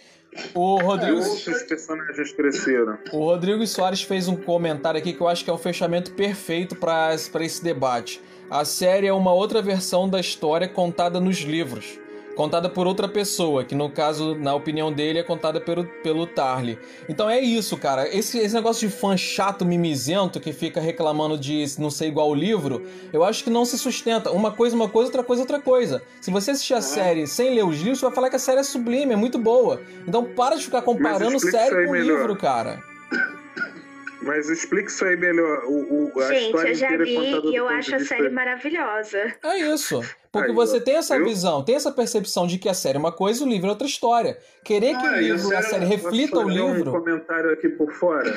O 0.53 0.77
Rodrigo. 0.77 1.17
Outros 1.17 1.63
personagens 1.63 2.31
cresceram. 2.31 2.97
O 3.11 3.25
Rodrigo 3.25 3.65
Soares 3.67 4.01
fez 4.01 4.27
um 4.27 4.35
comentário 4.35 4.99
aqui 4.99 5.13
que 5.13 5.21
eu 5.21 5.27
acho 5.27 5.43
que 5.43 5.49
é 5.49 5.53
o 5.53 5.57
fechamento 5.57 6.13
perfeito 6.13 6.75
para 6.75 7.13
esse 7.13 7.63
debate. 7.63 8.21
A 8.49 8.65
série 8.65 9.07
é 9.07 9.13
uma 9.13 9.33
outra 9.33 9.61
versão 9.61 10.09
da 10.09 10.19
história 10.19 10.67
contada 10.67 11.19
nos 11.19 11.39
livros 11.39 12.02
contada 12.35 12.69
por 12.69 12.87
outra 12.87 13.07
pessoa, 13.07 13.63
que 13.63 13.75
no 13.75 13.89
caso, 13.89 14.35
na 14.35 14.53
opinião 14.53 14.91
dele, 14.91 15.19
é 15.19 15.23
contada 15.23 15.59
pelo, 15.61 15.85
pelo 16.03 16.25
Tarly. 16.25 16.77
Então 17.07 17.29
é 17.29 17.39
isso, 17.39 17.77
cara. 17.77 18.07
Esse, 18.07 18.39
esse 18.39 18.55
negócio 18.55 18.87
de 18.87 18.93
fã 18.93 19.15
chato, 19.15 19.65
mimizento, 19.65 20.39
que 20.39 20.51
fica 20.51 20.81
reclamando 20.81 21.37
de 21.37 21.65
não 21.79 21.89
ser 21.89 22.07
igual 22.07 22.29
o 22.29 22.35
livro, 22.35 22.83
eu 23.11 23.23
acho 23.23 23.43
que 23.43 23.49
não 23.49 23.65
se 23.65 23.77
sustenta. 23.77 24.31
Uma 24.31 24.51
coisa, 24.51 24.75
uma 24.75 24.89
coisa, 24.89 25.09
outra 25.09 25.23
coisa, 25.23 25.41
outra 25.43 25.59
coisa. 25.59 26.01
Se 26.21 26.31
você 26.31 26.51
assistir 26.51 26.73
a 26.73 26.81
série 26.81 27.27
sem 27.27 27.53
ler 27.55 27.63
os 27.63 27.77
livros, 27.77 27.99
você 27.99 28.05
vai 28.05 28.15
falar 28.15 28.29
que 28.29 28.35
a 28.35 28.39
série 28.39 28.59
é 28.59 28.63
sublime, 28.63 29.13
é 29.13 29.17
muito 29.17 29.37
boa. 29.37 29.81
Então 30.07 30.23
para 30.23 30.55
de 30.55 30.63
ficar 30.63 30.81
comparando 30.81 31.39
série 31.39 31.85
com 31.85 31.91
melhor. 31.91 32.19
livro, 32.19 32.35
cara. 32.35 32.79
Mas 34.21 34.49
explique 34.49 34.89
isso 34.89 35.03
aí 35.03 35.17
melhor. 35.17 35.63
O, 35.65 36.13
o, 36.15 36.21
a 36.21 36.33
Gente, 36.33 36.53
eu 36.53 36.73
já 36.73 36.97
vi 36.97 37.51
e 37.51 37.55
eu 37.55 37.67
acho 37.67 37.95
a 37.95 37.99
série 37.99 38.29
maravilhosa. 38.29 39.33
É 39.43 39.57
isso. 39.57 40.01
Porque 40.33 40.49
aí, 40.49 40.55
você 40.55 40.81
tem 40.81 40.95
essa 40.95 41.15
eu... 41.15 41.23
visão, 41.23 41.63
tem 41.63 41.75
essa 41.75 41.91
percepção 41.91 42.47
de 42.47 42.57
que 42.57 42.67
a 42.67 42.73
série 42.73 42.97
é 42.97 42.99
uma 42.99 43.11
coisa 43.11 43.43
e 43.43 43.45
o 43.45 43.49
livro 43.49 43.67
é 43.67 43.69
outra 43.69 43.85
história. 43.85 44.35
Querer 44.63 44.97
que 44.97 45.07
o 45.07 45.15
livro, 45.15 45.55
a 45.55 45.61
série 45.61 45.85
reflita 45.85 46.39
o 46.39 46.49
livro. 46.49 46.89
um 46.89 46.91
comentário 46.91 47.51
aqui 47.51 47.69
por 47.69 47.93
fora. 47.93 48.33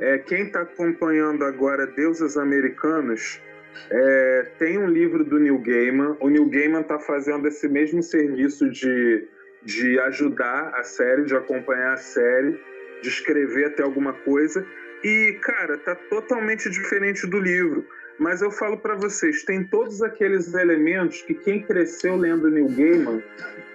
É, 0.00 0.18
quem 0.18 0.46
está 0.46 0.62
acompanhando 0.62 1.44
agora 1.44 1.86
Deuses 1.86 2.36
Americanos. 2.36 3.40
É, 3.88 4.50
tem 4.58 4.76
um 4.76 4.88
livro 4.88 5.24
do 5.24 5.38
Neil 5.38 5.58
Gaiman. 5.60 6.16
O 6.18 6.28
Neil 6.28 6.48
Gaiman 6.48 6.80
está 6.80 6.98
fazendo 6.98 7.46
esse 7.46 7.68
mesmo 7.68 8.02
serviço 8.02 8.68
de, 8.68 9.28
de 9.62 10.00
ajudar 10.00 10.72
a 10.74 10.82
série, 10.82 11.26
de 11.26 11.36
acompanhar 11.36 11.92
a 11.92 11.96
série, 11.96 12.60
de 13.02 13.08
escrever 13.08 13.66
até 13.66 13.84
alguma 13.84 14.12
coisa. 14.12 14.66
E, 15.04 15.38
cara, 15.42 15.78
tá 15.78 15.94
totalmente 15.94 16.68
diferente 16.68 17.24
do 17.24 17.38
livro. 17.38 17.86
Mas 18.18 18.40
eu 18.40 18.50
falo 18.50 18.78
para 18.78 18.94
vocês, 18.94 19.44
tem 19.44 19.64
todos 19.64 20.02
aqueles 20.02 20.54
elementos 20.54 21.22
que 21.22 21.34
quem 21.34 21.62
cresceu 21.62 22.16
lendo 22.16 22.50
Neil 22.50 22.68
Gaiman, 22.68 23.22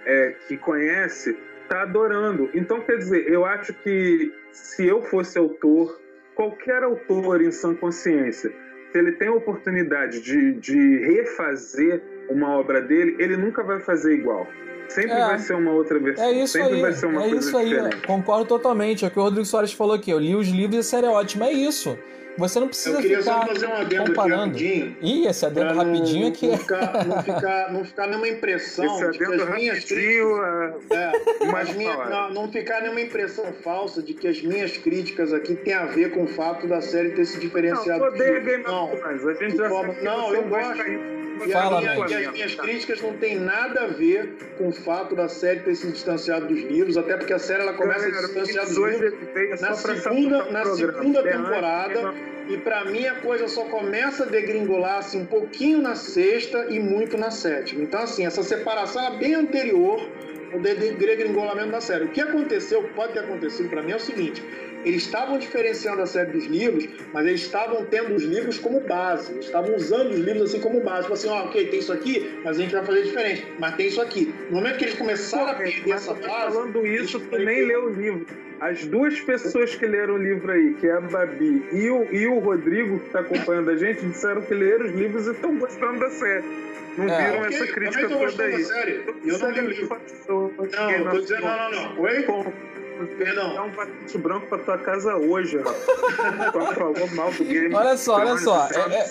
é, 0.06 0.36
que 0.48 0.58
conhece, 0.58 1.38
tá 1.70 1.84
adorando. 1.84 2.50
Então, 2.54 2.82
quer 2.82 2.98
dizer, 2.98 3.32
eu 3.32 3.46
acho 3.46 3.74
que 3.74 4.34
se 4.52 4.86
eu 4.86 5.02
fosse 5.04 5.38
autor, 5.38 6.00
qualquer 6.36 6.84
autor 6.84 7.42
em 7.42 7.52
sã 7.52 7.76
consciência, 7.76 8.52
se 8.92 8.98
ele 8.98 9.14
tem 9.14 9.28
a 9.28 9.34
oportunidade 9.34 10.22
de, 10.22 10.54
de 10.54 10.98
refazer 10.98 12.02
uma 12.30 12.58
obra 12.58 12.82
dele, 12.82 13.16
ele 13.20 13.38
nunca 13.38 13.64
vai 13.64 13.80
fazer 13.80 14.16
igual. 14.16 14.48
Sempre 14.90 15.14
é, 15.14 15.26
vai 15.26 15.40
ser 15.40 15.54
uma 15.54 15.72
outra 15.72 15.98
versão. 16.00 16.26
É 16.26 16.32
isso 16.34 16.54
Sempre 16.54 16.76
aí. 16.76 16.82
vai 16.82 16.92
ser 16.92 17.06
uma 17.06 17.22
é 17.22 17.30
coisa 17.30 17.48
isso 17.48 17.58
aí. 17.58 17.70
diferente. 17.70 18.08
Concordo 18.08 18.46
totalmente. 18.46 19.06
É 19.06 19.08
o 19.08 19.12
que 19.12 19.20
o 19.20 19.22
Rodrigo 19.22 19.46
Soares 19.46 19.72
falou 19.72 19.96
aqui. 19.96 20.12
Eu 20.12 20.20
li 20.20 20.36
os 20.36 20.50
livros 20.50 20.76
e 20.76 20.80
a 20.80 20.84
série 20.84 21.06
é 21.08 21.10
ótima. 21.10 21.46
É 21.46 21.54
isso. 21.54 21.98
Você 22.38 22.60
não 22.60 22.68
precisa 22.68 22.98
eu 22.98 23.02
queria 23.02 23.20
ficar 23.20 23.42
só 23.42 23.48
fazer 23.48 23.68
um 23.68 23.76
adendo 23.76 24.06
comparando. 24.06 24.56
Aqui 24.56 24.80
rapidinho, 24.80 24.98
Ih, 25.02 25.28
esse 25.28 25.46
adendo 25.46 25.74
rapidinho 25.74 26.28
aqui. 26.28 26.48
Não 26.48 26.58
ficar, 26.58 27.06
não, 27.06 27.24
ficar, 27.24 27.74
não 27.74 27.86
ficar 27.86 28.08
nenhuma 28.08 28.28
impressão 28.28 28.86
esse 28.86 29.12
de 29.12 29.18
que 29.18 29.24
as 29.26 29.50
minhas 29.50 29.84
críticas... 29.84 30.92
É, 30.92 31.12
mas 31.52 31.76
minha, 31.76 31.96
não, 32.06 32.34
não 32.34 32.52
ficar 32.52 32.82
nenhuma 32.82 33.02
impressão 33.02 33.52
falsa 33.64 34.02
de 34.02 34.14
que 34.14 34.28
as 34.28 34.42
minhas 34.42 34.78
críticas 34.78 35.34
aqui 35.34 35.56
têm 35.56 35.74
a 35.74 35.86
ver 35.86 36.12
com 36.12 36.24
o 36.24 36.28
fato 36.28 36.68
da 36.68 36.82
série 36.82 37.12
ter 37.12 37.26
se 37.26 37.40
diferenciado. 37.40 38.00
Não, 38.00 38.08
odeio 38.08 38.44
Game 38.44 38.66
of 38.66 38.98
Thrones. 38.98 39.28
A 39.28 39.34
gente 39.34 39.58
já 39.58 39.70
forma... 39.70 39.94
Não, 40.02 40.34
eu 40.34 40.44
gosto... 40.48 41.21
E, 41.46 41.52
Fala, 41.52 41.82
minha, 41.82 42.08
e, 42.08 42.26
as 42.26 42.32
minhas 42.32 42.56
críticas 42.56 43.02
não 43.02 43.18
têm 43.18 43.40
nada 43.40 43.84
a 43.84 43.88
ver 43.88 44.36
com 44.58 44.70
o 44.70 44.72
fato 44.72 45.16
da 45.16 45.28
série 45.28 45.62
ter 45.62 45.76
se 45.76 45.88
distanciado 45.88 46.48
dos 46.48 46.62
livros, 46.62 46.98
até 46.98 47.18
porque 47.18 47.34
a 47.34 47.40
série 47.40 47.62
ela 47.64 47.74
começa 47.74 48.08
a 48.08 48.14
se 48.14 48.22
distanciar 48.22 48.66
dos 48.66 48.78
livros 48.78 49.62
na 49.62 49.74
segunda, 49.74 50.46
na 50.52 50.66
segunda 50.66 51.24
temporada. 51.24 52.14
E 52.48 52.58
para 52.58 52.86
mim 52.86 53.06
a 53.06 53.16
coisa 53.16 53.48
só 53.48 53.64
começa 53.66 54.24
a 54.24 54.26
degringolar 54.26 54.98
assim, 54.98 55.22
um 55.22 55.26
pouquinho 55.26 55.82
na 55.82 55.96
sexta 55.96 56.68
e 56.70 56.80
muito 56.80 57.18
na 57.18 57.32
sétima. 57.32 57.84
Então, 57.84 58.02
assim, 58.02 58.26
essa 58.26 58.44
separação 58.44 59.06
é 59.06 59.18
bem 59.18 59.36
anterior 59.36 60.02
ao 60.52 60.60
degringolamento 60.60 61.72
da 61.72 61.82
série. 61.82 62.06
O 62.06 62.10
que 62.10 62.20
aconteceu, 62.20 62.84
pode 62.96 63.14
ter 63.14 63.20
acontecido 63.20 63.70
para 63.70 63.82
mim, 63.82 63.92
é 63.92 63.96
o 63.96 64.00
seguinte: 64.00 64.44
eles 64.86 65.04
estavam 65.04 65.38
diferenciando 65.38 66.02
a 66.02 66.06
série 66.06 66.32
dos 66.32 66.46
livros, 66.46 66.88
mas 67.14 67.26
eles 67.26 67.42
estavam 67.42 67.86
tendo 67.86 68.16
os 68.16 68.24
livros 68.24 68.58
como 68.60 68.80
base. 68.82 69.32
Eles 69.32 69.46
estavam 69.46 69.76
usando 69.76 70.12
os 70.12 70.20
livros 70.20 70.50
assim 70.50 70.60
como 70.60 70.82
base. 70.82 71.04
Tipo 71.04 71.14
assim, 71.14 71.30
ó, 71.30 71.44
oh, 71.44 71.46
ok, 71.46 71.68
tem 71.68 71.80
isso 71.80 71.94
aqui, 71.94 72.40
mas 72.44 72.58
a 72.58 72.62
gente 72.62 72.74
vai 72.74 72.86
fazer 72.86 73.04
diferente. 73.04 73.48
Mas 73.60 73.76
tem 73.76 73.88
isso 73.88 74.02
aqui. 74.02 74.34
No 74.50 74.58
momento 74.58 74.78
que 74.78 74.86
eles 74.86 74.98
começaram 74.98 75.46
Pô, 75.46 75.52
a 75.52 75.56
perder 75.56 75.92
essa 75.92 76.14
base. 76.14 76.54
Falando 76.54 76.86
isso, 76.86 77.20
tu 77.20 77.38
nem 77.38 77.66
leu 77.66 77.86
o 77.86 77.90
livro. 77.90 78.26
As 78.60 78.86
duas 78.86 79.20
pessoas 79.22 79.74
que 79.74 79.88
leram 79.88 80.16
o 80.16 80.18
livro 80.18 80.52
aí, 80.52 80.76
que 80.76 80.88
é 80.88 80.94
a 80.94 81.02
Babi 81.02 81.66
e 81.72 81.90
o, 81.90 82.08
e 82.12 82.28
o 82.28 82.38
Rodrigo, 82.38 83.00
que 83.00 83.08
está 83.08 83.22
acompanhando 83.22 83.72
a 83.72 83.76
gente, 83.76 84.06
disseram 84.06 84.42
que 84.44 84.54
leram 84.54 84.86
os 84.86 84.92
livros 84.92 85.26
e 85.28 85.32
estão 85.32 85.58
gostando 85.58 86.00
da 86.00 86.10
série. 86.12 86.44
Não 86.98 87.10
é, 87.10 87.32
viram 87.32 87.44
okay. 87.44 87.56
essa 87.56 87.74
crítica 87.74 88.10
toda 88.10 88.44
aí. 88.44 88.66
Eu 89.26 89.40
não 89.40 89.52
li 89.52 89.60
o 89.62 89.68
livro. 89.68 90.02
Não, 90.28 90.52
não, 90.52 90.62
não, 90.62 91.72
não. 91.72 92.02
Oi? 92.02 92.26
Perdão. 93.18 93.54
Dá 93.54 93.64
um 93.64 93.72
patente 93.72 94.18
branco 94.18 94.48
pra 94.48 94.58
tua 94.60 94.78
casa 94.78 95.16
hoje, 95.16 95.58
falou 96.76 97.08
mal 97.16 97.32
do 97.32 97.44
game. 97.44 97.74
Olha 97.74 97.98
só, 97.98 98.16
olha 98.18 98.38
só. 98.38 98.68
É, 98.68 98.96
é, 98.96 99.06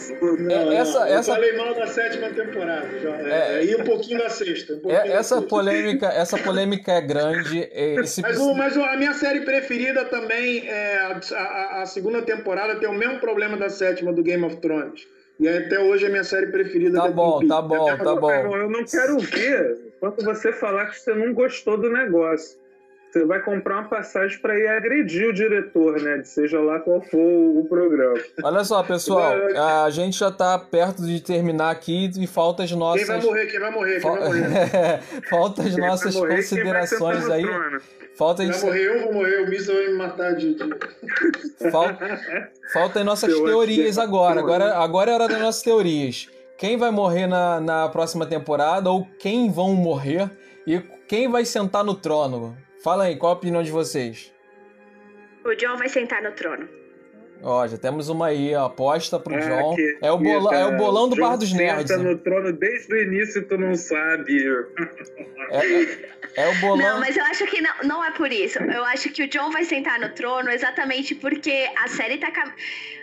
é, 0.53 0.75
essa, 0.75 0.99
eu 0.99 1.19
essa... 1.19 1.33
falei 1.35 1.57
mal 1.57 1.75
da 1.75 1.87
sétima 1.87 2.31
temporada. 2.31 2.99
Já, 3.01 3.17
é, 3.17 3.59
é, 3.59 3.65
e 3.65 3.77
um 3.77 3.85
pouquinho 3.85 4.19
da 4.19 4.29
sexta. 4.29 4.75
Um 4.75 4.81
pouquinho 4.81 5.03
essa, 5.03 5.37
da 5.37 5.41
sexta. 5.41 5.43
polêmica, 5.43 6.07
essa 6.07 6.39
polêmica 6.39 6.93
é 6.93 7.01
grande. 7.01 7.69
Esse... 7.73 8.23
Mas, 8.23 8.39
o, 8.39 8.55
mas 8.55 8.77
a 8.77 8.97
minha 8.97 9.15
série 9.15 9.41
preferida 9.41 10.05
também 10.05 10.69
é 10.69 10.99
a, 10.99 11.21
a, 11.35 11.83
a 11.83 11.87
segunda 11.87 12.23
temporada 12.23 12.77
tem 12.77 12.89
o 12.89 12.95
mesmo 12.95 13.19
problema 13.19 13.57
da 13.57 13.69
sétima 13.69 14.13
do 14.13 14.23
Game 14.23 14.45
of 14.45 14.57
Thrones. 14.57 15.07
E 15.41 15.49
até 15.49 15.81
hoje 15.81 16.05
é 16.05 16.09
a 16.09 16.11
minha 16.11 16.25
série 16.25 16.49
preferida. 16.49 17.01
Tá 17.01 17.09
bom, 17.09 17.47
tá 17.47 17.63
bom, 17.63 17.97
tá 17.97 18.15
bom. 18.15 18.57
Eu 18.57 18.69
não 18.69 18.85
quero 18.85 19.19
ver 19.19 19.95
quando 19.99 20.23
você 20.23 20.53
falar 20.53 20.87
que 20.87 21.01
você 21.01 21.15
não 21.15 21.33
gostou 21.33 21.79
do 21.79 21.89
negócio 21.89 22.60
você 23.11 23.25
vai 23.25 23.43
comprar 23.43 23.81
uma 23.81 23.89
passagem 23.89 24.39
para 24.39 24.57
ir 24.57 24.69
agredir 24.69 25.29
o 25.29 25.33
diretor, 25.33 26.01
né? 26.01 26.23
Seja 26.23 26.61
lá 26.61 26.79
qual 26.79 27.03
for 27.03 27.19
o 27.19 27.67
programa. 27.69 28.21
Olha 28.45 28.63
só, 28.63 28.83
pessoal, 28.85 29.35
a 29.85 29.91
gente 29.91 30.17
já 30.17 30.29
está 30.29 30.57
perto 30.59 31.05
de 31.05 31.21
terminar 31.21 31.71
aqui 31.71 32.09
e 32.17 32.27
falta 32.27 32.63
as 32.63 32.71
nossas. 32.71 33.07
Quem 33.07 33.17
vai 33.17 33.27
morrer? 33.27 33.47
Quem 33.47 33.61
vai 33.61 33.71
morrer? 33.73 34.01
Quem 34.01 34.11
vai 34.11 34.21
morrer? 34.21 35.01
falta 35.29 35.63
as 35.63 35.75
quem 35.75 35.85
nossas 35.85 36.15
morrer, 36.15 36.37
considerações 36.37 37.29
aí. 37.29 37.45
Falta 38.17 38.45
Vai 38.47 38.61
morrer, 38.61 38.85
eu 38.85 39.01
vou 39.01 39.13
morrer, 39.15 39.43
o 39.43 39.49
Misa 39.49 39.73
vai 39.73 39.87
me 39.89 39.95
matar 39.95 40.35
de. 40.37 40.57
Falta, 41.71 42.21
falta 42.73 43.01
as 43.01 43.05
nossas 43.05 43.33
teorias 43.33 43.99
agora. 43.99 44.41
agora. 44.41 44.77
Agora 44.77 45.11
é 45.11 45.15
hora 45.15 45.29
das 45.29 45.41
nossas 45.41 45.63
teorias. 45.63 46.29
Quem 46.59 46.77
vai 46.77 46.91
morrer 46.91 47.27
na, 47.27 47.61
na 47.61 47.89
próxima 47.89 48.27
temporada 48.27 48.91
ou 48.91 49.07
quem 49.19 49.51
vão 49.51 49.75
morrer 49.75 50.31
e 50.67 50.79
quem 51.09 51.29
vai 51.29 51.47
sentar 51.47 51.83
no 51.83 51.95
trono? 51.95 52.55
Fala 52.83 53.05
aí, 53.05 53.17
qual 53.17 53.33
a 53.33 53.37
opinião 53.37 53.63
de 53.63 53.71
vocês? 53.71 54.33
O 55.45 55.55
John 55.55 55.77
vai 55.77 55.89
sentar 55.89 56.23
no 56.23 56.33
trono. 56.33 56.69
Ó, 57.43 57.67
já 57.67 57.79
temos 57.79 58.09
uma 58.09 58.27
aí, 58.27 58.55
a 58.55 58.67
aposta 58.67 59.19
pro 59.19 59.35
ah, 59.35 59.39
John. 59.39 59.75
Que, 59.75 59.99
é, 60.03 60.11
o 60.11 60.19
bolão, 60.19 60.53
é 60.53 60.67
o 60.67 60.77
bolão 60.77 61.09
do 61.09 61.17
John 61.17 61.23
Bar 61.23 61.37
dos 61.37 61.53
Nerds. 61.53 61.89
Senta 61.89 62.03
no 62.03 62.19
trono 62.19 62.53
desde 62.53 62.93
o 62.93 63.03
início 63.03 63.47
tu 63.47 63.57
não 63.57 63.75
sabe. 63.75 64.47
É, 65.51 65.57
é, 65.57 66.43
é, 66.45 66.49
o 66.49 66.55
bolão. 66.61 66.77
Não, 66.77 67.01
mas 67.01 67.17
eu 67.17 67.25
acho 67.25 67.47
que 67.47 67.61
não, 67.61 67.73
não 67.85 68.05
é 68.05 68.11
por 68.13 68.31
isso. 68.31 68.59
Eu 68.59 68.85
acho 68.85 69.11
que 69.11 69.25
o 69.25 69.29
John 69.29 69.51
vai 69.51 69.65
sentar 69.65 69.99
no 69.99 70.11
trono 70.11 70.51
exatamente 70.51 71.15
porque 71.15 71.71
a 71.83 71.89
série 71.89 72.19
tá, 72.19 72.31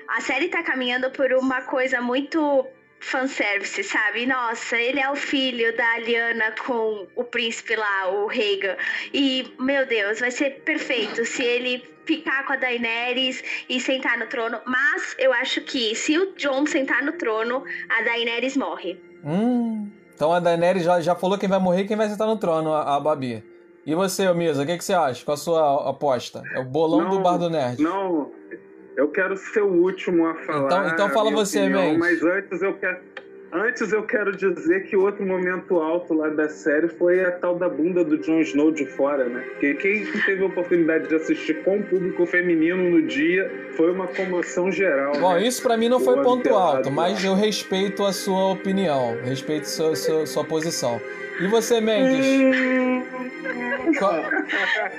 a 0.08 0.22
série 0.22 0.50
tá 0.50 0.62
caminhando 0.62 1.10
por 1.12 1.34
uma 1.34 1.62
coisa 1.62 2.00
muito 2.00 2.68
fanservice, 3.00 3.84
sabe? 3.84 4.26
Nossa, 4.26 4.78
ele 4.78 5.00
é 5.00 5.10
o 5.10 5.16
filho 5.16 5.76
da 5.76 5.93
Aliana 5.93 6.54
com 6.66 7.08
o 7.16 7.24
príncipe 7.24 7.76
lá, 7.76 8.10
o 8.10 8.28
Rhaegar. 8.28 8.78
E, 9.14 9.54
meu 9.60 9.86
Deus, 9.86 10.20
vai 10.20 10.32
ser 10.32 10.62
perfeito 10.62 11.26
se 11.26 11.43
ele 11.43 11.84
ficar 12.06 12.45
com 12.45 12.54
a 12.54 12.56
Daenerys 12.56 13.43
e 13.70 13.80
sentar 13.80 14.18
no 14.18 14.28
trono. 14.28 14.60
Mas 14.66 15.16
eu 15.20 15.34
acho 15.34 15.62
que 15.62 15.93
se 15.95 16.18
o 16.18 16.34
Jon 16.36 16.66
sentar 16.66 17.04
no 17.04 17.14
trono, 17.14 17.64
a 17.89 18.02
Daenerys 18.02 18.56
morre. 18.56 19.00
Hum, 19.24 19.89
então 20.16 20.32
a 20.32 20.39
Daenerys 20.39 20.84
já, 20.84 21.02
já 21.02 21.16
falou 21.16 21.38
quem 21.38 21.50
vai 21.50 21.60
morrer 21.60 21.82
e 21.82 21.88
quem 21.88 21.98
vai 21.98 22.10
sentar 22.10 22.28
no 22.28 22.38
trono, 22.38 22.74
a, 22.74 22.95
a 22.95 23.00
Babi. 23.00 23.43
E 23.86 23.95
você, 23.95 24.32
Misa, 24.34 24.64
o 24.64 24.66
que, 24.66 24.78
que 24.78 24.84
você 24.84 24.93
acha? 24.93 25.24
Qual 25.24 25.34
a 25.34 25.38
sua 25.38 25.89
aposta? 25.89 26.43
É 26.54 26.60
o 26.60 26.66
bolão 26.66 27.04
não, 27.04 27.10
do 27.10 27.20
Bar 27.22 27.38
do 27.38 27.50
Nerd. 27.50 27.82
Não, 27.82 28.30
eu 28.98 29.08
quero 29.08 29.38
ser 29.38 29.62
o 29.62 29.68
último 29.68 30.26
a 30.26 30.34
falar. 30.34 30.66
Então, 30.66 30.88
então 30.89 31.10
fala 31.12 31.32
você, 31.32 31.60
opinião, 31.60 31.82
Mendes. 31.82 32.00
Mas 32.00 32.24
antes 32.24 32.62
eu 32.62 32.74
quero, 32.74 32.98
Antes 33.54 33.93
eu 33.93 34.04
quero 34.04 34.36
dizer 34.36 34.84
que 34.89 34.98
outro 34.98 35.26
momento 35.26 35.80
alto 35.80 36.14
lá 36.14 36.28
da 36.28 36.50
série 36.50 36.89
foi 36.89 37.24
a 37.24 37.32
tal 37.32 37.56
da 37.56 37.70
bunda 37.70 38.04
do 38.04 38.18
Jon 38.18 38.41
Snow 38.41 38.72
de 38.72 38.86
fora, 38.86 39.24
né? 39.24 39.39
Porque 39.52 39.74
quem 39.76 40.06
teve 40.26 40.43
a 40.43 40.48
oportunidade 40.48 41.08
de 41.08 41.16
assistir 41.16 41.64
com 41.64 41.78
o 41.78 41.84
público 41.84 42.26
feminino 42.26 42.89
no 42.89 43.02
dia 43.04 43.50
foi 43.78 43.89
uma 43.91 44.06
comoção 44.08 44.70
geral. 44.70 45.14
Bom, 45.14 45.36
né? 45.36 45.48
isso 45.48 45.64
para 45.64 45.78
mim 45.78 45.88
não 45.88 45.98
O 45.98 46.02
foi 46.02 46.22
ponto 46.22 46.54
alto, 46.54 46.91
mas 46.91 47.24
lá. 47.24 47.30
eu 47.30 47.36
respeito 47.36 48.04
a 48.04 48.12
sua 48.12 48.52
opinião, 48.52 49.18
respeito 49.24 49.64
sua, 49.70 49.95
sua, 49.95 50.26
sua 50.26 50.43
posição. 50.43 51.00
E 51.39 51.48
você, 51.48 51.80
Mendes? 51.80 52.28
Qual, 53.98 54.24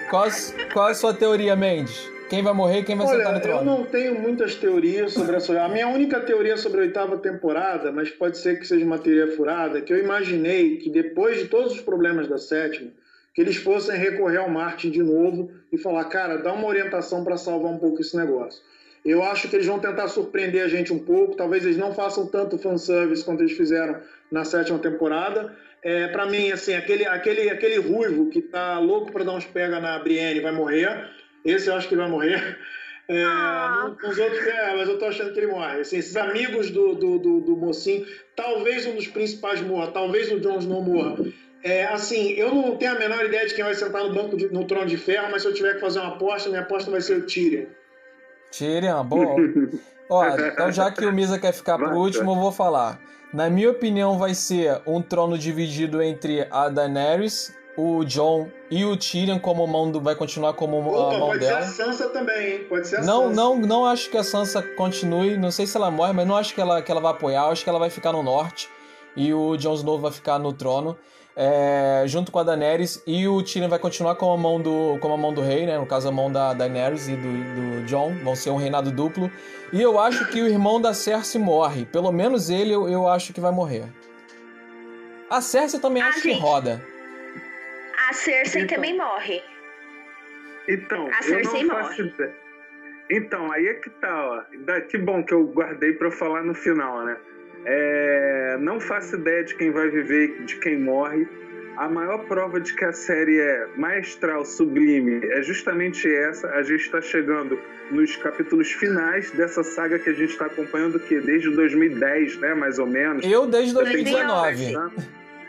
qual, 0.09 0.29
qual 0.73 0.87
a 0.87 0.95
sua 0.95 1.13
teoria, 1.13 1.55
Mendes? 1.55 2.11
Quem 2.29 2.43
vai 2.43 2.53
morrer 2.53 2.81
e 2.81 2.85
quem 2.85 2.97
vai 2.97 3.07
sentar 3.07 3.25
no 3.25 3.29
Olha, 3.31 3.37
eu 3.39 3.43
trono? 3.43 3.65
não 3.65 3.85
tenho 3.85 4.21
muitas 4.21 4.55
teorias 4.55 5.13
sobre 5.13 5.37
essa. 5.37 5.61
A 5.63 5.69
minha 5.69 5.89
única 5.89 6.21
teoria 6.21 6.57
sobre 6.57 6.81
a 6.81 6.83
oitava 6.83 7.17
temporada, 7.17 7.91
mas 7.91 8.11
pode 8.11 8.39
ser 8.39 8.59
que 8.59 8.67
seja 8.67 8.85
uma 8.85 8.99
teoria 8.99 9.35
furada, 9.37 9.81
que 9.81 9.93
eu 9.93 9.99
imaginei 9.99 10.77
que 10.77 10.91
depois 10.91 11.39
de 11.39 11.47
todos 11.47 11.73
os 11.73 11.81
problemas 11.81 12.29
da 12.29 12.39
sétima, 12.39 12.91
que 13.35 13.41
eles 13.41 13.57
fossem 13.57 13.97
recorrer 13.97 14.39
ao 14.39 14.51
Martin 14.51 14.91
de 14.91 15.03
novo 15.03 15.51
e 15.73 15.79
falar, 15.79 16.05
cara, 16.05 16.37
dá 16.39 16.53
uma 16.53 16.67
orientação 16.67 17.25
para 17.25 17.37
salvar 17.37 17.73
um 17.73 17.79
pouco 17.79 18.01
esse 18.01 18.17
negócio. 18.17 18.61
Eu 19.05 19.23
acho 19.23 19.49
que 19.49 19.57
eles 19.57 19.67
vão 19.67 19.79
tentar 19.79 20.09
surpreender 20.09 20.63
a 20.63 20.69
gente 20.69 20.93
um 20.93 20.99
pouco, 20.99 21.37
talvez 21.37 21.65
eles 21.65 21.77
não 21.77 21.95
façam 21.95 22.27
tanto 22.27 22.59
fanservice 22.59 23.25
quanto 23.25 23.43
eles 23.43 23.53
fizeram 23.53 23.97
na 24.31 24.45
sétima 24.45 24.79
temporada. 24.79 25.55
É, 25.83 26.09
para 26.09 26.27
mim, 26.27 26.51
assim, 26.51 26.75
aquele, 26.75 27.07
aquele, 27.07 27.49
aquele 27.49 27.79
ruivo 27.79 28.29
que 28.29 28.43
tá 28.43 28.79
louco 28.79 29.13
para 29.13 29.25
dar 29.25 29.33
uns 29.33 29.47
pega 29.47 29.81
na 29.81 29.99
Brienne 30.01 30.41
vai 30.41 30.53
morrer. 30.53 31.09
Esse 31.45 31.69
eu 31.69 31.75
acho 31.75 31.89
que 31.89 31.95
ele 31.95 32.03
vai 32.03 32.11
morrer. 32.11 32.59
É, 33.09 33.23
Ah. 33.25 33.91
Os 34.07 34.19
outros, 34.19 34.47
é, 34.47 34.77
mas 34.77 34.87
eu 34.89 34.99
tô 34.99 35.07
achando 35.07 35.33
que 35.33 35.39
ele 35.41 35.47
morre. 35.47 35.81
Assim, 35.81 35.97
esses 35.97 36.15
amigos 36.17 36.71
do, 36.71 36.95
do, 36.95 37.19
do, 37.19 37.41
do 37.41 37.57
mocinho, 37.57 38.07
talvez 38.37 38.85
um 38.87 38.95
dos 38.95 39.07
principais 39.07 39.61
morra, 39.63 39.91
talvez 39.93 40.31
o 40.31 40.39
Jon 40.39 40.59
Snow 40.59 40.83
morra. 40.83 41.17
É, 41.65 41.87
assim, 41.87 42.33
eu 42.33 42.55
não 42.55 42.77
tenho 42.77 42.93
a 42.93 42.99
menor 42.99 43.25
ideia 43.25 43.47
de 43.47 43.55
quem 43.55 43.65
vai 43.65 43.75
sentar 43.75 44.05
no 44.05 44.15
banco 44.15 44.37
de- 44.37 44.49
no 44.53 44.65
trono 44.67 44.87
de 44.87 44.97
ferro, 44.99 45.29
mas 45.31 45.43
se 45.43 45.49
eu 45.49 45.55
tiver 45.55 45.75
que 45.75 45.81
fazer 45.81 45.99
uma 46.01 46.15
aposta, 46.15 46.49
minha 46.51 46.61
aposta 46.61 46.91
vai 46.91 47.01
ser 47.01 47.17
o 47.19 47.23
Tyrion. 47.27 47.65
Tyrion, 48.51 49.05
bom. 49.05 49.37
Ó, 50.11 50.25
então 50.27 50.71
já 50.73 50.91
que 50.91 51.05
o 51.05 51.13
Misa 51.13 51.39
quer 51.39 51.53
ficar 51.53 51.79
por 51.79 51.93
último, 51.93 52.33
eu 52.33 52.37
vou 52.37 52.53
falar. 52.53 53.01
Na 53.33 53.51
minha 53.51 53.71
opinião, 53.71 54.17
vai 54.19 54.35
ser 54.35 54.81
um 54.87 55.03
trono 55.03 55.37
dividido 55.37 56.01
entre 56.03 56.47
a 56.51 56.69
Daenerys, 56.71 57.55
o 57.81 58.05
Jon 58.05 58.49
e 58.71 58.85
o 58.85 58.97
Tyrion 58.97 59.39
como 59.39 59.65
mão 59.67 59.89
do, 59.91 60.01
vai 60.01 60.17
continuar 60.17 60.53
como 60.55 60.77
a 60.79 60.81
Opa, 60.81 61.19
mão 61.19 61.29
pode 61.29 61.39
dela. 61.41 61.63
ser 61.63 61.83
a 61.83 61.87
Sansa 61.87 62.09
também, 62.09 62.53
hein? 62.55 62.67
Pode 62.69 62.89
ser 62.89 62.97
a 62.97 63.03
Não, 63.03 63.29
Sansa. 63.29 63.35
não, 63.37 63.57
não 63.57 63.87
acho 63.87 64.11
que 64.11 64.17
a 64.17 64.25
Sansa 64.25 64.61
continue. 64.77 65.37
Não 65.37 65.51
sei 65.53 65.65
se 65.67 65.77
ela 65.77 65.89
morre, 65.91 66.13
mas 66.13 66.27
não 66.27 66.37
acho 66.37 66.53
que 66.55 66.61
ela, 66.61 66.83
que 66.83 66.91
ela 66.91 67.01
vai 67.01 67.13
apoiar. 67.13 67.45
Eu 67.45 67.53
acho 67.53 67.63
que 67.63 67.71
ela 67.71 67.79
vai 67.79 67.89
ficar 67.89 68.13
no 68.13 68.23
norte 68.23 68.69
e 69.17 69.33
o 69.33 69.57
Jon 69.57 69.75
Snow 69.75 69.99
vai 69.99 70.11
ficar 70.11 70.39
no 70.41 70.53
trono. 70.53 70.97
é, 71.41 72.03
junto 72.07 72.33
com 72.33 72.41
a 72.41 72.43
Daenerys 72.43 73.01
e 73.07 73.29
o 73.29 73.41
Tyrion 73.45 73.69
vai 73.69 73.79
continuar 73.79 74.17
com 74.17 74.33
a 74.33 74.37
mão 74.37 74.61
do, 74.61 74.99
com 75.01 75.13
a 75.13 75.17
mão 75.17 75.33
do 75.33 75.41
rei, 75.41 75.67
né? 75.67 75.79
No 75.79 75.87
caso, 75.87 76.09
a 76.09 76.11
mão 76.13 76.33
da 76.33 76.53
Daenerys 76.53 77.07
e 77.07 77.15
do, 77.15 77.81
do 77.81 77.87
Jon. 77.87 78.13
Vão 78.25 78.35
ser 78.35 78.51
um 78.51 78.57
reinado 78.57 78.91
duplo. 78.91 79.31
E 79.73 79.81
eu 79.81 80.01
acho 80.01 80.27
que 80.31 80.43
o 80.43 80.49
irmão 80.49 80.81
da 80.81 80.93
Cersei 80.93 81.41
morre. 81.41 81.85
Pelo 81.87 82.11
menos 82.11 82.51
ele 82.51 82.73
eu, 82.75 82.89
eu 82.89 83.07
acho 83.07 83.33
que 83.33 83.41
vai 83.41 83.53
morrer. 83.53 83.85
A 85.31 85.41
Cersei 85.41 85.79
também 85.79 86.03
Ah, 86.03 86.09
acho 86.09 86.23
que 86.23 86.31
gente. 86.33 86.41
roda. 86.43 86.83
A 88.09 88.13
Cersei 88.13 88.63
Então. 88.63 88.77
também 88.77 88.97
morre. 88.97 89.43
Então, 90.69 91.07
A 91.07 91.19
eu 91.19 91.23
Cersei 91.23 91.65
não 91.65 91.77
faço 91.77 92.03
ideia. 92.03 92.35
Então, 93.11 93.51
aí 93.53 93.67
é 93.67 93.75
que 93.75 93.91
tá, 93.91 94.25
ó. 94.27 94.81
Que 94.89 94.99
bom 94.99 95.23
que 95.25 95.33
eu 95.33 95.45
guardei 95.47 95.93
pra 95.95 96.09
eu 96.09 96.13
falar 96.13 96.43
no 96.43 96.55
final, 96.55 97.05
né? 97.05 97.17
É, 97.65 98.57
Não 98.61 98.81
faço 98.81 99.17
ideia 99.17 99.45
de 99.45 99.55
quem 99.55 99.71
vai 99.71 99.89
viver 99.89 100.41
e 100.41 100.45
de 100.45 100.57
quem 100.57 100.79
morre. 100.79 101.27
A 101.77 101.89
maior 101.89 102.19
prova 102.27 102.59
de 102.61 102.75
que 102.75 102.85
a 102.85 102.93
série 102.93 103.39
é 103.39 103.69
maestral, 103.77 104.45
sublime, 104.45 105.25
é 105.27 105.43
justamente 105.43 106.13
essa. 106.13 106.49
A 106.51 106.63
gente 106.63 106.81
está 106.81 107.01
chegando 107.01 107.59
nos 107.91 108.17
capítulos 108.17 108.73
finais 108.73 109.31
dessa 109.31 109.63
saga 109.63 109.99
que 109.99 110.11
a 110.11 110.13
gente 110.13 110.31
está 110.31 110.47
acompanhando, 110.47 110.99
que 110.99 111.21
desde 111.21 111.51
2010, 111.51 112.39
né, 112.39 112.55
mais 112.55 112.79
ou 112.79 112.87
menos. 112.87 113.25
Eu 113.25 113.47
desde 113.47 113.73
Já 113.75 113.85
tem 113.85 113.93
2019. 113.93 114.75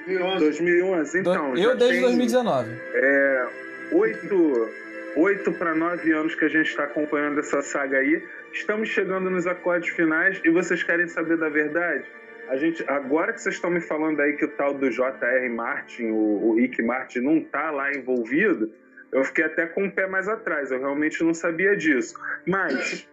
Né? 0.07 0.17
2011. 0.39 0.39
2011, 0.45 1.19
então. 1.19 1.57
eu 1.57 1.75
desde 1.75 1.95
tem- 1.97 2.01
2019. 2.01 2.69
é, 2.93 3.47
oito, 3.91 4.69
oito 5.15 5.51
para 5.53 5.75
nove 5.75 6.11
anos 6.11 6.35
que 6.35 6.45
a 6.45 6.49
gente 6.49 6.67
está 6.67 6.83
acompanhando 6.83 7.39
essa 7.39 7.61
saga 7.61 7.97
aí. 7.97 8.23
Estamos 8.53 8.89
chegando 8.89 9.29
nos 9.29 9.45
acordes 9.45 9.89
finais 9.89 10.41
e 10.43 10.49
vocês 10.49 10.81
querem 10.83 11.07
saber 11.07 11.37
da 11.37 11.49
verdade? 11.49 12.05
A 12.49 12.57
gente, 12.57 12.83
agora 12.87 13.31
que 13.31 13.41
vocês 13.41 13.55
estão 13.55 13.69
me 13.69 13.79
falando 13.79 14.19
aí 14.21 14.33
que 14.33 14.45
o 14.45 14.47
tal 14.47 14.73
do 14.73 14.89
J.R. 14.89 15.49
Martin, 15.49 16.05
o, 16.05 16.47
o 16.47 16.55
Rick 16.55 16.81
Martin, 16.81 17.19
não 17.19 17.43
tá 17.43 17.69
lá 17.69 17.91
envolvido, 17.93 18.73
eu 19.11 19.23
fiquei 19.23 19.45
até 19.45 19.67
com 19.67 19.85
o 19.85 19.91
pé 19.91 20.07
mais 20.07 20.27
atrás. 20.27 20.71
Eu 20.71 20.79
realmente 20.79 21.23
não 21.23 21.33
sabia 21.33 21.75
disso. 21.77 22.15
Mas, 22.47 23.07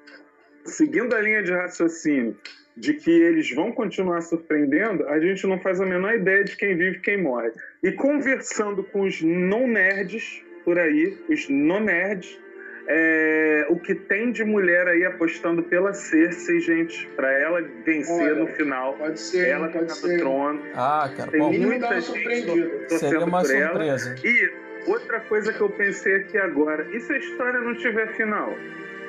seguindo 0.65 1.15
a 1.15 1.21
linha 1.21 1.43
de 1.43 1.53
raciocínio 1.53 2.35
de 2.77 2.93
que 2.95 3.11
eles 3.11 3.51
vão 3.55 3.73
continuar 3.73 4.21
surpreendendo, 4.21 5.09
a 5.09 5.19
gente 5.19 5.47
não 5.47 5.59
faz 5.61 5.81
a 5.81 5.87
menor 5.87 6.15
ideia 6.15 6.45
de 6.45 6.57
quem 6.57 6.77
vive 6.77 6.99
e 6.99 7.01
quem 7.01 7.23
morre. 7.23 7.51
E 7.83 7.91
conversando 7.93 8.83
com 8.85 9.03
os 9.03 9.23
não-nerds 9.23 10.43
por 10.65 10.79
aí, 10.79 11.17
os 11.29 11.49
não-nerds, 11.49 12.39
é, 12.89 13.67
o 13.71 13.77
que 13.81 13.95
tem 13.95 14.31
de 14.31 14.45
mulher 14.45 14.87
aí 14.89 15.05
apostando 15.05 15.63
pela 15.63 15.93
Cersei, 15.95 16.61
gente, 16.61 17.07
para 17.17 17.33
ela 17.33 17.63
vencer 17.85 18.33
Olha, 18.33 18.35
no 18.35 18.47
final, 18.49 18.95
Pode 18.95 19.19
ser, 19.19 19.49
ela 19.49 19.69
pode 19.69 19.93
ser. 19.93 20.19
trono. 20.19 20.61
Ah, 20.75 21.11
cara, 21.17 21.31
Tem 21.31 21.41
bom, 21.41 21.53
muita 21.53 21.87
uma 21.87 22.01
gente 22.01 22.23
torcendo 22.23 22.99
seria 22.99 23.25
uma 23.25 23.43
por 23.43 23.51
ela. 23.55 23.99
surpresa. 23.99 24.15
E 24.25 24.51
outra 24.87 25.21
coisa 25.21 25.53
que 25.53 25.61
eu 25.61 25.71
pensei 25.71 26.15
aqui 26.17 26.39
agora, 26.39 26.87
e 26.93 27.01
se 27.01 27.13
a 27.13 27.19
história 27.19 27.61
não 27.61 27.75
tiver 27.75 28.15
final? 28.15 28.55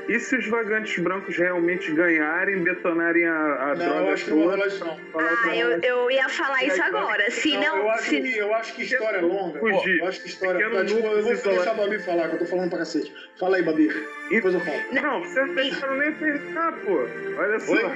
E 0.08 0.20
se 0.20 0.38
os 0.38 0.47
vagantes 0.47 0.97
brancos 1.03 1.36
realmente 1.38 1.91
ganharem, 1.91 2.64
detonarem 2.64 3.26
a, 3.26 3.36
a 3.72 3.76
Não, 3.76 3.76
droga 3.76 3.99
eu 4.08 4.14
acho 4.14 4.26
que 4.26 4.32
não 4.32 4.43
toda? 4.49 4.68
isso 4.68 4.86
não. 4.86 4.97
falar 5.12 5.38
pra 5.41 5.51
Ah, 5.51 5.55
eu, 5.58 5.80
eu 5.82 6.12
ia 6.12 6.30
falar 6.30 6.64
isso 6.64 6.82
agora. 6.82 7.30
Se 7.30 7.51
Não, 7.53 7.62
não. 7.62 7.78
eu, 7.78 7.89
acho 7.91 8.03
se- 8.10 8.22
que, 8.22 8.38
eu 8.38 8.53
acho 8.55 8.74
que 8.74 8.82
história 8.84 9.18
é 9.18 9.22
longa. 9.22 9.60
Fugir. 9.60 9.99
Eu 9.99 10.08
acho 10.08 10.22
que 10.22 10.28
história. 10.30 10.70
Tá, 10.70 10.86
tipo, 10.86 10.99
eu 10.99 11.03
vou 11.03 11.24
deixar 11.24 11.49
a 11.49 11.51
isolado. 11.53 11.78
Babi 11.82 11.99
falar, 11.99 12.30
que 12.30 12.36
eu 12.36 12.39
tô 12.39 12.45
falando 12.45 12.70
pra 12.70 12.80
cacete. 12.80 13.14
Fala 13.38 13.58
aí, 13.58 13.64
Babi. 13.64 13.89
Depois 14.30 14.53
eu 14.53 14.60
falo. 14.62 14.78
Não, 14.93 15.20
você 15.24 15.41
não 15.45 15.55
deixaram 15.55 15.95
nem 15.97 16.12
terminar, 16.14 16.72
pô. 16.86 17.05
Olha 17.38 17.60
só. 17.60 17.74
Oi? 17.74 17.95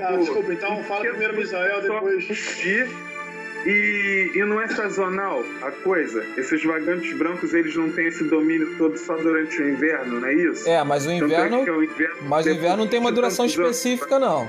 Ah, 0.00 0.06
Pô, 0.12 0.16
desculpa, 0.18 0.52
então 0.54 0.82
fala 0.84 1.00
primeiro 1.02 1.36
Misael, 1.36 1.82
só 1.82 1.94
depois. 1.94 2.26
fugir. 2.26 2.88
E, 3.64 4.32
e 4.34 4.44
não 4.44 4.60
é 4.60 4.66
sazonal 4.68 5.44
a 5.62 5.70
coisa. 5.70 6.24
Esses 6.36 6.64
vagantes 6.64 7.12
brancos, 7.16 7.54
eles 7.54 7.76
não 7.76 7.90
têm 7.92 8.06
esse 8.08 8.24
domínio 8.24 8.76
todo 8.76 8.96
só 8.98 9.16
durante 9.16 9.60
o 9.62 9.68
inverno, 9.68 10.18
não 10.20 10.26
é 10.28 10.34
isso? 10.34 10.68
É, 10.68 10.82
mas 10.82 11.06
o 11.06 11.10
é 11.10 11.14
inverno. 11.14 11.62
que 11.64 11.70
é 11.70 11.72
o 11.72 11.82
inverno 11.82 12.16
Mas 12.22 12.46
o 12.46 12.50
inverno 12.50 12.76
não 12.78 12.86
tem 12.88 12.98
uma 12.98 13.10
de 13.10 13.14
duração 13.14 13.46
específica, 13.46 14.18
não. 14.18 14.48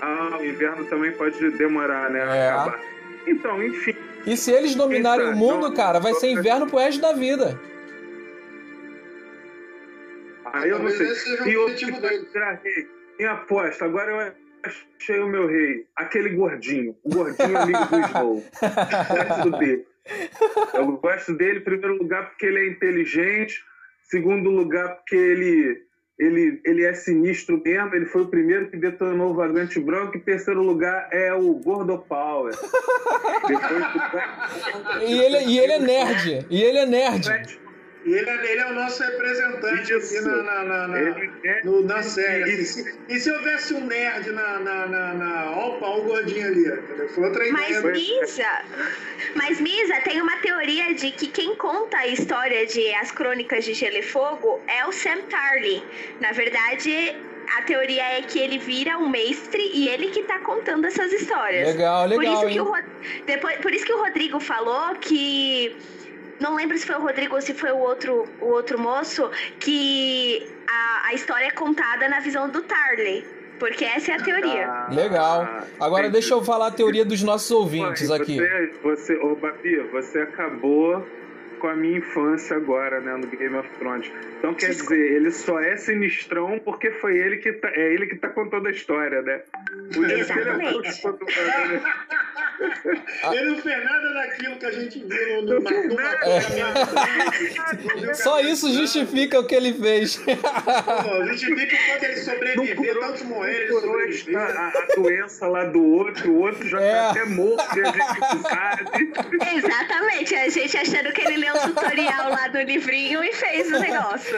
Ah, 0.00 0.38
o 0.40 0.44
inverno 0.44 0.84
também 0.84 1.10
pode 1.12 1.50
demorar, 1.52 2.10
né? 2.10 2.20
É. 2.20 2.48
Acabar. 2.50 2.80
Então, 3.26 3.62
enfim. 3.62 3.96
E 4.24 4.36
se 4.36 4.52
eles 4.52 4.74
dominarem 4.76 5.24
o 5.26 5.28
Eita, 5.30 5.36
mundo, 5.38 5.68
não- 5.68 5.74
cara, 5.74 5.98
vai 5.98 6.14
ser 6.14 6.28
inverno 6.28 6.66
pro 6.68 6.78
resto 6.78 7.00
da 7.00 7.12
vida. 7.12 7.58
Aí 10.52 10.70
eu 10.70 10.78
não 10.78 10.90
sei. 10.90 11.06
o 11.08 11.48
E 11.48 11.56
outro 11.56 11.74
que 11.76 12.00
dele. 12.00 12.28
virar 12.32 12.60
rei. 12.62 12.88
Em 13.18 13.24
aposta, 13.26 13.84
agora 13.84 14.10
eu 14.12 14.47
achei 14.68 15.20
o 15.20 15.28
meu 15.28 15.46
rei. 15.46 15.86
Aquele 15.96 16.30
gordinho. 16.30 16.96
O 17.02 17.10
gordinho 17.10 17.58
amigo 17.58 17.84
do 17.86 18.00
Snow. 18.00 18.44
Gosto 19.28 19.58
dele. 19.58 19.86
Eu 20.74 20.92
gosto 20.96 21.34
dele, 21.34 21.58
em 21.58 21.64
primeiro 21.64 21.98
lugar, 21.98 22.30
porque 22.30 22.46
ele 22.46 22.60
é 22.60 22.66
inteligente. 22.68 23.62
Segundo 24.04 24.48
lugar, 24.48 24.96
porque 24.96 25.16
ele, 25.16 25.82
ele, 26.18 26.60
ele 26.64 26.84
é 26.84 26.94
sinistro 26.94 27.60
mesmo. 27.62 27.94
Ele 27.94 28.06
foi 28.06 28.22
o 28.22 28.28
primeiro 28.28 28.70
que 28.70 28.76
detonou 28.76 29.32
o 29.32 29.34
vagante 29.34 29.78
branco. 29.78 30.16
E 30.16 30.20
terceiro 30.20 30.62
lugar 30.62 31.08
é 31.12 31.34
o 31.34 31.52
Gordo 31.54 31.98
Power. 31.98 32.54
Depois 33.46 33.92
do... 33.92 35.04
E 35.04 35.18
ele, 35.20 35.38
e 35.44 35.58
ele 35.58 35.72
é 35.72 35.78
nerd. 35.78 36.46
E 36.48 36.62
ele 36.62 36.78
é 36.78 36.86
nerd. 36.86 37.60
E 38.04 38.14
ele, 38.14 38.30
é- 38.30 38.52
ele 38.52 38.60
é 38.60 38.66
o 38.70 38.74
nosso 38.74 39.02
representante 39.02 39.92
Isso. 39.92 40.16
aqui 40.16 40.24
na, 40.26 40.42
na, 40.42 40.64
na, 40.64 40.88
na, 40.88 41.00
Ele 41.00 41.30
é- 41.44 41.60
no- 41.64 41.82
na 41.82 42.02
série. 42.02 42.44
assim. 42.44 42.62
Isso. 42.62 42.84
Se- 42.84 42.98
E 43.08 43.18
se 43.20 43.30
houvesse 43.30 43.74
um 43.74 43.84
nerd 43.86 44.30
na. 44.30 44.58
na, 44.60 44.86
na, 44.86 45.14
na 45.14 45.50
opa, 45.56 45.86
o 45.88 46.02
gordinho 46.04 46.46
ali. 46.46 46.64
Foi 47.14 47.24
outra 47.24 47.44
Mas 47.50 47.66
ideia. 47.68 47.82
Foi- 47.82 47.92
Misa, 47.92 48.62
mas 49.34 49.60
Misa 49.60 50.00
tem 50.04 50.20
uma 50.22 50.36
teoria 50.38 50.94
de 50.94 51.10
que 51.10 51.26
quem 51.26 51.54
conta 51.56 51.98
a 51.98 52.06
história 52.06 52.64
de 52.66 52.94
As 52.94 53.10
Crônicas 53.10 53.64
de 53.64 53.74
Gelo 53.74 53.96
e 53.96 54.02
Fogo 54.02 54.60
é 54.68 54.86
o 54.86 54.92
Sam 54.92 55.22
Tarly. 55.28 55.82
Na 56.20 56.32
verdade, 56.32 57.16
a 57.58 57.62
teoria 57.62 58.02
é 58.18 58.22
que 58.22 58.38
ele 58.38 58.58
vira 58.58 58.96
um 58.98 59.08
mestre 59.08 59.70
e 59.74 59.88
ele 59.88 60.08
que 60.10 60.22
tá 60.22 60.38
contando 60.38 60.86
essas 60.86 61.12
histórias. 61.12 61.66
Legal, 61.68 62.08
por 62.08 62.18
legal, 62.18 62.34
isso 62.34 62.46
que 62.46 62.52
hein? 62.52 62.60
o 62.60 63.24
depois, 63.26 63.56
por 63.58 63.72
isso 63.74 63.84
que 63.84 63.92
o 63.92 63.98
Rodrigo 63.98 64.38
falou 64.38 64.94
que 64.96 65.76
não 66.40 66.54
lembro 66.54 66.78
se 66.78 66.86
foi 66.86 66.96
o 66.96 67.00
Rodrigo 67.00 67.34
ou 67.34 67.40
se 67.40 67.54
foi 67.54 67.72
o 67.72 67.78
outro, 67.78 68.24
o 68.40 68.46
outro 68.46 68.78
moço 68.78 69.30
que 69.58 70.48
a, 70.68 71.08
a 71.08 71.14
história 71.14 71.46
é 71.46 71.50
contada 71.50 72.08
na 72.08 72.20
visão 72.20 72.48
do 72.48 72.62
Tarly. 72.62 73.24
Porque 73.58 73.84
essa 73.84 74.12
é 74.12 74.14
a 74.14 74.22
teoria. 74.22 74.68
Ah, 74.68 74.88
Legal. 74.88 75.48
Agora 75.80 76.02
entendi. 76.02 76.12
deixa 76.12 76.34
eu 76.34 76.44
falar 76.44 76.68
a 76.68 76.70
teoria 76.70 77.04
dos 77.04 77.22
nossos 77.24 77.50
ouvintes 77.50 78.08
Mãe, 78.08 78.20
aqui. 78.20 78.36
Você, 78.36 78.72
você, 78.82 79.16
ô 79.16 79.34
Babi, 79.34 79.78
você 79.90 80.20
acabou 80.20 81.04
com 81.58 81.68
a 81.68 81.74
minha 81.76 81.98
infância 81.98 82.56
agora, 82.56 83.00
né, 83.00 83.16
no 83.16 83.26
Game 83.26 83.56
of 83.56 83.68
Thrones. 83.78 84.10
Então 84.38 84.54
quer 84.54 84.68
Desculpa. 84.68 84.94
dizer, 84.94 85.12
ele 85.16 85.30
só 85.30 85.60
é 85.60 85.76
sinistrão 85.76 86.58
porque 86.64 86.90
foi 86.92 87.16
ele 87.18 87.36
que 87.38 87.52
tá, 87.52 87.68
é 87.74 87.92
ele 87.92 88.06
que 88.06 88.16
tá 88.16 88.28
contando 88.28 88.68
a 88.68 88.70
história, 88.70 89.20
né? 89.22 89.40
Por 89.92 90.10
isso 90.10 90.32
que 90.32 90.38
ele 90.38 90.48
é 90.50 90.54
o 90.54 90.80
Exatamente. 90.84 91.82
Ele 93.32 93.50
não 93.50 93.58
fez 93.58 93.84
nada 93.84 94.14
daquilo 94.14 94.56
que 94.56 94.66
a 94.66 94.70
gente 94.72 94.98
viu 94.98 95.42
no, 95.42 95.60
no, 95.60 95.60
no 95.60 95.94
nada. 95.94 96.18
mapeamento. 96.28 98.14
Só 98.16 98.40
isso 98.40 98.72
justifica 98.72 99.38
o 99.38 99.46
que 99.46 99.54
ele 99.54 99.72
fez. 99.74 100.16
Pô, 100.16 101.24
justifica 101.26 101.76
o 101.76 101.78
quanto 101.86 102.04
ele 102.04 102.16
Não 102.16 102.22
sobreviveu, 102.24 102.76
curou, 102.76 103.00
tantos 103.00 103.22
morreram, 103.22 103.62
ele 104.02 104.32
não 104.32 104.40
a, 104.40 104.68
a 104.68 104.86
doença 104.96 105.46
lá 105.46 105.64
do 105.64 105.84
outro, 105.84 106.30
o 106.32 106.40
outro 106.40 106.66
já 106.68 106.80
É. 106.80 106.92
tá 106.92 107.10
até 107.10 107.24
morto 107.26 107.78
e 107.78 107.80
a 107.82 107.92
gente 107.92 108.42
sabe. 108.42 109.12
Exatamente, 109.56 110.34
a 110.34 110.48
gente 110.48 110.76
achando 110.76 111.12
que 111.12 111.20
ele 111.20 111.36
leu 111.52 111.62
o 111.62 111.68
tutorial 111.68 112.30
lá 112.30 112.48
do 112.48 112.58
livrinho 112.58 113.22
e 113.22 113.32
fez 113.32 113.68
o 113.68 113.78
negócio. 113.78 114.36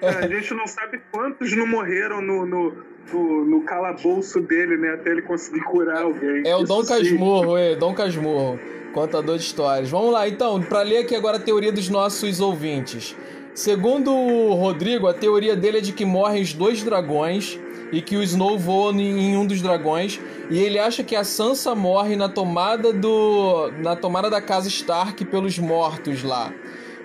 É, 0.00 0.08
a 0.08 0.28
gente 0.28 0.54
não 0.54 0.66
sabe 0.66 1.00
quantos 1.10 1.54
não 1.56 1.66
morreram 1.66 2.20
no, 2.20 2.46
no, 2.46 2.76
no, 3.12 3.44
no 3.44 3.60
calabouço 3.62 4.40
dele, 4.40 4.76
né? 4.76 4.94
Até 4.94 5.10
ele 5.10 5.22
conseguir 5.22 5.60
curar 5.60 6.02
alguém. 6.02 6.42
É 6.46 6.54
o 6.54 6.58
Isso 6.58 6.66
Dom 6.66 6.82
sim. 6.82 6.94
Casmurro, 6.94 7.56
é, 7.56 7.74
Dom 7.76 7.94
Casmurro, 7.94 8.58
contador 8.92 9.36
de 9.36 9.44
histórias. 9.44 9.90
Vamos 9.90 10.12
lá, 10.12 10.28
então, 10.28 10.60
para 10.62 10.82
ler 10.82 10.98
aqui 10.98 11.14
agora 11.14 11.36
a 11.36 11.40
teoria 11.40 11.72
dos 11.72 11.88
nossos 11.88 12.40
ouvintes. 12.40 13.16
Segundo 13.54 14.12
o 14.12 14.54
Rodrigo, 14.54 15.06
a 15.06 15.14
teoria 15.14 15.56
dele 15.56 15.78
é 15.78 15.80
de 15.80 15.92
que 15.92 16.04
morrem 16.04 16.42
os 16.42 16.52
dois 16.52 16.82
dragões 16.82 17.58
e 17.92 18.02
que 18.02 18.16
o 18.16 18.22
Snow 18.22 18.58
voa 18.58 18.92
em 18.92 19.36
um 19.36 19.46
dos 19.46 19.62
dragões 19.62 20.20
e 20.50 20.58
ele 20.58 20.78
acha 20.78 21.02
que 21.02 21.14
a 21.14 21.24
Sansa 21.24 21.74
morre 21.74 22.16
na 22.16 22.28
tomada 22.28 22.92
do 22.92 23.70
na 23.82 23.96
tomada 23.96 24.28
da 24.30 24.40
casa 24.40 24.68
Stark 24.68 25.24
pelos 25.24 25.58
mortos 25.58 26.22
lá. 26.22 26.52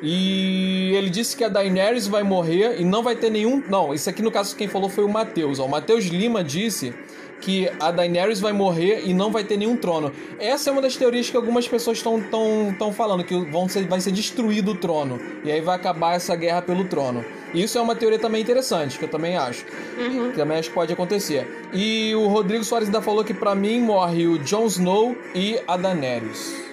E 0.04 0.94
ele 0.96 1.12
disse 1.12 1.38
que 1.38 1.44
a 1.44 1.50
Daenerys 1.50 2.08
vai 2.08 2.24
morrer 2.24 2.82
e 2.82 2.84
não 2.84 3.04
vai 3.04 3.16
ter 3.16 3.30
nenhum. 3.30 3.62
Não, 3.70 3.94
isso 3.94 4.10
aqui 4.10 4.22
no 4.22 4.32
caso 4.32 4.56
quem 4.56 4.68
falou 4.68 4.90
foi 4.90 5.04
o 5.04 5.10
Matheus. 5.10 5.60
O 5.60 5.68
Matheus 5.68 6.06
Lima 6.06 6.44
disse 6.44 6.94
que 7.42 7.70
a 7.80 7.92
Daenerys 7.92 8.40
vai 8.40 8.54
morrer 8.54 9.02
e 9.04 9.14
não 9.14 9.32
vai 9.32 9.44
ter 9.44 9.58
nenhum 9.58 9.76
trono. 9.76 10.14
Essa 10.40 10.70
é 10.70 10.74
uma 10.74 10.82
das 10.82 10.96
teorias 10.96 11.30
que 11.30 11.36
algumas 11.36 11.68
pessoas 11.68 11.98
estão 11.98 12.22
tão, 12.22 12.74
tão 12.78 12.94
falando, 12.94 13.24
que 13.24 13.36
vão 13.36 13.68
ser, 13.68 13.86
vai 13.88 14.00
ser 14.00 14.12
destruído 14.12 14.72
o 14.72 14.76
trono. 14.76 15.20
E 15.44 15.52
aí 15.52 15.60
vai 15.60 15.76
acabar 15.76 16.16
essa 16.16 16.36
guerra 16.36 16.62
pelo 16.62 16.86
trono. 16.86 17.26
E 17.54 17.64
isso 17.64 17.78
é 17.78 17.82
uma 17.82 17.96
teoria 17.96 18.20
também 18.20 18.42
interessante, 18.42 18.98
que 18.98 19.06
eu 19.06 19.10
também 19.10 19.36
acho. 19.36 19.66
Que 19.66 20.38
também 20.38 20.60
acho 20.60 20.70
que 20.70 20.76
pode 20.76 20.94
acontecer. 20.94 21.46
E 21.74 22.14
o 22.16 22.28
Rodrigo 22.28 22.64
Soares 22.64 22.88
ainda 22.88 23.02
falou 23.02 23.24
que 23.24 23.34
pra 23.34 23.56
mim 23.56 23.82
morre 23.82 24.28
o 24.28 24.38
Jon 24.38 24.68
Snow 24.68 25.18
e 25.36 25.60
a 25.68 25.76
Daenerys. 25.76 26.72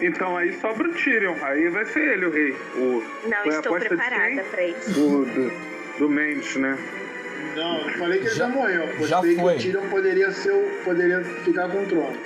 Então 0.00 0.36
aí 0.36 0.58
sobra 0.60 0.88
o 0.88 0.92
Tyrion. 0.92 1.36
Aí 1.42 1.68
vai 1.68 1.84
ser 1.86 2.00
ele 2.00 2.26
o 2.26 2.30
rei. 2.30 2.52
O, 2.76 3.02
Não 3.28 3.42
foi 3.44 3.54
a 3.54 3.58
estou 3.58 3.78
preparada 3.78 4.44
pra 4.50 4.66
isso. 4.66 4.92
Do, 4.92 5.24
do, 5.24 5.52
do 5.98 6.08
Mendes, 6.08 6.56
né? 6.56 6.76
Não, 7.56 7.78
eu 7.80 7.98
falei 7.98 8.18
que 8.20 8.26
ele 8.26 8.34
Já- 8.34 8.46
já, 8.46 8.48
morreu. 8.48 8.82
Eu 8.84 9.06
já 9.06 9.16
postei 9.16 9.36
foi. 9.36 9.52
que 9.54 9.58
o 9.58 9.62
Tyrion 9.72 9.88
poderia, 9.90 10.30
ser 10.32 10.52
o, 10.52 10.84
poderia 10.84 11.20
ficar 11.24 11.68
com 11.70 11.82
o 11.82 11.86
trono. 11.86 12.16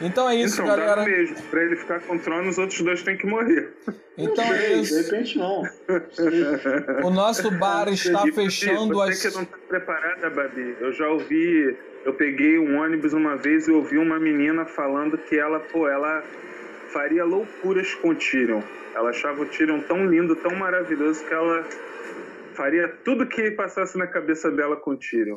Então 0.00 0.28
é 0.28 0.34
isso, 0.36 0.60
então, 0.62 0.66
dá 0.66 0.76
galera. 0.76 1.00
no 1.02 1.08
mesmo. 1.08 1.36
Pra 1.50 1.62
ele 1.62 1.76
ficar 1.76 2.00
com 2.00 2.16
o 2.16 2.18
trono, 2.18 2.48
os 2.50 2.58
outros 2.58 2.80
dois 2.82 3.02
têm 3.02 3.16
que 3.16 3.26
morrer. 3.26 3.70
Então 4.18 4.44
Não 4.44 4.54
é 4.54 4.58
sei, 4.58 4.74
de 4.74 4.80
isso. 4.82 5.02
repente 5.10 5.38
não. 5.38 5.62
O 7.04 7.10
nosso 7.10 7.50
bar 7.52 7.88
está 7.88 8.24
E, 8.26 8.32
fechando 8.32 8.94
você 8.94 9.12
as. 9.12 9.22
que 9.32 9.38
não 9.38 9.44
tá 9.44 9.56
preparada, 9.68 10.28
Babi. 10.30 10.76
Eu 10.80 10.92
já 10.92 11.08
ouvi... 11.08 11.76
Eu 12.04 12.12
peguei 12.14 12.58
um 12.58 12.78
ônibus 12.80 13.12
uma 13.14 13.36
vez 13.36 13.66
e 13.66 13.72
ouvi 13.72 13.98
uma 13.98 14.18
menina 14.20 14.64
falando 14.64 15.18
que 15.18 15.36
ela, 15.38 15.58
pô, 15.60 15.88
ela 15.88 16.22
faria 16.92 17.24
loucuras 17.24 17.94
com 17.94 18.10
o 18.10 18.14
Tyrion. 18.14 18.62
Ela 18.94 19.10
achava 19.10 19.42
o 19.42 19.46
Tyrion 19.46 19.80
tão 19.80 20.06
lindo, 20.06 20.36
tão 20.36 20.54
maravilhoso 20.54 21.24
que 21.24 21.34
ela 21.34 21.64
faria 22.56 22.88
tudo 23.04 23.26
que 23.26 23.50
passasse 23.52 23.96
na 23.98 24.06
cabeça 24.06 24.50
dela 24.50 24.76
com 24.76 24.92
o 24.92 24.96
Tyrion. 24.96 25.36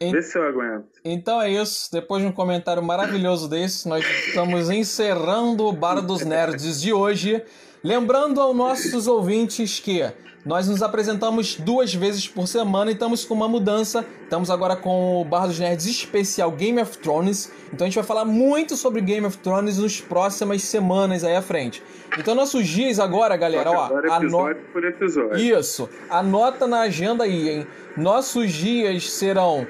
Em- 0.00 0.12
Vê 0.12 0.20
se 0.20 0.36
eu 0.36 0.42
aguento. 0.42 0.84
Então 1.04 1.40
é 1.40 1.50
isso. 1.50 1.90
Depois 1.90 2.22
de 2.22 2.28
um 2.28 2.32
comentário 2.32 2.82
maravilhoso 2.82 3.48
desse, 3.48 3.88
nós 3.88 4.04
estamos 4.26 4.68
encerrando 4.68 5.64
o 5.66 5.72
Bar 5.72 6.02
dos 6.02 6.22
Nerds 6.24 6.82
de 6.82 6.92
hoje. 6.92 7.42
Lembrando 7.82 8.40
aos 8.40 8.54
nossos 8.54 9.06
ouvintes 9.06 9.80
que 9.80 10.02
nós 10.46 10.68
nos 10.68 10.80
apresentamos 10.80 11.56
duas 11.56 11.92
vezes 11.92 12.28
por 12.28 12.46
semana 12.46 12.92
e 12.92 12.94
estamos 12.94 13.24
com 13.24 13.34
uma 13.34 13.48
mudança. 13.48 14.06
Estamos 14.22 14.48
agora 14.48 14.76
com 14.76 15.20
o 15.20 15.24
Bar 15.24 15.48
dos 15.48 15.58
Nerds 15.58 15.86
especial 15.86 16.52
Game 16.52 16.80
of 16.80 16.96
Thrones. 16.98 17.50
Então 17.72 17.84
a 17.84 17.88
gente 17.88 17.96
vai 17.96 18.04
falar 18.04 18.24
muito 18.24 18.76
sobre 18.76 19.00
Game 19.00 19.26
of 19.26 19.36
Thrones 19.38 19.76
nas 19.76 20.00
próximas 20.00 20.62
semanas 20.62 21.24
aí 21.24 21.34
à 21.34 21.42
frente. 21.42 21.82
Então 22.16 22.32
nossos 22.32 22.64
dias 22.68 23.00
agora, 23.00 23.36
galera, 23.36 23.72
ó, 23.72 23.98
episódio 23.98 24.62
por 24.72 24.84
episódio. 24.84 25.36
isso. 25.36 25.88
Anota 26.08 26.68
na 26.68 26.82
agenda 26.82 27.24
aí, 27.24 27.48
hein? 27.48 27.66
Nossos 27.96 28.52
dias 28.52 29.10
serão 29.10 29.66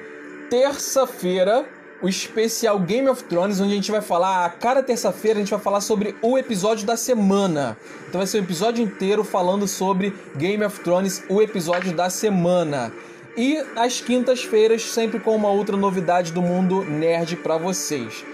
terça-feira, 0.50 1.64
o 2.02 2.08
especial 2.08 2.78
Game 2.78 3.08
of 3.08 3.24
Thrones, 3.24 3.60
onde 3.60 3.72
a 3.72 3.76
gente 3.76 3.90
vai 3.90 4.00
falar, 4.00 4.44
a 4.44 4.50
cada 4.50 4.82
terça-feira 4.82 5.38
a 5.38 5.42
gente 5.42 5.50
vai 5.50 5.60
falar 5.60 5.80
sobre 5.80 6.14
o 6.20 6.36
episódio 6.36 6.86
da 6.86 6.96
semana. 6.96 7.76
Então 8.08 8.18
vai 8.18 8.26
ser 8.26 8.40
um 8.40 8.44
episódio 8.44 8.84
inteiro 8.84 9.24
falando 9.24 9.66
sobre 9.66 10.14
Game 10.36 10.64
of 10.64 10.80
Thrones, 10.80 11.24
o 11.28 11.40
episódio 11.40 11.92
da 11.92 12.10
semana. 12.10 12.92
E 13.36 13.62
às 13.76 14.00
quintas-feiras, 14.00 14.82
sempre 14.82 15.20
com 15.20 15.34
uma 15.34 15.50
outra 15.50 15.76
novidade 15.76 16.32
do 16.32 16.40
mundo 16.40 16.84
nerd 16.84 17.36
pra 17.36 17.56
vocês. 17.56 18.24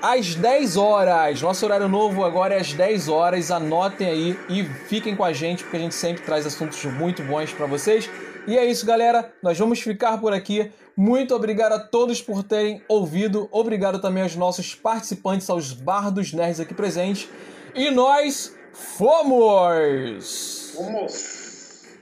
Às 0.00 0.36
10 0.36 0.76
horas, 0.76 1.42
nosso 1.42 1.66
horário 1.66 1.88
novo 1.88 2.24
agora 2.24 2.54
é 2.54 2.60
às 2.60 2.72
10 2.72 3.08
horas. 3.08 3.50
Anotem 3.50 4.06
aí 4.06 4.38
e 4.48 4.64
fiquem 4.86 5.16
com 5.16 5.24
a 5.24 5.32
gente, 5.32 5.64
porque 5.64 5.76
a 5.76 5.80
gente 5.80 5.94
sempre 5.94 6.22
traz 6.22 6.46
assuntos 6.46 6.82
muito 6.84 7.22
bons 7.22 7.52
pra 7.52 7.66
vocês. 7.66 8.08
E 8.48 8.56
é 8.56 8.64
isso, 8.64 8.86
galera. 8.86 9.30
Nós 9.42 9.58
vamos 9.58 9.82
ficar 9.82 10.16
por 10.16 10.32
aqui. 10.32 10.72
Muito 10.96 11.34
obrigado 11.34 11.74
a 11.74 11.78
todos 11.78 12.22
por 12.22 12.42
terem 12.42 12.82
ouvido. 12.88 13.46
Obrigado 13.52 14.00
também 14.00 14.22
aos 14.22 14.34
nossos 14.34 14.74
participantes, 14.74 15.50
aos 15.50 15.74
bardos 15.74 16.32
nerds 16.32 16.58
aqui 16.58 16.72
presentes. 16.72 17.28
E 17.74 17.90
nós 17.90 18.56
fomos! 18.72 20.72
Vamos. 20.74 21.98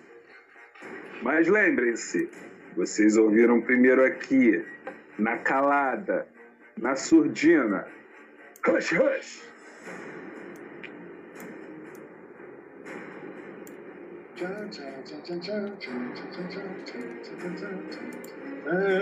Mas 1.21 1.49
lembrem-se, 1.49 2.31
vocês 2.77 3.17
ouviram 3.17 3.61
primeiro 3.61 4.05
aqui, 4.05 4.65
na 5.19 5.39
calada, 5.39 6.29
na 6.79 6.95
surdina. 6.95 7.89
Hush, 8.69 8.93
hush! 8.93 9.43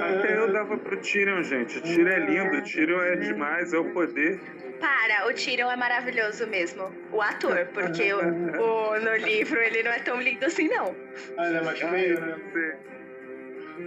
Até 0.02 0.36
eu 0.36 0.52
dava 0.52 0.77
pro 0.77 0.97
Tyrion, 0.98 1.43
gente. 1.43 1.78
O 1.78 1.82
Tyrion 1.82 2.09
é 2.09 2.19
lindo, 2.20 2.56
o 2.59 2.62
Tyrion 2.62 3.02
é 3.02 3.16
demais, 3.16 3.73
é 3.73 3.78
o 3.78 3.85
poder. 3.93 4.39
Para, 4.81 5.27
o 5.28 5.32
Tyrion 5.32 5.70
é 5.70 5.77
maravilhoso 5.77 6.47
mesmo. 6.47 6.93
O 7.12 7.23
ator, 7.23 7.66
porque 7.73 8.12
o, 8.12 8.19
o- 8.20 9.01
no 9.01 9.16
livro 9.16 9.61
ele 9.61 9.82
não 9.82 9.93
é 9.93 9.98
tão 10.01 10.20
lindo 10.20 10.44
assim, 10.44 10.69
não. 10.69 10.94
Ah, 11.39 11.48
ele 11.48 11.56
é 11.59 11.62
mais 11.62 11.82
Ai, 11.82 11.90
feio, 11.90 12.20
né? 12.20 12.36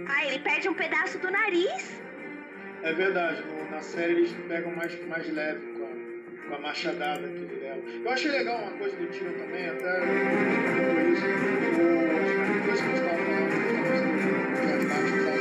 Ah, 0.08 0.26
ele 0.26 0.38
perde 0.40 0.68
um 0.68 0.74
pedaço 0.74 1.18
do 1.18 1.30
nariz. 1.30 2.00
É 2.82 2.92
verdade, 2.92 3.44
na 3.70 3.80
série 3.80 4.12
eles 4.12 4.32
pegam 4.48 4.70
mais, 4.72 5.06
mais 5.06 5.28
leve 5.32 5.60
com 5.72 5.84
a, 5.84 6.48
com 6.48 6.54
a 6.54 6.58
machadada 6.60 7.26
que 7.28 7.47
Eu 8.04 8.10
achei 8.10 8.30
legal 8.30 8.58
uma 8.60 8.70
coisa 8.72 8.96
do 8.96 9.06
Tyrion 9.08 9.32
também, 9.32 9.68
até 9.68 9.98
isso. 11.12 11.26
Que 12.64 12.70
gente 12.76 12.94
estava 12.94 13.18
falando, 13.18 13.52
as 14.76 14.84
partes 14.84 15.37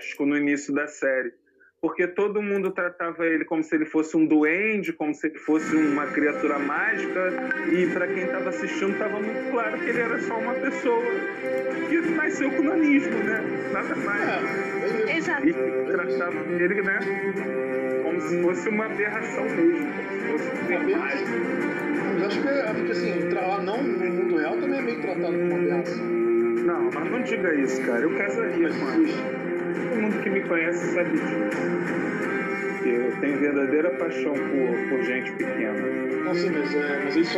fantástico 0.00 0.24
no 0.24 0.36
início 0.36 0.74
da 0.74 0.86
série 0.86 1.32
porque 1.80 2.06
todo 2.06 2.42
mundo 2.42 2.70
tratava 2.72 3.26
ele 3.26 3.44
como 3.44 3.62
se 3.62 3.74
ele 3.74 3.86
fosse 3.86 4.14
um 4.14 4.26
duende, 4.26 4.92
como 4.92 5.14
se 5.14 5.28
ele 5.28 5.38
fosse 5.38 5.74
uma 5.74 6.06
criatura 6.08 6.58
mágica, 6.58 7.32
e 7.72 7.86
para 7.86 8.06
quem 8.06 8.24
estava 8.24 8.50
assistindo 8.50 8.92
estava 8.92 9.18
muito 9.18 9.50
claro 9.50 9.78
que 9.78 9.88
ele 9.88 10.00
era 10.00 10.20
só 10.20 10.36
uma 10.36 10.52
pessoa 10.52 11.02
que 11.88 11.96
nasceu 12.10 12.50
com 12.50 12.64
nanismo, 12.64 13.16
né? 13.24 13.42
Nada 13.72 13.96
mais. 13.96 15.08
É, 15.08 15.16
Exato. 15.16 15.48
E 15.48 15.54
tratava 15.90 16.38
ele, 16.52 16.82
né? 16.82 16.98
Como 18.02 18.20
se 18.20 18.42
fosse 18.42 18.68
uma 18.68 18.84
aberração 18.84 19.44
mesmo, 19.44 19.88
como 20.26 20.38
se 20.38 20.50
fosse 20.50 20.72
uma 20.72 20.98
mágica. 20.98 21.30
Mas 22.12 22.22
acho 22.24 22.42
que, 22.42 22.48
acho 22.48 22.84
que 22.84 22.92
assim, 22.92 23.28
lá 23.30 23.62
não 23.62 23.82
no 23.82 24.10
mundo 24.10 24.36
real 24.36 24.56
também 24.58 24.78
é 24.78 24.82
meio 24.82 25.00
tratado 25.00 25.32
como 25.32 25.44
uma 25.46 25.56
aberração. 25.56 26.04
Não, 26.04 26.90
mas 26.92 27.10
não 27.10 27.22
diga 27.22 27.54
isso, 27.54 27.80
cara. 27.86 28.02
Eu 28.02 28.14
casaria 28.18 28.68
com 28.68 29.02
isso 29.02 29.49
todo 29.74 30.00
mundo 30.00 30.22
que 30.22 30.30
me 30.30 30.40
conhece 30.42 30.94
sabe 30.94 31.10
disso. 31.10 31.24
Eu 32.84 33.12
tenho 33.20 33.38
verdadeira 33.38 33.90
paixão 33.90 34.34
por, 34.34 34.88
por 34.88 35.02
gente 35.04 35.30
pequena. 35.32 36.00
Não, 36.24 36.34
sim, 36.34 36.50
mas, 36.50 36.74
é, 36.74 37.00
mas 37.04 37.16
isso 37.16 37.28